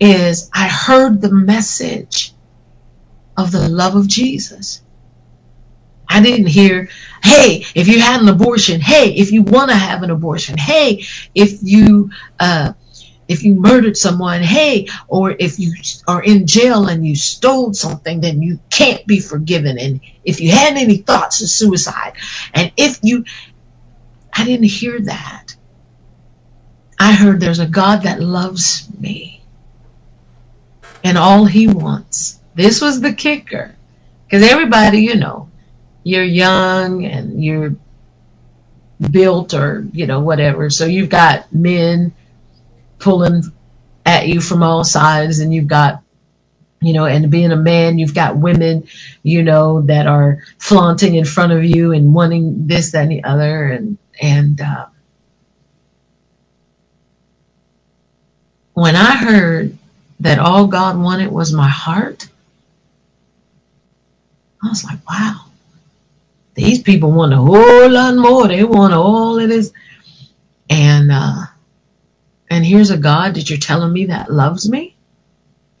is 0.00 0.50
I 0.54 0.68
heard 0.68 1.20
the 1.20 1.32
message 1.32 2.34
of 3.36 3.52
the 3.52 3.68
love 3.68 3.96
of 3.96 4.08
Jesus. 4.08 4.82
I 6.08 6.22
didn't 6.22 6.48
hear, 6.48 6.88
hey, 7.22 7.64
if 7.74 7.88
you 7.88 8.00
had 8.00 8.20
an 8.20 8.28
abortion, 8.28 8.80
hey, 8.80 9.14
if 9.14 9.32
you 9.32 9.42
want 9.42 9.70
to 9.70 9.76
have 9.76 10.02
an 10.02 10.10
abortion, 10.10 10.56
hey, 10.58 11.04
if 11.34 11.58
you 11.62 12.10
uh, 12.40 12.74
if 13.28 13.42
you 13.42 13.54
murdered 13.54 13.96
someone, 13.96 14.42
hey, 14.42 14.88
or 15.08 15.34
if 15.38 15.58
you 15.58 15.74
are 16.06 16.22
in 16.22 16.46
jail 16.46 16.88
and 16.88 17.06
you 17.06 17.16
stole 17.16 17.72
something, 17.72 18.20
then 18.20 18.42
you 18.42 18.58
can't 18.70 19.06
be 19.06 19.20
forgiven. 19.20 19.78
And 19.78 20.00
if 20.24 20.40
you 20.40 20.50
had 20.50 20.76
any 20.76 20.98
thoughts 20.98 21.42
of 21.42 21.48
suicide, 21.48 22.14
and 22.52 22.72
if 22.76 22.98
you, 23.02 23.24
I 24.32 24.44
didn't 24.44 24.66
hear 24.66 25.00
that. 25.00 25.56
I 26.98 27.12
heard 27.12 27.40
there's 27.40 27.58
a 27.58 27.66
God 27.66 28.02
that 28.02 28.20
loves 28.20 28.88
me. 28.98 29.42
And 31.02 31.18
all 31.18 31.44
he 31.44 31.66
wants. 31.66 32.40
This 32.54 32.80
was 32.80 33.00
the 33.00 33.12
kicker. 33.12 33.74
Because 34.26 34.50
everybody, 34.50 35.00
you 35.00 35.16
know, 35.16 35.50
you're 36.02 36.24
young 36.24 37.04
and 37.04 37.44
you're 37.44 37.74
built 39.10 39.54
or, 39.54 39.86
you 39.92 40.06
know, 40.06 40.20
whatever. 40.20 40.70
So 40.70 40.86
you've 40.86 41.10
got 41.10 41.52
men 41.52 42.14
pulling 42.98 43.42
at 44.06 44.28
you 44.28 44.40
from 44.40 44.62
all 44.62 44.84
sides 44.84 45.38
and 45.38 45.52
you've 45.52 45.66
got 45.66 46.02
you 46.80 46.92
know 46.92 47.06
and 47.06 47.30
being 47.30 47.52
a 47.52 47.56
man 47.56 47.98
you've 47.98 48.14
got 48.14 48.36
women 48.36 48.86
you 49.22 49.42
know 49.42 49.80
that 49.82 50.06
are 50.06 50.38
flaunting 50.58 51.14
in 51.14 51.24
front 51.24 51.52
of 51.52 51.64
you 51.64 51.92
and 51.92 52.14
wanting 52.14 52.66
this 52.66 52.92
that 52.92 53.02
and 53.04 53.12
the 53.12 53.24
other 53.24 53.66
and 53.66 53.96
and 54.20 54.60
uh, 54.60 54.86
when 58.74 58.96
i 58.96 59.16
heard 59.16 59.76
that 60.20 60.38
all 60.38 60.66
god 60.66 60.98
wanted 60.98 61.30
was 61.30 61.52
my 61.52 61.68
heart 61.68 62.28
i 64.62 64.68
was 64.68 64.84
like 64.84 64.98
wow. 65.08 65.44
These 66.54 66.82
people 66.82 67.10
want 67.10 67.32
a 67.32 67.36
whole 67.36 67.90
lot 67.90 68.14
more. 68.14 68.48
They 68.48 68.62
want 68.64 68.94
all 68.94 69.38
of 69.38 69.48
this. 69.48 69.72
And 70.70 71.10
uh 71.12 71.46
and 72.54 72.64
here's 72.64 72.90
a 72.90 72.96
God 72.96 73.34
that 73.34 73.50
you're 73.50 73.58
telling 73.58 73.92
me 73.92 74.06
that 74.06 74.32
loves 74.32 74.70
me. 74.70 74.94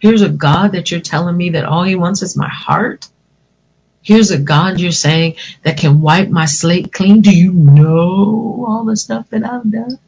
Here's 0.00 0.22
a 0.22 0.28
God 0.28 0.72
that 0.72 0.90
you're 0.90 1.00
telling 1.00 1.36
me 1.36 1.50
that 1.50 1.64
all 1.64 1.84
he 1.84 1.94
wants 1.94 2.20
is 2.20 2.36
my 2.36 2.48
heart. 2.48 3.08
Here's 4.02 4.32
a 4.32 4.38
God 4.40 4.80
you're 4.80 4.90
saying 4.90 5.36
that 5.62 5.78
can 5.78 6.00
wipe 6.00 6.30
my 6.30 6.46
slate 6.46 6.92
clean. 6.92 7.20
Do 7.20 7.30
you 7.34 7.52
know 7.52 8.64
all 8.68 8.84
the 8.84 8.96
stuff 8.96 9.30
that 9.30 9.44
I've 9.44 9.70
done? 9.70 10.00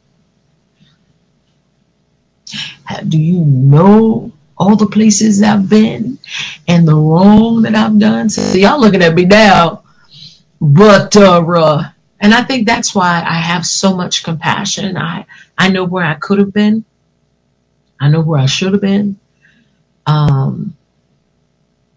Do 3.07 3.17
you 3.17 3.39
know 3.45 4.33
all 4.57 4.75
the 4.75 4.87
places 4.87 5.41
I've 5.41 5.69
been 5.69 6.19
and 6.67 6.85
the 6.85 6.95
wrong 6.95 7.61
that 7.61 7.75
I've 7.75 7.97
done? 7.97 8.29
So 8.29 8.57
y'all 8.57 8.81
looking 8.81 9.03
at 9.03 9.15
me 9.15 9.23
now, 9.25 9.83
but 10.59 11.15
uh, 11.15 11.83
and 12.19 12.33
I 12.33 12.43
think 12.43 12.67
that's 12.67 12.93
why 12.93 13.23
I 13.25 13.35
have 13.35 13.65
so 13.65 13.95
much 13.95 14.23
compassion. 14.25 14.97
I 14.97 15.25
I 15.57 15.69
know 15.69 15.85
where 15.85 16.05
I 16.05 16.15
could 16.15 16.39
have 16.39 16.53
been. 16.53 16.85
I 17.99 18.09
know 18.09 18.21
where 18.21 18.39
I 18.39 18.45
should 18.45 18.73
have 18.73 18.81
been. 18.81 19.19
Um, 20.05 20.75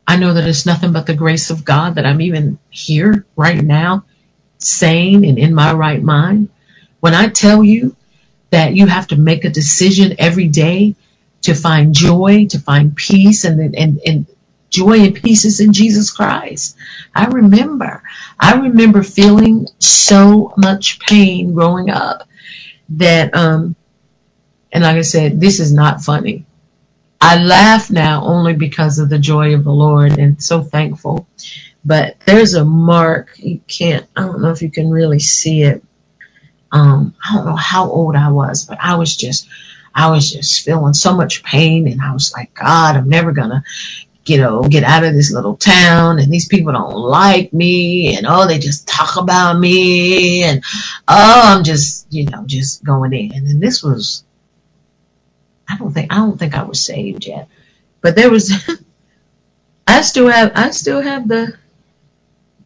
I 0.07 0.17
know 0.17 0.35
that 0.35 0.49
it's 0.49 0.67
nothing 0.67 0.93
but 0.93 1.07
the 1.07 1.15
grace 1.15 1.51
of 1.51 1.65
God 1.65 1.95
that 1.95 2.07
I'm 2.07 2.21
even 2.21 2.59
here 2.71 3.27
right 3.37 3.63
now, 3.63 4.05
sane 4.59 5.25
and 5.25 5.39
in 5.39 5.55
my 5.55 5.73
right 5.73 6.03
mind. 6.03 6.49
When 7.01 7.15
I 7.15 7.29
tell 7.29 7.63
you 7.63 7.95
that 8.51 8.75
you 8.75 8.87
have 8.87 9.07
to 9.09 9.17
make 9.17 9.45
a 9.45 9.51
decision 9.51 10.17
every 10.19 10.49
day 10.49 10.97
to 11.43 11.55
find 11.55 11.95
joy, 11.95 12.47
to 12.51 12.59
find 12.59 12.97
peace, 12.97 13.45
and 13.45 13.75
and 13.75 14.01
and 14.05 14.27
joy 14.71 15.01
and 15.01 15.15
peace 15.15 15.45
is 15.45 15.61
in 15.61 15.73
Jesus 15.73 16.11
Christ. 16.11 16.77
I 17.15 17.27
remember, 17.27 18.03
I 18.39 18.55
remember 18.55 19.03
feeling 19.03 19.69
so 19.79 20.53
much 20.57 20.99
pain 21.01 21.55
growing 21.55 21.91
up 21.91 22.29
that 22.91 23.35
um 23.35 23.77
and 24.73 24.85
like 24.85 24.97
I 24.97 25.03
said, 25.03 25.41
this 25.41 25.59
is 25.59 25.73
not 25.73 26.01
funny. 26.01 26.47
I 27.21 27.43
laugh 27.43 27.91
now 27.91 28.25
only 28.25 28.55
because 28.55 28.99
of 28.99 29.09
the 29.09 29.19
joy 29.19 29.55
of 29.55 29.65
the 29.65 29.73
Lord 29.73 30.19
and 30.19 30.43
so 30.43 30.63
thankful. 30.63 31.27
But 31.85 32.17
there's 32.25 32.55
a 32.55 32.65
mark 32.65 33.33
you 33.37 33.61
can't 33.67 34.07
I 34.17 34.23
don't 34.23 34.43
know 34.43 34.51
if 34.51 34.63
you 34.63 34.71
can 34.71 34.91
really 34.91 35.19
see 35.19 35.63
it. 35.63 35.83
Um 36.73 37.15
I 37.25 37.35
don't 37.35 37.47
know 37.47 37.57
how 37.57 37.91
old 37.91 38.17
I 38.17 38.31
was, 38.31 38.65
but 38.67 38.79
I 38.81 38.95
was 38.97 39.17
just 39.17 39.49
I 39.95 40.11
was 40.11 40.31
just 40.31 40.65
feeling 40.65 40.95
so 40.95 41.15
much 41.15 41.43
pain 41.43 41.89
and 41.89 42.01
I 42.01 42.13
was 42.13 42.33
like, 42.33 42.55
God, 42.55 42.97
I'm 42.97 43.09
never 43.09 43.33
gonna 43.33 43.65
you 44.27 44.39
know, 44.39 44.63
get 44.65 44.85
out 44.85 45.05
of 45.05 45.15
this 45.15 45.33
little 45.33 45.57
town 45.57 46.19
and 46.19 46.33
these 46.33 46.49
people 46.49 46.73
don't 46.73 46.95
like 46.95 47.53
me 47.53 48.17
and 48.17 48.27
oh, 48.29 48.47
they 48.47 48.59
just 48.59 48.87
talk 48.89 49.17
about 49.17 49.59
me 49.59 50.45
and 50.45 50.63
oh, 51.09 51.43
I'm 51.57 51.65
just, 51.65 52.07
you 52.13 52.27
know, 52.27 52.45
just 52.47 52.85
going 52.85 53.13
in. 53.15 53.33
And 53.35 53.63
this 53.63 53.83
was, 53.83 54.25
I 55.69 55.77
don't 55.79 55.93
think, 55.93 56.13
I 56.13 56.17
don't 56.17 56.39
think 56.39 56.55
I 56.55 56.63
was 56.65 56.85
saved 56.85 57.27
yet, 57.27 57.49
but 58.03 58.17
there 58.17 58.31
was, 58.31 58.53
I 59.89 60.03
still 60.03 60.29
have, 60.29 60.53
I 60.55 60.71
still 60.71 61.03
have 61.03 61.29
the, 61.29 61.57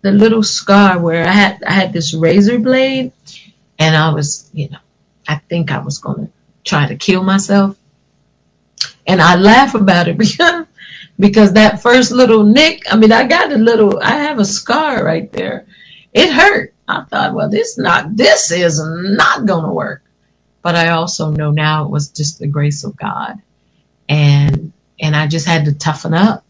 the 0.03 0.13
little 0.13 0.43
scar 0.43 1.01
where 1.01 1.27
I 1.27 1.33
had, 1.33 1.63
I 1.65 1.73
had 1.73 1.93
this 1.93 2.15
razor 2.15 2.59
blade 2.59 3.13
and 3.79 3.97
I 3.97 4.13
was, 4.15 4.51
you 4.53 4.71
know, 4.71 4.79
I 5.29 5.37
think 5.49 5.71
I 5.73 5.79
was 5.79 5.99
going 5.99 6.27
to 6.27 6.33
try 6.65 6.89
to 6.89 6.97
kill 6.97 7.23
myself. 7.25 7.77
And 9.07 9.21
I 9.23 9.37
laugh 9.37 9.75
about 9.75 10.09
it 10.09 10.19
because 10.19 10.67
because 11.19 11.53
that 11.53 11.83
first 11.83 12.11
little 12.11 12.45
nick, 12.45 12.83
I 12.91 12.97
mean, 12.97 13.13
I 13.13 13.27
got 13.27 13.53
a 13.53 13.57
little, 13.57 14.01
I 14.01 14.13
have 14.17 14.39
a 14.39 14.45
scar 14.45 15.05
right 15.05 15.31
there. 15.33 15.67
It 16.13 16.33
hurt. 16.33 16.75
I 16.87 17.05
thought, 17.05 17.35
well, 17.35 17.49
this 17.49 17.79
not, 17.79 18.17
this 18.17 18.51
is 18.51 18.81
not 18.85 19.47
going 19.47 19.65
to 19.65 19.73
work. 19.73 20.03
But 20.63 20.75
I 20.75 20.91
also 20.91 21.31
know 21.31 21.51
now 21.51 21.85
it 21.85 21.91
was 21.91 22.09
just 22.09 22.39
the 22.39 22.47
grace 22.47 22.85
of 22.85 22.97
God. 22.97 23.41
And, 24.09 24.73
and 25.01 25.15
I 25.15 25.27
just 25.27 25.47
had 25.47 25.65
to 25.67 25.75
toughen 25.75 26.15
up. 26.15 26.45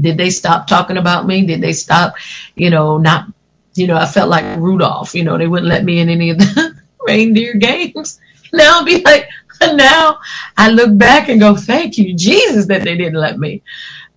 Did 0.00 0.16
they 0.16 0.30
stop 0.30 0.66
talking 0.66 0.96
about 0.96 1.26
me? 1.26 1.46
Did 1.46 1.60
they 1.60 1.72
stop, 1.72 2.14
you 2.54 2.70
know, 2.70 2.98
not, 2.98 3.26
you 3.74 3.86
know, 3.86 3.96
I 3.96 4.06
felt 4.06 4.30
like 4.30 4.58
Rudolph, 4.58 5.14
you 5.14 5.24
know, 5.24 5.38
they 5.38 5.46
wouldn't 5.46 5.68
let 5.68 5.84
me 5.84 5.98
in 5.98 6.08
any 6.08 6.30
of 6.30 6.38
the 6.38 6.80
reindeer 7.06 7.54
games. 7.54 8.20
Now 8.50 8.78
I'll 8.78 8.84
be 8.84 9.02
like, 9.02 9.28
now 9.74 10.20
I 10.56 10.70
look 10.70 10.96
back 10.98 11.28
and 11.28 11.40
go, 11.40 11.56
thank 11.56 11.98
you, 11.98 12.16
Jesus, 12.16 12.66
that 12.68 12.84
they 12.84 12.96
didn't 12.96 13.20
let 13.20 13.38
me. 13.38 13.62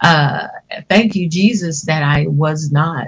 Uh, 0.01 0.47
thank 0.89 1.15
you, 1.15 1.29
Jesus, 1.29 1.83
that 1.83 2.03
I 2.03 2.27
was 2.27 2.71
not, 2.71 3.07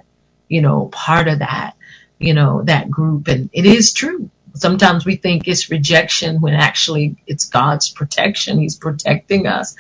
you 0.50 0.62
know, 0.62 0.88
part 0.88 1.28
of 1.28 1.40
that, 1.40 1.76
you 2.20 2.34
know, 2.34 2.64
that 2.64 2.92
group. 2.92 3.28
And 3.30 3.50
it 3.54 3.66
is 3.66 3.94
true. 3.94 4.30
Sometimes 4.56 5.06
we 5.06 5.18
think 5.18 5.48
it's 5.48 5.72
rejection 5.72 6.42
when 6.42 6.54
actually 6.56 7.18
it's 7.28 7.46
God's 7.46 7.90
protection. 7.92 8.60
He's 8.60 8.78
protecting 8.78 9.48
us. 9.48 9.76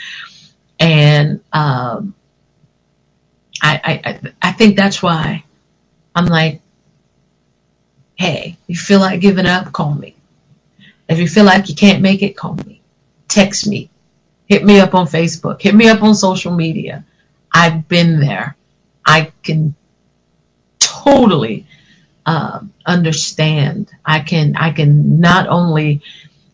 And, 0.80 1.42
um, 1.54 2.16
I, 3.62 3.82
I, 3.84 4.00
I 4.42 4.54
think 4.54 4.78
that's 4.78 5.04
why 5.04 5.46
I'm 6.16 6.28
like, 6.28 6.62
hey, 8.16 8.58
you 8.68 8.78
feel 8.78 9.00
like 9.00 9.22
giving 9.22 9.48
up, 9.48 9.74
call 9.74 9.96
me. 9.96 10.16
If 11.08 11.20
you 11.20 11.28
feel 11.28 11.46
like 11.46 11.70
you 11.70 11.76
can't 11.76 12.02
make 12.02 12.22
it, 12.22 12.38
call 12.38 12.56
me. 12.56 12.82
Text 13.28 13.68
me. 13.68 13.90
Hit 14.46 14.64
me 14.64 14.80
up 14.80 14.94
on 14.94 15.08
Facebook. 15.08 15.62
Hit 15.62 15.76
me 15.76 15.88
up 15.88 16.04
on 16.04 16.16
social 16.16 16.54
media. 16.54 17.04
I've 17.52 17.88
been 17.88 18.20
there. 18.20 18.56
I 19.06 19.32
can 19.44 19.76
totally 20.80 21.66
uh, 22.26 22.62
understand. 22.86 23.92
I 24.06 24.20
can 24.20 24.56
I 24.56 24.72
can 24.72 25.20
not 25.20 25.48
only 25.48 26.02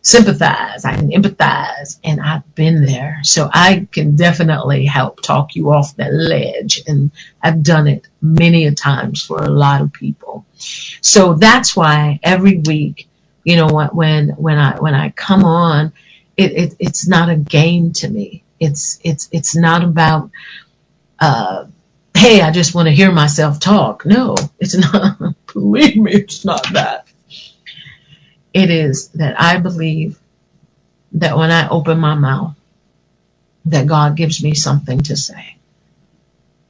sympathize, 0.02 0.84
I 0.84 0.94
can 0.94 1.10
empathize, 1.10 1.98
and 2.02 2.20
I've 2.20 2.54
been 2.54 2.84
there. 2.84 3.20
So 3.22 3.50
I 3.52 3.86
can 3.92 4.16
definitely 4.16 4.86
help 4.86 5.20
talk 5.22 5.54
you 5.54 5.70
off 5.72 5.96
that 5.96 6.12
ledge. 6.12 6.82
And 6.86 7.10
I've 7.42 7.62
done 7.62 7.86
it 7.86 8.08
many 8.22 8.66
a 8.66 8.72
times 8.74 9.22
for 9.22 9.42
a 9.42 9.50
lot 9.50 9.82
of 9.82 9.92
people. 9.92 10.44
So 11.00 11.34
that's 11.34 11.76
why 11.76 12.20
every 12.22 12.58
week 12.58 13.08
you 13.44 13.56
know 13.56 13.68
when 13.92 14.30
when 14.30 14.58
I 14.58 14.78
when 14.80 14.94
I 14.94 15.10
come 15.10 15.44
on, 15.44 15.92
it, 16.36 16.52
it 16.52 16.74
it's 16.80 17.08
not 17.08 17.30
a 17.30 17.36
game 17.36 17.92
to 17.94 18.08
me. 18.10 18.44
It's 18.60 19.00
it's 19.04 19.28
it's 19.32 19.56
not 19.56 19.84
about 19.84 20.30
uh, 21.20 21.66
hey, 22.16 22.42
I 22.42 22.50
just 22.52 22.74
want 22.74 22.88
to 22.88 22.94
hear 22.94 23.12
myself 23.12 23.60
talk. 23.60 24.06
No, 24.06 24.36
it's 24.60 24.76
not. 24.76 25.18
Believe 25.54 25.96
me, 25.96 26.12
it's 26.12 26.44
not 26.44 26.66
that. 26.74 27.08
It 28.54 28.70
is 28.70 29.08
that 29.10 29.40
I 29.40 29.58
believe 29.58 30.18
that 31.12 31.36
when 31.38 31.50
I 31.52 31.68
open 31.68 31.98
my 32.00 32.14
mouth, 32.14 32.56
that 33.66 33.86
God 33.86 34.16
gives 34.16 34.42
me 34.42 34.54
something 34.54 35.00
to 35.02 35.16
say 35.16 35.56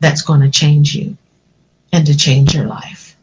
that's 0.01 0.23
going 0.23 0.41
to 0.43 0.51
change 0.51 0.95
you 0.95 1.17
and 1.93 2.07
to 2.07 2.17
change 2.17 2.55
your 2.55 2.67
life. 2.67 3.17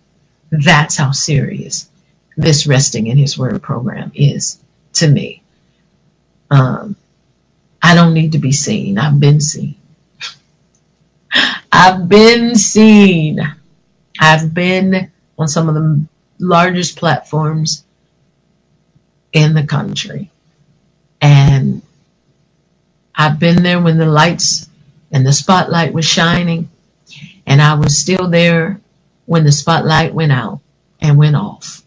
That's 0.51 0.97
how 0.97 1.11
serious 1.11 1.89
this 2.37 2.67
resting 2.67 3.07
in 3.07 3.17
His 3.17 3.37
Word 3.37 3.61
program 3.61 4.11
is 4.15 4.59
to 4.93 5.07
me. 5.09 5.41
Um, 6.49 6.95
I 7.81 7.95
don't 7.95 8.13
need 8.13 8.31
to 8.33 8.37
be 8.37 8.51
seen. 8.51 8.97
I've 8.97 9.19
been 9.19 9.41
seen. 9.41 9.75
I've 11.71 12.07
been 12.07 12.55
seen. 12.55 13.39
I've 14.19 14.53
been 14.53 15.11
on 15.37 15.47
some 15.47 15.67
of 15.67 15.75
the 15.75 16.05
largest 16.39 16.97
platforms 16.97 17.83
in 19.33 19.53
the 19.53 19.63
country. 19.63 20.31
And 21.21 21.81
I've 23.15 23.39
been 23.39 23.63
there 23.63 23.81
when 23.81 23.97
the 23.97 24.05
lights 24.05 24.69
and 25.11 25.25
the 25.25 25.33
spotlight 25.33 25.93
was 25.93 26.05
shining. 26.05 26.69
And 27.45 27.61
I 27.61 27.75
was 27.75 27.97
still 27.97 28.29
there 28.29 28.79
when 29.25 29.43
the 29.43 29.51
spotlight 29.51 30.13
went 30.13 30.31
out 30.31 30.59
and 31.01 31.17
went 31.17 31.35
off. 31.35 31.83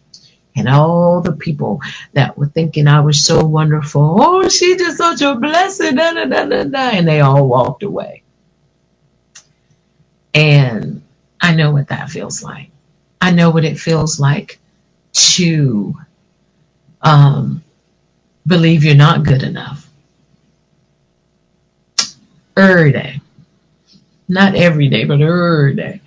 And 0.55 0.69
all 0.69 1.21
the 1.21 1.33
people 1.33 1.81
that 2.13 2.37
were 2.37 2.47
thinking 2.47 2.87
I 2.87 3.01
was 3.01 3.23
so 3.25 3.45
wonderful, 3.45 4.17
oh, 4.21 4.49
she's 4.49 4.77
just 4.77 4.97
such 4.97 5.21
a 5.21 5.35
blessing, 5.35 5.95
da, 5.95 6.13
da, 6.13 6.25
da, 6.25 6.45
da, 6.45 6.63
da, 6.65 6.89
and 6.91 7.07
they 7.07 7.21
all 7.21 7.47
walked 7.47 7.83
away. 7.83 8.23
And 10.33 11.03
I 11.41 11.55
know 11.55 11.71
what 11.71 11.89
that 11.89 12.09
feels 12.09 12.43
like. 12.43 12.71
I 13.21 13.31
know 13.31 13.49
what 13.51 13.65
it 13.65 13.79
feels 13.79 14.19
like 14.19 14.59
to 15.13 15.95
um, 17.01 17.63
believe 18.47 18.83
you're 18.83 18.95
not 18.95 19.23
good 19.25 19.43
enough. 19.43 19.89
Every 22.57 22.91
day. 22.91 23.21
Not 24.29 24.55
every 24.55 24.89
day, 24.89 25.05
but 25.05 25.21
every 25.21 25.75
day. 25.75 26.01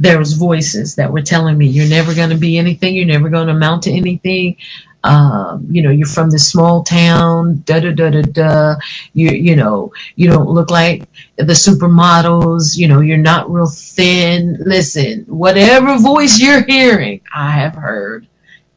There 0.00 0.18
was 0.20 0.34
voices 0.34 0.96
that 0.96 1.12
were 1.12 1.22
telling 1.22 1.58
me 1.58 1.68
you're 1.68 1.88
never 1.90 2.14
going 2.14 2.30
to 2.30 2.38
be 2.38 2.58
anything. 2.58 2.96
You're 2.96 3.06
never 3.06 3.30
going 3.30 3.48
to 3.48 3.54
amount 3.54 3.84
to 3.84 3.92
anything. 3.92 4.58
Um, 5.04 5.68
you 5.70 5.82
know, 5.82 5.90
you're 5.90 6.08
from 6.08 6.30
this 6.30 6.50
small 6.50 6.84
town, 6.84 7.62
da 7.66 7.80
da 7.80 7.92
da 7.92 8.10
da 8.10 8.22
da. 8.22 8.76
You 9.14 9.30
you 9.30 9.56
know, 9.56 9.94
you 10.16 10.28
don't 10.28 10.50
look 10.50 10.70
like 10.70 11.04
the 11.38 11.54
supermodels. 11.54 12.76
You 12.78 12.88
know, 12.88 13.00
you're 13.00 13.18
not 13.18 13.50
real 13.52 13.68
thin. 13.68 14.58
Listen, 14.60 15.26
whatever 15.28 15.98
voice 15.98 16.40
you're 16.40 16.64
hearing, 16.64 17.22
I 17.34 17.52
have 17.52 17.76
heard, 17.76 18.28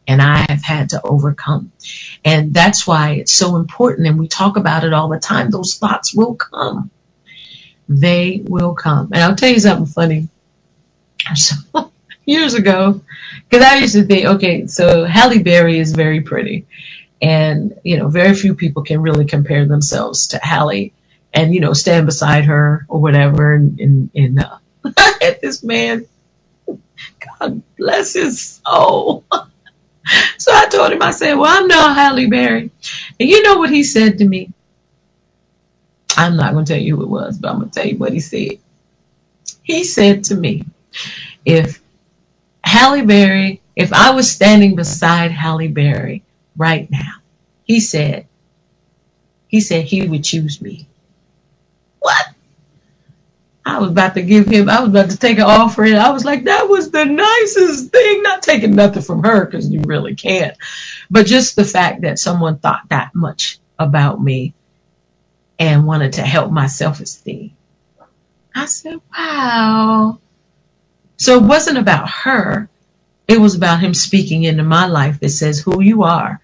and 0.07 0.21
I 0.21 0.45
have 0.49 0.63
had 0.63 0.89
to 0.91 1.01
overcome, 1.03 1.71
and 2.25 2.53
that's 2.53 2.87
why 2.87 3.11
it's 3.13 3.33
so 3.33 3.57
important. 3.57 4.07
And 4.07 4.19
we 4.19 4.27
talk 4.29 4.57
about 4.57 4.85
it 4.85 4.93
all 4.93 5.09
the 5.09 5.19
time. 5.19 5.51
Those 5.51 5.75
thoughts 5.75 6.15
will 6.15 6.35
come. 6.35 6.91
They 7.89 8.43
will 8.47 8.75
come. 8.75 9.09
And 9.13 9.23
I'll 9.23 9.35
tell 9.35 9.49
you 9.51 9.59
something 9.59 9.87
funny. 9.87 10.29
So, 11.35 11.55
years 12.25 12.53
ago, 12.53 13.01
because 13.49 13.65
I 13.65 13.77
used 13.77 13.95
to 13.95 14.03
think, 14.03 14.25
okay, 14.25 14.67
so 14.67 15.05
Halle 15.05 15.43
Berry 15.43 15.79
is 15.79 15.93
very 15.93 16.21
pretty, 16.21 16.65
and 17.21 17.79
you 17.83 17.97
know, 17.97 18.07
very 18.09 18.33
few 18.33 18.55
people 18.55 18.83
can 18.83 19.01
really 19.01 19.25
compare 19.25 19.65
themselves 19.65 20.27
to 20.27 20.39
Halle, 20.43 20.91
and 21.33 21.53
you 21.53 21.59
know, 21.59 21.73
stand 21.73 22.05
beside 22.05 22.45
her 22.45 22.85
or 22.87 22.99
whatever. 22.99 23.55
And 23.55 23.79
and, 23.79 24.09
and 24.15 24.39
uh, 24.39 24.57
this 25.41 25.63
man, 25.63 26.05
God 27.39 27.61
bless 27.77 28.13
his 28.13 28.61
soul. 28.65 29.23
so 30.37 30.51
I 30.53 30.67
told 30.67 30.91
him, 30.91 31.01
I 31.01 31.11
said, 31.11 31.35
well, 31.35 31.57
I'm 31.57 31.67
not 31.67 31.95
Halle 31.95 32.27
Berry, 32.27 32.71
and 33.19 33.29
you 33.29 33.41
know 33.43 33.57
what 33.57 33.71
he 33.71 33.83
said 33.83 34.17
to 34.19 34.25
me. 34.25 34.51
I'm 36.15 36.35
not 36.35 36.53
going 36.53 36.65
to 36.65 36.73
tell 36.73 36.81
you 36.81 36.97
who 36.97 37.03
it 37.03 37.09
was, 37.09 37.39
but 37.39 37.49
I'm 37.49 37.57
going 37.59 37.69
to 37.71 37.79
tell 37.79 37.89
you 37.89 37.97
what 37.97 38.13
he 38.13 38.19
said. 38.19 38.59
He 39.63 39.83
said 39.83 40.23
to 40.25 40.35
me, 40.35 40.63
if 41.45 41.81
Halle 42.63 43.05
Berry, 43.05 43.61
if 43.75 43.93
I 43.93 44.11
was 44.11 44.31
standing 44.31 44.75
beside 44.75 45.31
Halle 45.31 45.67
Berry 45.69 46.23
right 46.57 46.89
now, 46.91 47.13
he 47.65 47.79
said, 47.79 48.27
he 49.47 49.61
said 49.61 49.85
he 49.85 50.07
would 50.07 50.23
choose 50.23 50.61
me. 50.61 50.87
What? 51.99 52.27
I 53.65 53.79
was 53.79 53.91
about 53.91 54.15
to 54.15 54.23
give 54.23 54.47
him, 54.47 54.69
I 54.69 54.81
was 54.81 54.89
about 54.89 55.11
to 55.11 55.17
take 55.17 55.37
an 55.37 55.45
offering. 55.45 55.95
I 55.95 56.11
was 56.11 56.25
like, 56.25 56.45
that 56.45 56.67
was 56.67 56.91
the 56.91 57.05
nicest 57.05 57.91
thing. 57.91 58.23
Not 58.23 58.43
taking 58.43 58.75
nothing 58.75 59.03
from 59.03 59.23
her 59.23 59.45
because 59.45 59.71
you 59.71 59.81
really 59.87 60.15
can't. 60.15 60.57
But 61.11 61.27
just 61.27 61.55
the 61.55 61.65
fact 61.65 62.01
that 62.01 62.19
someone 62.19 62.59
thought 62.59 62.89
that 62.89 63.15
much 63.15 63.59
about 63.79 64.21
me 64.21 64.55
and 65.59 65.85
wanted 65.87 66.13
to 66.13 66.23
help 66.23 66.51
my 66.51 66.67
self 66.67 66.99
esteem. 67.01 67.55
I 68.55 68.65
said, 68.65 68.99
wow. 69.17 70.19
So 71.23 71.37
it 71.37 71.43
wasn't 71.43 71.77
about 71.77 72.09
her. 72.09 72.67
It 73.29 73.39
was 73.39 73.55
about 73.55 73.79
him 73.79 73.93
speaking 73.93 74.43
into 74.43 74.63
my 74.63 74.87
life 74.87 75.21
that 75.21 75.29
says, 75.29 75.57
who 75.57 75.81
you 75.81 76.03
are 76.03 76.41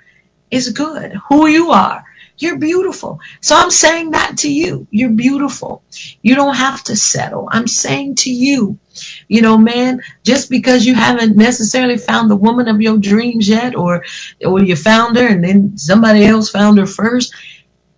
is 0.52 0.70
good. 0.70 1.12
Who 1.28 1.48
you 1.48 1.72
are. 1.72 2.02
You're 2.38 2.58
beautiful. 2.58 3.20
So 3.42 3.58
I'm 3.58 3.72
saying 3.72 4.12
that 4.12 4.38
to 4.38 4.50
you. 4.50 4.88
You're 4.90 5.10
beautiful. 5.10 5.84
You 6.22 6.34
don't 6.34 6.56
have 6.56 6.82
to 6.86 6.96
settle. 6.96 7.50
I'm 7.52 7.68
saying 7.68 8.16
to 8.24 8.32
you, 8.32 8.80
you 9.28 9.42
know, 9.42 9.58
man, 9.58 10.02
just 10.24 10.50
because 10.50 10.86
you 10.86 10.96
haven't 10.96 11.36
necessarily 11.36 11.98
found 11.98 12.32
the 12.32 12.38
woman 12.38 12.70
of 12.70 12.80
your 12.80 12.98
dreams 12.98 13.50
yet, 13.50 13.76
or, 13.76 14.06
or 14.46 14.64
you 14.64 14.78
found 14.78 15.18
her 15.18 15.28
and 15.28 15.44
then 15.44 15.78
somebody 15.78 16.24
else 16.24 16.50
found 16.50 16.78
her 16.78 16.86
first, 16.86 17.36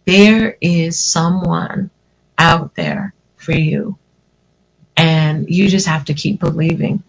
there 0.08 0.58
is 0.62 0.99
someone 0.99 1.91
out 2.40 2.74
there 2.74 3.14
for 3.36 3.52
you. 3.52 3.99
And 4.98 5.50
you 5.50 5.70
just 5.70 5.88
have 5.88 6.06
to 6.06 6.14
keep 6.14 6.40
believing. 6.40 7.04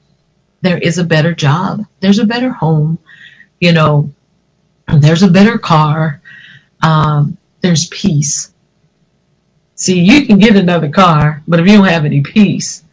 There 0.63 0.79
is 0.79 0.99
a 0.99 1.05
better 1.05 1.35
job. 1.35 1.85
There's 2.01 2.19
a 2.19 2.27
better 2.27 2.51
home. 2.53 2.99
You 3.61 3.73
know, 3.73 4.13
there's 4.99 5.23
a 5.23 5.31
better 5.31 5.59
car. 5.59 6.21
Um, 6.83 7.37
there's 7.61 7.89
peace. 7.89 8.53
See, 9.75 10.01
you 10.01 10.27
can 10.27 10.39
get 10.39 10.57
another 10.57 10.91
car, 10.91 11.43
but 11.49 11.61
if 11.61 11.67
you 11.67 11.77
don't 11.79 11.89
have 11.89 12.05
any 12.05 12.21
peace, 12.23 12.85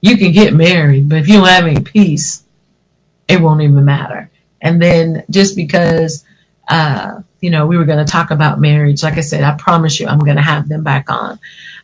you 0.00 0.16
can 0.16 0.32
get 0.32 0.54
married, 0.54 1.08
but 1.08 1.18
if 1.18 1.28
you 1.28 1.34
don't 1.34 1.48
have 1.48 1.66
any 1.66 1.80
peace, 1.80 2.44
it 3.28 3.40
won't 3.40 3.62
even 3.62 3.84
matter. 3.84 4.30
And 4.62 4.80
then 4.82 5.24
just 5.30 5.56
because, 5.56 6.24
uh, 6.68 7.22
you 7.40 7.50
know, 7.50 7.66
we 7.66 7.76
were 7.76 7.84
going 7.84 8.04
to 8.04 8.10
talk 8.10 8.30
about 8.30 8.60
marriage, 8.60 9.02
like 9.02 9.18
I 9.18 9.20
said, 9.22 9.44
I 9.44 9.54
promise 9.56 10.00
you, 10.00 10.06
I'm 10.08 10.18
going 10.20 10.36
to 10.36 10.42
have 10.42 10.68
them 10.68 10.82
back 10.82 11.10
on. 11.10 11.38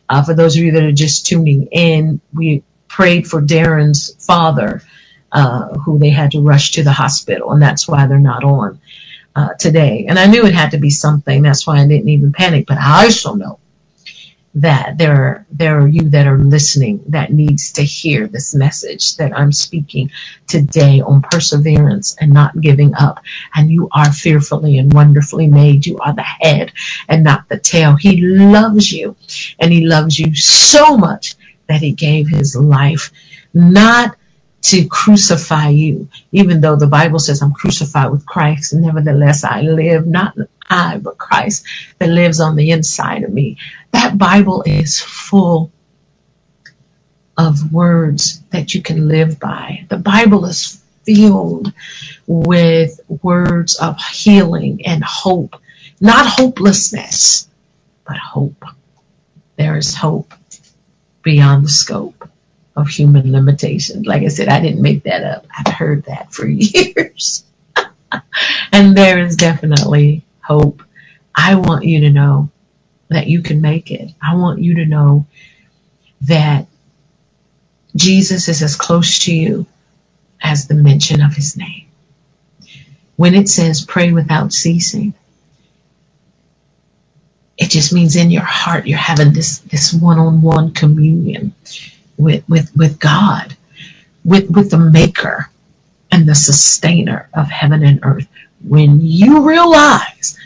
Uh, 0.09 0.23
for 0.23 0.33
those 0.33 0.55
of 0.55 0.63
you 0.63 0.71
that 0.71 0.83
are 0.83 0.91
just 0.91 1.25
tuning 1.25 1.67
in, 1.71 2.21
we 2.33 2.63
prayed 2.87 3.27
for 3.27 3.41
Darren's 3.41 4.15
father, 4.25 4.81
uh, 5.31 5.69
who 5.79 5.99
they 5.99 6.09
had 6.09 6.31
to 6.31 6.41
rush 6.41 6.71
to 6.71 6.83
the 6.83 6.91
hospital, 6.91 7.51
and 7.51 7.61
that's 7.61 7.87
why 7.87 8.07
they're 8.07 8.19
not 8.19 8.43
on 8.43 8.79
uh, 9.35 9.53
today. 9.59 10.05
And 10.07 10.17
I 10.17 10.25
knew 10.25 10.45
it 10.45 10.53
had 10.53 10.71
to 10.71 10.77
be 10.77 10.89
something. 10.89 11.41
That's 11.41 11.67
why 11.67 11.79
I 11.79 11.87
didn't 11.87 12.09
even 12.09 12.31
panic. 12.31 12.65
But 12.67 12.77
I 12.77 13.05
also 13.05 13.35
know 13.35 13.59
that 14.61 14.97
there 14.97 15.13
are, 15.13 15.45
there 15.51 15.79
are 15.79 15.87
you 15.87 16.09
that 16.09 16.25
are 16.25 16.39
listening 16.39 16.99
that 17.07 17.31
needs 17.31 17.71
to 17.73 17.83
hear 17.83 18.27
this 18.27 18.55
message 18.55 19.15
that 19.17 19.37
I'm 19.37 19.51
speaking 19.51 20.09
today 20.47 20.99
on 20.99 21.21
perseverance 21.21 22.15
and 22.19 22.31
not 22.33 22.59
giving 22.59 22.93
up. 22.95 23.19
And 23.53 23.69
you 23.69 23.87
are 23.91 24.11
fearfully 24.11 24.79
and 24.79 24.91
wonderfully 24.91 25.45
made. 25.45 25.85
You 25.85 25.99
are 25.99 26.13
the 26.13 26.23
head 26.23 26.71
and 27.07 27.23
not 27.23 27.47
the 27.49 27.59
tail. 27.59 27.95
He 27.95 28.19
loves 28.19 28.91
you 28.91 29.15
and 29.59 29.71
he 29.71 29.85
loves 29.85 30.17
you 30.17 30.33
so 30.33 30.97
much 30.97 31.35
that 31.67 31.81
he 31.81 31.91
gave 31.91 32.27
his 32.27 32.55
life 32.55 33.11
not 33.53 34.15
to 34.63 34.87
crucify 34.87 35.69
you, 35.69 36.09
even 36.31 36.61
though 36.61 36.75
the 36.75 36.87
Bible 36.87 37.19
says 37.19 37.41
I'm 37.41 37.53
crucified 37.53 38.11
with 38.11 38.25
Christ, 38.25 38.73
nevertheless 38.73 39.43
I 39.43 39.61
live, 39.61 40.07
not 40.07 40.35
I, 40.69 40.97
but 40.97 41.17
Christ 41.17 41.65
that 41.99 42.09
lives 42.09 42.39
on 42.39 42.55
the 42.55 42.71
inside 42.71 43.23
of 43.23 43.31
me. 43.31 43.57
That 43.91 44.17
Bible 44.17 44.63
is 44.65 44.99
full 44.99 45.71
of 47.37 47.71
words 47.71 48.41
that 48.51 48.73
you 48.73 48.81
can 48.81 49.07
live 49.07 49.39
by. 49.39 49.85
The 49.89 49.97
Bible 49.97 50.45
is 50.45 50.81
filled 51.05 51.71
with 52.25 52.99
words 53.23 53.75
of 53.75 53.97
healing 53.99 54.85
and 54.85 55.03
hope, 55.03 55.55
not 56.01 56.27
hopelessness, 56.27 57.47
but 58.05 58.17
hope. 58.17 58.63
There 59.57 59.77
is 59.77 59.95
hope 59.95 60.33
beyond 61.23 61.65
the 61.65 61.69
scope 61.69 62.29
of 62.75 62.87
human 62.87 63.31
limitations. 63.31 64.05
Like 64.05 64.23
I 64.23 64.27
said, 64.27 64.49
I 64.49 64.59
didn't 64.59 64.81
make 64.81 65.03
that 65.03 65.23
up. 65.23 65.47
I've 65.57 65.73
heard 65.73 66.03
that 66.05 66.31
for 66.33 66.47
years. 66.47 67.43
and 68.71 68.95
there 68.95 69.19
is 69.19 69.35
definitely 69.35 70.23
hope. 70.41 70.83
I 71.35 71.55
want 71.55 71.85
you 71.85 72.01
to 72.01 72.09
know 72.09 72.49
that 73.09 73.27
you 73.27 73.41
can 73.41 73.61
make 73.61 73.91
it. 73.91 74.11
I 74.21 74.35
want 74.35 74.61
you 74.61 74.75
to 74.75 74.85
know 74.85 75.25
that 76.21 76.67
Jesus 77.95 78.47
is 78.47 78.61
as 78.61 78.75
close 78.75 79.19
to 79.19 79.33
you 79.33 79.65
as 80.41 80.67
the 80.67 80.75
mention 80.75 81.21
of 81.21 81.33
his 81.33 81.57
name. 81.57 81.87
When 83.15 83.35
it 83.35 83.49
says 83.49 83.85
pray 83.85 84.11
without 84.13 84.53
ceasing, 84.53 85.13
it 87.57 87.69
just 87.69 87.93
means 87.93 88.15
in 88.15 88.31
your 88.31 88.43
heart 88.43 88.87
you're 88.87 88.97
having 88.99 89.33
this 89.33 89.59
this 89.59 89.93
one-on-one 89.93 90.73
communion 90.73 91.53
with 92.17 92.47
with 92.49 92.71
with 92.75 92.99
God, 92.99 93.55
with 94.25 94.49
with 94.51 94.71
the 94.71 94.77
maker 94.77 95.49
and 96.11 96.27
the 96.27 96.35
sustainer 96.35 97.29
of 97.33 97.47
heaven 97.49 97.83
and 97.83 97.99
earth. 98.03 98.27
When 98.67 99.01
you 99.01 99.47
realize 99.47 100.37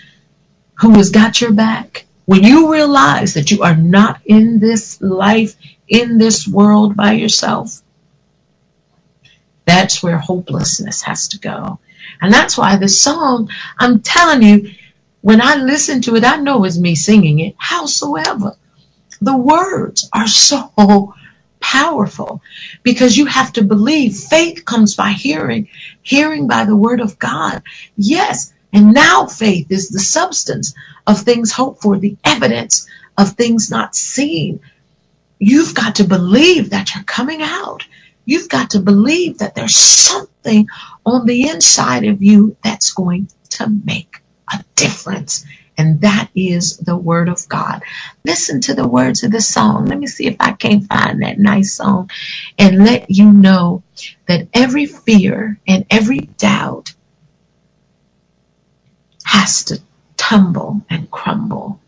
who 0.76 0.92
has 0.96 1.10
got 1.12 1.42
your 1.42 1.54
back, 1.54 2.06
when 2.32 2.46
you 2.46 2.72
realize 2.72 3.34
that 3.34 3.52
you 3.52 3.62
are 3.62 3.76
not 3.76 4.22
in 4.26 4.58
this 4.60 5.02
life, 5.02 5.54
in 5.90 6.18
this 6.18 6.48
world 6.48 6.96
by 6.96 7.12
yourself, 7.12 7.82
that's 9.66 10.02
where 10.02 10.18
hopelessness 10.18 11.02
has 11.02 11.28
to 11.28 11.38
go. 11.38 11.78
And 12.22 12.34
that's 12.34 12.58
why 12.58 12.78
this 12.78 13.02
song, 13.02 13.50
I'm 13.80 14.00
telling 14.00 14.44
you, 14.44 14.72
when 15.20 15.42
I 15.42 15.56
listen 15.56 16.02
to 16.04 16.16
it, 16.16 16.24
I 16.24 16.38
know 16.38 16.64
it's 16.64 16.78
me 16.78 16.96
singing 16.96 17.40
it. 17.40 17.56
Howsoever, 17.58 18.56
the 19.22 19.36
words 19.36 20.10
are 20.14 20.30
so 20.30 21.14
powerful 21.60 22.42
because 22.82 23.18
you 23.18 23.26
have 23.26 23.52
to 23.52 23.62
believe. 23.62 24.16
Faith 24.16 24.64
comes 24.64 24.96
by 24.96 25.10
hearing, 25.10 25.68
hearing 26.02 26.48
by 26.48 26.64
the 26.64 26.78
word 26.78 27.02
of 27.02 27.20
God. 27.20 27.62
Yes. 27.98 28.54
And 28.74 28.94
now 28.94 29.28
faith 29.28 29.68
is 29.72 29.90
the 29.90 30.00
substance 30.00 30.74
of 31.08 31.22
things 31.22 31.52
hoped 31.52 31.82
for, 31.82 31.98
the 31.98 32.18
evidence 32.24 32.88
of 33.18 33.32
things 33.32 33.70
not 33.70 33.96
seen. 33.96 34.60
You've 35.40 35.74
got 35.76 35.96
to 35.96 36.04
believe 36.04 36.70
that 36.70 36.94
you're 36.96 37.04
coming 37.04 37.42
out. 37.42 37.86
You've 38.26 38.50
got 38.50 38.70
to 38.72 38.80
believe 38.80 39.40
that 39.40 39.56
there's 39.56 39.76
something 39.76 40.68
on 41.06 41.26
the 41.26 41.50
inside 41.50 42.06
of 42.06 42.22
you 42.22 42.56
that's 42.64 42.94
going 42.94 43.30
to 43.52 43.68
make 43.86 44.22
a 44.54 44.64
difference. 44.76 45.46
And 45.78 46.02
that 46.02 46.30
is 46.36 46.78
the 46.78 46.96
word 46.98 47.28
of 47.30 47.48
God. 47.50 47.82
Listen 48.26 48.62
to 48.62 48.74
the 48.76 48.88
words 48.88 49.24
of 49.24 49.32
the 49.32 49.42
song. 49.42 49.88
Let 49.88 49.98
me 50.00 50.08
see 50.08 50.28
if 50.28 50.36
I 50.40 50.52
can 50.52 50.82
find 50.82 51.22
that 51.24 51.40
nice 51.40 51.74
song 51.74 52.10
and 52.60 52.86
let 52.86 53.10
you 53.10 53.32
know 53.32 53.84
that 54.28 54.48
every 54.54 54.86
fear 54.86 55.60
and 55.68 55.86
every 55.90 56.20
doubt 56.38 56.94
has 59.32 59.66
to 59.66 59.82
tumble 60.18 60.82
and 60.90 61.12
crumble. 61.12 61.80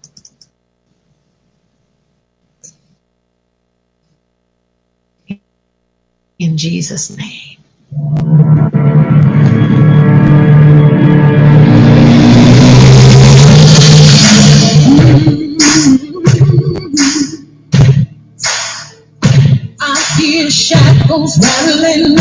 In 6.39 6.57
Jesus' 6.57 7.15
name. 7.17 7.59
I 19.81 20.17
hear 20.19 20.49
shackles 20.51 21.39
rattling, 21.41 22.17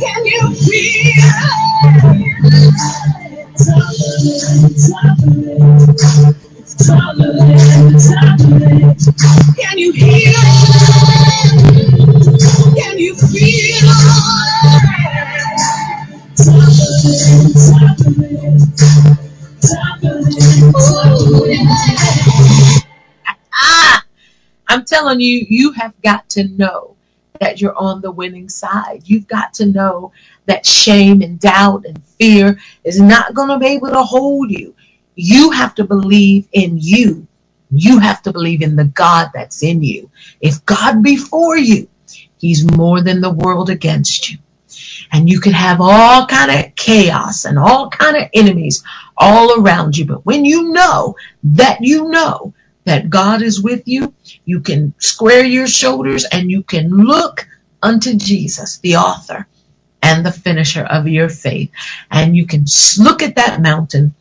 Can 0.00 0.26
you 0.26 0.42
feel? 0.56 1.30
Tumbling, 3.56 4.74
tumbling, 4.82 5.94
tumbling, 6.78 7.98
tumbling. 7.98 8.75
Ah, 23.52 24.04
I'm 24.66 24.84
telling 24.84 25.20
you, 25.20 25.46
you 25.48 25.70
have 25.72 25.92
got 26.02 26.28
to 26.30 26.48
know 26.48 26.96
that 27.40 27.60
you're 27.60 27.76
on 27.76 28.00
the 28.00 28.10
winning 28.10 28.48
side. 28.48 29.02
You've 29.04 29.28
got 29.28 29.54
to 29.54 29.66
know 29.66 30.12
that 30.46 30.66
shame 30.66 31.22
and 31.22 31.38
doubt 31.38 31.84
and 31.86 32.02
fear 32.18 32.58
is 32.82 33.00
not 33.00 33.34
going 33.34 33.50
to 33.50 33.58
be 33.58 33.66
able 33.66 33.90
to 33.90 34.02
hold 34.02 34.50
you. 34.50 34.74
You 35.14 35.50
have 35.50 35.76
to 35.76 35.84
believe 35.84 36.48
in 36.52 36.76
you. 36.80 37.25
You 37.70 37.98
have 37.98 38.22
to 38.22 38.32
believe 38.32 38.62
in 38.62 38.76
the 38.76 38.84
God 38.84 39.30
that's 39.34 39.62
in 39.62 39.82
you. 39.82 40.10
If 40.40 40.64
God 40.66 41.02
be 41.02 41.16
for 41.16 41.56
you, 41.56 41.88
he's 42.38 42.70
more 42.76 43.00
than 43.02 43.20
the 43.20 43.32
world 43.32 43.70
against 43.70 44.30
you. 44.30 44.38
And 45.12 45.28
you 45.28 45.40
can 45.40 45.52
have 45.52 45.78
all 45.80 46.26
kind 46.26 46.50
of 46.50 46.74
chaos 46.74 47.44
and 47.44 47.58
all 47.58 47.90
kind 47.90 48.16
of 48.16 48.28
enemies 48.34 48.82
all 49.16 49.60
around 49.60 49.96
you. 49.96 50.04
But 50.04 50.26
when 50.26 50.44
you 50.44 50.72
know 50.72 51.16
that 51.44 51.78
you 51.80 52.08
know 52.08 52.52
that 52.84 53.10
God 53.10 53.42
is 53.42 53.62
with 53.62 53.86
you, 53.86 54.14
you 54.44 54.60
can 54.60 54.94
square 54.98 55.44
your 55.44 55.66
shoulders 55.66 56.24
and 56.32 56.50
you 56.50 56.62
can 56.62 56.88
look 56.90 57.46
unto 57.82 58.14
Jesus, 58.14 58.78
the 58.78 58.96
author 58.96 59.46
and 60.02 60.24
the 60.24 60.32
finisher 60.32 60.84
of 60.84 61.08
your 61.08 61.28
faith. 61.28 61.70
And 62.10 62.36
you 62.36 62.46
can 62.46 62.64
look 62.98 63.22
at 63.22 63.36
that 63.36 63.60
mountain. 63.60 64.14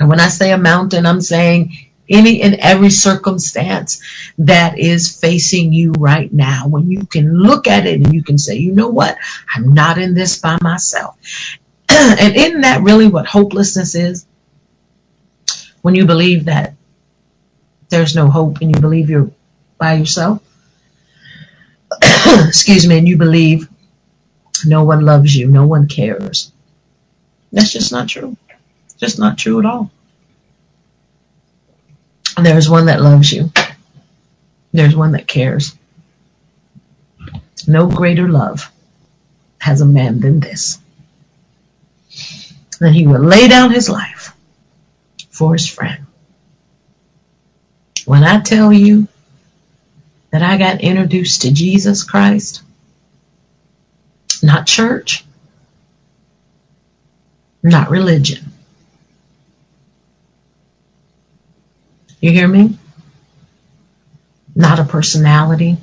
And 0.00 0.08
when 0.08 0.20
I 0.20 0.28
say 0.28 0.52
a 0.52 0.58
mountain, 0.58 1.06
I'm 1.06 1.20
saying 1.20 1.76
any 2.08 2.42
and 2.42 2.54
every 2.56 2.90
circumstance 2.90 4.02
that 4.38 4.78
is 4.78 5.16
facing 5.16 5.72
you 5.72 5.92
right 5.98 6.32
now. 6.32 6.68
When 6.68 6.90
you 6.90 7.06
can 7.06 7.38
look 7.38 7.66
at 7.66 7.86
it 7.86 8.02
and 8.02 8.14
you 8.14 8.22
can 8.22 8.38
say, 8.38 8.56
you 8.56 8.72
know 8.72 8.88
what? 8.88 9.16
I'm 9.54 9.72
not 9.74 9.98
in 9.98 10.14
this 10.14 10.38
by 10.38 10.58
myself. 10.62 11.16
and 11.88 12.36
isn't 12.36 12.62
that 12.62 12.82
really 12.82 13.08
what 13.08 13.26
hopelessness 13.26 13.94
is? 13.94 14.26
When 15.82 15.94
you 15.94 16.06
believe 16.06 16.46
that 16.46 16.74
there's 17.88 18.16
no 18.16 18.28
hope 18.28 18.60
and 18.60 18.74
you 18.74 18.80
believe 18.80 19.10
you're 19.10 19.30
by 19.78 19.94
yourself. 19.94 20.42
Excuse 22.02 22.86
me, 22.86 22.98
and 22.98 23.06
you 23.08 23.16
believe 23.16 23.68
no 24.66 24.84
one 24.84 25.04
loves 25.04 25.36
you, 25.36 25.48
no 25.48 25.66
one 25.66 25.86
cares. 25.86 26.52
That's 27.52 27.72
just 27.72 27.92
not 27.92 28.08
true. 28.08 28.36
Just 28.98 29.18
not 29.18 29.38
true 29.38 29.60
at 29.60 29.66
all. 29.66 29.90
There's 32.42 32.68
one 32.68 32.86
that 32.86 33.00
loves 33.00 33.32
you. 33.32 33.50
There's 34.72 34.96
one 34.96 35.12
that 35.12 35.28
cares. 35.28 35.76
No 37.66 37.86
greater 37.86 38.28
love 38.28 38.70
has 39.58 39.80
a 39.80 39.86
man 39.86 40.20
than 40.20 40.40
this. 40.40 40.78
That 42.80 42.92
he 42.92 43.06
would 43.06 43.20
lay 43.20 43.48
down 43.48 43.70
his 43.70 43.88
life 43.88 44.34
for 45.30 45.52
his 45.52 45.68
friend. 45.68 46.06
When 48.04 48.24
I 48.24 48.40
tell 48.40 48.72
you 48.72 49.08
that 50.30 50.42
I 50.42 50.58
got 50.58 50.80
introduced 50.80 51.42
to 51.42 51.52
Jesus 51.52 52.02
Christ, 52.02 52.62
not 54.42 54.66
church, 54.66 55.24
not 57.62 57.90
religion. 57.90 58.53
You 62.24 62.32
hear 62.32 62.48
me? 62.48 62.78
Not 64.54 64.78
a 64.78 64.84
personality. 64.84 65.76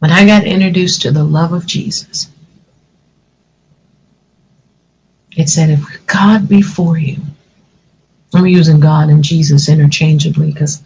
When 0.00 0.10
I 0.10 0.26
got 0.26 0.44
introduced 0.44 1.02
to 1.02 1.12
the 1.12 1.22
love 1.22 1.52
of 1.52 1.68
Jesus, 1.68 2.28
it 5.36 5.48
said, 5.48 5.70
if 5.70 6.04
God 6.08 6.48
be 6.48 6.62
for 6.62 6.98
you, 6.98 7.18
I'm 8.34 8.44
using 8.48 8.80
God 8.80 9.08
and 9.08 9.22
Jesus 9.22 9.68
interchangeably 9.68 10.50
because, 10.50 10.82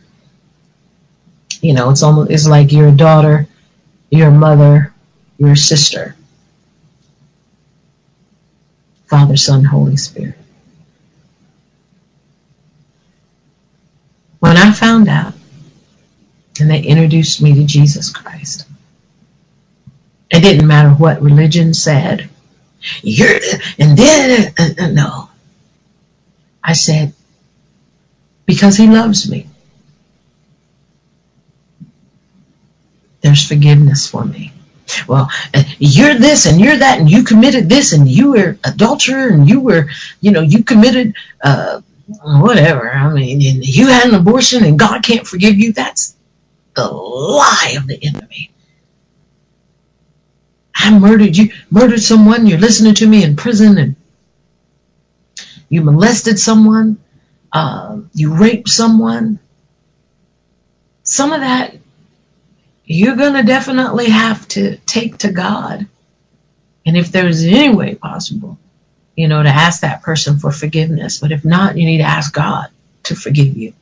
you 1.63 1.73
know, 1.73 1.89
it's 1.89 2.03
almost, 2.03 2.31
it's 2.31 2.47
like 2.47 2.71
you're 2.71 2.89
a 2.89 2.93
daughter, 2.93 3.49
you're 4.11 4.31
mother, 4.31 4.93
you're 5.39 5.57
sister. 5.57 6.15
Father, 9.07 9.39
Son, 9.39 9.65
Holy 9.65 9.97
Spirit. 9.97 10.40
When 14.41 14.57
I 14.57 14.73
found 14.73 15.09
out 15.09 15.35
and 16.61 16.71
they 16.71 16.83
introduced 16.83 17.41
me 17.43 17.55
to 17.55 17.65
Jesus 17.65 18.11
Christ, 18.11 18.67
it 20.31 20.41
didn't 20.41 20.67
matter 20.67 20.91
what 20.91 21.23
religion 21.23 21.75
said. 21.75 22.29
You're, 23.03 23.41
and 23.79 23.97
then, 23.97 24.55
uh, 24.59 24.85
uh, 24.85 24.89
no. 24.89 25.31
I 26.65 26.73
said, 26.73 27.15
because 28.47 28.77
he 28.77 28.89
loves 28.89 29.31
me. 29.31 29.49
There's 33.21 33.47
forgiveness 33.47 34.09
for 34.09 34.25
me 34.25 34.53
well, 35.07 35.31
uh, 35.55 35.63
you're 35.79 36.15
this 36.15 36.47
and 36.47 36.61
you're 36.61 36.77
that, 36.77 36.99
and 36.99 37.11
you 37.11 37.23
committed 37.23 37.69
this, 37.69 37.93
and 37.93 38.09
you 38.09 38.33
were 38.33 38.59
adulterer, 38.65 39.29
and 39.29 39.49
you 39.49 39.61
were, 39.61 39.89
you 40.21 40.31
know, 40.31 40.41
you 40.41 40.65
committed 40.65 41.15
uh, 41.43 41.81
whatever. 42.23 42.91
I 42.91 43.13
mean, 43.13 43.41
you 43.41 43.89
had 43.89 44.09
an 44.09 44.15
abortion, 44.15 44.65
and 44.65 44.79
God 44.79 45.03
can't 45.03 45.27
forgive 45.27 45.59
you. 45.59 45.73
That's 45.73 46.17
the 46.75 46.89
lie 46.89 47.75
of 47.77 47.87
the 47.87 47.99
enemy. 48.03 48.53
I 50.75 50.99
murdered 50.99 51.37
you, 51.37 51.53
murdered 51.71 52.03
someone. 52.03 52.47
You're 52.47 52.59
listening 52.59 52.95
to 52.97 53.07
me 53.07 53.25
in 53.25 53.37
prison, 53.37 53.79
and 53.79 53.97
you 55.69 55.83
molested 55.83 56.39
someone. 56.39 56.99
Uh, 57.53 58.01
you 58.15 58.35
raped 58.35 58.69
someone. 58.69 59.39
Some 61.03 61.33
of 61.33 61.41
that 61.41 61.75
you're 62.93 63.15
going 63.15 63.35
to 63.35 63.45
definitely 63.45 64.11
have 64.11 64.49
to 64.49 64.77
take 64.79 65.19
to 65.19 65.31
God. 65.31 65.87
And 66.85 66.97
if 66.97 67.13
there's 67.13 67.45
any 67.45 67.73
way 67.73 67.95
possible, 67.95 68.59
you 69.17 69.29
know, 69.29 69.43
to 69.43 69.49
ask 69.49 69.81
that 69.81 70.03
person 70.03 70.39
for 70.39 70.51
forgiveness. 70.51 71.19
But 71.19 71.33
if 71.33 71.45
not, 71.45 71.77
you 71.77 71.85
need 71.85 71.99
to 71.99 72.05
ask 72.05 72.33
God 72.33 72.69
to 73.05 73.15
forgive 73.15 73.57
you. 73.57 73.73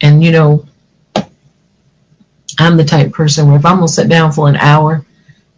And, 0.00 0.22
you 0.22 0.32
know, 0.32 0.66
I'm 2.58 2.76
the 2.76 2.84
type 2.84 3.06
of 3.06 3.12
person 3.12 3.48
where 3.48 3.56
if 3.56 3.66
I'm 3.66 3.76
going 3.76 3.88
to 3.88 3.92
sit 3.92 4.08
down 4.08 4.32
for 4.32 4.48
an 4.48 4.56
hour 4.56 5.04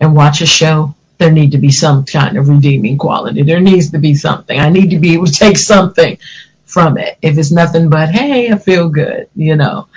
and 0.01 0.15
watch 0.15 0.41
a 0.41 0.47
show, 0.47 0.95
there 1.19 1.31
need 1.31 1.53
to 1.53 1.59
be 1.59 1.70
some 1.70 2.05
kind 2.05 2.37
of 2.37 2.49
redeeming 2.49 2.97
quality. 2.97 3.43
There 3.43 3.61
needs 3.61 3.91
to 3.91 3.99
be 3.99 4.15
something. 4.15 4.59
I 4.59 4.69
need 4.70 4.91
to 4.91 4.99
be 4.99 5.15
able 5.15 5.27
to 5.27 5.33
take 5.33 5.59
something 5.59 6.19
from 6.65 6.97
it. 6.99 7.19
If 7.23 7.39
it's 7.39 7.51
nothing 7.51 7.89
but, 7.89 8.11
hey, 8.11 8.53
I 8.53 8.59
feel 8.59 8.89
good, 8.89 9.29
you 9.35 9.57
know. 9.57 9.89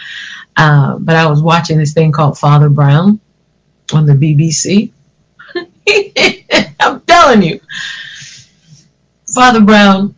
Uh, 0.58 0.98
but 1.00 1.16
I 1.16 1.28
was 1.28 1.42
watching 1.42 1.78
this 1.78 1.94
thing 1.94 2.12
called 2.12 2.38
Father 2.38 2.70
Brown 2.70 3.20
on 3.94 4.06
the 4.06 4.14
BBC. 4.14 4.92
I'm 6.80 7.02
telling 7.02 7.44
you, 7.44 7.60
Father 9.34 9.62
Brown, 9.62 10.16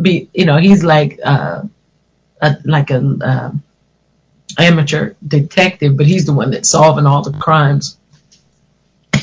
be 0.00 0.28
you 0.34 0.44
know 0.44 0.58
he's 0.58 0.84
like 0.84 1.18
uh, 1.24 1.62
a, 2.40 2.56
like 2.64 2.90
a 2.90 2.98
uh, 2.98 3.50
amateur 4.58 5.14
detective, 5.26 5.96
but 5.96 6.06
he's 6.06 6.26
the 6.26 6.32
one 6.32 6.50
that's 6.50 6.70
solving 6.70 7.06
all 7.06 7.22
the 7.22 7.36
crimes. 7.38 7.98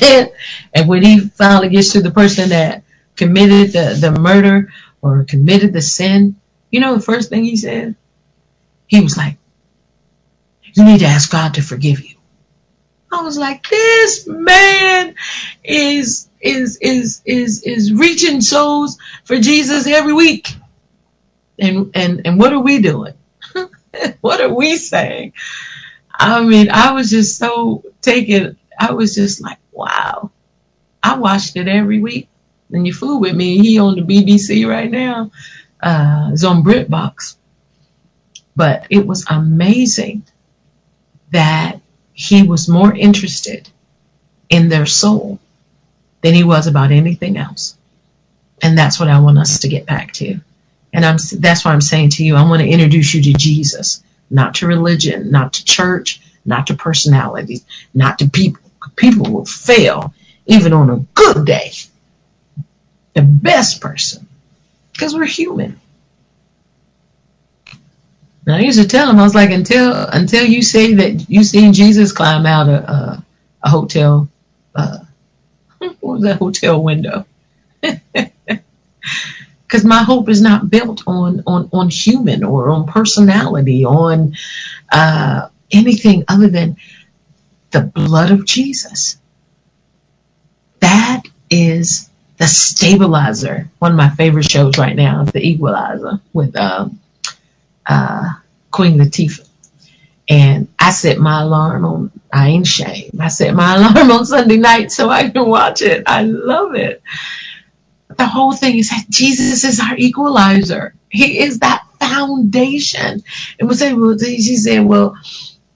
and 0.02 0.88
when 0.88 1.02
he 1.02 1.20
finally 1.20 1.68
gets 1.68 1.92
to 1.92 2.00
the 2.00 2.10
person 2.10 2.48
that 2.48 2.82
committed 3.16 3.72
the, 3.72 3.96
the 4.00 4.18
murder 4.20 4.72
or 5.02 5.24
committed 5.24 5.72
the 5.72 5.82
sin, 5.82 6.36
you 6.70 6.80
know 6.80 6.94
the 6.94 7.02
first 7.02 7.28
thing 7.28 7.44
he 7.44 7.56
said? 7.56 7.94
He 8.86 9.00
was 9.00 9.16
like, 9.16 9.36
you 10.74 10.84
need 10.84 11.00
to 11.00 11.06
ask 11.06 11.30
God 11.30 11.54
to 11.54 11.62
forgive 11.62 12.00
you. 12.00 12.16
I 13.12 13.22
was 13.22 13.38
like, 13.38 13.66
this 13.68 14.26
man 14.26 15.14
is 15.62 16.28
is 16.44 16.78
is 16.82 17.22
is 17.24 17.62
is 17.64 17.92
reaching 17.92 18.40
souls 18.40 18.98
for 19.24 19.38
Jesus 19.38 19.86
every 19.86 20.12
week. 20.12 20.48
And 21.58 21.90
and 21.94 22.22
and 22.26 22.38
what 22.38 22.52
are 22.52 22.60
we 22.60 22.80
doing? 22.80 23.14
what 24.20 24.40
are 24.40 24.54
we 24.54 24.76
saying? 24.76 25.32
I 26.14 26.42
mean, 26.44 26.70
I 26.70 26.92
was 26.92 27.10
just 27.10 27.38
so 27.38 27.84
taken. 28.02 28.58
I 28.78 28.92
was 28.92 29.14
just 29.14 29.42
like, 29.42 29.58
wow. 29.72 30.30
I 31.02 31.18
watched 31.18 31.56
it 31.56 31.68
every 31.68 32.00
week. 32.00 32.28
And 32.72 32.86
you 32.86 32.92
fool 32.92 33.20
with 33.20 33.34
me. 33.36 33.58
He 33.58 33.78
on 33.78 33.96
the 33.96 34.02
BBC 34.02 34.68
right 34.68 34.90
now. 34.90 35.30
Uh, 35.82 36.30
it's 36.32 36.44
on 36.44 36.64
BritBox. 36.64 37.36
But 38.56 38.86
it 38.90 39.06
was 39.06 39.24
amazing 39.28 40.24
that 41.32 41.80
he 42.14 42.42
was 42.42 42.68
more 42.68 42.94
interested 42.94 43.70
in 44.50 44.68
their 44.68 44.86
soul 44.86 45.40
than 46.24 46.34
he 46.34 46.44
was 46.44 46.66
about 46.66 46.92
anything 46.92 47.38
else. 47.38 47.76
And 48.62 48.78
that's 48.78 49.00
what 49.00 49.10
I 49.10 49.20
want 49.20 49.38
us 49.38 49.60
to 49.60 49.68
get 49.68 49.86
back 49.86 50.12
to. 50.14 50.40
And 50.94 51.04
I'm, 51.04 51.18
that's 51.40 51.64
why 51.64 51.72
I'm 51.72 51.82
saying 51.82 52.10
to 52.12 52.24
you, 52.24 52.36
I 52.36 52.48
want 52.48 52.62
to 52.62 52.68
introduce 52.68 53.14
you 53.14 53.22
to 53.24 53.34
Jesus, 53.34 54.02
not 54.30 54.56
to 54.56 54.68
religion, 54.68 55.30
not 55.30 55.52
to 55.54 55.64
church, 55.66 56.22
not 56.46 56.66
to 56.68 56.74
personalities, 56.74 57.66
not 57.94 58.18
to 58.20 58.30
people. 58.30 58.62
People 58.96 59.32
will 59.32 59.46
fail 59.46 60.14
even 60.46 60.72
on 60.72 60.90
a 60.90 60.98
good 61.14 61.46
day. 61.46 61.72
The 63.14 63.22
best 63.22 63.80
person, 63.82 64.26
because 64.92 65.14
we're 65.14 65.26
human. 65.26 65.80
And 68.46 68.56
I 68.56 68.60
used 68.60 68.80
to 68.80 68.88
tell 68.88 69.10
him, 69.10 69.18
I 69.20 69.24
was 69.24 69.34
like, 69.36 69.50
until 69.50 69.94
until 70.12 70.44
you 70.44 70.62
say 70.62 70.94
that 70.94 71.30
you 71.30 71.44
seen 71.44 71.72
Jesus 71.72 72.12
climb 72.12 72.46
out 72.46 72.68
a 72.68 72.90
a, 72.92 73.26
a 73.64 73.70
hotel, 73.70 74.28
uh, 74.74 74.98
was 76.00 76.22
that 76.22 76.38
hotel 76.38 76.82
window? 76.82 77.26
Because 79.66 79.84
my 79.84 80.04
hope 80.04 80.28
is 80.28 80.40
not 80.40 80.70
built 80.70 81.02
on 81.06 81.42
on 81.48 81.68
on 81.72 81.90
human 81.90 82.44
or 82.44 82.70
on 82.70 82.86
personality, 82.86 83.84
on 83.84 84.36
uh, 84.92 85.48
anything 85.72 86.24
other 86.28 86.46
than 86.48 86.76
the 87.72 87.80
blood 87.80 88.30
of 88.30 88.46
Jesus. 88.46 89.16
That 90.80 91.22
is 91.50 92.08
the 92.36 92.46
stabilizer. 92.46 93.68
One 93.80 93.90
of 93.92 93.96
my 93.96 94.10
favorite 94.10 94.48
shows 94.48 94.78
right 94.78 94.94
now 94.94 95.22
is 95.22 95.32
The 95.32 95.44
Equalizer 95.44 96.20
with. 96.32 96.54
Um, 96.56 97.00
uh, 97.86 98.34
Queen 98.70 98.98
Latifah. 98.98 99.48
And 100.28 100.68
I 100.78 100.90
set 100.90 101.18
my 101.18 101.42
alarm 101.42 101.84
on, 101.84 102.10
I 102.32 102.48
ain't 102.48 102.66
shame. 102.66 103.10
I 103.20 103.28
set 103.28 103.54
my 103.54 103.76
alarm 103.76 104.10
on 104.10 104.26
Sunday 104.26 104.56
night 104.56 104.90
so 104.92 105.10
I 105.10 105.28
can 105.30 105.48
watch 105.48 105.82
it. 105.82 106.04
I 106.06 106.22
love 106.22 106.74
it. 106.74 107.02
the 108.16 108.26
whole 108.26 108.52
thing 108.54 108.78
is 108.78 108.90
that 108.90 109.06
Jesus 109.10 109.64
is 109.64 109.80
our 109.80 109.96
equalizer. 109.96 110.94
He 111.10 111.40
is 111.40 111.58
that 111.60 111.84
foundation. 112.00 113.22
And 113.58 113.68
we'll 113.68 113.76
say, 113.76 113.92
well, 113.94 114.18
she 114.18 114.56
said, 114.56 114.84
well, 114.84 115.16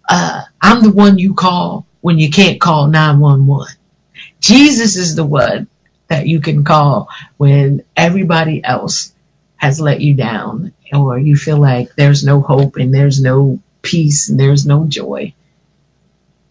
uh, 0.09 0.43
I'm 0.62 0.83
the 0.83 0.93
one 0.93 1.19
you 1.19 1.35
call 1.35 1.87
when 2.01 2.19
you 2.19 2.31
can't 2.31 2.61
call 2.61 2.87
911. 2.89 3.75
Jesus 4.41 4.97
is 4.97 5.16
the 5.16 5.27
one 5.27 5.69
that 6.09 6.27
you 6.27 6.41
can 6.41 6.65
call 6.65 7.09
when 7.37 7.85
everybody 7.97 8.65
else 8.65 9.12
has 9.57 9.81
let 9.81 10.01
you 10.01 10.15
down 10.15 10.73
or 10.93 11.19
you 11.19 11.37
feel 11.37 11.59
like 11.59 11.95
there's 11.97 12.25
no 12.25 12.41
hope 12.41 12.77
and 12.77 12.95
there's 12.95 13.20
no 13.20 13.61
peace 13.89 14.28
and 14.28 14.39
there's 14.39 14.66
no 14.66 14.85
joy. 14.85 15.32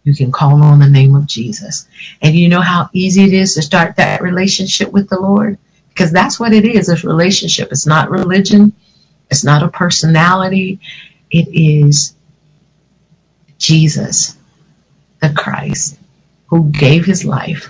You 0.04 0.14
can 0.14 0.32
call 0.32 0.62
on 0.62 0.78
the 0.78 0.88
name 0.88 1.14
of 1.14 1.26
Jesus. 1.26 1.86
And 2.22 2.34
you 2.34 2.48
know 2.48 2.60
how 2.60 2.88
easy 2.92 3.24
it 3.24 3.32
is 3.32 3.54
to 3.54 3.62
start 3.62 3.96
that 3.96 4.22
relationship 4.22 4.90
with 4.92 5.08
the 5.08 5.20
Lord? 5.20 5.58
Because 5.90 6.10
that's 6.12 6.40
what 6.40 6.52
it 6.52 6.64
is, 6.64 6.88
a 6.88 7.06
relationship. 7.06 7.70
It's 7.70 7.86
not 7.86 8.10
religion. 8.10 8.72
It's 9.30 9.44
not 9.44 9.62
a 9.62 9.68
personality. 9.68 10.80
It 11.30 11.48
is 11.52 12.14
Jesus, 13.58 14.36
the 15.20 15.30
Christ, 15.36 15.98
who 16.46 16.70
gave 16.70 17.04
his 17.04 17.24
life. 17.24 17.68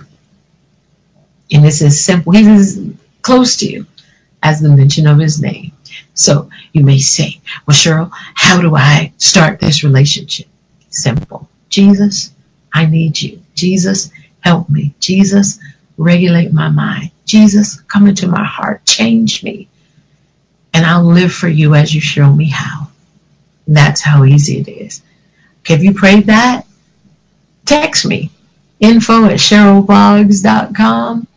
And 1.51 1.65
it's 1.66 1.82
as 1.82 2.05
simple, 2.05 2.32
he's 2.32 2.47
as 2.47 2.95
close 3.23 3.57
to 3.59 3.66
you 3.66 3.86
as 4.43 4.61
the 4.61 4.69
mention 4.69 5.07
of 5.07 5.19
his 5.19 5.40
name. 5.40 5.73
So 6.19 6.51
you 6.73 6.82
may 6.82 6.99
say, 6.99 7.40
well, 7.65 7.77
Cheryl, 7.77 8.11
how 8.35 8.61
do 8.61 8.74
I 8.74 9.12
start 9.19 9.61
this 9.61 9.85
relationship? 9.85 10.49
Simple. 10.90 11.49
Jesus, 11.69 12.32
I 12.74 12.86
need 12.86 13.23
you. 13.23 13.40
Jesus, 13.55 14.11
help 14.40 14.69
me. 14.69 14.97
Jesus, 14.99 15.61
regulate 15.97 16.53
my 16.53 16.70
mind. 16.70 17.12
Jesus, 17.24 17.81
come 17.82 18.09
into 18.09 18.27
my 18.27 18.45
heart. 18.45 18.85
Change 18.85 19.45
me. 19.45 19.69
And 20.74 20.85
I'll 20.85 21.05
live 21.05 21.32
for 21.32 21.47
you 21.47 21.77
as 21.77 21.95
you 21.95 22.01
show 22.01 22.32
me 22.32 22.47
how. 22.47 22.89
That's 23.69 24.03
how 24.03 24.24
easy 24.24 24.59
it 24.59 24.69
is. 24.69 25.03
Have 25.66 25.85
you 25.85 25.95
prayed 25.95 26.27
that? 26.27 26.66
Text 27.65 28.05
me. 28.05 28.32
Info 28.81 29.27
at 29.27 29.39
CherylBoggs.com 29.39 31.28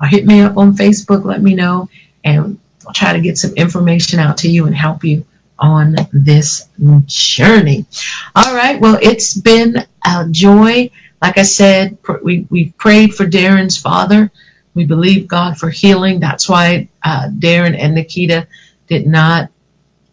or 0.00 0.06
hit 0.08 0.26
me 0.26 0.40
up 0.40 0.56
on 0.56 0.74
Facebook. 0.74 1.24
Let 1.24 1.40
me 1.40 1.54
know. 1.54 1.88
And 2.24 2.58
try 2.94 3.12
to 3.12 3.20
get 3.20 3.38
some 3.38 3.54
information 3.54 4.18
out 4.18 4.38
to 4.38 4.48
you 4.50 4.66
and 4.66 4.74
help 4.74 5.04
you 5.04 5.26
on 5.58 5.96
this 6.12 6.68
journey. 7.06 7.86
All 8.34 8.54
right. 8.54 8.80
Well, 8.80 8.98
it's 9.00 9.34
been 9.34 9.76
a 10.04 10.26
joy. 10.30 10.90
Like 11.20 11.38
I 11.38 11.42
said, 11.42 11.98
we, 12.22 12.46
we 12.50 12.72
prayed 12.72 13.14
for 13.14 13.26
Darren's 13.26 13.78
father. 13.78 14.30
We 14.74 14.84
believe 14.84 15.28
God 15.28 15.56
for 15.56 15.70
healing. 15.70 16.20
That's 16.20 16.48
why 16.48 16.88
uh, 17.02 17.28
Darren 17.30 17.78
and 17.78 17.94
Nikita 17.94 18.48
did 18.88 19.06
not 19.06 19.50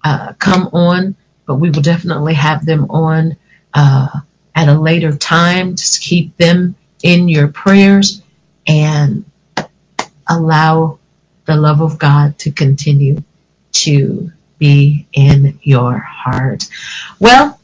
uh, 0.03 0.33
come 0.33 0.67
on, 0.67 1.15
but 1.45 1.55
we 1.55 1.69
will 1.69 1.81
definitely 1.81 2.35
have 2.35 2.65
them 2.65 2.89
on 2.89 3.37
uh, 3.73 4.21
at 4.55 4.69
a 4.69 4.79
later 4.79 5.15
time. 5.15 5.75
Just 5.75 6.01
keep 6.01 6.37
them 6.37 6.75
in 7.03 7.27
your 7.27 7.47
prayers 7.47 8.21
and 8.67 9.25
allow 10.29 10.99
the 11.51 11.57
love 11.57 11.81
of 11.81 11.99
God 11.99 12.37
to 12.39 12.51
continue 12.51 13.21
to 13.73 14.31
be 14.57 15.05
in 15.11 15.59
your 15.63 15.97
heart. 15.97 16.63
Well, 17.19 17.59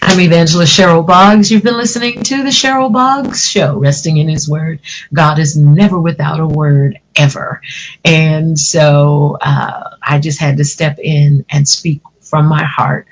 I'm 0.00 0.20
Evangelist 0.20 0.78
Cheryl 0.78 1.04
Boggs. 1.04 1.50
You've 1.50 1.64
been 1.64 1.76
listening 1.76 2.22
to 2.22 2.44
the 2.44 2.50
Cheryl 2.50 2.92
Boggs 2.92 3.44
Show, 3.44 3.78
resting 3.78 4.18
in 4.18 4.28
His 4.28 4.48
Word. 4.48 4.78
God 5.12 5.40
is 5.40 5.56
never 5.56 5.98
without 6.00 6.38
a 6.38 6.46
word, 6.46 7.00
ever. 7.16 7.60
And 8.04 8.56
so 8.56 9.36
uh, 9.40 9.96
I 10.06 10.20
just 10.20 10.38
had 10.38 10.56
to 10.58 10.64
step 10.64 11.00
in 11.00 11.44
and 11.50 11.68
speak 11.68 12.00
from 12.20 12.46
my 12.46 12.62
heart 12.62 13.08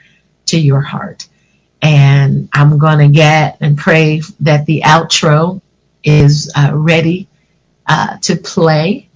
to 0.46 0.60
your 0.60 0.80
heart. 0.80 1.26
And 1.82 2.48
I'm 2.52 2.78
going 2.78 3.00
to 3.00 3.12
get 3.12 3.56
and 3.60 3.76
pray 3.76 4.22
that 4.40 4.64
the 4.66 4.82
outro 4.82 5.60
is 6.04 6.52
uh, 6.56 6.70
ready 6.72 7.26
uh, 7.88 8.18
to 8.18 8.36
play. 8.36 9.07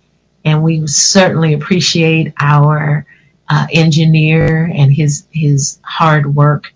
And 0.44 0.62
we 0.62 0.86
certainly 0.86 1.54
appreciate 1.54 2.32
our 2.40 3.06
uh, 3.48 3.66
engineer 3.72 4.70
and 4.74 4.92
his 4.92 5.26
his 5.30 5.78
hard 5.82 6.34
work 6.34 6.72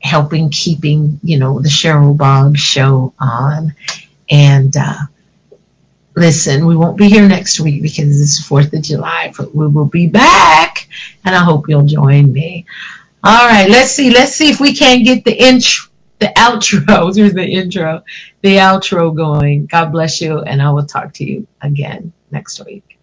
helping 0.00 0.50
keeping 0.50 1.18
you 1.22 1.38
know 1.38 1.60
the 1.60 1.68
Cheryl 1.68 2.16
Boggs 2.16 2.60
show 2.60 3.12
on. 3.18 3.74
And 4.30 4.76
uh, 4.76 4.98
listen, 6.14 6.66
we 6.66 6.76
won't 6.76 6.96
be 6.98 7.08
here 7.08 7.26
next 7.26 7.60
week 7.60 7.82
because 7.82 8.20
it's 8.20 8.46
Fourth 8.46 8.72
of 8.72 8.82
July, 8.82 9.32
but 9.36 9.54
we 9.54 9.66
will 9.66 9.86
be 9.86 10.06
back, 10.06 10.88
and 11.24 11.34
I 11.34 11.42
hope 11.42 11.68
you'll 11.68 11.86
join 11.86 12.32
me. 12.32 12.66
All 13.24 13.48
right, 13.48 13.68
let's 13.68 13.90
see. 13.90 14.10
Let's 14.10 14.32
see 14.32 14.50
if 14.50 14.60
we 14.60 14.74
can 14.74 15.02
get 15.02 15.24
the 15.24 15.32
intro, 15.32 15.90
the 16.18 16.32
outro. 16.36 17.16
Here's 17.16 17.32
the 17.34 17.46
intro, 17.46 18.04
the 18.42 18.56
outro 18.58 19.14
going. 19.14 19.66
God 19.66 19.92
bless 19.92 20.20
you, 20.20 20.40
and 20.40 20.60
I 20.62 20.70
will 20.70 20.86
talk 20.86 21.12
to 21.14 21.24
you 21.24 21.46
again 21.62 22.12
next 22.30 22.64
week. 22.64 22.93